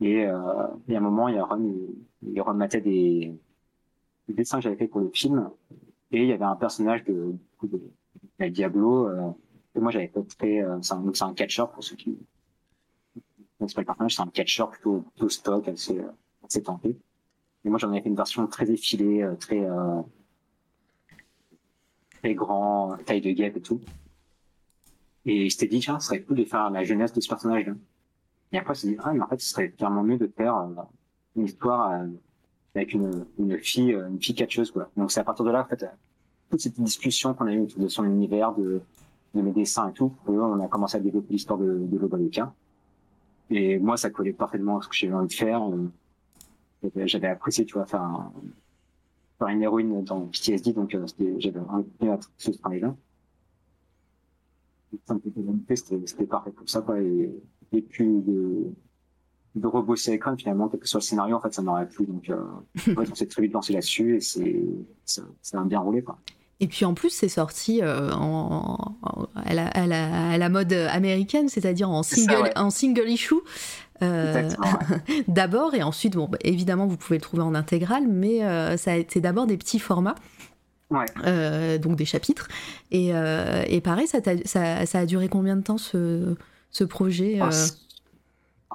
[0.00, 3.32] Et euh, il y a un moment, il y a Ron, il, il rematait des,
[4.28, 5.50] des dessins que j'avais fait pour le film,
[6.10, 7.80] et il y avait un personnage de, de,
[8.38, 9.30] de la Diablo, euh,
[9.76, 12.18] moi j'avais fait très, c'est un, un catcheur pour ceux qui,
[13.60, 16.00] c'est pas le personnage, c'est un catcheur plutôt, plutôt stock, assez,
[16.44, 16.96] assez tenté.
[17.64, 20.02] Et moi j'en avais fait une version très effilée, euh, très, euh,
[22.20, 23.80] très grand, taille de guêpe et tout.
[25.24, 27.72] Et je t'ai dit, tiens, ce serait cool de faire la jeunesse de ce personnage-là.
[28.52, 30.68] Et après, je me dit, ah, mais en fait, ce serait clairement mieux de faire
[31.34, 32.06] une histoire euh,
[32.76, 34.88] avec une, une fille, une fille catcheuse, quoi.
[34.96, 35.84] Donc c'est à partir de là, en fait,
[36.50, 38.80] toute cette discussion qu'on a eue autour de son univers, de,
[39.34, 42.52] de mes dessins et tout, on a commencé à développer l'histoire de, de Lobaloka.
[43.50, 45.62] Et moi, ça collait parfaitement à ce que j'avais envie de faire.
[45.62, 45.88] Euh,
[47.06, 48.32] j'avais- apprécié, tu vois, faire, un,
[49.38, 51.04] faire une héroïne dans PTSD, donc euh,
[51.38, 52.94] j'avais envie faire ce travail-là.
[55.74, 57.00] C'était c'était parfait pour ça, quoi.
[57.00, 57.30] Et,
[57.72, 58.64] et puis de,
[59.56, 62.06] de rebosser avec Ron, finalement, quel que soit le scénario, en fait, ça m'aurait plu.
[62.06, 62.40] Donc, euh,
[62.76, 64.62] en fait, on s'est très vite lancé là-dessus et c'est,
[65.04, 66.18] ça, ça a bien roulé, quoi.
[66.60, 70.48] Et puis en plus, c'est sorti euh, en, en- à, la, à la- à la
[70.48, 72.58] mode américaine, c'est-à-dire en ça, single, ouais.
[72.58, 73.34] en single issue.
[74.02, 75.24] euh, ouais.
[75.28, 78.92] d'abord, et ensuite, bon, bah, évidemment, vous pouvez le trouver en intégrale, mais euh, ça
[78.92, 80.14] a été d'abord des petits formats.
[80.88, 81.04] Ouais.
[81.26, 82.46] euh, donc des chapitres.
[82.92, 86.36] Et, euh, et pareil, ça, t'a- ça, ça a duré combien de temps ce,
[86.70, 87.50] ce projet euh,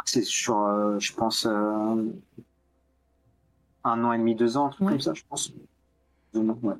[0.05, 0.55] c'est- sur,
[0.99, 2.09] je pense, un
[4.03, 5.53] an et demi, deux ans, un truc comme ça, je pense.
[6.33, 6.73] Deux ans, ouais.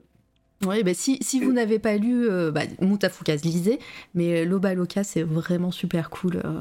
[0.65, 3.80] Oui, bah si, si vous n'avez pas lu euh, bah, Moutafukaz, lisez,
[4.14, 6.38] mais euh, Loba Loca, c'est vraiment super cool.
[6.45, 6.51] euh,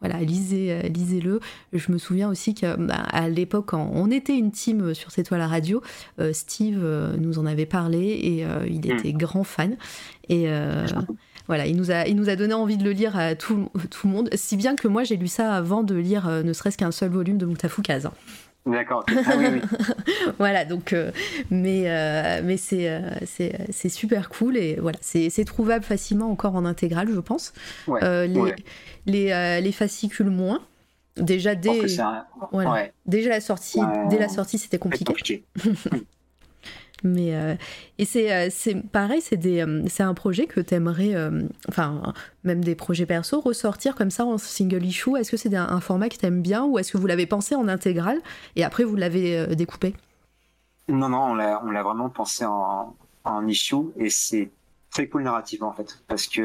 [0.00, 1.40] voilà, lisez, euh, lisez-le.
[1.72, 2.76] Je me souviens aussi qu'à
[3.12, 5.80] à l'époque, quand on était une team sur C'est toi la radio,
[6.20, 6.84] euh, Steve
[7.18, 8.98] nous en avait parlé et il Mm.
[8.98, 9.76] était grand fan.
[10.28, 10.48] Et
[11.48, 14.06] voilà, il nous, a, il nous a donné envie de le lire à tout, tout
[14.08, 16.90] le monde, si bien que moi j'ai lu ça avant de lire ne serait-ce qu'un
[16.90, 18.04] seul volume de Moutafukaz.
[18.06, 18.12] hein.
[18.66, 19.04] D'accord.
[19.08, 19.60] Ah oui, oui.
[20.38, 21.12] voilà donc euh,
[21.50, 26.30] mais euh, mais c'est euh, c'est c'est super cool et voilà c'est c'est trouvable facilement
[26.30, 27.52] encore en intégrale je pense
[27.86, 28.26] Ouais.
[28.26, 28.56] Les ouais.
[29.06, 30.60] les, les fascicules moins
[31.16, 32.24] déjà pense dès un...
[32.50, 32.72] voilà.
[32.72, 33.80] ouais, déjà la sortie
[34.10, 35.44] dès la sortie c'était compliqué compliqué.
[37.02, 37.54] mais euh,
[37.98, 43.04] et c'est euh, pareil euh, c'est un projet que t'aimerais euh, enfin même des projets
[43.04, 45.16] perso ressortir comme ça en single issue.
[45.16, 47.68] Est-ce que c'est un, format que t'aimes bien ou est-ce que vous l'avez pensé en
[47.68, 48.20] intégrale
[48.56, 49.94] et après vous l'avez découpé?
[50.88, 52.94] Non, non, on l'a, vraiment pensé en,
[53.24, 54.50] en issue et c'est
[54.90, 56.42] très cool narrativement en fait, parce que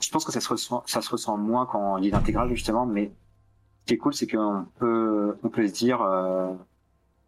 [0.00, 2.84] je pense que ça se ressent, ça se ressent moins quand on lit l'intégrale justement,
[2.84, 3.12] mais
[3.80, 6.00] ce qui est cool, c'est qu'on peut, on peut se dire,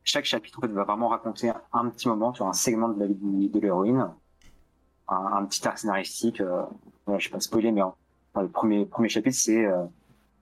[0.09, 3.07] chaque chapitre en fait, va vraiment raconter un petit moment, vois, un segment de la
[3.07, 4.09] vie de, l'héroïne,
[5.07, 6.41] un, petit arc scénaristique.
[6.41, 6.63] Euh,
[7.07, 7.83] je vais pas spoiler, mais
[8.37, 9.85] le premier premier chapitre, c'est euh,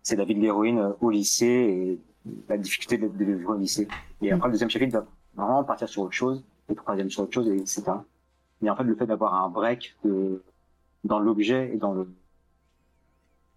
[0.03, 2.01] c'est la vie de l'héroïne euh, au lycée et
[2.49, 3.89] la difficulté de, de vivre au lycée.
[4.23, 7.35] Et après, le deuxième chapitre va vraiment partir sur autre chose, le troisième sur autre
[7.35, 7.83] chose, et etc.
[8.63, 10.45] Et en fait, le fait d'avoir un break de,
[11.03, 12.09] dans l'objet et dans le,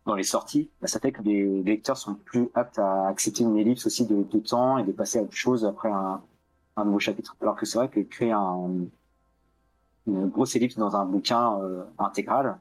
[0.05, 3.57] dans les sorties, bah, ça fait que les lecteurs sont plus aptes à accepter une
[3.57, 6.21] ellipse aussi de, de temps et de passer à autre chose après un,
[6.77, 7.35] un nouveau chapitre.
[7.41, 8.69] Alors que c'est vrai que créer un,
[10.07, 12.57] une grosse ellipse dans un bouquin euh, intégral,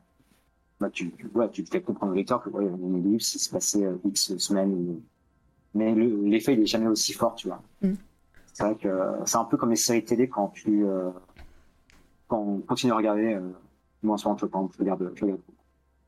[0.80, 3.50] bah, tu, tu, ouais, tu fais comprendre au lecteur que ouais, une ellipse, il s'est
[3.50, 5.00] passé euh, X semaines.
[5.74, 7.62] Mais le- l'effet, il est jamais aussi fort, tu vois.
[7.82, 7.92] Mm.
[8.52, 8.88] C'est vrai que
[9.24, 11.10] c'est un peu comme les séries télé quand tu euh,
[12.26, 13.34] quand on continue à regarder.
[13.34, 13.40] Euh,
[14.02, 15.40] moi, en ce moment, je regarde, je regarde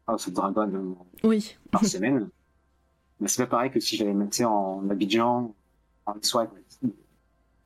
[0.06, 0.94] House of Dragon euh,
[1.28, 1.56] Oui.
[1.70, 2.28] par semaine.
[3.20, 5.54] Mais c'est pas pareil que si j'avais mettre en Abidjan,
[6.06, 6.48] en soirée.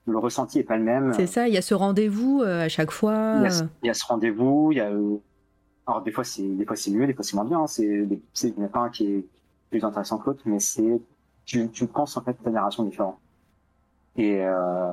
[0.07, 1.15] Le ressenti est pas le même.
[1.15, 3.35] C'est ça, il y a ce rendez-vous euh, à chaque fois.
[3.37, 4.91] Il y a, il y a ce rendez-vous, il y a.
[4.91, 5.17] euh,
[5.87, 7.61] Alors des fois c'est des fois c'est mieux, des fois c'est moins bien.
[7.61, 7.67] hein.
[7.67, 9.25] C'est il n'y en a pas un qui est
[9.71, 11.01] plus intéressant que l'autre, mais c'est
[11.47, 13.19] tu tu penses en fait ta narration différente.
[14.17, 14.91] Et, euh,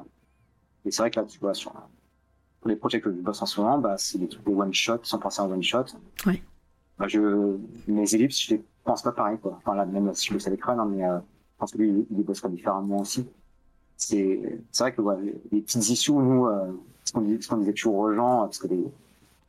[0.86, 1.74] et c'est vrai que là tu vois sur
[2.62, 4.74] pour les projets que je bosse en ce moment, bah c'est des trucs de one
[4.74, 5.86] shot, sans penser en one shot.
[6.26, 6.42] Ouais.
[7.02, 7.58] Bah, je
[7.88, 9.54] mes ellipses, je les pense pas pareil quoi.
[9.58, 12.18] Enfin là même si je bosse avec hein, mais euh, je pense que lui il
[12.18, 13.26] les bossera différemment aussi.
[13.98, 15.16] C'est c'est vrai que ouais,
[15.52, 18.60] les, petites issues nous euh, ce qu'on dis- ce qu'on disait toujours aux gens parce
[18.60, 18.86] que les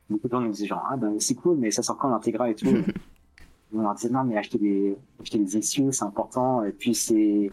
[0.09, 2.49] beaucoup de gens nous disaient genre ah ben c'est cool mais ça sort quand l'intégral
[2.49, 2.65] et tout?
[3.75, 7.51] On leur disait non mais acheter des acheter des issues c'est important et puis c'est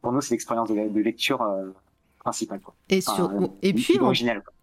[0.00, 1.42] pour nous c'est l'expérience de, de lecture
[2.24, 3.98] quoi Et, Enfin, sur, euh, et puis,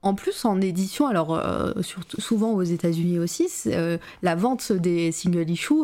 [0.01, 5.11] en, plus, en édition, alors euh, surtout, souvent aux États-Unis aussi, euh, la vente des
[5.11, 5.83] single issues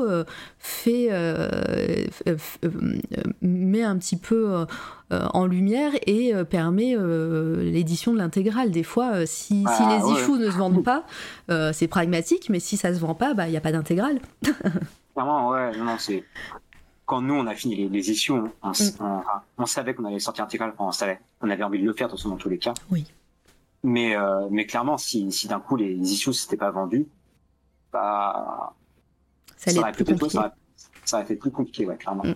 [0.58, 1.10] fait,
[3.42, 4.66] met un petit peu
[5.12, 6.96] en lumière et permet
[7.60, 8.72] l'édition de l'intégrale.
[8.72, 10.20] Des fois, si, si Ah, les ouais.
[10.20, 10.84] issues ne se vendent
[11.48, 14.20] pas, c'est pragmatique, mais si ça se vend pas, bah, il n'y a pas d'intégrale.
[15.14, 16.24] Clairement, ouais, non, c'est.
[17.08, 19.22] Quand nous, on a fini les, les issues, on, on, s- Mm.
[19.58, 21.20] on- savait qu'on allait sortir intégral, enfin, on savait.
[21.42, 22.74] On avait envie de le faire, de toute façon, dans tous les cas.
[22.92, 23.06] Oui.
[23.84, 27.08] Mais, euh, mais clairement, si, si d'un coup les issues s'étaient pas vendus,
[27.94, 28.74] bah,
[29.56, 30.52] Ça allait aurait plus ça aurait,
[31.06, 32.24] ça aurait été plus compliqué, ouais, clairement.
[32.26, 32.36] Mm.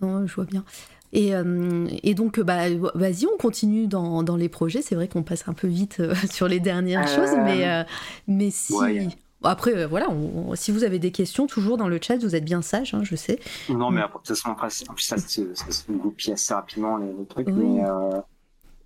[0.00, 0.64] Non, je vois bien.
[1.12, 4.80] Et, euh, et donc, bah, vas-y, on continue dans, dans les projets.
[4.82, 7.86] C'est vrai qu'on passe un peu vite euh, sur les dernières Euh, choses, mais,
[8.26, 8.72] mais si.
[8.74, 9.08] ouais.
[9.42, 12.34] Après, euh, voilà, on- on- si vous avez des questions, toujours dans le chat, vous
[12.36, 13.38] êtes bien sage, hein, je sais.
[13.70, 16.32] Non, mais après, de toute façon, après, c'est- en plus, ça, se- ça se goupille
[16.32, 17.48] assez rapidement, les, les trucs.
[17.48, 17.54] Oui.
[17.54, 18.20] Mais euh,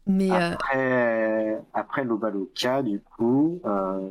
[0.06, 4.10] Mais euh, après, après l'Obaloka, du coup, euh,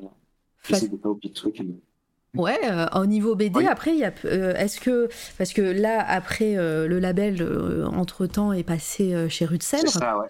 [0.67, 1.59] j'essaie de pas oublier de trucs.
[1.59, 3.67] mais- ouais, euh, au niveau BD, Oui.
[3.67, 5.07] après, il y a, euh, est-ce que.
[5.37, 9.63] Parce que là, après, euh, le label, euh, entre-temps, est passé euh, chez Rue de
[9.63, 10.27] C'est ça, ouais.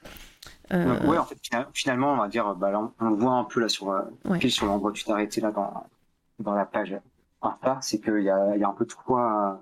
[0.74, 3.16] Euh, Donc, ouais, en fait, fina- finalement, on va dire, bah, là, on, on le
[3.16, 4.40] voit un peu là sur, euh, Ouais.
[4.40, 5.86] pile sur l'endroit où tu t'es arrêté là dans,
[6.40, 6.96] dans la page
[7.42, 9.62] Insta, c'est qu'il y a, y a un peu trois,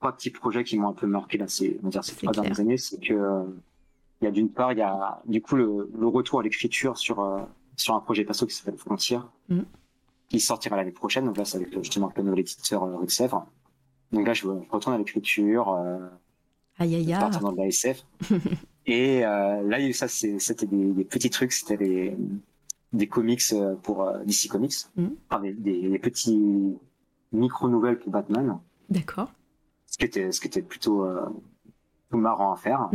[0.00, 2.32] trois petits projets qui m'ont un peu marqué là, ces, on va dire, ces trois
[2.32, 2.42] clair.
[2.44, 2.76] dernières années.
[2.78, 3.44] C'est que,
[4.22, 6.96] il y a d'une part, il y a, du coup, le, le retour à l'écriture
[6.96, 7.40] sur, euh,
[7.76, 9.64] sur un projet perso qui s'appelle Frontière, Mhm.
[10.30, 11.26] qui sortira l'année prochaine.
[11.26, 13.46] Donc là, c'est avec euh, justement le nouvel éditeur euh, Sèvres.
[14.12, 15.98] Donc là, je, je retourne à l'écriture, euh,
[16.78, 17.20] Aïe, aïe, aïe.
[17.20, 18.04] partir dans de la SF.
[18.86, 22.16] et euh, là, ça, c'était des, des petits trucs, c'était des,
[22.92, 25.16] des comics euh, pour euh, DC Comics, Mhm.
[25.30, 26.76] enfin, des, des, des petits
[27.32, 28.58] micro-nouvelles pour Batman,
[28.88, 29.32] D'accord.
[29.86, 31.04] ce qui était, ce qui était plutôt,
[32.08, 32.88] plutôt marrant à faire.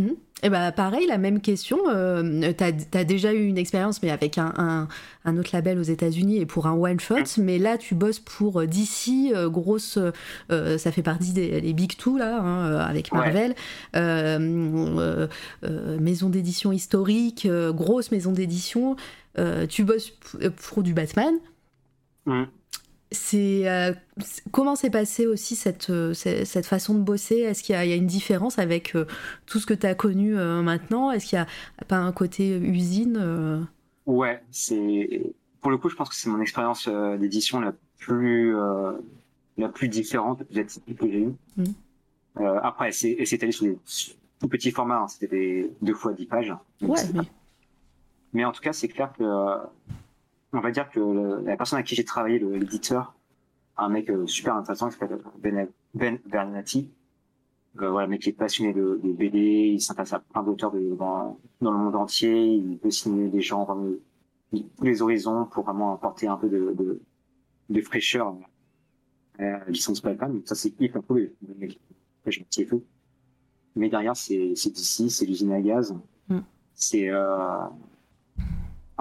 [0.44, 1.78] Et bah pareil, la même question.
[1.90, 4.88] Euh, t'as as déjà eu une expérience, mais avec un, un,
[5.26, 7.16] un autre label aux États-Unis et pour un one shot.
[7.38, 10.00] Mais là, tu bosses pour euh, DC, euh, grosse.
[10.50, 13.12] euh, ça fait partie des les big two là, hein, avec.
[13.12, 13.56] Marvel.
[16.00, 18.96] Maison d'édition historique, grosse maison d'édition.
[19.70, 20.12] Tu bosses
[20.70, 21.34] pour du Batman.
[22.26, 22.48] Mhm.
[23.12, 27.40] C'est euh, c'est- comment s'est passée aussi cette, euh, cette, façon de bosser?
[27.40, 29.06] Est-ce qu'il y, a- il y a une différence avec euh,
[29.46, 31.12] tout ce que tu as connu euh, maintenant?
[31.12, 33.68] Est-ce qu'il n'y a pas un côté usine
[34.06, 36.88] Ouais, c'est pour le coup, je pense que c'est mon expérience
[37.20, 38.56] d'édition la plus
[39.58, 41.34] la plus différente, la plus atypique que j'ai eue.
[42.40, 43.78] Euh, après, s'est étalée sur des
[44.40, 46.54] tout petits formats, hein, c'était des deux fois dix pages.
[46.82, 47.22] Ouais, c'est mais
[48.34, 49.24] Mais en tout cas, c'est clair que,
[50.54, 53.14] on va dire que le- la personne à qui j'ai travaillé, le- l'éditeur,
[53.78, 56.92] un mec euh, super intéressant qui s'appelle Ben, ben Bernati,
[57.82, 59.40] euh, voilà, mec qui est passionné de, de BD,
[59.76, 63.42] il s'intéresse à plein d'auteurs de- dans, dans le monde entier, il veut signer des
[63.42, 64.02] gens dans le-
[64.52, 67.00] tous les horizons pour vraiment apporter un peu de, de,
[67.70, 68.36] de fraîcheur
[69.40, 70.30] à la licence Balkan.
[70.30, 71.32] Donc ça, c'est hyper cool,
[71.62, 72.84] et tout.
[73.78, 75.96] Mais derrière, c'est c'est d'ici, c'est l'usine à gaz.
[76.28, 76.40] Mm.
[76.74, 77.66] C'est euh,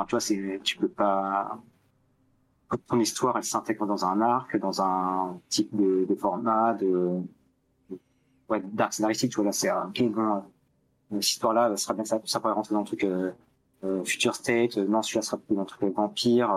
[0.00, 1.58] Enfin, tu vois, c'est, tu peux pas.
[2.88, 7.20] Ton histoire, elle s'intègre dans un arc, dans un type de, de format, de,
[8.48, 10.40] ouais, d'arc scénaristique, tu vois, là, c'est un, ok, bon, euh,
[11.20, 13.32] cette histoire-là, ça sera bien, ça, ça pourrait rentrer dans le truc, euh,
[13.84, 16.50] euh, Future State, euh, non, celui-là sera plus dans le truc euh, vampire,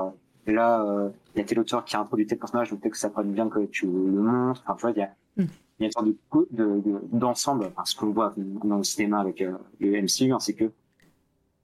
[0.47, 2.99] euh, là, il y a tel auteur qui a introduit tel personnage, donc peut-être que
[2.99, 3.91] ça pourrait être bien que tu le
[4.21, 4.61] montres.
[4.67, 5.41] Enfin, tu vois, il y a, Mm.
[5.79, 8.77] il y a une sorte de, co- de, de- d'ensemble, enfin, ce qu'on voit dans
[8.77, 10.65] le cinéma avec euh, le MCU, hein, c'est que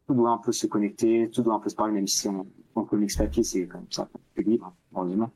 [0.10, 2.48] tout doit un peu se connecter, tout doit un peu se parler, même si en,
[2.74, 5.32] en comics papier, c'est comme ça, c'est libre, hein, heureusement.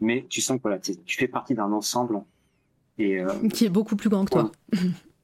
[0.00, 2.22] Mais tu sens que voilà, tu fais partie d'un ensemble,
[2.96, 4.50] et euh, Qui est beaucoup plus grand que toi.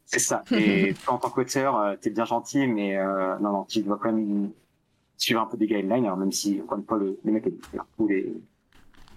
[0.04, 0.44] c'est ça.
[0.50, 3.96] Et toi, en tant qu'auteur, euh, t'es bien gentil, mais euh, non, non, tu dois
[3.96, 4.50] quand même
[5.16, 6.04] suivre un peu des guidelines.
[6.04, 8.30] Alors même si, encore une fois, le, le mec est un peu les,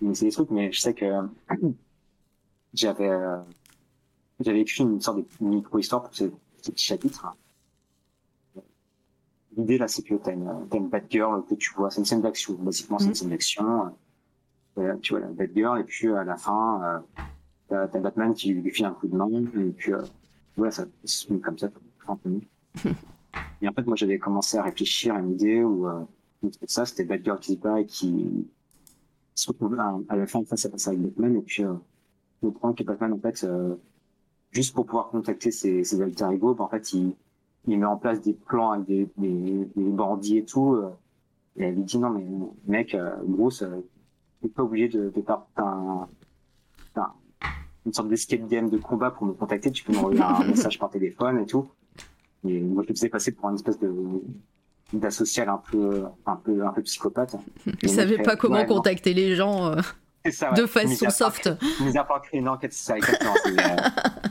[0.01, 1.05] il essaie des trucs, mais je sais que
[2.73, 3.39] j'avais, euh,
[4.39, 6.31] j'avais écrit une sorte de micro-histoire pour ce,
[6.61, 7.35] ce petit chapitre.
[9.59, 12.05] L'idée là, c'est que t'as une, t'as une bad girl que tu vois, c'est une
[12.05, 12.53] scène d'action.
[12.53, 13.15] Basiquement, c'est une Mhm.
[13.15, 13.95] scène d'action.
[14.77, 16.99] Euh, tu vois la bad girl, et puis à la fin, euh,
[17.67, 20.01] t'as, t'as Batman qui lui file un coup de main, et puis euh,
[20.55, 22.39] voilà, ça se finit comme ça, tout simplement.
[23.61, 26.05] et en fait, moi, j'avais commencé à réfléchir à une idée où, euh,
[26.67, 28.47] ça, c'était Bad Girl qui se bat et qui
[29.35, 31.73] se retrouve à, à la fin face à face avec Batman, et puis, euh,
[32.41, 33.75] on comprend que Batman, en fait, euh,
[34.51, 37.13] juste pour pouvoir contacter ses, ses alter ego, bah, en fait, il,
[37.67, 40.89] il met en place des plans avec des, des, des bandits et tout, euh,
[41.57, 42.25] et elle lui dit, non, mais
[42.67, 43.81] mec, Bruce, euh,
[44.41, 46.07] t'es pas obligé de, de faire un,
[46.95, 47.13] un-
[47.85, 50.89] une sorte d'escape game de combat pour me contacter, tu peux m'envoyer un message par
[50.89, 51.67] téléphone et tout.
[52.47, 53.91] Et moi, je me faisais passer pour une espèce de
[54.91, 57.35] d'asocial un peu, un peu, un peu psychopathe.
[57.83, 59.75] Il savait pas comment ouais, non, contacter les gens euh,
[60.31, 60.67] ça, de ouais.
[60.67, 61.49] façon Mis soft.
[61.81, 63.33] Mis à part créer une enquête, c'est ça, exactement.
[63.47, 63.75] Euh,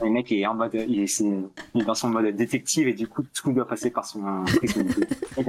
[0.05, 1.25] le mec est en mode, il est, c'est-
[1.75, 4.85] il est dans son mode détective et du coup, tout doit passer par son prisme.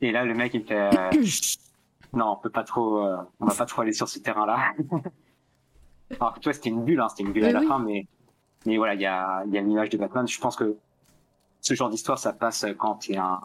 [0.00, 1.10] Et là, le mec, il fait, euh,
[2.12, 4.72] non, on peut pas trop, euh, on va pas trop aller sur ce terrain-là.
[6.20, 7.66] Alors que toi, c'était une bulle, hein, c'était une bulle Mais à la oui.
[7.66, 8.06] fin, mais,
[8.64, 10.26] mais voilà, il y a, il y a l'image de Batman.
[10.26, 10.76] Je pense que
[11.60, 13.40] ce genre d'histoire, ça passe quand t'es un,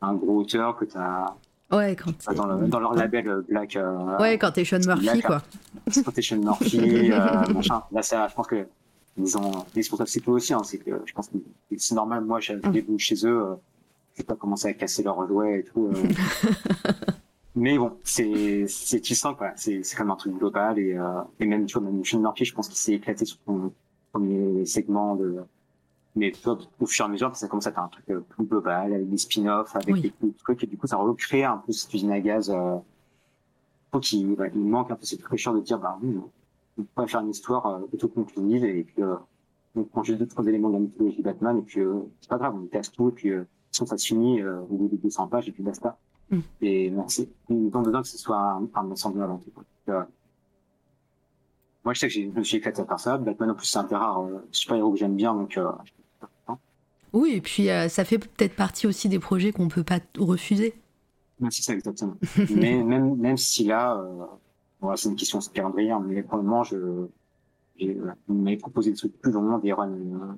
[0.00, 1.34] un gros auteur, que t'as,
[1.72, 4.78] Ouais, quand t'es- dans, le- dans leur label euh, Black, euh, Ouais, quand t'es Sean
[4.84, 5.42] Murphy, Black, quoi.
[5.86, 7.82] Exploitation Murphy, euh, machin.
[7.92, 8.66] Là, ça, je pense que
[9.16, 11.36] ils ont, ils sont c'est peu aussi, hein, c'est que je pense que
[11.76, 12.24] c'est normal.
[12.24, 12.72] Moi, j'ai Mm.
[12.72, 13.54] des bouts chez eux, euh,
[14.14, 15.86] je vais pas commencer à casser leurs jouets et tout.
[15.94, 16.02] euh.
[17.56, 19.50] Mais bon, c'est, c'est, tu sens, quoi.
[19.56, 22.44] C'est, c'est comme un truc global et, euh, et même, tu vois, même Sean Murphy,
[22.44, 23.72] je pense qu'il s'est éclaté sur son
[24.12, 25.36] premier segment de,
[26.16, 26.32] mais
[26.80, 29.08] au fur et à mesure, ça commence à être un truc euh, plus global, avec
[29.08, 30.12] des spin-offs, avec Oui.
[30.20, 32.76] des trucs, et du coup, ça recrée un peu cette usine à gaz, euh,
[33.92, 36.16] faut qu'il ouais, il manque un peu cette fraîcheur de dire, bah oui,
[36.78, 39.16] on pourrait faire une histoire euh, autoconclusive, et puis, euh,
[39.76, 42.38] on prend juste deux, trois éléments de la mythologie Batman, et puis, euh, c'est pas
[42.38, 44.96] grave, on casse tout, et puis, euh, sinon, ça se finit, euh, au bout de
[44.96, 45.96] 200 pages, et puis basta.
[46.30, 46.38] Mm.
[46.62, 49.20] Et, c'est, ils ont besoin que ce soit un, un ensemble.
[49.26, 49.42] Donc,
[49.88, 50.02] euh,
[51.84, 53.16] moi, je sais que j'ai- je me suis éclaté à faire ça.
[53.18, 55.70] Batman, en plus, c'est un peu rare, euh, super-héros que j'aime bien, donc, euh,
[57.12, 60.74] Oui, et puis euh, ça fait peut-être partie aussi des projets qu'on peut pas refuser.
[61.50, 62.14] C'est ça, exactement.
[62.50, 64.26] mais même, même si là, euh,
[64.80, 66.76] voilà, c'est une question de calendrier, hein, mais pour le moment, je,
[67.76, 67.96] j'ai,
[68.28, 70.34] on m'avait proposé des trucs plus longs, des runs euh,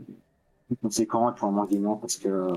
[0.68, 2.54] plus conséquents, et pour le moment, je dis non, parce que, euh,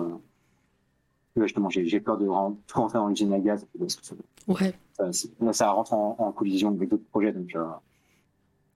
[1.37, 4.15] justement, j'ai, j'ai peur de ren- tout rentrer dans l'usine à gaz, parce que ça,
[4.47, 4.73] Ouais.
[4.95, 5.11] ça,
[5.53, 7.65] ça rentre en, en collision avec d'autres projets, donc, euh,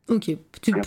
[0.10, 0.36] Ok,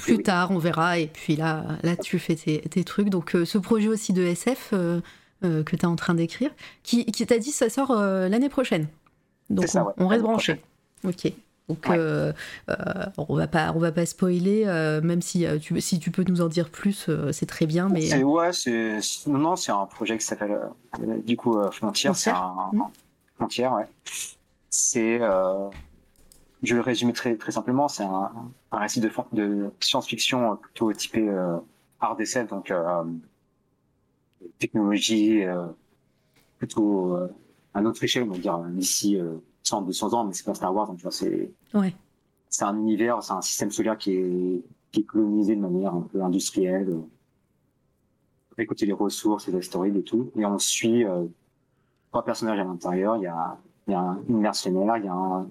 [0.00, 3.08] plus tard on verra et puis là, là tu fais tes, tes trucs.
[3.08, 5.00] Donc euh, ce projet aussi de SF euh,
[5.44, 6.50] euh, que tu es en train d'écrire,
[6.82, 8.88] qui, qui t'a dit ça sort l'année prochaine.
[9.50, 10.60] Donc ça, on, ouais, on reste branché.
[11.04, 11.32] Ok.
[11.68, 12.32] Donc Ouais.
[13.16, 14.64] on va pas on va pas spoiler,
[15.02, 17.88] même si tu si tu peux nous en dire plus, c'est très bien.
[17.88, 18.50] Mais ouais,
[19.26, 20.58] non c'est un projet qui s'appelle
[21.24, 22.90] du coup Frontier, c'est Frontière un.
[23.36, 23.86] Frontière, ouais.
[24.70, 30.54] C'est je vais le résumer très très simplement, c'est un, un récit de, science-fiction euh,
[30.56, 31.58] plutôt typé euh,
[32.00, 33.04] art d'essai, donc euh,
[34.58, 35.66] technologie euh,
[36.58, 37.28] plutôt euh,
[37.74, 40.54] à notre échelle, on va dire euh, d'ici euh, 100 200 ans, mais c'est pas
[40.54, 41.94] Star Wars, donc tu vois, c'est ouais.
[42.48, 46.02] c'est un univers, c'est un système solaire qui est, qui est colonisé de manière un
[46.02, 47.00] peu industrielle, euh,
[48.56, 50.30] récolter les ressources, les astéroïdes et tout.
[50.36, 51.24] Et on suit euh,
[52.10, 53.16] trois personnages à l'intérieur.
[53.16, 55.48] Il y a, il y a un, une mercenaire, il y a un,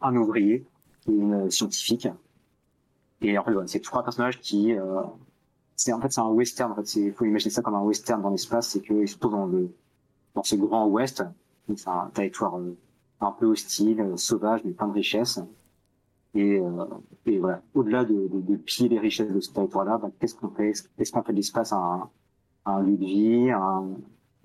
[0.00, 0.64] un ouvrier
[1.08, 2.08] et une scientifique.
[3.26, 5.02] Et en fait, voilà, c'est trois personnages qui, euh,
[5.76, 6.72] c'est en fait c'est un western.
[6.72, 9.32] En fait, c'est faut imaginer ça comme un western dans l'espace, c'est qu'ils se trouvent
[9.32, 9.62] dans le
[10.34, 11.24] dans ce grand ouest.
[11.74, 12.76] C'est un territoire euh,
[13.20, 15.40] un peu hostile, euh, sauvage, mais plein de richesses.
[16.34, 16.84] Et, euh,
[17.26, 20.50] et voilà, au-delà de, de, de piller les richesses de ce territoire-là, bah, qu'est-ce qu'on
[20.50, 20.70] fait?
[20.98, 22.10] Est-ce qu'on fait de l'espace un,
[22.66, 23.86] un lieu de vie, un,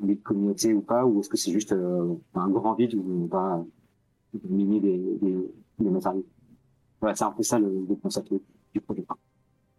[0.01, 1.06] un lieu de communauté ou pas?
[1.06, 3.66] Ou est-ce que c'est juste euh, un grand vide où on va
[4.48, 6.25] miner des, des, des matériaux?
[7.01, 8.32] Voilà, c'est un peu ça le, le concept
[8.73, 8.81] du.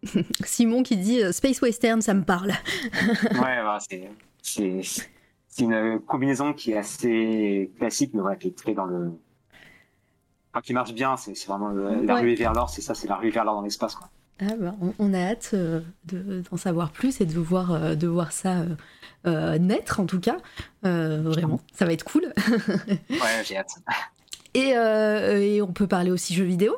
[0.45, 2.49] Simon qui dit euh, Space Western, ça me parle.
[3.31, 3.79] ouais, voilà,
[4.41, 4.89] c'est
[5.59, 9.11] une combinaison qui est assez classique, mais qui est très dans le
[10.53, 11.17] enfin, qui marche bien.
[11.17, 12.21] C'est c'est vraiment le- la Ouais.
[12.21, 12.69] ruée vers l'or.
[12.69, 13.95] C'est ça, c'est la ruée vers l'or dans l'espace.
[13.95, 14.09] quoi.
[14.43, 17.93] Ah bah, on, on a hâte euh, de- d'en savoir plus et de voir, euh,
[17.93, 18.75] de voir ça euh,
[19.27, 20.37] euh, naître en tout cas.
[20.83, 22.33] Euh, vraiment, ça va être cool.
[23.11, 23.69] Ouais, j'ai hâte.
[24.55, 26.75] Et, euh, et on peut parler aussi jeux vidéo.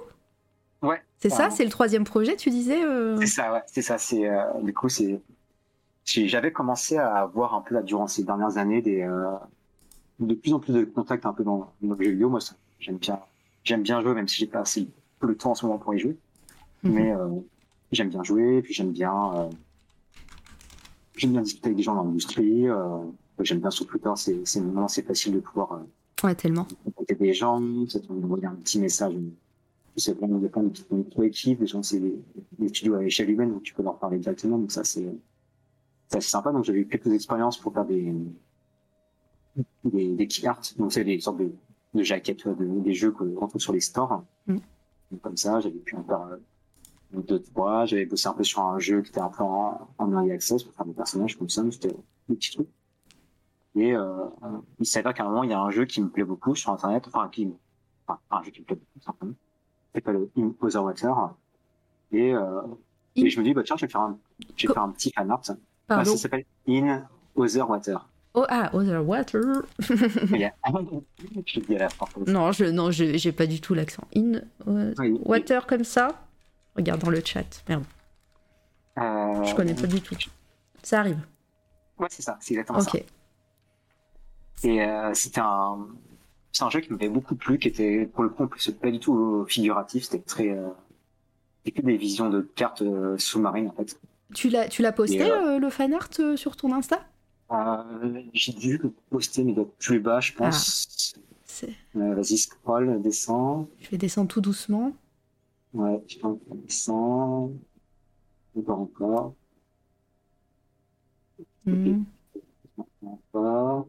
[1.24, 3.62] C'est ça, c'est le troisième projet, tu disais euh C'est ça, ouais.
[3.68, 3.98] C'est ça.
[3.98, 5.22] C'est euh, du coup, c'est.
[6.04, 9.32] J'avais commencé à avoir un peu là durant ces dernières années des euh,
[10.20, 12.30] de plus en plus de contacts un peu dans, dans le jeu vidéo.
[12.30, 13.22] Moi, ça, j'aime bien,
[13.64, 14.86] j'aime bien jouer, même si j'ai pas assez
[15.22, 16.18] le temps en ce moment pour y jouer.
[16.84, 16.92] Mhm.
[16.94, 17.30] Mais euh,
[17.94, 19.50] j'aime bien jouer, puis j'aime bien, euh,
[21.16, 22.68] j'aime bien discuter avec des gens dans l'industrie.
[22.68, 22.98] Euh,
[23.40, 25.80] j'aime bien sur Twitter, c'est c'est c'est facile de pouvoir
[26.22, 26.68] Ouais, tellement.
[26.84, 29.14] contacter des gens, peut-être envoyer un petit message.
[29.96, 32.16] C'est vraiment il y a plein de petites micro-équipes, des gens c'est des,
[32.58, 34.58] des studios à échelle humaine, donc tu peux leur parler directement.
[34.58, 35.08] Donc ça c'est
[36.08, 36.52] c'est assez sympa.
[36.52, 38.14] Donc j'avais eu quelques expériences pour faire des
[39.84, 41.52] des, des key art, donc c'est des sortes de,
[41.94, 44.24] de jaquettes, de- des jeux qu'on retrouve sur les stores.
[44.48, 44.58] Mm.
[45.12, 46.38] Donc, comme ça, j'avais pu en faire euh,
[47.22, 47.86] deux, trois.
[47.86, 50.64] J'avais bossé un peu sur un jeu qui était un peu en, en early access
[50.64, 51.96] pour faire des personnages comme ça, c'était
[52.30, 52.68] des petits trucs.
[53.76, 54.26] Et euh,
[54.80, 56.72] il s'avère qu'à un moment, il y a un jeu qui me plaît beaucoup sur
[56.72, 57.48] Internet, enfin, qui,
[58.08, 59.34] enfin, un jeu qui me plaît beaucoup, simplement,
[59.94, 61.16] qui s'appelle In Other Water.
[62.12, 62.78] Et, euh, In-
[63.26, 64.18] et je me dis, bah tiens, je vais faire un,
[64.56, 65.42] je vais Co- faire un petit fan art.
[65.88, 67.04] Bah, ça s'appelle In
[67.36, 68.08] Other Water.
[68.36, 69.62] Oh, ah, Other Water.
[69.80, 72.06] Je dis à la fin.
[72.26, 74.04] non, je, non, je- j'ai pas du tout l'accent.
[74.16, 75.20] In Oui.
[75.24, 76.20] Water comme ça.
[76.76, 77.64] Regarde dans le chat.
[77.70, 77.84] Merde,
[78.98, 80.16] Euh, je connais pas du tout.
[80.82, 81.20] Ça arrive.
[82.00, 82.90] Ouais, c'est ça, c'est exactement ça.
[82.96, 83.04] Ok.
[84.64, 85.88] Et euh, c'était un,
[86.54, 88.92] c'est un jeu qui me fait beaucoup plu, qui était pour le coup plus pas
[88.92, 90.70] du tout figuratif, c'était très, euh,
[91.66, 94.00] c'était que des visions de cartes euh, sous-marines en fait.
[94.34, 97.06] Tu l'as, tu l'as posté euh, euh, le fan art sur ton Insta?
[98.34, 101.14] J'ai dû le poster mais plus bas, je pense.
[101.46, 103.68] C'est- Euh, Vas-y, scroll, descends.
[103.80, 104.92] Je vais descendre tout doucement.
[105.74, 107.60] Ouais, je pense qu'on descend.
[108.68, 109.34] Encore,
[111.66, 112.04] Hmm.
[113.04, 113.88] encore.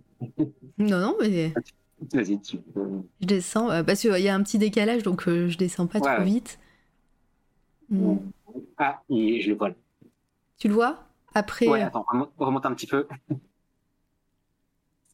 [0.78, 1.52] Non, non, mais
[2.12, 3.02] Vas-y, tu peux.
[3.20, 6.00] je descends euh, parce qu'il y a un petit décalage, donc euh, je descends pas
[6.00, 6.24] Ouais, trop ouais.
[6.24, 6.58] vite.
[7.89, 8.16] Hmm.
[8.78, 9.70] Ah, et je le vois.
[10.58, 11.05] Tu le vois?
[11.34, 13.07] Après, Ouais, attends, remonte, remonte un petit peu.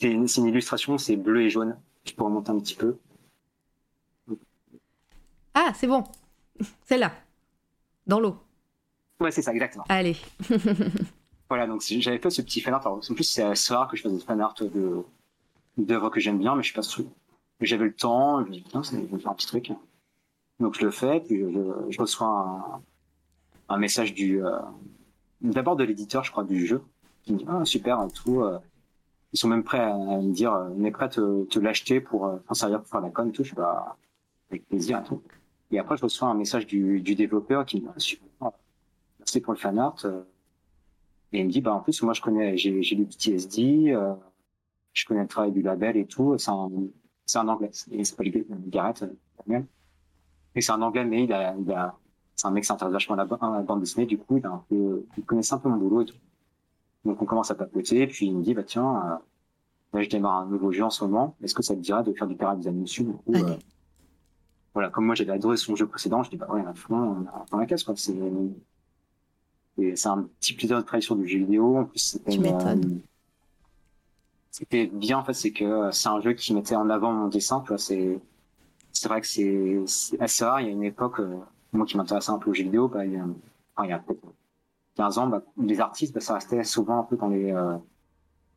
[0.00, 1.78] C'est une, illustration, c'est bleu et jaune.
[2.04, 2.96] Tu peux remonter un petit peu.
[5.54, 6.04] ah, c'est bon.
[6.86, 7.12] Celle-là,
[8.06, 8.36] dans l'eau.
[9.20, 9.84] Ouais, c'est ça, exactement.
[9.88, 10.16] Allez.
[11.50, 12.86] Voilà, donc j'avais fait ce petit fan art.
[12.86, 15.02] Alors, en plus, c'est rare que je fasse des fan art de
[15.86, 17.04] d'œuvres que j'aime bien, mais je suis pas sûr.
[17.60, 19.72] J'avais le temps, je me dis, putain, c'est- je vais faire un petit truc.
[20.60, 21.60] Donc je le fais, puis je,
[21.90, 22.82] je reçois un,
[23.74, 24.58] un message du euh,
[25.42, 26.82] d'abord de l'éditeur, je crois, du jeu,
[27.22, 28.42] qui me dit, ah, super, tout.
[28.42, 28.58] euh,
[29.32, 32.00] ils sont même prêts à, me dire, euh, on est prêt à te, te l'acheter
[32.00, 33.42] pour euh, pour faire la com et tout.
[33.44, 33.96] Je suis bah,
[34.50, 35.22] avec plaisir et tout.
[35.70, 38.50] Et après, je reçois un message du, du développeur qui me dit, ah, super,
[39.18, 39.96] merci pour le fan art.
[40.04, 40.22] euh,
[41.32, 44.14] et il me dit, bah, en plus, moi, je connais, j'ai, j'ai lu PTSD, euh,
[44.92, 46.36] je connais le travail du label et tout.
[46.38, 46.70] C'est un,
[47.26, 47.70] c'est un anglais.
[47.90, 48.56] Il s'appelle euh,
[49.46, 49.66] Daniel.
[50.54, 51.96] Et c'est un anglais, mais il a, il a,
[52.34, 54.06] c'est un mec qui s'intéresse vachement à la, ba- à la bande dessinée.
[54.06, 56.16] Du coup, il a un peu, il connaissait un peu mon boulot et tout.
[57.04, 58.06] Donc, on commence à papoter.
[58.06, 59.16] Puis, il me dit, bah, tiens, euh,
[59.98, 61.36] là, je démarre un nouveau jeu en ce moment.
[61.42, 62.36] Est-ce que ça te dirait de faire du
[62.82, 63.04] dessus?
[63.04, 63.44] Du coup, Allez.
[63.44, 63.56] euh,
[64.74, 67.26] voilà, comme moi, j'avais adoré son jeu précédent, je dis, bah, ouais, à fond, on
[67.26, 67.94] a- dans la casse, quoi.
[67.96, 68.14] C'est,
[69.78, 71.78] et c'est un petit plaisir de travailler sur du jeu vidéo.
[71.78, 73.00] En plus, c'était Tu une,
[74.58, 74.80] m'étonnes.
[74.80, 77.12] euh, c'était bien en fait, c'est que euh, c'est un jeu qui mettait en avant
[77.12, 77.60] mon dessin.
[77.60, 78.18] Tu vois, c'est
[78.92, 80.60] c'est vrai que c'est assez rare.
[80.60, 81.36] Il y a une époque, euh,
[81.72, 83.22] moi qui m'intéressais un peu aux jeux vidéo, bah, il y a,
[83.76, 84.20] enfin, il y a peut-être
[84.96, 87.76] 15 ans, bah, les artistes, bah, ça restait souvent un peu dans les euh,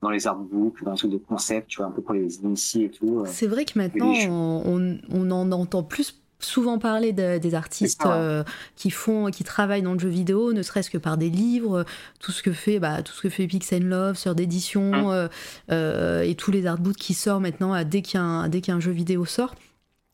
[0.01, 2.85] dans les artbooks, dans les trucs de concept, tu vois, un peu pour les initiés
[2.85, 3.19] et tout.
[3.19, 3.25] euh.
[3.25, 8.03] C'est vrai que maintenant, les on, on en entend plus souvent parler de- des artistes
[8.05, 8.11] ouais.
[8.13, 8.43] euh,
[8.75, 11.85] qui font, qui travaillent dans le jeu vidéo, ne serait-ce que par des livres,
[12.19, 15.07] tout ce que fait, bah, tout ce que fait Pix and Love, Sœur d'édition, Hum.
[15.11, 15.27] euh,
[15.71, 18.71] euh, et tous les artbooks qui sortent maintenant dès qu'il y, a un- dès qu'il
[18.71, 19.55] y a un jeu vidéo sort.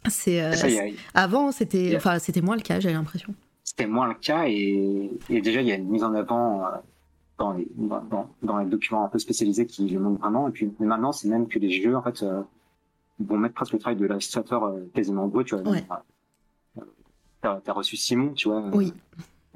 [0.07, 0.53] C'est euh,
[1.13, 1.97] avant, c'était, Yeah.
[1.97, 3.33] enfin, c'était moins le cas, j'ai l'impression.
[3.65, 6.69] c'était moins le cas et, et déjà il y a une mise en avant euh,
[7.37, 7.67] dans les
[8.41, 11.47] dans, les documents un peu spécialisés qui le montrent vraiment et puis maintenant c'est même
[11.47, 12.41] que les jeux en fait euh,
[13.19, 15.83] vont mettre presque le travail de l'illustrateur euh, quasiment tu vois Ouais.
[17.45, 18.93] Euh, t'as reçu Simon tu vois Oui.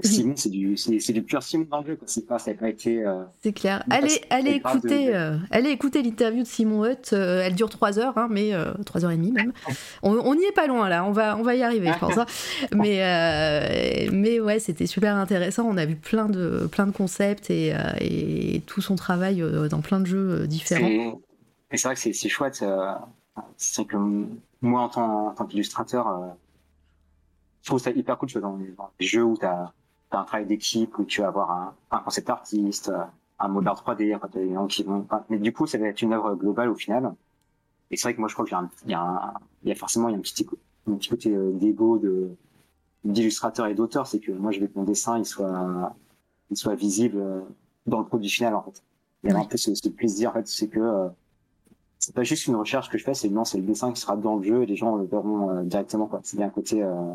[0.03, 2.57] Simon c'est du c'est du pur Simon dans le jeu quoi c'est pas ça n'a
[2.57, 3.83] pas été euh, C'est clair.
[3.91, 7.11] Allez, allez de- écouter, euh, allez écouter l'interview de Simon Hutt.
[7.13, 9.53] euh, elle dure 3 heures, hein, mais euh, 3 heures et demie même.
[10.01, 11.05] On, on y est pas loin là.
[11.05, 12.17] On va, on va y arriver, je pense.
[12.17, 12.25] hein.
[12.73, 15.63] Mais, euh, mais ouais, c'était super intéressant.
[15.69, 19.67] On a vu plein de, plein de concepts et, euh, et tout son travail euh,
[19.69, 21.19] dans plein de jeux euh, différents.
[21.71, 22.93] c'est vrai que c'est chouette euh,
[23.57, 23.97] c'est que
[24.61, 26.27] moi, en tant, qu'illustrateur, euh,
[27.63, 29.73] je trouve ça hyper cool, tu vois, dans, des jeux où tu as,
[30.11, 32.91] un travail d'équipe, où tu vas avoir un, un concept artiste,
[33.39, 36.01] un modèle 3D, enfin, des gens qui vont, enfin, mais du coup, ça va être
[36.03, 37.15] une œuvre globale au final.
[37.89, 40.15] Et c'est vrai que moi, je crois qu'il y y y a forcément il y
[40.15, 40.45] a un petit,
[40.87, 42.35] un petit côté euh, d'ego de
[43.03, 45.93] d'illustrateur et d'auteur, c'est que moi, je veux que mon dessin, il soit,
[46.51, 47.41] il soit visible euh,
[47.85, 48.83] dans le produit final, en fait.
[49.23, 51.09] Il y a un peu ce, ce plaisir, en fait, c'est que euh,
[51.99, 54.17] c'est pas juste une recherche que je fais, c'est non, c'est le dessin qui sera
[54.17, 56.19] dans le jeu et les gens le verront euh, directement, quoi.
[56.23, 57.13] C'est bien un côté, euh,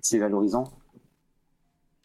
[0.00, 0.64] c'est valorisant.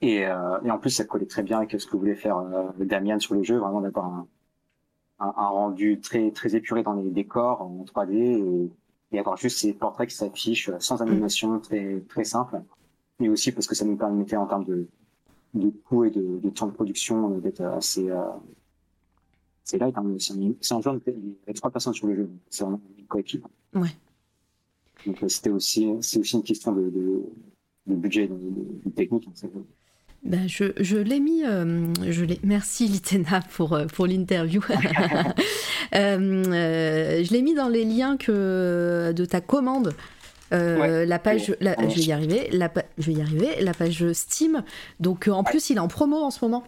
[0.01, 2.71] Et, euh, et en plus, ça collait très bien avec ce que voulait faire euh,
[2.79, 4.27] Damien sur le jeu, vraiment d'avoir un,
[5.19, 8.71] un, un rendu très très épuré dans les décors en 3D et,
[9.11, 12.61] et avoir juste ces portraits qui s'affichent sans animation, très très simple.
[13.19, 14.87] Et aussi parce que ça nous permettait en termes de
[15.55, 18.21] de coût et de, de temps de production euh, d'être assez euh,
[19.63, 19.89] c'est là,
[20.19, 22.79] c'est un, c'est un jeu, il y a trois personnes sur le jeu, c'est vraiment
[22.99, 23.47] une coéquipe.
[23.73, 23.89] Ouais.
[25.07, 27.23] Donc euh, c'était aussi, c'est aussi une question de, de,
[27.87, 28.33] de budget, de,
[28.85, 29.27] de technique.
[29.27, 29.47] en fait.
[30.23, 32.39] Ben, je, je l'ai mis, euh, je l'ai.
[32.43, 34.61] Merci Litena pour euh, pour l'interview.
[35.93, 39.93] Euh, euh, je l'ai mis dans les liens que de ta commande.
[40.51, 41.05] Euh, Ouais.
[41.05, 41.89] la page, la- Ouais.
[41.89, 44.63] je vais y arriver, la, je vais y arriver, la page Steam.
[44.99, 46.63] Donc en plus, il est en promo en ce moment.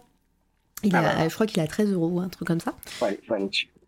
[0.84, 1.28] Il Ah a- bah.
[1.28, 2.74] je crois qu'il est à 13 euros ou un truc comme ça.
[2.86, 3.06] Faut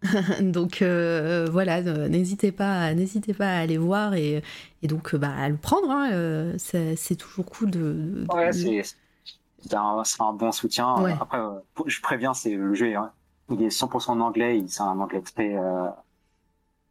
[0.40, 4.42] donc euh, voilà, euh, n'hésitez pas, n'hésitez pas à aller voir et,
[4.82, 5.90] et donc euh, bah, à le prendre.
[5.90, 7.78] hein, euh, c'est c'est toujours cool de.
[7.80, 8.82] de- Ouais, de- c'est,
[9.62, 10.94] c'est un, bon soutien.
[11.02, 11.14] Ouais.
[11.20, 11.38] Après,
[11.86, 12.96] je préviens, c'est le jeu, est-
[13.50, 15.88] il est 100% en anglais, il- c'est un anglais très, euh,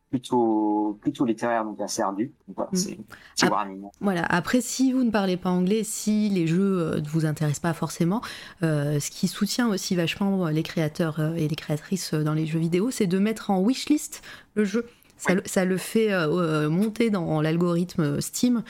[0.10, 2.32] plutôt, plutôt littéraire, donc assez ardu.
[2.56, 2.96] Voilà, Mm.
[3.44, 3.50] Ah.
[3.52, 3.82] warning.
[4.02, 7.60] Voilà, après, si vous ne parlez pas anglais, si les jeux euh, ne vous intéressent
[7.62, 8.22] pas forcément,
[8.64, 12.46] euh, ce qui soutient aussi vachement les créateurs euh, et les créatrices euh, dans les
[12.46, 14.22] jeux vidéo, c'est de mettre en wishlist
[14.56, 14.86] le jeu.
[15.18, 15.36] Ça, Oui.
[15.44, 18.64] le- ça le fait euh, euh, monter dans l'algorithme Steam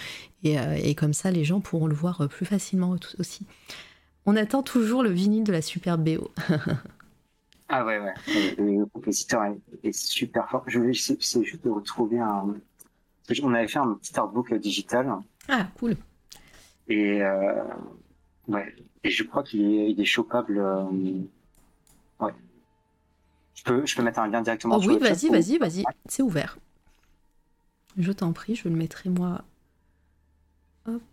[0.43, 3.45] et, euh, et comme ça les gens pourront le voir euh, plus facilement aussi.
[4.25, 6.31] On attend toujours le vinyle de la superbe BO.
[7.69, 8.13] Ah ouais, ouais.
[8.57, 10.63] Le, le compositeur est, est super fort.
[10.67, 12.55] Je vais essayer juste de retrouver un,
[13.43, 15.15] on avait fait un petit artbook digital.
[15.47, 15.95] Ah, cool.
[16.87, 17.63] Et euh,
[18.47, 20.57] ouais, et je crois qu'il est, il est chopable.
[20.57, 20.83] euh,
[22.19, 22.33] ouais.
[23.53, 24.77] Je peux, je peux mettre un lien directement.
[24.77, 26.57] Oh sur oui, vas-y, pour- vas-y, vas-y, c'est ouvert.
[27.97, 29.43] Je t'en prie, je le mettrai moi.
[30.87, 31.03] Hop.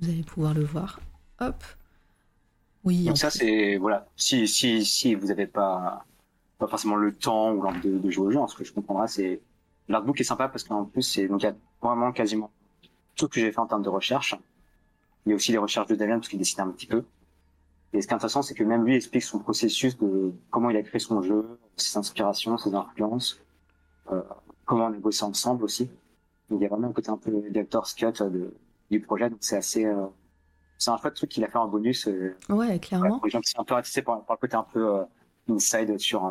[0.00, 1.00] Vous allez pouvoir le voir.
[1.40, 1.62] Hop.
[2.86, 4.06] Oui, Donc ça c'est voilà.
[4.16, 6.04] Si si si vous n'avez pas
[6.58, 8.72] pas forcément le temps ou l'envie de, de jouer au jeu, hein, ce que je
[8.72, 9.40] comprendrai, c'est
[9.88, 12.50] l'artbook est sympa parce qu'en plus c'est donc il y a vraiment quasiment
[13.16, 14.36] tout ce que j'ai fait en termes de recherche.
[15.24, 17.04] Il y a aussi les recherches de Damien parce qu'il dessine un petit peu.
[17.92, 20.76] Et ce qui est intéressant, c'est que même lui explique son processus de comment il
[20.76, 23.40] a créé son jeu, ses inspirations, ses influences,
[24.12, 24.22] euh,
[24.64, 25.86] comment on a bossé ensemble aussi.
[26.50, 28.54] Donc, il y a vraiment un côté un peu director's cut euh, de,
[28.90, 30.06] du projet, donc c'est assez, euh,
[30.78, 32.06] c'est un chouette truc qu'il a fait en bonus.
[32.08, 33.18] euh, Ouais, Ouais, clairement.
[33.18, 35.02] pour les gens qui sont un peu attisés par, par le côté un peu euh,
[35.50, 36.24] inside sur,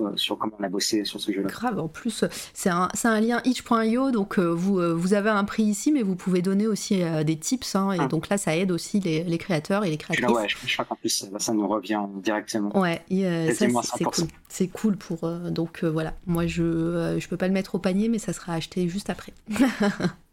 [0.00, 1.48] euh, sur comment on a bossé sur ce jeu-là.
[1.48, 2.24] Grave, en plus,
[2.54, 5.92] c'est un, c'est un lien itch.io, donc euh, vous, euh, vous avez un prix ici,
[5.92, 8.06] mais vous pouvez donner aussi euh, des tips, hein, et Ah.
[8.08, 10.26] donc là, ça aide aussi les, les créateurs et les créatrices.
[10.26, 12.76] là, ouais, je, je crois qu'en plus, ça, nous revient directement.
[12.76, 14.04] Ouais, c'est c'est 100%.
[14.04, 14.24] cool.
[14.54, 15.24] C'est cool pour.
[15.24, 18.18] euh, donc euh, voilà, moi je, euh, je peux pas le mettre au panier, mais
[18.18, 19.32] ça sera acheté juste après.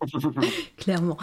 [0.77, 1.17] Clairement.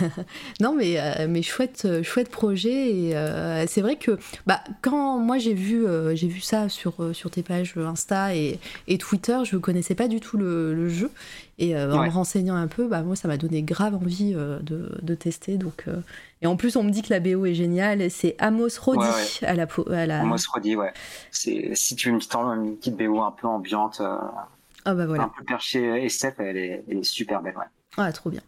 [0.60, 2.90] non, mais, euh, mais chouette, chouette projet.
[2.90, 7.42] Et c'est vrai que bah, quand moi j'ai vu, j'ai vu ça sur, sur tes
[7.42, 8.58] pages Insta et,
[8.88, 11.10] et Twitter, je connaissais pas du tout le, le jeu.
[11.58, 14.58] Et euh, en me renseignant un peu, bah, moi ça m'a donné grave envie euh,
[14.60, 15.56] de, de tester.
[15.56, 15.96] Donc, euh,
[16.42, 18.10] Et en plus, on me dit que la BO est géniale.
[18.10, 19.46] C'est Amos Rodi Ouais, ouais.
[19.46, 19.66] à la.
[19.92, 20.24] À la...
[20.24, 20.92] Moi, se redit, ouais.
[21.30, 25.24] C'est, si tu veux une petite, une petite BO un peu ambiante, Ah bah voilà.
[25.24, 27.64] un peu perchée SF, elle est, elle est super belle, ouais.
[27.96, 28.40] Ah, trop bien.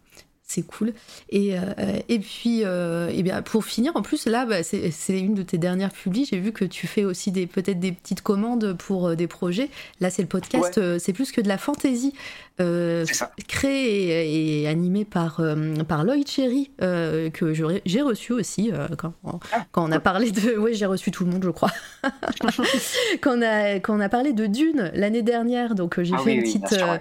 [0.49, 0.93] C'est cool.
[1.29, 5.19] Et, euh, et puis, euh, eh bien, pour finir, en plus, là, bah, c'est c'est
[5.19, 6.25] une de tes dernières publis.
[6.25, 9.69] J'ai vu que tu fais aussi des peut-être des petites commandes pour euh, des projets.
[9.99, 10.77] Là, c'est le podcast.
[10.77, 10.99] Ouais.
[10.99, 12.13] c'est plus que de la fantaisie.
[12.59, 13.05] Euh,
[13.47, 19.13] créé et, et animé par, euh, par Lloyd Cherry, euh, que j'ai reçu aussi quand,
[19.71, 20.57] quand on a parlé de.
[20.57, 21.69] Oui, j'ai reçu tout le monde, je crois.
[23.21, 26.31] quand, on a, quand on a parlé de Dune l'année dernière, donc j'ai Ah fait
[26.31, 26.67] oui, une oui, petite.
[26.79, 26.97] sûr,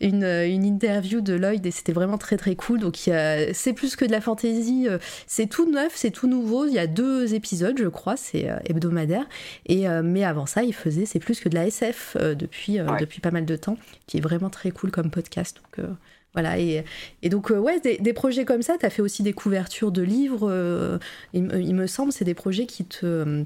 [0.00, 2.78] une, une interview de Lloyd et c'était vraiment très très cool.
[2.80, 6.66] Donc c'est plus que de la fantaisie, euh, c'est tout neuf, c'est tout nouveau.
[6.66, 9.26] Il y a deux épisodes, je crois, c'est hebdomadaire.
[9.66, 12.98] Et mais avant ça, il faisait c'est plus que de la SF depuis Ouais.
[13.00, 15.56] depuis pas mal de temps, qui est vraiment très cool comme podcast.
[15.56, 15.92] Donc euh,
[16.34, 16.84] voilà et,
[17.22, 18.76] et donc euh, ouais des, des projets comme ça.
[18.78, 20.48] T'as fait aussi des couvertures de livres.
[20.50, 20.98] euh,
[21.32, 23.42] il, me- il me semble c'est des projets qui te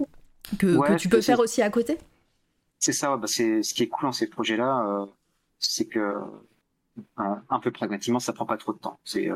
[0.58, 1.98] que, Ouais, que tu peux faire aussi à côté?
[2.78, 4.86] C'est ça, bah, c'est ce qui est cool dans ces projets-là.
[4.86, 5.06] euh,
[5.58, 6.14] c'est que
[7.16, 8.98] un peu pragmatiquement, ça prend pas trop de temps.
[9.04, 9.28] C'est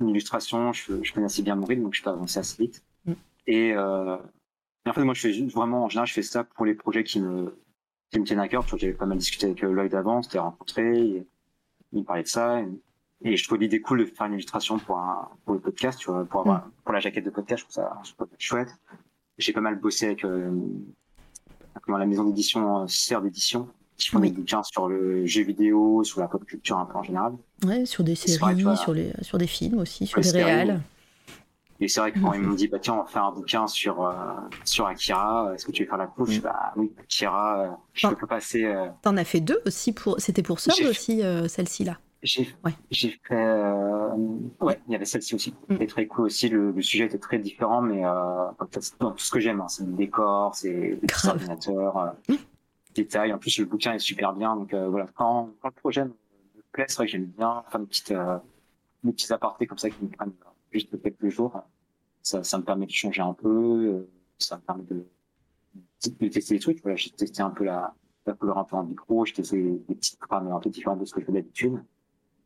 [0.00, 2.82] une illustration, je, je connais assez bien mon rythme, donc je peux avancer assez vite.
[3.06, 3.12] Mm.
[3.46, 7.04] Et, en fait, moi, je fais vraiment, en général, je fais ça pour les projets
[7.04, 7.56] qui me,
[8.10, 8.66] qui me tiennent à cœur.
[8.68, 11.26] J'avais pas mal discuté avec Lloyd avant, c'était rencontré,
[11.94, 12.60] il me parlait de ça.
[13.24, 16.10] Et, je trouve l'idée cool de faire une illustration pour un, pour le podcast, tu
[16.10, 16.70] vois, pour avoir, mm.
[16.84, 18.68] pour la jaquette de podcast, je trouve ça, je trouve ça chouette.
[19.38, 20.50] J'ai pas mal bossé avec, euh,
[21.82, 26.04] comment la maison d'édition, euh, Serre d'édition, qui font des bouquins sur le jeu vidéo,
[26.04, 27.32] sur la pop culture un peu en général.
[27.64, 28.36] Ouais, sur des séries,
[28.76, 30.80] sur, les, sur des films aussi, sur des réals.
[31.80, 33.66] Et c'est vrai que quand ils m'ont dit, bah tiens, on va faire un bouquin
[33.66, 34.12] sur, euh,
[34.64, 36.42] sur Akira, est-ce que tu veux faire la couche mm.
[36.42, 38.64] Bah oui, Akira, euh, je peux passer.
[38.64, 38.88] Euh...
[39.02, 40.20] T'en as fait deux aussi, pour...
[40.20, 42.72] c'était pour Sord aussi, euh, celle-ci-là J'ai ouais.
[42.90, 43.18] fait.
[43.32, 44.10] Euh,
[44.60, 45.50] ouais, il y avait celle-ci aussi.
[45.50, 45.72] Mm.
[45.72, 48.02] C'était très cool aussi, le, le, sujet était très différent, mais
[49.00, 52.14] tout ce que j'aime, hein, c'est le décor, c'est les ordinateurs.
[52.28, 52.34] Mm
[52.94, 53.32] détails.
[53.32, 54.56] En plus, le bouquin est super bien.
[54.56, 56.14] Donc euh, voilà, quand, quand, le projet me
[56.72, 58.38] plaît, c'est vrai que j'aime bien faire des petites, euh,
[59.02, 60.32] des petits apartés comme ça qui me prennent
[60.74, 61.62] juste quelques jours.
[62.22, 63.48] Ça, ça me permet de changer un peu.
[63.48, 65.06] Euh, ça me permet de,
[66.20, 66.82] de tester des trucs.
[66.82, 67.94] Voilà, j'ai testé un peu la,
[68.26, 69.24] la couleur un peu en micro.
[69.24, 71.82] J'ai testé des petites trames un peu différentes de ce que je fais d'habitude.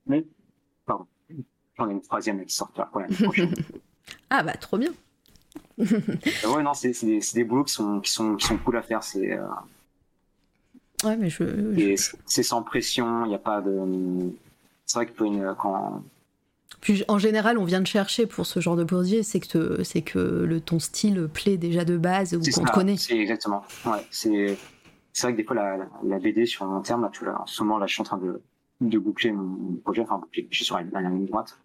[0.07, 0.25] Mais,
[0.87, 1.07] pardon,
[1.77, 3.55] j'en ai une troisième qui sortira pour l'année prochaine.
[4.31, 4.93] ah bah trop bien.
[5.79, 9.03] ouais non c'est des, des boulots qui sont qui sont qui sont cool à faire
[9.03, 9.47] c'est euh,
[11.05, 11.45] Ouais, mais je.
[12.27, 14.33] C'est sans pression, il n'y a pas de.
[14.87, 16.03] C'est vrai que une, quand.
[16.81, 20.03] Puis en général, on vient de chercher pour ce genre de projet, c'est que, c'est
[20.03, 22.97] que le, ton style plaît déjà de base ou qu'on te connaît.
[22.97, 23.63] C'est exactement.
[23.85, 24.57] Ouais, c'est,
[25.13, 27.47] c'est vrai que des fois, la, la, BD sur un long terme, là, tu en
[27.47, 28.41] ce moment, là, je suis en train de,
[28.81, 31.59] de boucler mon projet, enfin, je suis sur la ligne droite.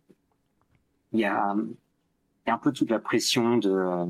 [1.12, 4.06] Il y a, il y a un peu toute la pression de,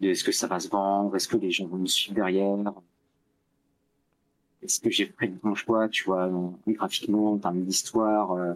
[0.00, 2.72] de est-ce que ça va se vendre, est-ce que les gens vont me suivre derrière,
[4.62, 6.30] est-ce que j'ai fait le bon choix, tu vois,
[6.66, 8.32] graphiquement, en termes d'histoire.
[8.32, 8.54] Euh.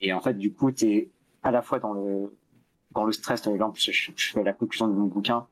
[0.00, 1.10] Et en fait, du coup, tu es
[1.42, 2.36] à la fois dans le,
[2.92, 5.46] dans le stress, de exemple, je, je, fais la conclusion de mon bouquin,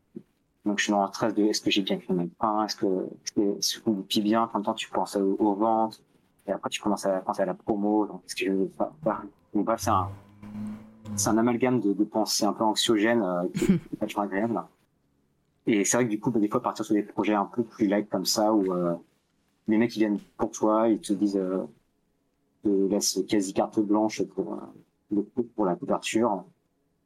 [0.64, 2.76] donc je suis dans le stress de est-ce que j'ai bien fait mon pain, est-ce
[2.76, 2.86] que
[3.36, 6.02] est-ce qu'on bien, en même temps tu penses aux, ventes,
[6.46, 8.68] et après tu commences à penser à la promo, donc est-ce que je vais
[9.02, 9.22] faire
[9.54, 10.08] Donc bref, c'est un,
[11.14, 14.62] c'est un amalgame de, de pensées un peu anxiogène, euh, qui est pas toujours agréable.
[15.66, 17.62] Et c'est vrai que du coup, bah, des fois, partir sur des projets un peu
[17.62, 18.94] plus light comme ça, où euh,
[19.68, 21.64] les mecs ils viennent pour toi, ils te disent, euh,
[22.68, 24.54] te laissent quasi carte blanche pour
[25.14, 25.22] euh,
[25.54, 26.44] pour la couverture.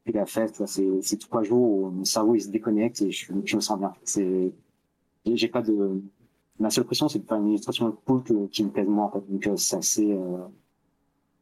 [0.07, 3.57] Et la fête, c'est c'est trois jours où mon cerveau se déconnecte et je, je
[3.57, 3.93] me sens bien.
[4.05, 4.53] C'est
[5.27, 6.03] j'ai pas de
[6.59, 9.11] ma seule pression c'est de faire une illustration cool que, qui me plaise moi en
[9.11, 9.49] fait.
[9.49, 10.39] Euh, c'est euh,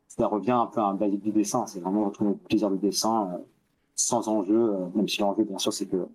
[0.08, 1.66] ça revient un peu à un basique du dessin.
[1.66, 3.40] C'est vraiment retrouver le plaisir du dessin
[3.94, 6.08] sans enjeu, même si l'enjeu bien sûr c'est que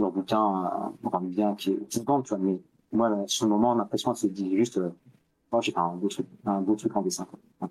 [0.00, 2.60] leur bouquin euh, rend bien qui, se vend, tu vois, mais
[2.92, 4.80] moi, sur le moment, on l'impression dit juste,
[5.52, 7.26] euh, j'ai pas un beau truc, un beau truc en dessin.
[7.26, 7.68] Quoi.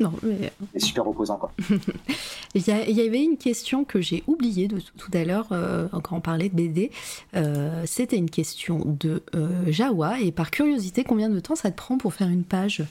[0.00, 0.52] Non, mais.
[0.74, 1.52] C'est super reposant, quoi.
[2.54, 5.48] il, y a, il y avait une question que j'ai oubliée de tout à l'heure,
[5.52, 6.90] euh, quand on parlait de BD.
[7.34, 11.76] Euh, C'était une question de euh, Jawa, et par curiosité, combien de temps ça te
[11.76, 12.82] prend pour faire une page?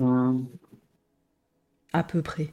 [0.00, 0.46] Hum.
[1.92, 2.52] À peu près.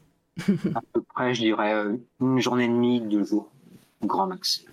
[0.76, 3.52] à peu près, je dirais euh, une journée et demie, deux jours,
[4.06, 4.66] grand max.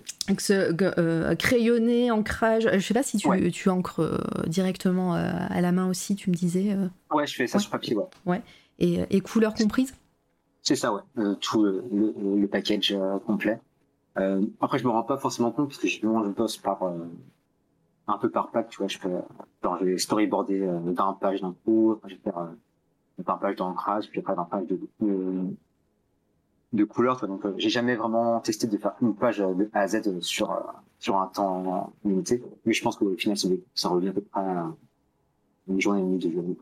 [0.49, 2.69] Euh, crayonné, ancrage.
[2.71, 6.29] Je sais pas si tu, tu encres euh, directement euh, à la main aussi, tu
[6.29, 6.75] me disais.
[7.11, 8.05] Ouais, je fais ça sur papier, ouais.
[8.25, 8.41] ouais.
[8.79, 9.93] Et, et couleurs comprises
[10.61, 11.01] C'est ça, ouais.
[11.41, 12.95] tout le, le, package
[13.25, 13.59] complet.
[14.61, 16.83] après, je me rends pas forcément compte parce que je bosse par
[18.07, 18.87] un peu par pack, tu vois.
[18.87, 19.11] Je peux,
[19.61, 22.37] genre, je vais storyboarder d'un page d'un coup, je vais faire
[23.27, 25.55] un page d'ancrage, puis après d'un page de, de
[26.81, 27.25] couleurs.
[27.27, 30.51] Donc, euh, j'ai jamais vraiment testé de faire une page de A à Z sur
[30.51, 30.55] euh,
[30.99, 32.43] sur un temps limité.
[32.65, 33.37] Mais je pense qu'au final,
[33.75, 34.67] ça revient à peu près à
[35.67, 36.55] une journée et demie, de journée.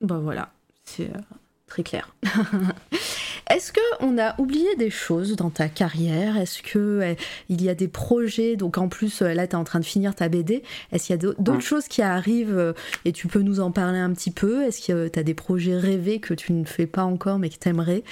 [0.00, 0.50] Bah voilà,
[0.84, 1.20] c'est euh,
[1.66, 2.14] très clair.
[3.50, 6.36] Est-ce que on a oublié des choses dans ta carrière?
[6.36, 7.16] Est-ce que
[7.48, 8.54] il y a des projets?
[8.54, 10.62] Donc en plus, là, tu es en train de finir ta BD.
[10.92, 14.12] Est-ce qu'il y a d'autres choses qui arrivent et tu peux nous en parler un
[14.12, 14.62] petit peu?
[14.62, 17.58] Est-ce que tu as des projets rêvés que tu ne fais pas encore mais que
[17.58, 18.04] tu aimerais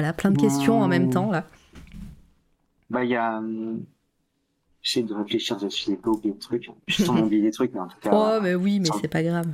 [0.00, 1.44] voilà, plein de questions en même temps là.
[2.88, 3.42] Bah il y a
[4.82, 6.70] j'essaie de réfléchir, je n'ai pas oublié de trucs.
[6.86, 8.10] Je sens oublié des trucs, mais en tout cas.
[8.12, 9.52] Oh, mais oui, mais c'est pas grave.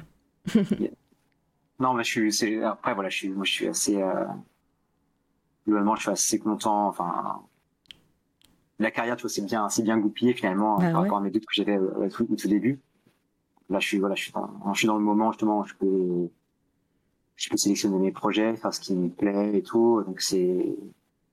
[1.80, 2.62] non, mais je suis.
[2.62, 4.00] Après, voilà, je suis, moi, je suis assez.
[4.00, 4.24] Euh...
[5.66, 6.86] Globalement, je suis assez content.
[6.86, 7.42] Enfin,
[8.78, 11.30] la carrière, tu vois, c'est bien, c'est bien goupillé finalement bah par rapport à mes
[11.30, 12.80] doutes que j'avais au, tout, début.
[13.68, 15.64] Là, je suis, voilà, je suis dans, je suis dans le moment justement.
[15.64, 16.30] Je peux,
[17.36, 20.02] je peux sélectionner mes projets, faire ce qui me plaît et tout.
[20.04, 20.76] Donc c'est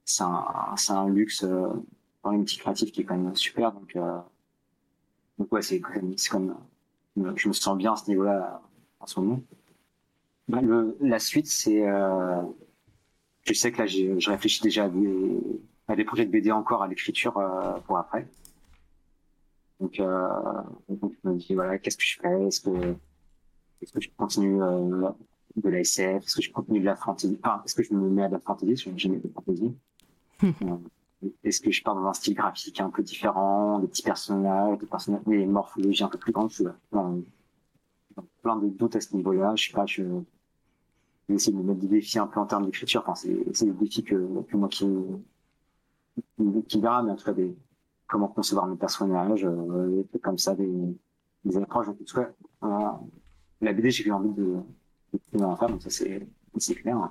[0.06, 1.68] c'est un, un luxe euh,
[2.24, 3.72] dans une petite créative qui est quand même super.
[3.72, 4.18] Donc, euh,
[5.40, 5.82] donc ouais, c'est
[6.18, 6.56] c'est comme
[7.16, 8.62] je me sens bien à ce niveau-là
[9.00, 9.42] en ce moment.
[10.48, 12.42] Bah, le, la suite, c'est, euh,
[13.44, 15.40] je sais que là, je réfléchis déjà à des,
[15.88, 18.28] à des projets de BD encore à l'écriture euh, pour après.
[19.80, 20.28] Donc, euh,
[20.90, 22.48] donc, je me dis voilà, qu'est-ce que je fais?
[22.48, 22.96] Est-ce que,
[23.82, 25.10] est-ce que je continue euh,
[25.56, 28.10] de la SF Est-ce que je continue de la fantasy enfin, Est-ce que je me
[28.10, 29.74] mets à de la fantasy Je n'ai jamais de fantasy.
[31.24, 34.78] Euh, est-ce que je pars dans un style graphique un peu différent, des petits personnages,
[34.78, 37.22] des personnages, des morphologies un peu plus grandes Je suis dans,
[38.42, 39.56] plein de doutes à ce niveau-là.
[39.56, 42.66] Je sais pas, je, vais essayer de me mettre des défis un peu en termes
[42.66, 43.06] d'écriture.
[43.08, 44.86] Enfin, c'est des défis que, que moi qui,
[46.68, 47.56] qui verra, mais en tout cas, des,
[48.08, 50.98] comment concevoir mes personnages, euh, comme ça, des,
[51.46, 51.88] des approches.
[51.88, 52.90] Donc, tout euh,
[53.62, 54.58] la BD, j'ai eu envie de,
[55.40, 56.28] en ça, c'est,
[56.58, 57.10] c'est clair.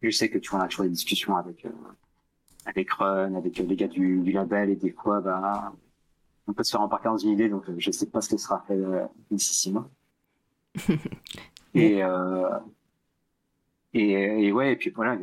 [0.00, 1.70] Je sais que tu vois, on a toujours des discussions avec, euh,
[2.66, 5.72] avec Run, avec les gars du, du label, et des fois, bah,
[6.46, 8.64] on peut se faire embarquer dans une idée, donc je sais pas ce que sera
[8.66, 9.90] fait euh, d'ici six mois.
[11.74, 12.58] et, euh,
[13.92, 14.12] et,
[14.46, 15.18] et, ouais, et puis voilà,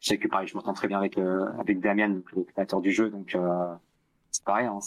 [0.00, 3.10] je sais que pareil, je m'entends très bien avec avec Damien, le créateur du jeu,
[3.10, 3.36] donc
[4.30, 4.66] c'est pareil.
[4.66, 4.78] Hein,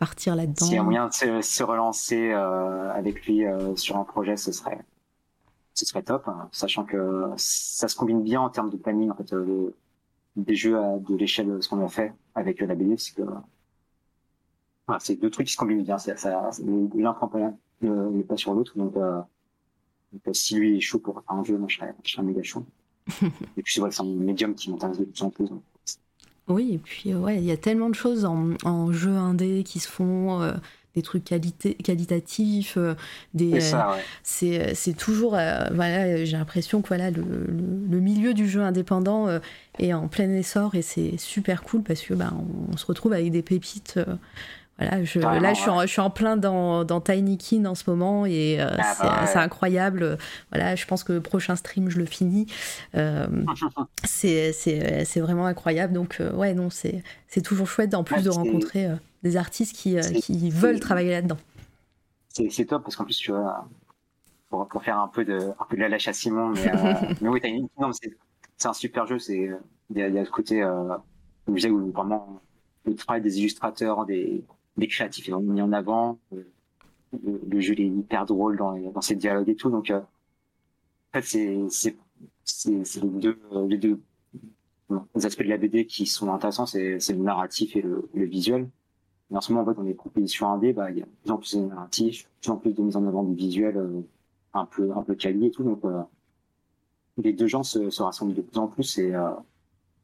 [0.00, 0.66] Partir là-dedans.
[0.66, 3.44] S'il y a moyen de se, relancer euh, avec lui
[3.76, 4.78] sur un projet, ce serait
[5.74, 9.14] ce serait top, hein, sachant que ça se combine bien en termes de planning en
[9.14, 9.32] fait
[10.36, 13.22] des jeux à, de l'échelle de ce qu'on a fait avec la BD, c'est que
[14.86, 15.96] voilà, c'est deux trucs qui se combinent bien.
[15.96, 16.50] Ça, ça
[16.94, 21.22] l'un prend pas le, pas sur l'autre, donc, donc, si lui est chaud pour faire
[21.28, 22.66] un jeu, moi je serais, je serais méga chaud.
[23.56, 25.48] et puis c'est un médium qui m'intéresse de plus en plus.
[26.50, 29.78] Oui, et puis ouais, il y a tellement de choses en, en jeu indé qui
[29.78, 30.42] se font.
[30.42, 30.52] Euh,
[30.96, 32.96] des trucs qualité, qualitatifs, euh,
[33.32, 33.60] des
[34.24, 34.92] c'est ouais.
[34.94, 39.28] toujours euh, voilà j'ai l'impression que voilà le, le, milieu du jeu indépendant
[39.78, 42.36] est en plein essor et c'est super cool parce que ben
[42.72, 44.00] on, se retrouve avec des pépites
[44.80, 47.74] voilà, je, là, je suis, en, je suis, en, plein dans, dans Tiny Kin en
[47.74, 50.16] ce moment et euh, ah, bah c'est incroyable.
[50.50, 52.46] Voilà, je pense que le prochain stream, je le finis.
[52.94, 53.26] Euh,
[54.04, 55.92] c'est vraiment incroyable.
[55.92, 57.02] Donc, euh, ouais, non, c'est
[57.42, 61.38] toujours chouette en plus de rencontrer euh, des artistes qui, qui veulent travailler là-dedans.
[62.28, 63.68] C'est top parce qu'en plus, tu vois,
[64.48, 66.72] pour, pour, faire un peu de, un peu de la lâche à Simon, mais,
[67.20, 67.90] mais oui, Tiny Kin,
[68.56, 69.16] c'est un super jeu.
[69.28, 69.56] Il
[69.94, 70.64] y a, y a ce côté,
[71.46, 72.40] où vraiment
[72.84, 74.44] le travail des illustrateurs, des
[74.80, 76.18] les créatifs ils ont mis en avant.
[76.32, 76.42] Euh,
[77.24, 79.70] le, le, jeu est hyper drôle dans, dans ses dialogues et tout.
[79.70, 81.22] Donc, euh, en fait,
[81.66, 84.00] c'est les deux les deux
[85.24, 88.68] aspects de la BD qui sont intéressants, c'est le narratif et le, le visuel.
[89.30, 91.10] Et en ce moment, en fait, dans les propositions indé, bah, il y a de
[91.22, 93.76] plus en plus de narratifs, de plus en plus de mise en avant du visuel
[93.76, 94.00] euh,
[94.54, 95.62] un peu un peu quali et tout.
[95.62, 96.02] Donc, euh,
[97.18, 99.30] les deux gens se, se rassemblent de plus en plus et euh,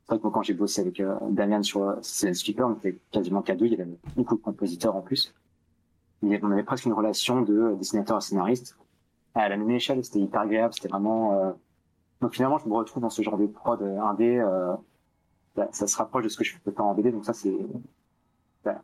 [0.09, 3.57] vrai que quand j'ai bossé avec euh, Damien sur euh, Speaker, on était quasiment qu'à
[3.57, 5.35] deux, il y avait beaucoup de compositeurs en plus.
[6.23, 8.76] On avait presque une relation de euh, dessinateur à scénariste.
[9.35, 11.35] À la même échelle, c'était hyper agréable, c'était vraiment...
[11.35, 11.52] Euh...
[12.20, 14.75] Donc finalement, je me retrouve dans ce genre de prod euh, indé, euh...
[15.55, 17.55] Bah, ça se rapproche de ce que je peux faire en BD, donc ça c'est...
[18.65, 18.83] Bah,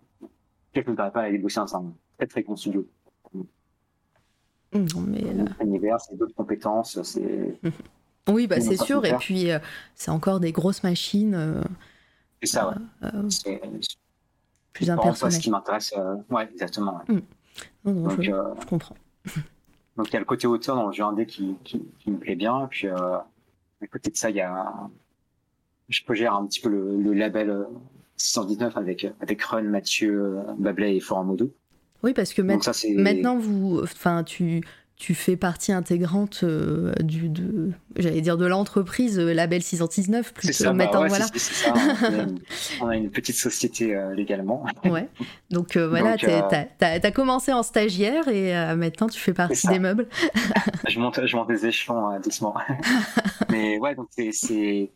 [0.75, 1.92] je ne pas à aller bosser ensemble.
[2.17, 2.86] Très très con studio.
[3.34, 5.23] Non, mais...
[5.60, 7.59] Un univers, c'est d'autres compétences, c'est...
[8.28, 9.05] Oui, bah, c'est sûr.
[9.05, 9.59] Et puis, euh,
[9.94, 11.34] c'est encore des grosses machines.
[11.34, 11.62] Euh,
[12.42, 12.75] c'est ça, ouais.
[13.05, 13.60] Euh, c'est
[14.73, 15.34] plus impersonnel.
[15.34, 15.94] ce qui m'intéresse.
[16.31, 17.01] Ouais, exactement.
[17.09, 17.23] Ouais.
[17.84, 18.97] Non, non, donc, je, je, comprends.
[19.97, 22.18] donc, il y a le côté auteur dans le jeu indé qui, qui, qui me
[22.18, 22.65] plaît bien.
[22.65, 23.26] Et puis, à
[23.91, 24.73] côté de ça, il y a.
[25.89, 27.67] Je peux gérer un petit peu le, le label
[28.17, 31.52] 619 avec, avec Run, Mathieu, Bablet et Forum Modo.
[32.02, 34.62] Oui, parce que ça, maintenant, vous, enfin, tu,
[35.02, 40.52] tu fais partie intégrante euh, du, de, j'allais dire de l'entreprise euh, Label 619 plus
[40.52, 41.26] ça, bah, ouais, voilà.
[41.26, 41.74] Ça.
[42.81, 44.64] On, a une, petite société euh, légalement.
[44.84, 45.08] Ouais.
[45.50, 50.06] Donc voilà, tu as, commencé en stagiaire et maintenant tu fais partie des meubles.
[50.89, 52.55] je monte, je monte des échelons doucement.
[53.50, 54.92] Mais ouais, donc c'est c'est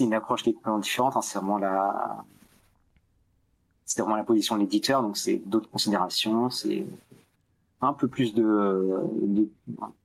[0.00, 1.16] une approche complètement différente.
[1.16, 1.22] Hein.
[1.22, 2.22] c'est vraiment la
[3.86, 6.84] c'est vraiment la position de l'éditeur, donc c'est d'autres considérations, c'est
[7.80, 8.42] un peu plus de,
[9.22, 9.48] de,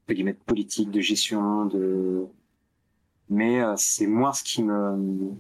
[0.08, 2.28] de politique, de gestion, de
[3.30, 5.32] mais euh, c'est moins ce qui me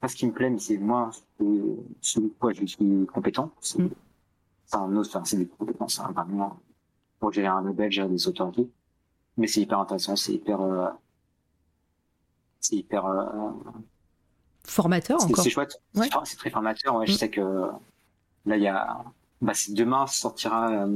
[0.00, 1.10] pas ce qui me plaît, mais c'est moins
[2.00, 3.50] ce, quoi je suis compétent.
[3.60, 3.90] C'est mm.
[4.72, 6.60] un autre, enfin, c'est des compétences hein, vraiment
[7.18, 8.70] pour gérer un label, gérer des autorités.
[9.36, 10.88] Mais c'est hyper intéressant, c'est hyper euh,
[12.60, 13.50] c'est hyper euh,
[14.64, 15.42] formateur encore.
[15.42, 16.08] C'est chouette, ouais.
[16.24, 16.94] c'est très formateur.
[16.94, 17.16] Ouais, Je mm.
[17.16, 17.66] sais que
[18.46, 19.04] là il y a
[19.40, 20.86] bah, demain sortira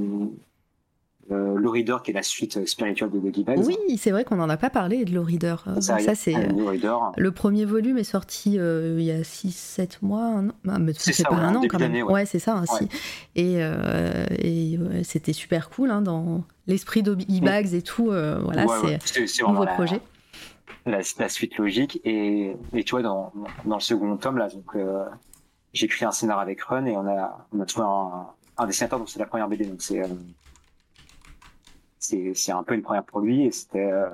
[1.31, 3.61] euh, Low Reader, qui est la suite spirituelle de Doggy Bags.
[3.65, 5.57] Oui, c'est vrai qu'on n'en a pas parlé de Low Reader.
[5.69, 6.35] Euh, Ça, ça, c'est.
[6.35, 6.49] euh.
[7.17, 10.53] Le premier volume est sorti euh, il y a 6-7 mois, un an.
[10.69, 11.93] Ah, mais ça, pas ouais, un an quand même.
[11.93, 12.27] d'année, ouais.
[12.27, 12.89] c'est ça, ainsi.
[13.37, 18.07] Et, euh, et, ouais, c'était super cool hein, dans l'esprit d'Obi Bags et tout.
[18.07, 20.01] voilà, Ouais, c'est ouais, un nouveau projet.
[20.87, 22.01] la, la suite logique.
[22.05, 23.33] Et, et tu vois, dans,
[23.65, 24.77] dans le second tome, là, donc,
[25.73, 28.27] j'ai écrit un scénario avec Run et on a, on a trouvé un,
[28.59, 29.65] un dessinateur, donc c'est la première BD.
[29.65, 30.03] Donc c'est,
[32.35, 34.11] c'est, un peu une première pour lui et c'était, euh,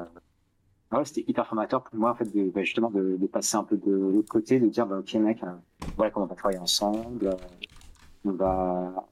[0.93, 3.65] ouais, c'était hyper formateur pour moi, en fait, de, bah, justement, de, de passer un
[3.65, 5.47] peu de l'autre côté, de dire, bah, ok, mec, euh,
[5.97, 7.37] voilà comment on va travailler ensemble, euh,
[8.25, 9.09] on va,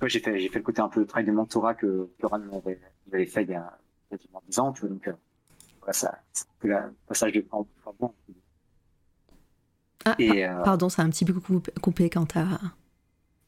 [0.00, 2.38] Ouais, j'ai fait, j'ai fait le côté un peu de travail de mentorat que, Ron
[2.38, 2.80] m'avait,
[3.10, 3.76] m'avait fait il y a
[4.10, 5.12] quasiment 10 ans, tu vois, donc, euh,
[5.80, 8.14] voilà, ça, c'est le passage de temps pour moi.
[10.04, 12.46] Ah, Et, euh, Pardon, c'est un petit peu coupé, coupé quand t'as.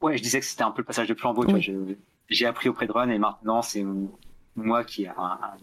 [0.02, 1.46] Ouais, je disais que c'était un peu le passage de flambeau.
[1.46, 1.72] tu Oui.
[1.72, 1.94] vois,
[2.30, 3.84] J'ai appris auprès de Ron et maintenant c'est
[4.56, 5.56] moi qui à un- un-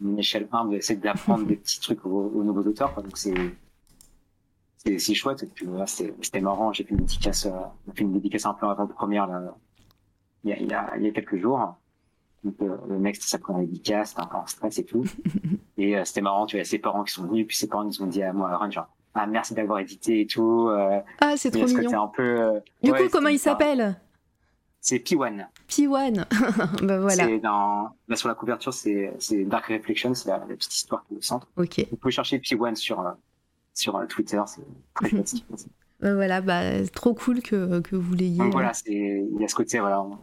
[0.00, 2.94] une échelle humble essaie d'apprendre des petits trucs aux, aux nouveaux auteurs.
[2.94, 3.02] quoi.
[3.02, 3.34] Donc c'est
[4.98, 5.42] c'est chouette.
[5.42, 6.72] Et puis voilà, c'était c'était marrant.
[6.72, 7.50] J'ai fait une dédicace, euh,
[7.94, 9.54] fait une dédicace un peu avant première là,
[10.44, 11.74] il y a, il y a, il y a quelques jours.
[12.44, 15.04] Donc, euh, le mec, ça pris en dédicace, c'était un peu en stress et tout.
[15.76, 18.02] et euh, c'était marrant, tu vois, ses parents qui sont venus, puis ses parents ils
[18.02, 20.68] ont dit à moi, Ron, genre, ah merci d'avoir édité et tout.
[20.68, 22.04] Euh, Ah, c'est trop mignon.
[22.04, 22.22] un peu.
[22.22, 24.00] euh, Du ouais, coup, comment c'était- il s'appelle?
[24.80, 25.46] C'est P1.
[25.68, 26.24] P1.
[26.86, 27.24] bah voilà.
[27.24, 31.04] C'est dans, là sur la couverture, c'est, c'est Dark Reflection, c'est la, la petite histoire
[31.06, 31.48] qui est au centre.
[31.56, 31.86] Ok.
[31.90, 33.10] Vous pouvez chercher P1 sur, euh,
[33.74, 34.62] sur euh, Twitter, c'est
[34.94, 35.10] très.
[36.00, 38.38] Bah voilà, bah, trop cool que, que vous l'ayez.
[38.38, 40.16] Donc voilà, c'est, il y a ce côté, voilà, on,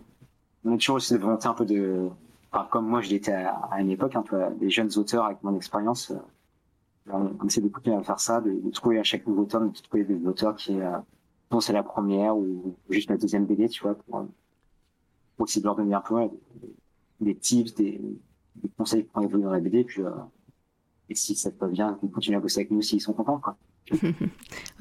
[0.64, 2.10] on a toujours aussi de volonté un peu de,
[2.52, 5.26] enfin, comme moi je l'étais à, à une époque, un peu euh, des jeunes auteurs
[5.26, 9.04] avec mon expérience, euh, on, essaie de continuer à faire ça, de, de trouver à
[9.04, 10.98] chaque nouveau tome, de trouver des auteurs qui, euh,
[11.52, 14.26] dont c'est la première ou juste la deuxième BD, tu vois, pour,
[15.36, 16.16] pour aussi leur donner un peu
[17.20, 18.02] des, tips, des,
[18.56, 20.12] des conseils pour évoluer dans la BD, puis euh,
[21.10, 23.40] et si ça te va bien, ils continuent à bosser avec nous s'ils sont contents,
[23.40, 23.58] quoi.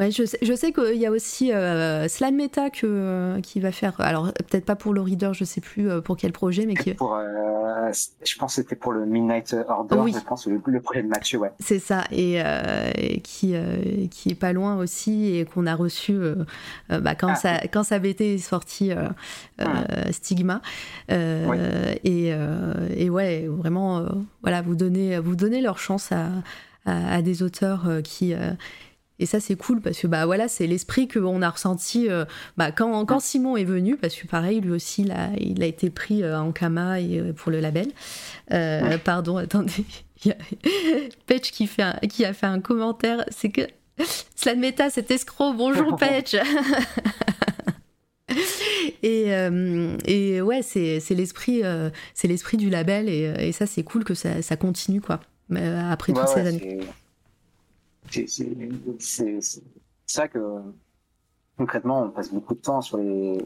[0.00, 3.60] Ouais, je sais, je sais qu'il y a aussi euh, Slan Meta que, euh, qui
[3.60, 3.94] va faire.
[4.00, 6.94] Alors, peut-être pas pour le reader, je sais plus euh, pour quel projet, mais qui.
[6.94, 7.92] Pour, euh,
[8.24, 10.12] je pense que c'était pour le Midnight Order, Oui.
[10.12, 11.52] je pense, le, le projet de Mathieu, ouais.
[11.60, 13.54] C'est ça, et, euh, et qui,
[14.10, 16.18] qui est pas loin aussi, et qu'on a reçu
[16.88, 17.36] bah, quand, Ah.
[17.36, 18.90] sa, quand sa BT est sortie,
[20.10, 20.60] Stigma.
[21.08, 22.32] Et,
[22.96, 24.04] et ouais, vraiment,
[24.42, 26.30] voilà, vous donnez, vous donnez leur chance à,
[26.86, 28.34] à, des auteurs qui.
[29.18, 32.24] Et ça, c'est cool parce que bah, voilà, c'est l'esprit qu'on a ressenti euh,
[32.56, 35.66] bah, quand, quand Simon est venu, parce que pareil, lui aussi, il a, il a
[35.66, 37.88] été pris euh, en Kama et, euh, pour le label.
[39.04, 39.84] Pardon, attendez.
[41.26, 43.24] Petch qui, fait un- qui a fait un commentaire.
[43.30, 43.62] C'est que
[44.34, 45.52] Slan Meta, c'est escroc.
[45.54, 46.34] Bonjour, Petch.
[49.02, 53.82] Et, euh, et ouais, c'est l'esprit euh, c'est l'esprit du label et, et ça, c'est
[53.82, 55.20] cool que ça, ça continue, quoi.
[55.90, 56.80] Après Ouais, toutes ces années.
[58.98, 59.62] C'est-
[60.06, 60.38] ça que
[61.56, 63.38] concrètement, on passe beaucoup de temps sur les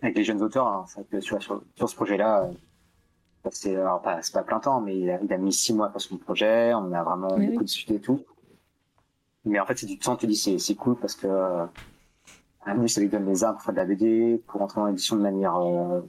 [0.00, 0.66] avec les jeunes auteurs.
[0.66, 2.52] hein, peut- sur, sur, sur ce projet-là, euh,
[3.50, 5.88] c'est alors pas, c'est pas plein temps, mais il a, il a mis six mois
[5.90, 6.72] pour son projet.
[6.74, 7.64] On a vraiment Oui, beaucoup oui.
[7.66, 8.24] discuté et tout.
[9.44, 10.16] Mais en fait, c'est du temps.
[10.16, 11.66] Tu dis c'est c'est cool parce que euh,
[12.62, 14.86] à lui, ça lui donne les armes pour faire de la BD, pour entrer en
[14.88, 16.00] édition de manière, euh,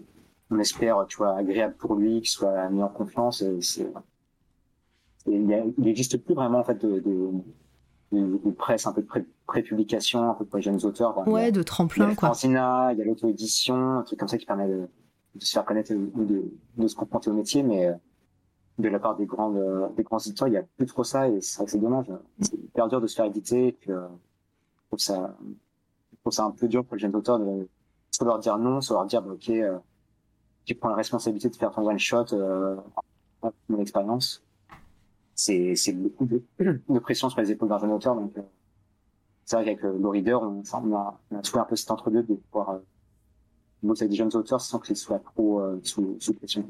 [0.52, 3.44] on espère, tu vois, agréable pour lui, qu'il soit mis en confiance.
[3.62, 3.92] C'est
[5.28, 7.30] il il n'existe plus vraiment en fait de, de,
[8.12, 11.14] de, de presse, un peu de pré- pré-publication, un peu pour les jeunes auteurs.
[11.14, 12.32] Bon, il y a- Ouais, de il tremplin, le quoi.
[12.44, 14.88] il y a l'auto-édition, un truc comme ça qui permet de,
[15.36, 17.94] de se faire connaître ou de, de se confronter au métier, mais euh,
[18.80, 21.30] de la part des grandes, euh, des grands éditeurs, il n'y a plus trop ça
[21.30, 22.08] et c'est vrai que c'est dommage.
[22.42, 24.02] C'est hyper dur de se faire éditer et puis, euh,
[24.76, 25.38] je trouve ça,
[26.12, 27.68] je trouve ça un peu dur pour les jeunes auteurs de
[28.12, 29.78] soit leur dire non, soit leur dire, bah, ok, euh,
[30.66, 32.76] tu prends la responsabilité de faire ton one shot, euh,
[33.70, 34.43] mon expérience.
[35.36, 36.44] C'est, c'est beaucoup de,
[36.90, 38.42] de pression sur les épaules d'un jeune auteur, donc, euh,
[39.46, 41.76] c'est vrai qu'avec euh, le reader, on, enfin, on, a, on a trouvé un peu
[41.78, 42.80] cet entre-deux de pouvoir euh,
[43.84, 46.68] bosser avec des jeunes auteurs sans qu'ils soient trop sous, sous pression.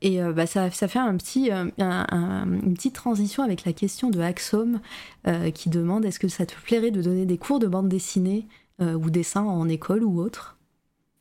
[0.00, 3.64] Et euh, bah, ça, ça fait un petit, euh, un- un- une petite transition avec
[3.64, 4.80] la question de Axom
[5.26, 8.46] euh, qui demande est-ce que ça te plairait de donner des cours de bande dessinée
[8.80, 10.58] ou dessin en école ou autre?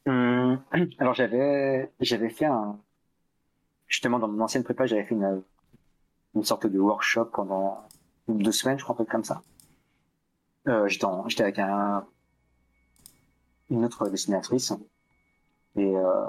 [0.06, 0.64] Hum,
[1.00, 2.80] alors j'avais j'avais fait un
[3.88, 5.44] justement dans mon ancienne prépa j'avais fait une
[6.36, 7.84] une sorte de workshop pendant
[8.28, 9.42] deux semaines je crois un comme ça.
[10.68, 12.06] Euh, j'étais en- j'étais avec un
[13.70, 14.74] une autre dessinatrice
[15.76, 16.26] et euh,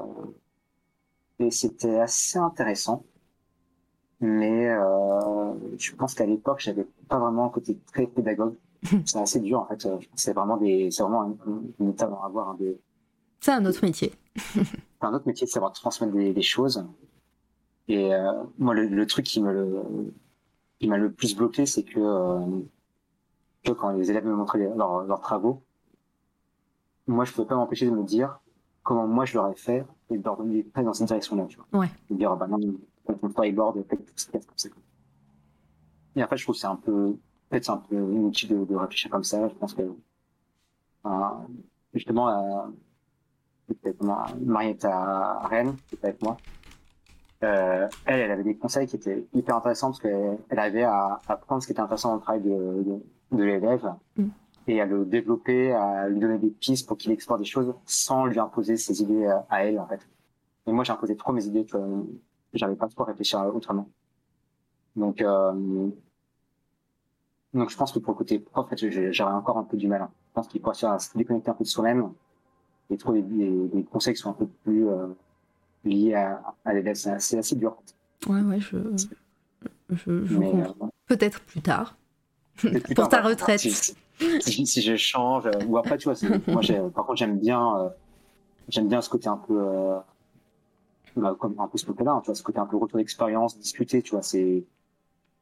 [1.39, 3.05] et c'était assez intéressant
[4.21, 8.55] mais euh, je pense qu'à l'époque j'avais pas vraiment un côté très pédagogue
[9.05, 11.37] c'est assez dur en fait c'est vraiment des c'est vraiment
[11.81, 12.81] une, étape à avoir hein, des
[13.41, 14.13] C'est un autre métier.
[15.01, 16.85] un autre métier de savoir transmettre des, des choses.
[17.89, 20.15] Et euh, moi, le, le, truc qui me le,
[20.79, 25.21] qui m'a le plus bloqué, c'est que, euh, quand les élèves me montraient leurs, leurs
[25.21, 25.63] travaux,
[27.07, 28.41] moi, je pouvais pas m'empêcher de me dire
[28.83, 31.81] comment moi je l'aurais fait et de leur donner dans cette direction-là, tu vois.
[31.81, 31.89] Ouais.
[32.11, 32.59] De dire, bah non,
[33.07, 34.05] on storyboard, peut-être
[34.47, 34.69] comme ça.
[36.15, 37.17] Et en fait, je trouve que c'est un peu,
[37.49, 39.49] peut-être c'est un peu inutile de, de réfléchir comme ça.
[39.49, 39.83] Je pense que,
[41.07, 41.11] euh,
[41.95, 43.93] justement, euh,
[44.41, 46.37] Marietta Rennes, qui était avec moi,
[47.43, 51.37] elle, elle avait des conseils qui étaient hyper intéressants parce qu'elle elle arrivait à, à
[51.37, 54.29] prendre ce qui était intéressant dans le travail de, de, de l'élève mm.
[54.69, 58.27] et à le développer, à lui donner des pistes pour qu'il explore des choses sans
[58.27, 60.07] lui imposer ses idées à, à elle, en fait.
[60.67, 61.67] Et moi, j'ai imposé trop mes idées.
[62.55, 63.89] J'avais pas trop à réfléchir autrement.
[64.95, 65.89] Donc, euh,
[67.55, 69.89] donc je pense que pour le côté prof, en fait, j'aurais encore un peu du
[69.89, 70.09] mal.
[70.29, 72.13] Je pense qu'il faut se déconnecter un peu de soi-même
[72.91, 75.07] et trouver des, des, des, conseils qui sont un peu plus euh,
[75.85, 76.97] liés à, à l'élève.
[76.97, 77.77] C'est assez, assez, dur.
[78.29, 78.79] Ouais, ouais, je,
[79.91, 80.37] je, je.
[80.37, 80.67] Euh,
[81.07, 81.97] Peut-être plus tard.
[82.57, 83.61] Plus pour tard, ta retraite.
[83.61, 83.95] Si,
[84.41, 86.15] si, si, je change, euh, ou après, tu vois,
[86.49, 86.63] moi,
[86.95, 87.89] par contre, j'aime bien, euh,
[88.69, 89.99] j'aime bien ce côté un peu, euh,
[91.17, 93.59] bah, comme un peu ce côté-là, hein, tu vois, ce côté un peu retour d'expérience,
[93.59, 94.65] discuter, tu vois, c'est,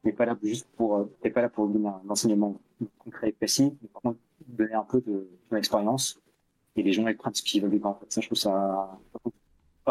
[0.02, 2.58] t'es pas là juste pour, t'es pas là pour donner un enseignement
[2.98, 6.20] concret et précis, mais par contre, donner un peu de ton expérience
[6.76, 8.06] et les gens ils prennent ce qu'ils veulent en fait.
[8.12, 8.98] Ça, je trouve ça,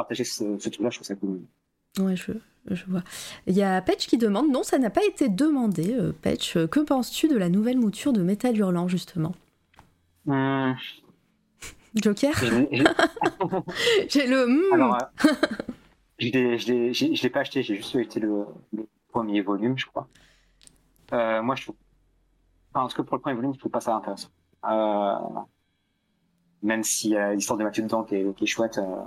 [0.01, 1.41] partager ce, ce truc-là, je trouve ça cool.
[1.99, 2.31] Ouais, je,
[2.69, 3.03] je vois.
[3.47, 6.79] Il y a Patch qui demande, non, ça n'a pas été demandé, euh, Patch, que
[6.79, 9.33] penses-tu de la nouvelle mouture de Métal Hurlant, justement?
[10.27, 10.75] Hum...
[11.95, 12.33] Joker?
[14.09, 14.45] J'ai le...
[14.45, 14.73] Mm.
[14.73, 15.27] Alors, euh,
[16.19, 20.07] je l'ai pas acheté, j'ai juste acheté le, le, premier volume, je crois.
[21.13, 21.75] Euh, moi, je trouve...
[22.71, 24.29] Enfin, en tout cas, pour le premier volume, je trouve pas ça intéressant.
[24.65, 25.15] Euh,
[26.61, 29.03] même si euh, l'histoire de Mathieu dedans qui est, qui est chouette, euh,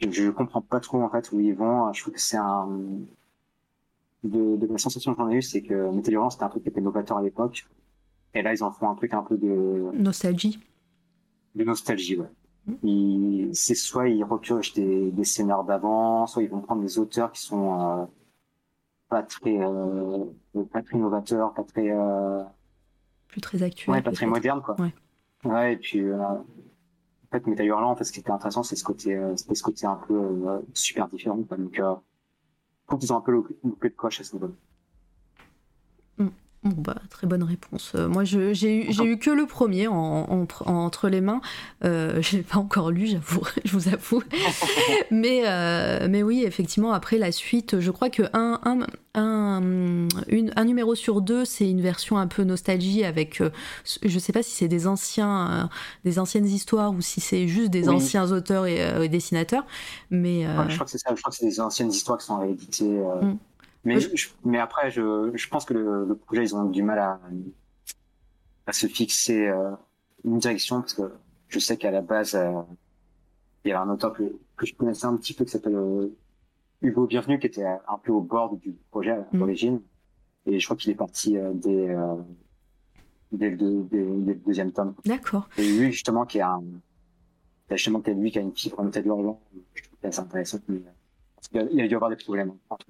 [0.00, 1.92] je comprends pas trop en fait où ils vont.
[1.92, 2.68] Je trouve que c'est un
[4.22, 6.62] de, de la sensation que j'en ai eu, c'est que Metal Hurlant c'était un truc
[6.62, 7.66] qui était novateur à l'époque,
[8.34, 10.58] et là ils en font un truc un peu de nostalgie.
[11.54, 12.30] De nostalgie, ouais.
[12.82, 13.50] Ils...
[13.52, 17.42] C'est soit ils repiochent des, des scénarios d'avant, soit ils vont prendre des auteurs qui
[17.42, 18.04] sont euh,
[19.08, 20.24] pas très euh,
[20.72, 22.42] pas très novateurs, pas très euh...
[23.28, 24.76] plus très actuels, ouais, pas très modernes quoi.
[24.80, 24.94] Ouais.
[25.44, 26.16] Ouais, et puis euh,
[27.34, 29.86] en fait, Hurlant, en fait, ce qui était intéressant, c'est ce côté, euh, ce côté
[29.86, 31.42] un peu euh, super différent.
[31.42, 31.56] Quoi.
[31.56, 31.94] Donc, euh,
[32.82, 34.54] je trouve qu'ils ont un peu loupé de coche à ce niveau.
[36.64, 37.92] Bon, bah, très bonne réponse.
[37.94, 41.42] Euh, moi, j'ai eu, que le premier en, en, entre les mains.
[41.84, 44.22] Euh, je l'ai pas encore lu, j'avoue, je vous avoue.
[45.10, 48.80] mais, euh, mais oui, effectivement, après la suite, je crois que un, un,
[49.14, 49.60] un,
[50.28, 53.50] une, un numéro sur deux, c'est une version un peu nostalgie avec, euh,
[54.02, 55.68] je sais pas si c'est des anciens,
[56.06, 57.96] des anciennes histoires ou si c'est juste des oui.
[57.96, 59.66] anciens auteurs et, et, dessinateurs.
[60.10, 61.14] Mais ouais, je crois que c'est ça.
[61.14, 62.88] Je crois que c'est des anciennes histoires qui sont rééditées.
[62.88, 63.36] Mm.
[63.84, 66.98] Mais, je, mais après, je, je pense que le, le, projet, ils ont du mal
[66.98, 67.20] à,
[68.66, 69.72] à se fixer euh,
[70.24, 71.12] une direction parce que
[71.48, 72.52] je sais qu'à la base, euh,
[73.64, 74.22] il y avait un auteur que,
[74.56, 76.08] que je connaissais un petit peu qui s'appelle euh,
[76.82, 79.38] Hugo Bienvenu, qui était un peu au bord du projet à mmh.
[79.38, 79.80] l'origine.
[80.46, 82.16] Et je crois qu'il est parti euh, dès, euh,
[83.32, 84.94] dès, le, dès, dès, le deuxième tome.
[85.04, 85.48] D'accord.
[85.56, 86.62] Et lui, justement, qui a un,
[87.70, 89.40] justement, qui a lui qui a une fibre en métal hurlant,
[89.74, 90.58] je trouve que c'est intéressant.
[90.68, 90.82] Mais,
[91.72, 92.86] il a dû avoir des problèmes entre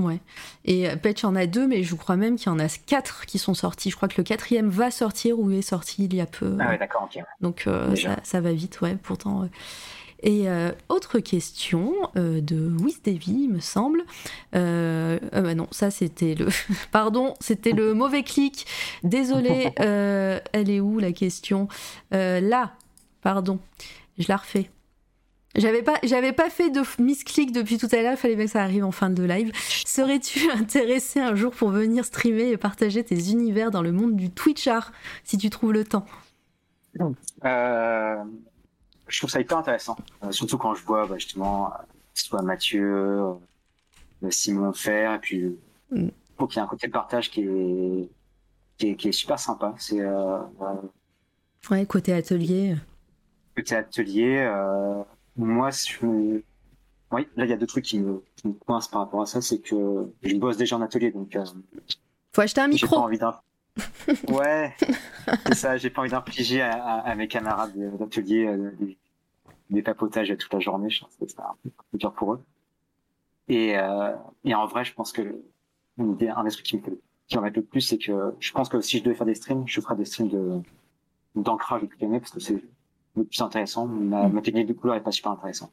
[0.00, 0.18] Ouais.
[0.64, 3.38] Et Patch en a deux, mais je crois même qu'il y en a quatre qui
[3.38, 3.90] sont sortis.
[3.90, 6.56] Je crois que le quatrième va sortir ou est sorti il y a peu.
[6.60, 7.22] Ah ouais, d'accord, ok.
[7.40, 9.44] Donc euh, ça, ça, va vite, ouais, pourtant.
[9.44, 9.46] Euh...
[10.24, 14.02] Et euh, autre question euh, de Wiz Davy, me semble.
[14.56, 16.48] Euh, bah non, ça c'était le.
[16.92, 18.66] Pardon, c'était le mauvais clic.
[19.02, 19.70] Désolé.
[19.76, 21.68] elle est où la question?
[22.10, 22.72] Là,
[23.22, 23.58] pardon.
[24.18, 24.70] Je la refais.
[25.56, 28.50] J'avais pas, j'avais pas fait de misclick depuis tout à l'heure, il fallait bien que
[28.50, 29.52] ça arrive en fin de live.
[29.86, 34.30] Serais-tu intéressé un jour pour venir streamer et partager tes univers dans le monde du
[34.30, 34.92] Twitch art,
[35.22, 36.06] si tu trouves le temps?
[37.44, 38.24] Euh,
[39.06, 41.76] Je trouve ça hyper intéressant, euh, surtout quand je vois bah, justement, euh,
[42.14, 43.30] soit Mathieu,
[44.22, 45.56] euh, Simon faire, et puis
[45.90, 46.08] mm.
[46.36, 48.08] faut qu'il y ait un côté de partage qui est,
[48.76, 49.72] qui est, qui est super sympa.
[49.78, 50.38] C'est euh,
[51.70, 52.74] ouais, côté atelier.
[53.54, 54.50] Côté atelier
[55.36, 56.40] moi, je...
[57.12, 59.26] oui, là, il y a deux trucs qui me, qui me coincent par rapport à
[59.26, 59.40] ça.
[59.40, 61.34] C'est que je bosse déjà en atelier, donc.
[61.36, 61.44] Euh,
[62.32, 62.96] Faut acheter un micro.
[62.96, 63.18] Pas envie
[64.28, 64.72] ouais,
[65.46, 65.76] c'est ça.
[65.76, 68.96] J'ai pas envie d'infliger à, à, à, mes camarades d'atelier euh, des,
[69.68, 70.90] des, papotages toute la journée.
[70.90, 72.44] Je pense que c'est un peu dur pour eux.
[73.48, 74.14] Et, euh,
[74.44, 75.42] et en vrai, je pense que
[75.98, 76.04] un
[76.44, 78.98] des trucs qui me fait qui m'embête le plus, c'est que je pense que si
[78.98, 80.60] je devais faire des streams, je ferais des streams de
[81.34, 82.62] d'ancrage de parce que c'est
[83.16, 83.86] le plus intéressant.
[83.86, 85.72] Ma, ma technique de couleur est pas super intéressante.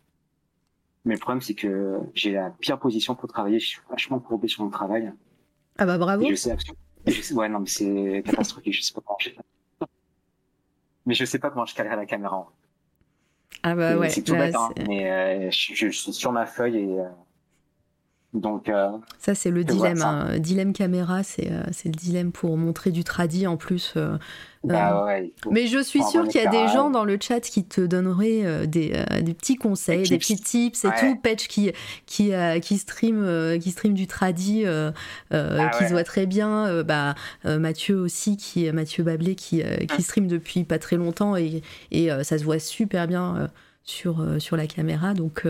[1.05, 3.59] Mais le problème, c'est que j'ai la pire position pour travailler.
[3.59, 5.11] Je suis vachement courbé sur mon travail.
[5.77, 6.23] Ah bah bravo.
[6.25, 6.77] Et je sais absolument.
[7.07, 8.73] je sais- Ouais, non, mais c'est catastrophique.
[8.73, 9.29] Je sais pas comment je
[11.05, 12.37] Mais je sais pas comment je calerai la caméra.
[12.37, 12.51] en fait.
[13.63, 14.09] Ah bah Et ouais.
[14.09, 17.09] c'est tout là, bête, hein, mais euh, je, je suis sur ma feuille et euh,
[18.33, 18.87] donc euh,
[19.19, 20.01] Ça, c'est le dilemme.
[20.01, 20.39] hein.
[20.39, 23.93] Dilemme caméra, c'est euh, c'est le dilemme pour montrer du tradi en plus.
[23.97, 24.17] euh.
[24.63, 25.33] bah ouais.
[25.49, 28.65] Mais je suis sûre qu'il y a des gens dans le chat qui te donneraient
[28.67, 30.93] des, des petits conseils, Des petits tips et Ouais.
[30.99, 31.15] tout.
[31.21, 31.71] Patch qui,
[32.05, 34.91] qui, qui, stream, qui stream du tradi, euh,
[35.31, 35.87] Ah qui ouais.
[35.89, 36.83] se voit très bien.
[36.83, 41.61] Bah, Mathieu aussi, qui, Mathieu Bablé, qui, qui stream depuis pas très longtemps et,
[41.91, 43.49] et ça se voit super bien
[43.83, 45.13] sur, sur la caméra.
[45.13, 45.45] Donc.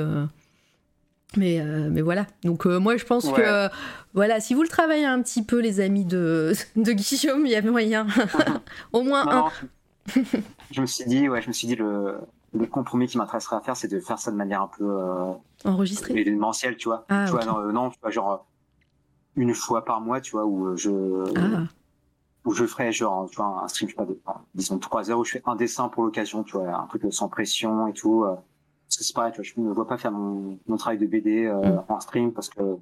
[1.38, 2.26] Mais, euh, mais voilà.
[2.44, 3.34] Donc, euh, moi, je pense Ouais.
[3.34, 3.70] que, euh,
[4.14, 7.56] voilà, si vous le travaillez un petit peu, les amis de, de Guillaume, il y
[7.56, 8.08] a moyen.
[8.94, 9.42] Au moins Non, un.
[10.16, 10.24] non,
[10.72, 12.18] je, me suis dit, ouais, je me suis dit le,
[12.54, 15.32] le compromis qui m'intéresserait à faire, c'est de faire ça de manière un peu euh,
[15.64, 16.14] enregistré.
[16.20, 17.06] événementielle, tu vois.
[17.10, 17.48] Ah, tu vois, ok.
[17.48, 18.48] non, non, tu vois, genre
[19.38, 20.90] une fois par mois, tu vois, où je
[21.38, 21.64] Ah.
[22.44, 24.20] où je ferais genre, tu vois, un stream, je sais pas, de,
[24.56, 27.30] disons trois heures où je fais un dessin pour l'occasion, tu vois, un truc sans
[27.30, 28.26] pression et tout.
[28.92, 31.06] Parce que c'est pareil, tu vois, je ne vois pas faire mon, mon travail de
[31.06, 32.76] BD euh, en stream parce que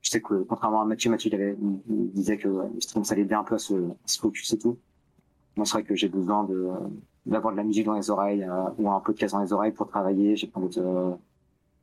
[0.00, 1.56] je sais que contrairement à Mathieu, Mathieu il, avait,
[1.88, 4.52] il- disait que ouais, le stream ça bien un peu à se, à se focus
[4.52, 4.78] et tout.
[5.56, 6.68] Moi, c'est vrai que j'ai besoin de
[7.26, 9.88] d'avoir de la musique dans les oreilles euh, ou un podcast dans les oreilles pour
[9.88, 10.36] travailler.
[10.36, 11.14] J'ai besoin d'être euh,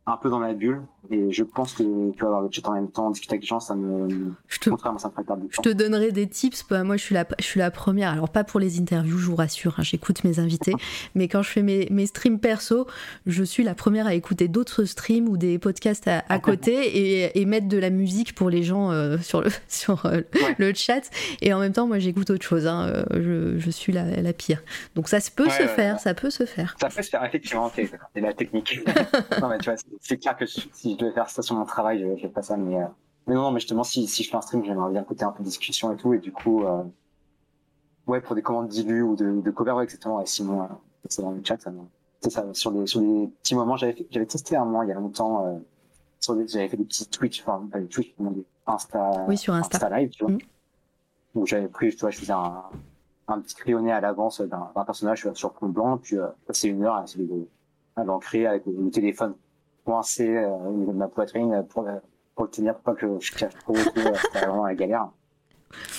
[0.09, 2.73] un peu dans ma bulle et je pense que tu vas avoir le chat en
[2.73, 5.43] même temps, discuter avec les gens, ça me, Je te, contrairement, ça me ferait perdre
[5.43, 5.61] du je temps.
[5.63, 6.65] te donnerai des tips.
[6.69, 8.11] Bah, moi, je suis, la, je suis la première.
[8.11, 9.75] Alors, pas pour les interviews, je vous rassure.
[9.77, 10.73] hein, J'écoute mes invités.
[11.15, 12.87] Mais quand je fais mes, mes streams perso,
[13.25, 17.39] je suis la première à écouter d'autres streams ou des podcasts à, à côté et,
[17.39, 20.55] et mettre de la musique pour les gens euh, sur, le, sur euh, Ouais.
[20.57, 21.09] le chat.
[21.41, 22.67] Et en même temps, moi, j'écoute autre chose.
[22.67, 24.61] hein, euh, je, je suis la, la pire.
[24.95, 25.99] Donc, ça peut Ouais, se ouais, faire.
[26.01, 26.75] Ça peut se faire.
[26.81, 27.89] Ça peut se faire effectivement, c'est
[28.21, 28.81] la technique.
[29.41, 31.65] non, mais tu vois, c'est- clair que si si je devais faire ça sur mon
[31.65, 32.85] travail, je, je fais pas ça, mais, euh,
[33.27, 35.31] mais non, non, mais justement, si, si je fais un stream, j'aimerais bien côté un
[35.31, 36.83] peu discussion et tout, et du coup, euh,
[38.07, 40.67] ouais, pour des commandes d'ilus ou de, de cover, ouais, exactement, et Simon, euh,
[41.09, 41.81] c'est dans le chat, ça me-
[42.21, 44.91] c'est ça, sur des, sur des petits moments, j'avais j'avais testé un moment, il y
[44.91, 45.59] a longtemps, euh,
[46.19, 49.37] sur des- j'avais fait des petits Twitch, enfin, pas des Twitch, comment dire, Insta, Oui,
[49.37, 49.89] sur Insta.
[49.97, 50.39] Live, tu vois, Mm.
[51.35, 52.63] où j'avais pris, tu vois, je faisais un,
[53.29, 56.83] un petit crayonné à l'avance d'un d'un personnage sur- fond blanc, puis euh, passer une
[56.83, 57.47] heure à essayer de
[57.95, 59.33] à avec le téléphone
[59.91, 62.01] coincé euh, au niveau de ma poitrine euh, pour, le-
[62.35, 63.73] pour le tenir, pour pas que je cache trop.
[63.73, 65.07] euh, C'était vraiment la galère.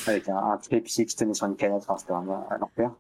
[0.07, 2.91] Avec un, un trépied qui se tenait sur une canette, enfin, c'était vraiment un enfer.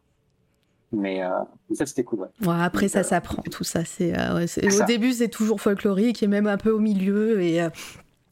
[0.91, 1.29] Mais, euh,
[1.75, 2.29] ça, c'était cool, ouais.
[2.47, 3.85] Ouais, après, Donc, ça euh, s'apprend, tout ça.
[3.85, 4.85] C'est, euh, au ça.
[4.85, 7.43] début, c'est toujours folklorique et même un peu au milieu.
[7.43, 7.69] Et euh,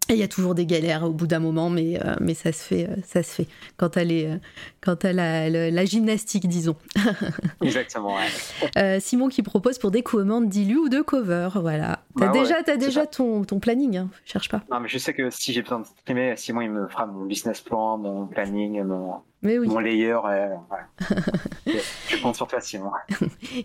[0.09, 2.53] et il y a toujours des galères au bout d'un moment, mais, euh, mais ça
[2.53, 2.89] se fait.
[2.89, 3.49] euh, ça se fait.
[3.77, 4.37] Quant à, les, euh,
[4.81, 6.77] quant à la, la- gymnastique, disons.
[7.63, 8.69] Exactement, ouais.
[8.79, 11.49] Euh, Simon qui propose pour des commandes d'illu ou de cover.
[11.57, 12.01] Voilà.
[12.19, 13.07] T'as Bah déjà, c'est déjà ça.
[13.07, 14.09] ton, ton planning, hein.
[14.25, 14.63] cherche pas.
[14.71, 17.25] Non, mais je sais que si j'ai besoin de streamer, Simon, il me fera mon
[17.25, 19.15] business plan, mon planning, mon,
[19.47, 19.69] Mais oui.
[19.69, 21.79] mon layer, euh, ouais.
[22.09, 22.91] je, compte sur toi, Simon.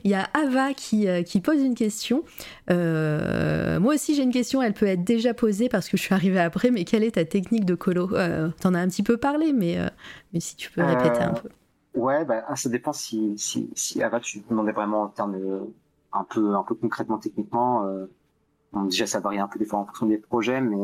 [0.03, 2.24] Il y a Ava qui, euh, qui pose une question.
[2.69, 4.61] Euh, moi aussi, j'ai une question.
[4.61, 6.69] Elle peut être déjà posée parce que je suis arrivée après.
[6.69, 8.14] Mais quelle est ta technique de colo?
[8.14, 9.80] Euh, T'en as un petit peu parlé, mais,
[10.34, 11.50] mais si tu peux répéter un peu.
[11.95, 15.61] Ouais, bah, ah, ça dépend si, si, si Ava, tu demandais vraiment en termes de,
[16.14, 17.85] un peu, un peu concrètement, techniquement,
[18.72, 20.77] bon, déjà, ça varie un peu des fois en fonction des projets, mais,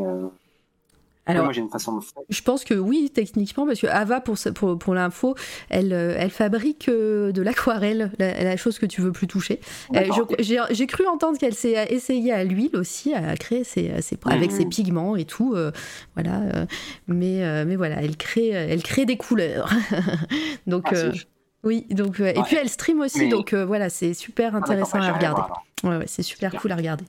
[1.29, 2.23] Alors, moi, j'ai une façon de faire.
[2.29, 5.35] je pense que oui, techniquement, parce que Ava, pour, pour, pour l'info,
[5.69, 9.59] elle, euh, elle fabrique euh, de l'aquarelle, la, la chose que tu veux plus toucher.
[9.95, 10.03] Euh.
[10.39, 14.57] J'ai cru entendre qu'elle s'est essayée à l'huile aussi, à créer ses, ses- avec Mhm.
[14.57, 15.53] ses pigments et tout.
[15.55, 15.71] euh,
[16.15, 16.41] voilà.
[17.07, 19.69] mais, mais voilà, elle crée, elle crée des couleurs.
[20.67, 21.11] donc, Ah, euh,
[21.63, 24.99] oui, donc, et puis elle stream aussi, Mais- donc euh, voilà, c'est super Ah, intéressant
[25.01, 25.41] à regarder.
[25.41, 25.63] voir.
[25.83, 26.61] Ouais, ouais, c'est super Super.
[26.61, 27.05] cool à regarder.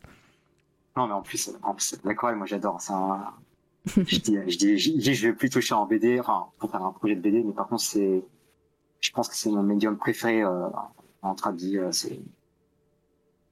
[0.96, 2.80] Non, mais en plus, en plus l'aquarelle, moi, j'adore.
[2.80, 3.20] C'est un,
[3.88, 6.82] je dis, je dis, je dis, je vais plus toucher en BD, enfin, pour faire
[6.82, 8.22] un projet de BD, mais par contre, c'est,
[9.00, 10.68] je pense que c'est mon médium préféré, euh,
[11.22, 12.20] en tradi, euh, c'est,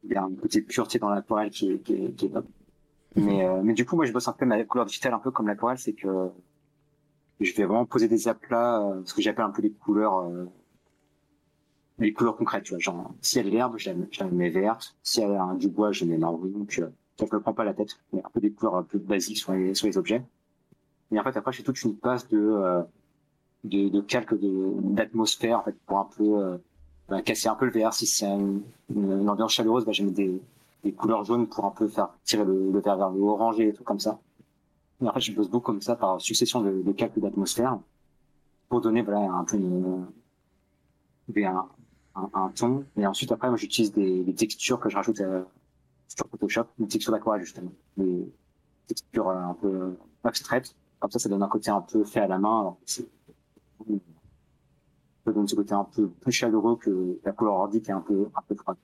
[0.05, 2.47] il y a un côté pureté dans l'aquarelle qui qui qui est top.
[3.17, 5.31] Mais, euh, mais du coup, moi, je bosse un peu ma couleur digitale, un peu
[5.31, 6.31] comme l'aquarelle, c'est que
[7.41, 10.45] je vais vraiment poser des aplats, euh, ce que j'appelle un peu les couleurs, euh,
[11.99, 12.79] les couleurs concrètes, tu vois.
[12.79, 14.97] Genre, si elle est l'herbe, je la, mets verte.
[15.03, 16.65] Si elle a du bois, je mets marron.
[16.69, 16.83] Puis,
[17.23, 17.99] euh, je me prends pas la tête.
[18.13, 20.23] Mais un peu des couleurs un peu basiques sur les, sur les objets.
[21.13, 22.83] Et en fait, après, j'ai toute une passe de, euh,
[23.65, 26.59] de, de calque d'atmosphère, en fait, pour un peu, euh,
[27.09, 27.93] bah, casser un peu le vert.
[27.95, 28.63] Si c'est une,
[28.95, 30.41] une, ambiance chaleureuse, bah, je mets des,
[30.85, 33.73] des couleurs jaunes pour un peu faire tirer le, le vert vers le orangé et
[33.73, 34.19] tout comme ça.
[35.03, 37.79] Et en fait, je bosse beaucoup comme ça par succession de, de calques d'atmosphère
[38.69, 40.07] pour donner, voilà, un peu une,
[41.37, 41.69] un,
[42.17, 42.85] un, un ton.
[42.97, 45.45] Et ensuite, après, moi, j'utilise des, des textures que je rajoute à,
[46.09, 48.33] sur Photoshop, une texture d'aquarelle justement, des
[48.87, 50.75] textures euh, un peu abstraites.
[51.01, 52.61] Comme ça, ça donne un côté un peu fait à la main.
[52.61, 53.03] Alors, ça
[55.33, 58.29] donne ce côté un peu plus chaleureux que la couleur ordi qui est un peu
[58.35, 58.77] un peu froide.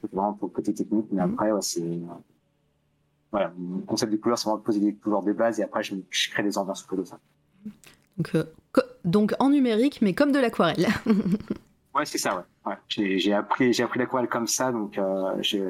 [0.00, 1.32] C'est vraiment pour le côté technique, mais Mhm.
[1.34, 1.98] après, ouais, c'est euh,
[3.30, 5.82] voilà, mon concept de couleur, c'est vraiment de poser des couleurs de base et après,
[5.82, 7.18] je, je crée des ambiances autour de ça.
[8.16, 10.86] Donc, euh, co- donc en numérique, mais comme de l'aquarelle.
[11.98, 12.72] Ouais, c'est ça, ouais.
[12.72, 13.18] ouais.
[13.18, 15.62] J'ai, appris, j'ai appris l'aquarelle comme ça, donc euh, j'ai,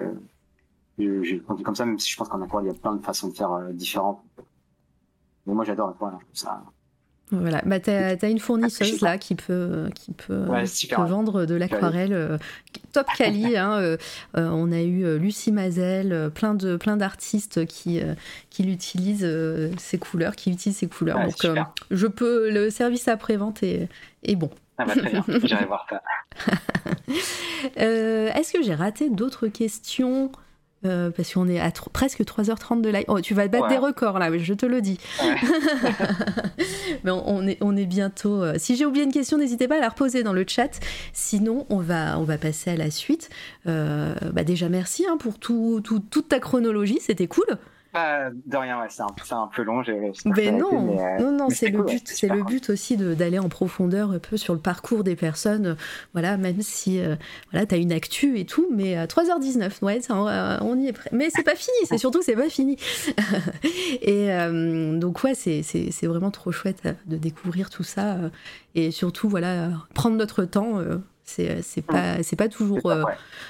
[1.64, 3.34] comme ça, même si je pense qu'en aquarelle, il y a plein de façons de
[3.34, 4.20] faire euh, différentes.
[5.46, 6.62] Mais moi, j'adore l'aquarelle, hein, ça.
[7.30, 11.02] Voilà, bah t'as as une fournisseuse là qui peut qui peut, Ouais, qui super, peut
[11.02, 11.10] ouais.
[11.10, 12.38] vendre de l'aquarelle euh,
[12.92, 13.54] top quali.
[13.58, 13.98] hein, euh,
[14.38, 18.14] euh, on a eu euh, Lucie Mazel, euh, plein de plein d'artistes qui euh,
[18.48, 21.18] qui l'utilisent euh, ces couleurs, qui utilisent ces couleurs.
[21.18, 21.56] Ouais, Donc euh,
[21.90, 23.90] je peux le service après vente est,
[24.22, 24.50] est bon.
[24.78, 26.02] Ah bah, très bien, j'irai voir ça.
[27.78, 30.30] Euh, Est-ce que j'ai raté d'autres questions?
[30.86, 33.04] Euh, parce qu'on est à presque 3h30 de live.
[33.08, 33.70] Oh, tu vas battre Ouais.
[33.70, 34.96] des records là, je te le dis.
[35.20, 35.34] Ouais.
[37.04, 38.40] Mais on on est, on est bientôt.
[38.44, 40.78] euh, Si j'ai oublié une question, n'hésitez pas à la reposer dans le chat.
[41.12, 43.28] Sinon, on va, on va passer à la suite.
[43.66, 47.58] Euh, bah déjà, merci hein, pour tout, tout- toute ta chronologie, c'était cool.
[47.94, 49.82] Bah, de rien, ouais, c'est un, c'est un peu long.
[50.26, 52.96] Mais été, non, euh, non, non, mais c'est le cool, but, c'est le but aussi
[52.98, 55.66] de- d'aller en profondeur un peu sur le parcours des personnes.
[55.66, 55.74] euh,
[56.12, 57.16] Voilà, même si euh,
[57.50, 60.88] voilà, t'as une actu et tout, mais à 3h19, ouais, ça, on, euh, on y
[60.88, 61.08] est prêt.
[61.12, 62.76] Mais c'est pas fini, c'est surtout que c'est pas fini.
[64.02, 65.62] et euh, donc ouais, c'est
[66.06, 68.18] vraiment trop chouette de découvrir tout ça
[68.74, 70.78] et surtout voilà, prendre notre temps.
[70.78, 73.04] euh, c'est c'est pas c'est pas toujours C'est euh,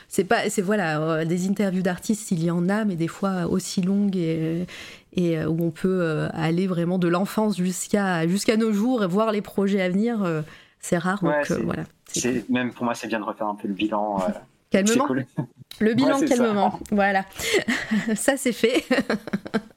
[0.08, 3.46] c'est pas c'est voilà euh, des interviews d'artistes il y en a mais des fois
[3.48, 4.66] aussi longues et,
[5.14, 9.06] et euh, où on peut euh, aller vraiment de l'enfance jusqu'à jusqu'à nos jours et
[9.06, 10.42] voir les projets à venir euh,
[10.80, 13.46] c'est rare Ouais, donc euh, voilà c'est C'est, même pour moi, c'est bien de refaire
[13.46, 14.18] un peu le bilan.
[14.22, 14.32] euh,
[14.70, 15.26] calmement cool.
[15.80, 16.36] Le bilan Ouais, ça.
[16.36, 17.24] calmement voilà
[18.16, 18.84] ça c'est fait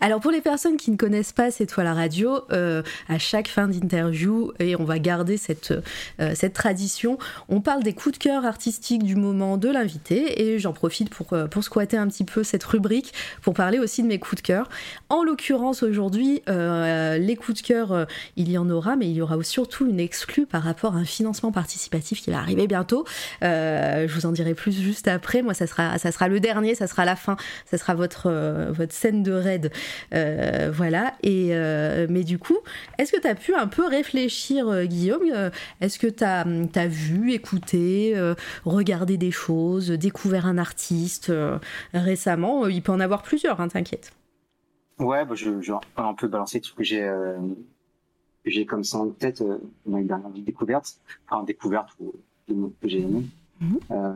[0.00, 3.48] Alors pour les personnes qui ne connaissent pas C'est toi la radio, euh, à chaque
[3.48, 5.72] fin d'interview, et on va garder cette,
[6.20, 10.58] euh, cette tradition, on parle des coups de cœur artistiques du moment de l'invité, et
[10.58, 13.12] j'en profite pour, euh, pour squatter un petit peu cette rubrique,
[13.42, 14.68] pour parler aussi de mes coups de cœur.
[15.08, 19.42] En l'occurrence aujourd'hui, les coups de cœur, il y en aura, mais il y aura
[19.42, 23.04] surtout une exclue par rapport à un financement participatif qui va arriver bientôt.
[23.42, 25.42] Je vous en dirai plus juste après.
[25.42, 27.36] Moi, ça sera, ça sera le dernier, ça sera la fin,
[27.66, 29.72] ça sera votre, euh, votre scène de raid.
[30.14, 31.14] Euh, voilà.
[31.22, 32.58] Et, euh, mais du coup,
[32.98, 35.50] est-ce que tu as pu un peu réfléchir, Guillaume
[35.80, 38.14] Est-ce que tu as, vu, écouté,
[38.64, 41.32] regardé des choses, découvert un artiste
[41.94, 42.66] récemment?
[42.66, 44.12] Il peut en avoir plusieurs, hein, t'inquiète.
[45.00, 47.38] Ouais, bah, je, je vais un peu balancer tout ce que j'ai, euh,
[48.68, 52.12] comme ça en tête euh, dans les dernières découvertes, enfin découvertes ou
[52.46, 53.24] des mots que j'ai aimés.
[53.60, 53.80] Mhm.
[53.90, 54.14] Euh,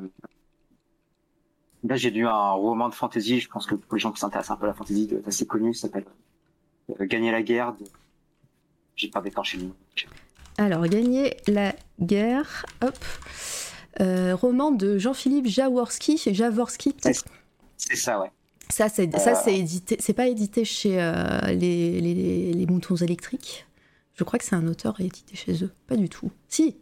[1.85, 3.41] là, j'ai lu un roman de fantasy.
[3.41, 5.47] Je pense que pour les gens qui s'intéressent un peu à la fantasy, de- assez
[5.47, 6.05] connu, ça s'appelle
[7.01, 7.73] euh, Gagner la guerre.
[7.75, 7.85] De...
[8.97, 9.69] J'ai pas déclenché le.
[10.59, 12.97] Alors, Gagner la guerre, hop.
[14.01, 16.95] Euh, roman de Jean-Philippe Jaworski, Jaworski.
[17.77, 18.31] C'est ça, ouais.
[18.71, 19.19] Ça, c'est Euh.
[19.19, 19.97] ça, c'est édité.
[20.01, 23.67] C'est pas édité chez euh, les, les, les moutons électriques.
[24.15, 25.73] Je crois que c'est un auteur édité chez eux.
[25.87, 26.31] Pas du tout.
[26.49, 26.77] Si.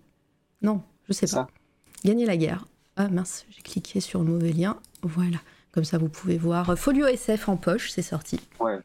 [0.63, 1.49] Non, je sais C'est pas.
[1.49, 2.09] ça.
[2.09, 2.67] Gagner la guerre.
[2.97, 4.79] Ah mince, j'ai cliqué sur le mauvais lien.
[5.03, 5.39] Voilà.
[5.73, 6.77] Comme ça, vous pouvez voir.
[6.79, 8.39] Folio SF en poche, c'est sorti.
[8.61, 8.79] Ouais.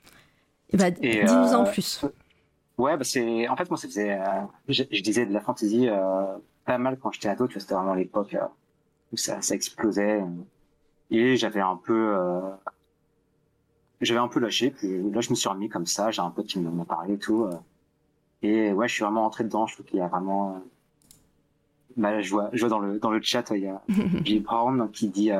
[0.69, 2.05] Et bah, Et, dis-nous en euh, plus.
[2.77, 3.47] Ouais, bah c'est.
[3.47, 4.13] En fait, moi, ça faisait.
[4.19, 4.23] euh,
[4.69, 6.23] Je, je disais de la fantasy euh,
[6.65, 7.47] pas mal quand j'étais ado.
[7.47, 8.45] Tu vois, c'était vraiment l'époque euh,
[9.11, 10.23] où ça, ça explosait.
[11.11, 12.15] Et j'avais un peu.
[14.01, 14.71] J'avais un peu lâché.
[14.71, 16.11] Puis là, je me suis remis comme ça.
[16.11, 17.49] J'ai un pote qui m'en a parlé et tout.
[18.43, 19.65] Et ouais, je suis vraiment entré dedans.
[19.67, 20.61] Je trouve qu'il y a vraiment.
[21.97, 23.81] Bah, je vois, je vois dans le dans le chat, il y a
[24.23, 25.31] Jay Brown qui dit.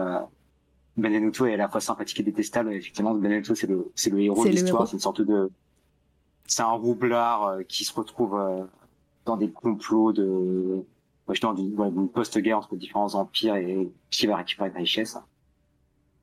[0.98, 2.74] Euh, Benvenuto est à la fois sympathique et détestable.
[2.74, 4.88] Effectivement, Benvenuto, c'est le, c'est le héros de l'histoire.
[4.88, 5.50] C'est une sorte de,
[6.48, 8.64] c'est un roublard euh, qui se retrouve euh,
[9.26, 10.84] dans des complots de,
[11.28, 15.18] d'une ouais, d'une post-guerre entre différents empires et qui va récupérer la richesse.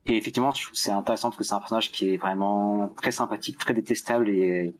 [0.07, 3.11] Et effectivement, je trouve c'est intéressant parce que c'est un personnage qui est vraiment très
[3.11, 4.75] sympathique, très détestable et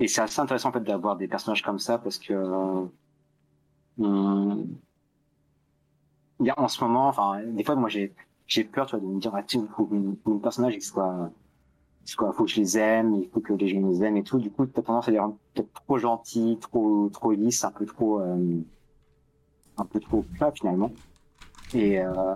[0.00, 2.34] et c'est assez intéressant en fait d'avoir des personnages comme ça parce que
[4.00, 4.64] euh,
[6.48, 8.12] a en ce moment, enfin, des fois, moi, j'ai,
[8.46, 11.30] j'ai peur, tu vois, de me dire, ah, tu faut que mon personnage, il soit,
[12.06, 14.38] il faut que je les aime, il faut que les gens les aiment et tout.
[14.38, 17.86] Du coup, t'as tendance à les rendre peut-être trop gentils, trop, trop lisses, un peu
[17.86, 18.60] trop, euh,
[19.76, 20.90] un peu trop plat, finalement.
[21.72, 22.34] Et, euh,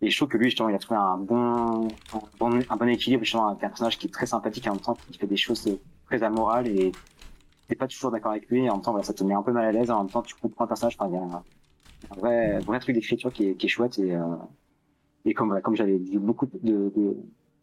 [0.00, 2.88] et je trouve que lui, justement, il a trouvé un bon, un bon, un bon
[2.88, 5.26] équilibre, justement, avec un personnage qui est très sympathique et en même temps qui fait
[5.26, 5.68] des choses
[6.06, 6.92] très amorales et
[7.68, 9.42] t'es pas toujours d'accord avec lui et en même temps, voilà, ça te met un
[9.42, 11.42] peu mal à l'aise, en même temps, tu comprends le personnage, enfin, il
[12.10, 14.20] un, vrai, vrai truc d'écriture qui est, qui est chouette et, euh,
[15.24, 16.92] et comme comme j'avais vu beaucoup de, de,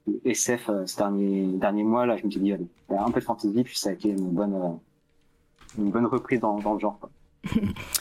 [0.07, 2.97] de SF euh, ces derniers derniers mois là, je me suis dit allez, il y
[2.97, 4.69] a un peu de fantasy puis ça a été une bonne euh,
[5.77, 6.97] une bonne reprise dans, dans le genre.
[6.99, 7.09] Quoi.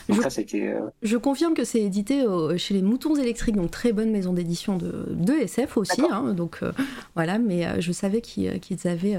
[0.09, 2.25] Je- ça, c'était euh, Je confirme que c'est édité
[2.57, 6.01] chez les Moutons électriques, donc très bonne maison d'édition de, de SF aussi.
[6.11, 6.71] Hein, donc euh,
[7.15, 9.17] voilà, mais euh, je savais qu'ils qu'ils avaient.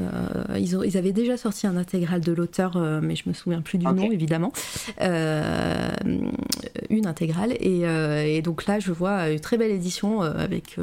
[0.00, 3.34] Euh, ils, ont- ils avaient déjà sorti un intégral de l'auteur, euh, mais je me
[3.34, 4.52] souviens plus du nom évidemment.
[5.00, 5.90] Euh,
[6.88, 7.52] une intégrale.
[7.60, 7.80] Et,
[8.36, 10.76] et donc là, je vois une très belle édition avec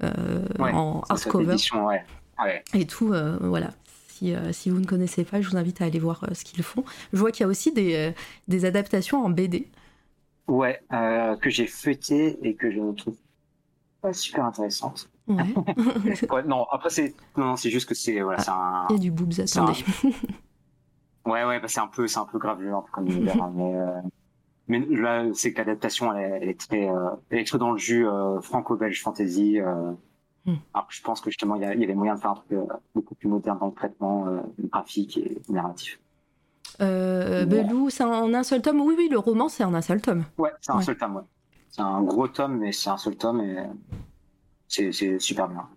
[0.00, 2.04] ouais, en hardcover édition, ouais.
[2.42, 2.62] Ouais.
[2.74, 3.12] et tout.
[3.40, 3.70] voilà.
[4.08, 6.84] Si, si vous ne connaissez pas, je vous invite à aller voir ce qu'ils font.
[7.12, 8.12] Je vois qu'il y a aussi des,
[8.48, 9.68] des adaptations en BD.
[10.48, 10.80] Ouais,
[11.40, 13.16] que j'ai feuilleté et que je trouve
[14.00, 15.08] pas super intéressante.
[15.28, 15.54] Ouais.
[16.30, 18.98] Ouais, non, après c'est non, non, c'est juste que c'est voilà, c'est un Il y
[18.98, 19.84] a du boobs, C'est un- attendez.
[21.26, 23.52] ouais ouais, bah, c'est un peu c'est un peu graveux un peu comme univers, hein,
[23.54, 24.00] mais euh,
[24.68, 27.72] mais là c'est que l'adaptation elle, est- elle est très euh, elle est très dans
[27.72, 29.60] le jus euh, franco-belge fantasy.
[29.60, 29.92] Euh,
[30.44, 30.54] Hmm.
[30.74, 32.34] alors je pense que justement il y, a, il y avait moyen de faire un
[32.34, 32.64] truc euh,
[32.96, 34.40] beaucoup plus moderne dans le traitement euh,
[34.72, 36.00] graphique et narratif.
[36.80, 37.46] Euh, Ouais.
[37.46, 38.80] Belou, c'est en un seul tome?
[38.80, 40.24] Oui, oui, le roman, c'est en un seul tome.
[40.38, 40.82] Ouais, c'est un Ouais.
[40.82, 41.14] seul tome.
[41.14, 41.22] Ouais.
[41.68, 43.56] C'est un gros tome, mais c'est un seul tome et
[44.92, 45.68] c'est super bien.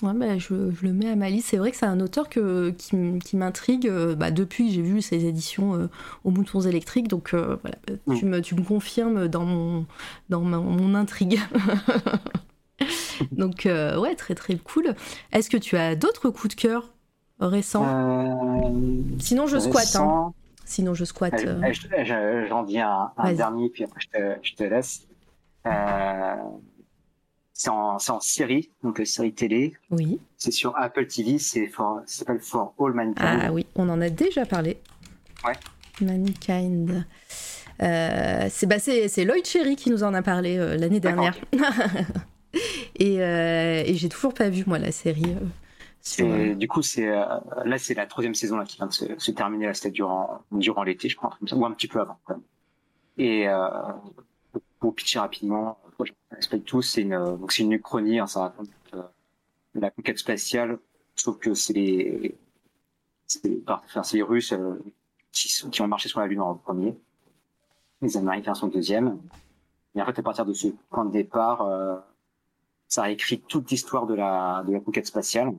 [0.00, 1.48] Ouais, bah, je, je le mets à ma liste.
[1.48, 5.02] C'est vrai que c'est un auteur que, qui, m'intrigue euh, bah, depuis que j'ai vu
[5.02, 5.88] ses éditions euh,
[6.22, 7.08] aux Moutons électriques.
[7.08, 7.76] Donc euh, voilà,
[8.06, 8.14] Mm.
[8.16, 9.86] tu, me, tu me confirmes dans mon,
[10.28, 11.40] dans ma- mon intrigue.
[13.32, 14.94] donc euh, ouais, très très cool.
[15.32, 16.94] Est-ce que tu as d'autres coups de cœur
[17.40, 17.84] récents?
[17.84, 19.96] Euh, Sinon, je squatte.
[19.96, 20.32] hein.
[20.64, 21.44] Sinon, je squatte.
[21.44, 21.72] Euh, euh.
[21.72, 25.08] je- je- J'en dis un, un dernier, puis après je te, je te laisse.
[27.58, 29.74] C'est en, série, donc euh, série télé.
[29.90, 30.20] Oui.
[30.36, 31.68] C'est sur Apple TV, c'est
[32.06, 33.16] s'appelle For All Mankind.
[33.18, 34.78] Ah oui, on en a déjà parlé.
[35.44, 35.54] Ouais.
[36.00, 37.04] Mankind.
[37.82, 38.76] Euh, c'est bah,
[39.24, 41.36] Lloyd Cherry qui nous en a parlé euh, l'année dernière.
[42.94, 45.24] et euh, et j'ai toujours pas vu, moi, la série.
[45.24, 45.44] euh,
[46.00, 49.32] sur, du coup, c'est là, c'est la troisième saison là, qui vient de se, se
[49.32, 49.66] terminer.
[49.66, 52.20] Là, c'était durant, durant l'été, je crois, ou un petit peu avant.
[52.24, 52.42] Quand même.
[53.18, 53.48] Et
[54.78, 56.82] pour pitcher rapidement, euh, l'explique tous.
[56.82, 58.18] C'est une, euh, donc c'est une uchronie.
[58.18, 59.02] Hein, ça raconte euh,
[59.74, 60.78] la conquête spatiale,
[61.16, 62.36] sauf que c'est les,
[63.26, 64.78] c'est enfin, c'est les Russes euh,
[65.32, 66.96] qui, sont- qui ont marché sur la Lune en premier.
[68.02, 69.20] Les Américains sont deuxième.
[69.94, 71.96] Et en fait, à partir de ce point de départ, euh,
[72.88, 75.54] ça réécrit toute l'histoire de la, de la conquête spatiale.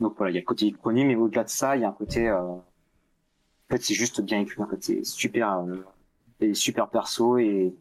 [0.00, 1.90] Donc voilà, il y a le côté uchronie, mais au-delà de ça, il y a
[1.90, 2.62] un côté, euh, en
[3.70, 4.60] fait, c'est juste bien écrit.
[4.62, 5.84] En fait, c'est super, euh,
[6.40, 7.38] et super perso.
[7.38, 7.74] Et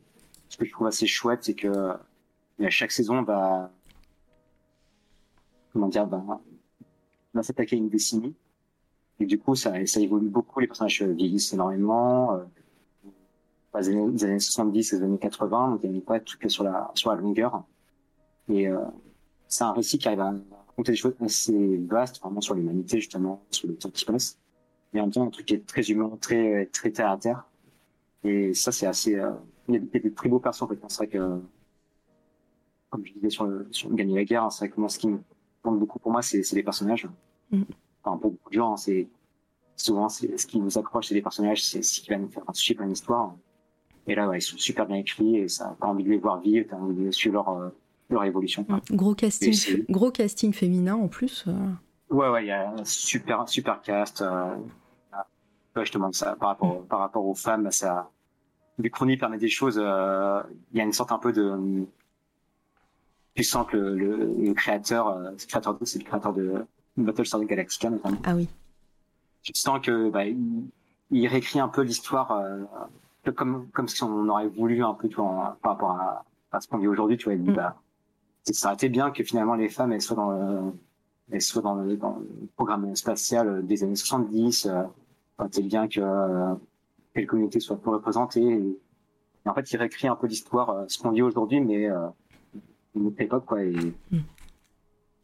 [0.52, 1.94] ce que je trouve assez chouette, c'est que euh,
[2.60, 3.72] à chaque saison, bah,
[5.72, 6.40] comment dire, bah, on
[7.34, 8.36] va s'attaquer à une décennie.
[9.22, 10.60] Et du coup, ça, ça évolue beaucoup.
[10.60, 12.34] Les personnages vieillissent énormément.
[12.34, 12.44] Euh,
[13.80, 16.38] les années, les années 70 et les années 80, donc il n'y a pas tout
[16.38, 17.64] que sur la, sur la longueur.
[18.50, 18.78] Et euh,
[19.48, 20.34] c'est un récit qui arrive à
[20.68, 24.38] raconter des choses assez vastes, vraiment sur l'humanité, justement, sur le temps qui passe.
[24.92, 27.46] Mais en même temps, un truc qui est très humain, très, très terre à terre.
[28.26, 29.32] Et ça, c'est assez, euh,
[29.74, 30.80] il y a des- très beaux persos, en fait.
[30.88, 31.40] C'est vrai que,
[32.90, 35.00] comme je disais sur le, sur Gagner la guerre, hein, c'est vrai que moi, ce
[35.00, 35.20] qui me
[35.64, 37.08] compte beaucoup pour moi, c'est, les personnages.
[37.52, 37.64] Mm.
[38.04, 39.08] Enfin, pour beaucoup de gens, hein, c'est,
[39.76, 42.44] souvent, c'est, ce qui nous accroche, c'est les personnages, c'est ce qui va nous faire
[42.46, 43.36] toucher par une histoire.
[44.08, 46.40] Et là, ouais, ils sont super bien écrits et ça, t'as envie de les voir
[46.40, 47.70] vivre, t'as envie de suivre leur, euh,
[48.10, 48.64] leur évolution.
[48.64, 48.82] quoi.
[48.90, 51.46] Gros casting, gros casting féminin en plus.
[51.48, 51.54] euh.
[52.10, 54.22] Ouais, ouais, il y a un super, super cast.
[54.22, 54.56] Euh,
[55.76, 58.10] ouais, je te demande ça par rapport, par rapport aux femmes, ça,
[58.78, 59.80] l'Uchronie permet des choses.
[59.82, 60.42] euh,
[60.72, 61.54] Il y a une sorte un peu de,
[63.36, 66.66] tu sens que le, le, le créateur, euh, c'est le créateur, c'est le créateur de
[66.98, 68.18] Battlestar Galactica notamment.
[68.26, 68.48] Ah oui.
[69.44, 70.38] Tu sens que bah, il,
[71.12, 72.64] il réécrit un peu l'histoire euh,
[73.36, 76.60] comme comme si on aurait voulu un peu tu vois, en- par rapport à, à
[76.60, 77.18] ce qu'on vit aujourd'hui.
[77.18, 77.54] Tu vois, Mm.
[77.56, 77.76] bah,
[78.44, 80.60] ça aurait été bien que finalement les femmes elles soient dans le,
[81.32, 84.66] elles soient dans le, dans le programme spatial des années 70.
[84.66, 84.90] Euh, ça
[85.40, 86.60] aurait été bien que euh, que
[87.16, 88.42] les communautés soient peu représentées.
[88.42, 88.80] Et,
[89.46, 92.08] et en fait, il réécrit un peu l'histoire, euh, ce qu'on vit aujourd'hui, mais euh,
[92.96, 93.64] une autre époque quoi.
[93.64, 93.76] Et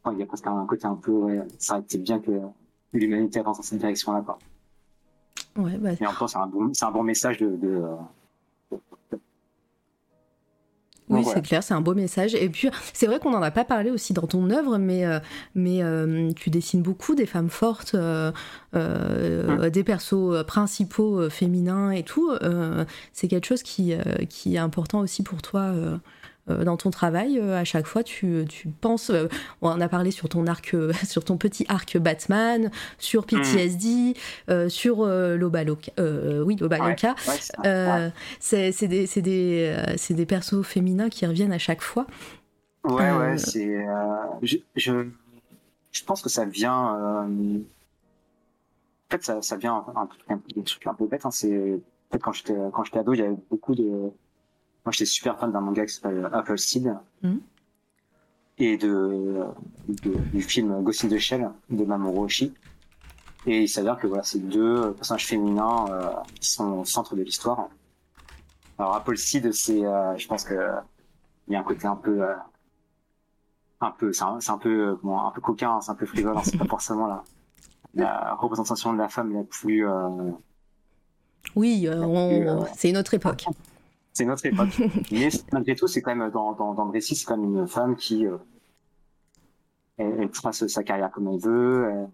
[0.02, 2.40] enfin, il y a presque un côté un peu, ouais, ça aurait été bien que
[2.92, 4.22] l'humanité avance dans cette direction-là.
[4.22, 4.38] Quoi.
[5.56, 7.56] Ouais, bah, Et en même temps, c'est un bon, un bon message de.
[7.56, 7.94] de euh,
[11.10, 11.36] Oui, voilà.
[11.36, 12.34] c'est clair, c'est un beau message.
[12.34, 15.18] Et puis, c'est vrai qu'on n'en a pas parlé aussi dans ton œuvre, mais, euh,
[15.54, 18.32] mais euh, tu dessines beaucoup des femmes fortes, euh,
[18.74, 22.30] euh, des persos principaux féminins et tout.
[23.12, 23.94] C'est quelque chose qui,
[24.28, 25.72] qui est important aussi pour toi.
[26.50, 29.10] Euh, dans ton travail, euh, à chaque fois, tu, tu penses.
[29.10, 29.26] euh,
[29.62, 34.14] on en a parlé sur ton arc, sur ton petit arc Batman, sur PTSD,
[34.50, 36.96] euh, sur Loba Loca- euh, oui, Loba Ouais.
[37.64, 39.76] Ouais, c'est des, des,
[40.10, 42.06] des persos féminins qui reviennent à chaque fois.
[42.84, 43.84] Ouais, ouais, c'est.
[44.42, 45.06] je, je,
[45.92, 47.26] je, pense que ça vient.
[47.26, 47.28] en
[49.10, 51.26] fait, ça, ça vient un, un, un, truc un peu bête.
[51.26, 52.18] Hein, c'est j'étais
[52.72, 54.10] quand j'étais ado, il y avait beaucoup de.
[54.88, 56.96] Moi, j'étais super fan d'un manga qui s'appelle Apple Seed.
[57.20, 57.36] Mm
[58.60, 59.44] et de,
[59.86, 62.54] de, du film Ghost in the Shell de Mamoru Oshii.
[63.46, 66.10] Et il s'avère que voilà, c'est deux personnages féminins euh,
[66.40, 67.68] qui sont au centre de l'histoire.
[68.78, 70.72] Alors Apple Seed, c'est, euh, je pense que
[71.46, 72.34] il y a un côté un peu, euh,
[73.80, 76.42] un peu, c'est un, un, peu, bon, un peu coquin, c'est un peu frivole, hein,
[76.42, 77.22] c'est pas forcément la,
[77.94, 79.86] la représentation de la femme la plus.
[81.54, 81.88] oui,
[82.74, 83.46] c'est une autre époque
[84.18, 84.76] c'est notre époque.
[85.12, 87.68] Mais malgré tout, c'est quand même dans, dans, dans, le récit, c'est quand même une
[87.68, 88.36] femme qui euh,
[89.96, 92.08] elle, trace sa carrière comme elle veut.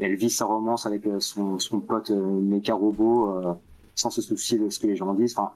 [0.00, 3.54] Elle, vit sa romance avec euh, son, son pote euh, méca robot euh,
[3.94, 5.38] sans se soucier de ce que les gens disent.
[5.38, 5.52] Enfin,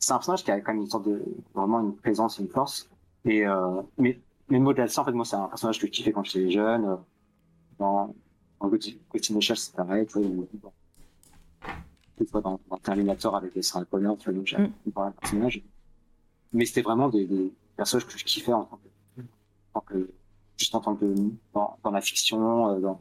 [0.00, 1.22] c'est un personnage qui a quand même une sorte de
[1.54, 2.90] vraiment une présence, une force.
[3.24, 5.92] Et euh, mais mais au-delà de ça, en fait, moi, c'est un personnage que je
[5.92, 6.98] kiffais quand j'étais jeune.
[7.78, 8.14] Dans,
[8.60, 10.06] dans Ghost in c'est pareil.
[10.06, 10.72] Tu vois,
[12.28, 14.72] fois dans, dans Terminator avec les Connor, tu vois, donc j'ai mm.
[14.96, 15.62] un personnage.
[16.52, 19.22] Mais c'était vraiment des, des, personnages que je kiffais en tant que,
[19.74, 20.10] en tant que
[20.56, 21.12] juste en tant que
[21.52, 22.68] dans, dans la fiction.
[22.70, 23.00] Euh, dans...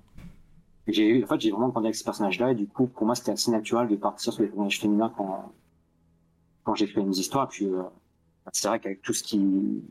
[0.87, 3.31] J'ai en fait j'ai vraiment grandi avec ces personnages-là et du coup pour moi c'était
[3.31, 5.53] assez naturel de partir sur les personnages féminins quand
[6.63, 7.47] quand j'écrivais mes histoires.
[7.47, 7.83] Puis euh,
[8.51, 9.83] c'est vrai qu'avec tout ce qui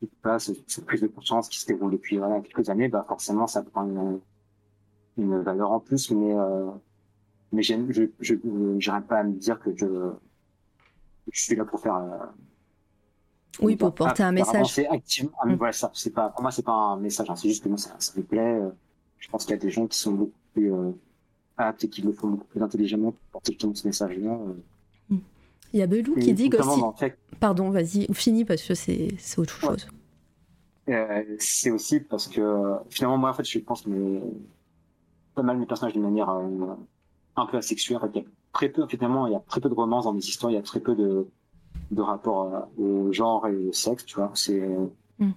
[0.00, 3.46] qui passe, cette prise de conscience qui se déroule depuis voilà, quelques années, bah forcément
[3.46, 4.20] ça prend une,
[5.16, 6.70] une valeur en plus, mais euh,
[7.52, 7.74] mais je
[8.20, 8.34] je
[8.78, 9.86] j'arrête pas à me dire que je
[11.30, 12.26] je suis là pour faire euh,
[13.60, 15.54] oui pour porter un message activement mm.
[15.54, 17.78] voilà ça c'est pas pour moi c'est pas un message hein, c'est juste que moi
[17.78, 18.70] ça, ça me plaît euh,
[19.18, 20.92] je pense qu'il y a des gens qui sont beaucoup plus euh,
[21.56, 25.14] aptes et qui le font beaucoup plus intelligemment pour porter ce message là euh.
[25.14, 25.20] mm.
[25.72, 26.58] il y a Belou qui dit que
[27.38, 29.88] pardon vas-y finis parce que c'est c'est autre chose
[30.88, 34.20] euh, c'est aussi parce que finalement moi en fait je pense que
[35.34, 36.30] pas mal mes personnages d'une manière
[37.40, 37.98] un peu asexuel.
[38.14, 40.26] il y a très peu, finalement, il y a très peu de romance dans les
[40.26, 41.26] histoires, il y a très peu de,
[41.90, 44.30] de rapport euh, au genre et au sexe, tu vois.
[44.34, 44.60] C'est,
[45.18, 45.30] mm.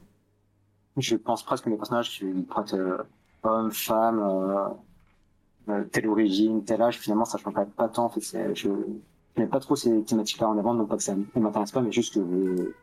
[0.97, 2.97] je pense presque que les personnages qui prêtent euh,
[3.43, 4.69] homme, femme, euh,
[5.69, 8.05] euh, telle origine, tel âge, finalement, ça change pas, pas tant.
[8.05, 8.21] En fait,
[8.55, 8.69] je,
[9.37, 11.91] n'ai pas trop ces thématiques-là en avant, non pas que ça ne m'intéresse pas, mais
[11.91, 12.73] juste que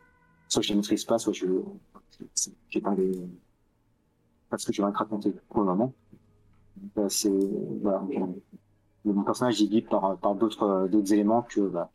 [0.47, 1.45] soit je les maîtrise pas, soit je,
[2.69, 3.21] j'ai pas les,
[4.49, 5.93] parce que je vais te raconter pour le moment.
[7.07, 7.31] c'est,
[7.81, 8.03] voilà,
[9.05, 11.89] mon personnage est guide par, par d'autres euh, d'autres éléments que bah,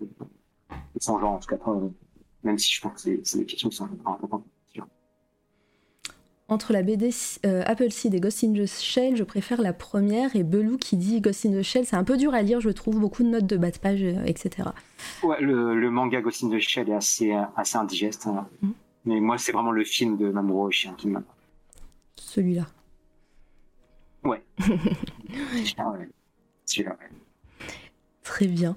[0.98, 1.58] sans genre en tout cas
[2.42, 4.44] même si je pense que c'est des questions qui sont importantes
[6.48, 7.10] entre la BD
[7.46, 10.96] euh, Apple Seed et Ghost in the Shell, je préfère la première et Belou qui
[10.96, 13.28] dit Ghost in the Shell, c'est un peu dur à lire, je trouve, beaucoup de
[13.28, 14.68] notes de bas de page, euh, etc.
[15.22, 18.46] Ouais, le, le, manga Ghost in the Shell est assez, assez indigeste, hein.
[18.60, 18.70] mm.
[19.06, 21.22] mais moi c'est vraiment le film de Mamoru Oshii qui m'a.
[22.16, 22.66] Celui-là.
[24.22, 24.42] Ouais.
[26.74, 27.14] Celui-là, ouais.
[28.24, 28.74] Très bien.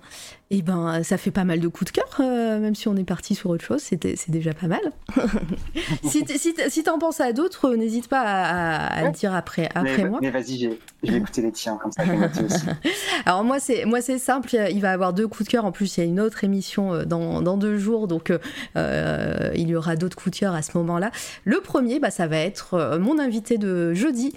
[0.51, 2.97] Et eh ben, ça fait pas mal de coups de cœur, euh, même si on
[2.97, 4.81] est parti sur autre chose, c'est déjà pas mal.
[6.03, 10.19] si si, si t'en penses à d'autres, n'hésite pas à, le dire après, après moi.
[10.21, 12.65] Mais vas-y, je vais écouter les tiens, comme ça aussi.
[13.25, 15.63] Alors moi, c'est simple, il va avoir deux coups de cœur.
[15.63, 18.33] En plus, il y a une autre émission euh, dans, dans deux jours, donc
[18.75, 21.09] euh, il y aura d'autres coups de cœur à ce moment-là.
[21.45, 24.33] Le premier, bah, ça va être mon invité de jeudi,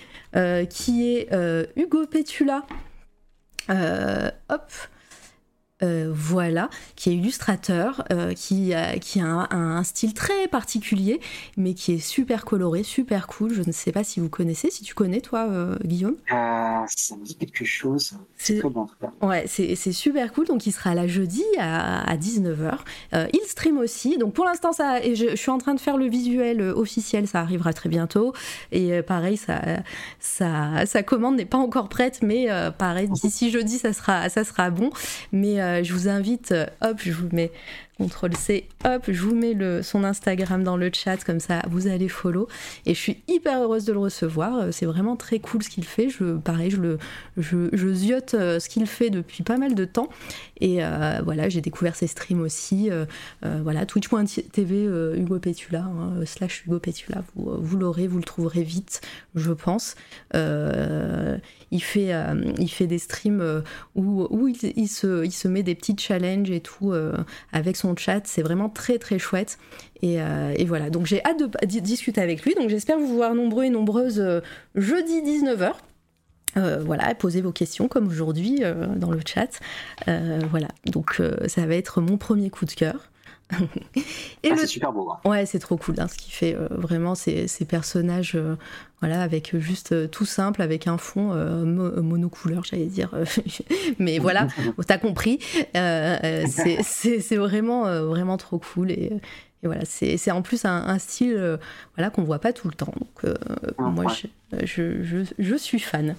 [0.71, 1.29] qui est
[1.77, 2.65] Hugo Petula.
[3.69, 4.71] Hop.
[5.83, 11.21] Euh, voilà, qui est illustrateur, euh, qui, a, qui a un, style très particulier,
[11.57, 13.55] mais qui est super coloré, super cool.
[13.55, 16.17] Je ne sais pas si vous connaissez, si tu connais toi, euh, Guillaume.
[16.29, 18.13] ça me dit quelque chose.
[18.37, 18.61] C'est.
[19.23, 20.47] Ouais, c'est super cool.
[20.47, 22.79] Donc il sera là jeudi à, 19h.
[23.33, 24.19] il stream aussi.
[24.19, 27.27] Donc pour l'instant, ça, je, je, suis en train de faire le visuel officiel.
[27.27, 28.35] Ça arrivera très bientôt.
[28.71, 29.61] Et pareil, ça,
[30.19, 34.69] ça, sa commande n'est pas encore prête, mais pareil, d'ici jeudi, ça sera, ça sera
[34.71, 34.91] bon.
[35.33, 37.53] Mais euh, je vous invite, euh, hop, je vous mets
[38.09, 42.09] CTRL C, hop, je vous mets son Instagram dans le chat, comme ça vous allez
[42.09, 42.49] follow.
[42.87, 45.85] Et je suis hyper heureuse de le recevoir, euh, c'est vraiment très cool ce qu'il
[45.85, 46.09] fait.
[46.09, 50.09] Je, pareil, je, le, ziote ce qu'il fait depuis pas mal de temps.
[50.61, 50.81] Et
[51.25, 52.91] voilà, j'ai découvert ses streams aussi.
[53.43, 54.85] voilà, twitch.tv
[55.17, 59.01] Hugo Petula, hein, slash Hugo Petula, vous, l'aurez, vous le trouverez vite,
[59.35, 59.97] je pense
[61.71, 62.35] il fait, euh,
[62.81, 63.61] des streams euh,
[63.95, 67.17] où, il, se, met des petits challenges et tout euh,
[67.53, 68.23] avec son chat.
[68.25, 69.59] C'est vraiment très très chouette.
[70.03, 72.55] Et, et voilà, donc j'ai hâte de, discuter avec lui.
[72.55, 74.43] Donc j'espère vous voir nombreux et nombreuses
[74.75, 75.73] jeudi 19h.
[76.81, 78.63] voilà, posez vos questions comme aujourd'hui
[78.97, 79.61] dans le chat.
[80.51, 83.10] voilà, donc ça va être mon premier coup de cœur.
[84.43, 85.11] Et ah, c'est super beau.
[85.11, 85.29] Hein.
[85.29, 85.97] Ouais, c'est trop cool.
[85.99, 88.39] Hein, ce qui fait vraiment ces, ces personnages,
[89.01, 93.11] voilà, avec juste tout simple, avec un fond monocouleur, j'allais dire.
[93.99, 94.49] Mais voilà,
[94.87, 95.39] t'as compris.
[95.75, 99.21] c'est vraiment, vraiment trop cool et
[99.63, 101.59] et voilà, c'est en plus un, style euh,
[101.97, 102.93] voilà, qu'on voit pas tout le temps.
[102.99, 103.35] Donc, euh,
[103.79, 104.07] moi,
[104.65, 106.17] je, je, je, suis fan.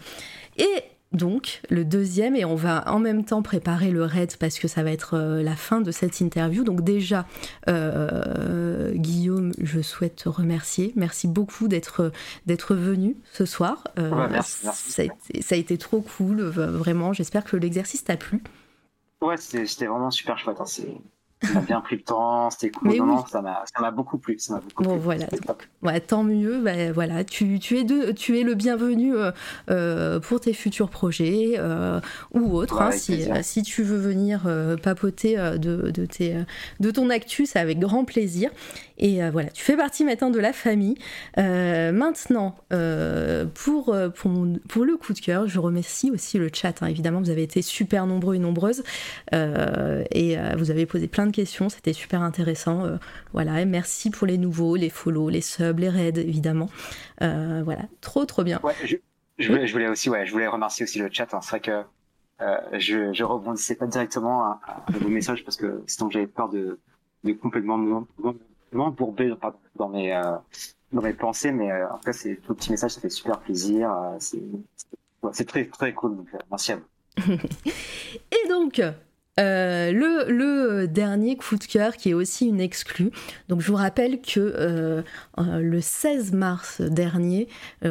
[0.58, 4.68] Et donc, le deuxième, et on va en même temps préparer le raid parce que
[4.68, 6.64] ça va être euh, la fin de cette interview.
[6.64, 7.26] Donc, déjà,
[7.68, 10.94] Guillaume, je souhaite te remercier.
[10.96, 12.12] Merci beaucoup d'être
[12.48, 13.84] venu ce soir.
[13.98, 17.14] merci, Ça, a été, ça, a été, trop cool, vraiment.
[17.14, 18.42] J'espère que l'exercice t'a plu.
[19.22, 20.60] Ouais, c'était vraiment super chouette.
[20.60, 20.66] Hein.
[21.44, 22.96] Ça m'a bien pris le temps, c'était cool.
[22.98, 24.38] non, ça m'a beaucoup plu.
[24.38, 25.26] Ça beaucoup bon, voilà.
[25.82, 26.62] ouais, tant mieux.
[26.62, 29.32] Bah, voilà, tu, tu, es de, tu es le bienvenu euh,
[29.72, 32.00] euh, pour tes futurs projets euh,
[32.32, 32.80] ou autres.
[32.82, 34.42] Hein, si, si, tu veux venir
[34.84, 36.38] papoter de, de, tes,
[36.80, 38.52] de ton actu, c'est avec grand plaisir.
[39.00, 40.96] Et voilà, tu fais partie maintenant de la famille.
[41.38, 42.56] maintenant,
[43.56, 46.84] pour, pour, pour, le coup de cœur, je remercie aussi le chat.
[46.84, 46.88] Hein.
[46.88, 48.84] Évidemment, vous avez été super nombreux et nombreuses.
[49.32, 52.86] et vous avez posé plein de questions, c'était super intéressant.
[52.86, 52.98] Euh,
[53.34, 56.70] voilà, et merci pour les nouveaux, les follow, les subs, les raids, évidemment.
[57.22, 58.60] Euh, voilà, trop trop bien.
[58.84, 58.98] je,
[59.38, 61.34] je, voulais, aussi, ouais, je voulais remercier aussi le chat.
[61.34, 61.40] Hein.
[61.42, 61.84] C'est vrai que
[62.42, 66.80] euh, je, je rebondissais pas directement à, vos messages parce que sinon j'avais peur de,
[67.24, 67.78] de complètement
[68.72, 69.34] m'embourber
[69.76, 70.20] dans mes
[70.92, 73.96] dans mes pensées, mais en tout cas, c'est tout petit message, ça fait super plaisir.
[74.20, 76.18] c'est très très cool.
[76.18, 76.84] Donc, merci à vous.
[78.32, 78.82] et donc,
[79.40, 83.12] euh, le, dernier coup de cœur qui est aussi une exclue.
[83.48, 85.02] Donc je vous rappelle que euh,
[85.38, 87.48] euh, le 16 mars dernier,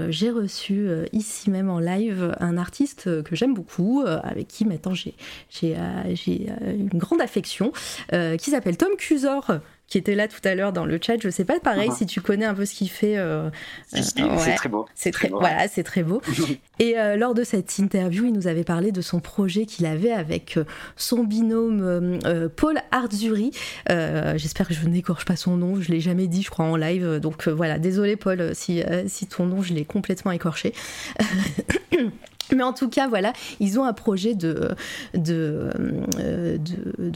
[0.08, 5.14] j'ai reçu ici même en live un artiste que j'aime beaucoup, avec qui maintenant j'ai
[5.60, 7.72] une grande affection,
[8.10, 9.60] qui s'appelle Tom Cusor
[9.90, 11.16] qui était là tout à l'heure dans le chat.
[11.20, 11.96] Je sais pas, pareil, uh-huh.
[11.96, 13.18] si tu connais un peu ce qu'il fait.
[13.18, 13.50] Euh,
[13.94, 14.86] euh, c'est très beau.
[14.94, 16.22] C'est très, voilà, c'est très beau.
[16.78, 20.12] Et euh, lors de cette interview, il nous avait parlé de son projet qu'il avait
[20.12, 20.58] avec
[20.96, 22.18] son binôme
[22.56, 23.50] Paul Arzuri.
[23.88, 25.80] J'espère que je n'écorche pas son nom.
[25.80, 27.18] Je l'ai jamais dit, je crois, en live.
[27.20, 30.72] Donc voilà, désolé Paul si, si ton nom je l'ai complètement écorché.
[32.56, 34.70] Mais en tout cas, voilà, ils ont un projet de,
[35.16, 35.72] euh,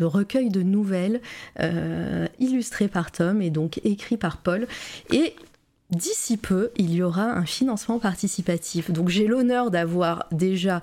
[0.02, 1.20] recueil de nouvelles
[1.60, 4.66] euh, illustrées par Tom et donc écrit par Paul.
[5.12, 5.34] Et
[5.94, 8.90] d'ici peu, il y aura un financement participatif.
[8.90, 10.81] Donc j'ai l'honneur d'avoir déjà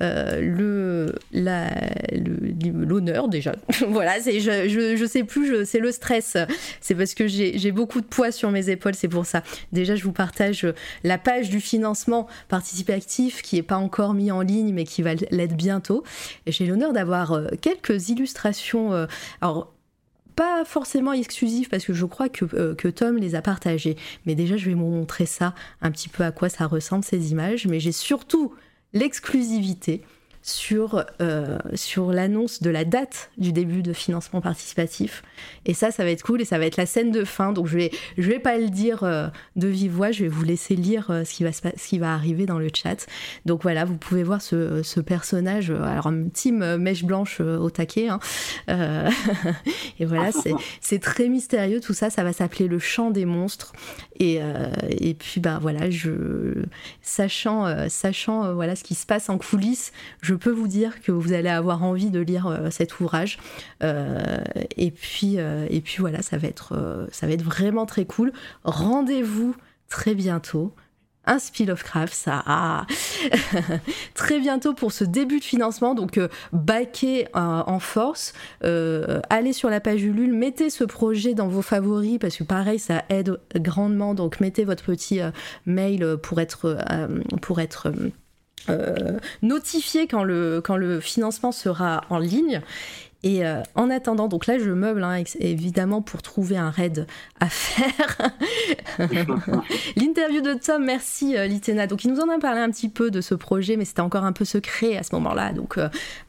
[0.00, 3.54] euh, le, l'honneur déjà.
[3.88, 6.36] voilà, je, je, je, sais plus, c'est le stress.
[6.80, 9.42] C'est parce que j'ai, j'ai beaucoup de poids sur mes épaules, c'est pour ça.
[9.72, 10.66] Déjà, je vous partage
[11.04, 15.14] la page du financement participatif qui n'est pas encore mis en ligne, mais qui va
[15.14, 16.04] l'être bientôt.
[16.46, 18.92] j'ai l'honneur d'avoir euh, quelques illustrations.
[18.92, 19.06] Euh,
[19.40, 19.72] alors,
[20.34, 23.96] pas forcément exclusif parce que je crois que, euh, Tom les a partagés.
[24.26, 27.32] Mais déjà, je vais vous montrer ça, un petit peu à quoi ça ressemble ces
[27.32, 27.66] images.
[27.66, 28.54] Mais j'ai surtout
[28.92, 30.02] l'exclusivité
[30.42, 35.22] sur, euh, sur l'annonce de la date du début de financement participatif.
[35.66, 37.52] Et ça, ça va être cool et ça va être la scène de fin.
[37.52, 40.42] Donc je vais, je vais pas le dire euh, de vive voix, je vais vous
[40.42, 43.06] laisser lire euh, ce, qui va ce qui va arriver dans le chat.
[43.46, 48.08] Donc voilà, vous pouvez voir ce, ce personnage, alors un team mèche blanche au taquet.
[48.08, 48.18] Hein.
[50.00, 50.30] et voilà,
[50.80, 52.10] c'est très mystérieux tout ça.
[52.10, 53.72] Ça va s'appeler le chant des monstres.
[54.18, 54.40] Et,
[54.88, 56.64] et puis bah voilà, je,
[57.00, 59.92] sachant, sachant voilà ce qui se passe en coulisses,
[60.32, 63.38] je peux vous dire que vous allez avoir envie de lire euh, cet ouvrage.
[63.82, 64.42] Euh,
[64.78, 68.32] et, puis, euh, et puis voilà, ça va, être, ça va être vraiment très cool.
[68.64, 69.54] Rendez-vous
[69.88, 70.74] très bientôt
[71.24, 72.84] un Spill of Craft, ça ah.
[74.14, 75.94] très bientôt pour ce début de financement.
[75.94, 76.28] Donc, euh,
[77.34, 82.44] en force, allez sur la page Ulule, mettez ce projet dans vos favoris parce que
[82.44, 84.14] pareil, ça aide grandement.
[84.14, 85.20] Donc, mettez votre petit
[85.66, 86.78] mail pour être,
[87.40, 87.92] pour être
[88.68, 92.60] euh, notifier quand le, quand le financement sera en ligne.
[93.22, 97.06] Et euh, en attendant, donc là je meuble hein, évidemment pour trouver un raid
[97.40, 98.30] à faire.
[99.96, 101.86] L'interview de Tom, merci euh, Litena.
[101.86, 104.24] Donc il nous en a parlé un petit peu de ce projet, mais c'était encore
[104.24, 105.52] un peu secret à ce moment-là.
[105.52, 105.78] Donc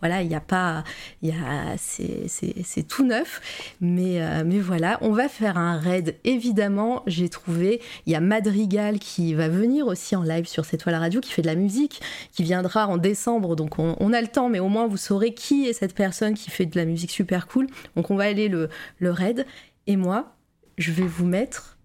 [0.02, 0.84] voilà, il n'y a pas,
[1.22, 3.42] il y a, c'est tout neuf.
[3.82, 6.16] Mais mais voilà, on va faire un raid.
[6.24, 7.82] Évidemment, j'ai trouvé.
[8.06, 11.32] Il y a Madrigal qui va venir aussi en live sur cette toile radio, qui
[11.32, 13.56] fait de la musique, qui viendra en décembre.
[13.56, 16.50] Donc on, a le temps, mais au moins vous saurez qui est cette personne qui
[16.50, 17.68] fait de la la musique super cool.
[17.96, 18.70] Donc on va aller le,
[19.02, 19.46] raid.
[19.88, 20.36] Et moi,
[20.78, 21.78] je vais vous mettre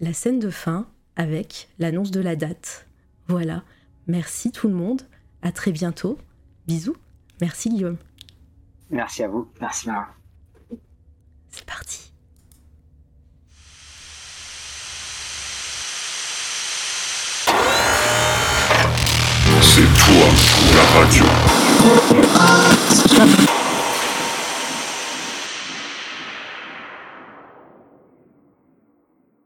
[0.00, 2.86] la scène de fin avec l'annonce de la date.
[3.28, 3.62] Voilà.
[4.06, 5.02] Merci tout le monde.
[5.42, 6.18] À très bientôt.
[6.66, 6.96] Bisous.
[7.40, 7.98] Merci Guillaume.
[8.90, 9.50] Merci à vous.
[9.60, 10.08] Merci Marin.
[11.50, 12.12] C'est parti.
[19.60, 20.26] C'est toi,
[20.76, 21.24] la radio.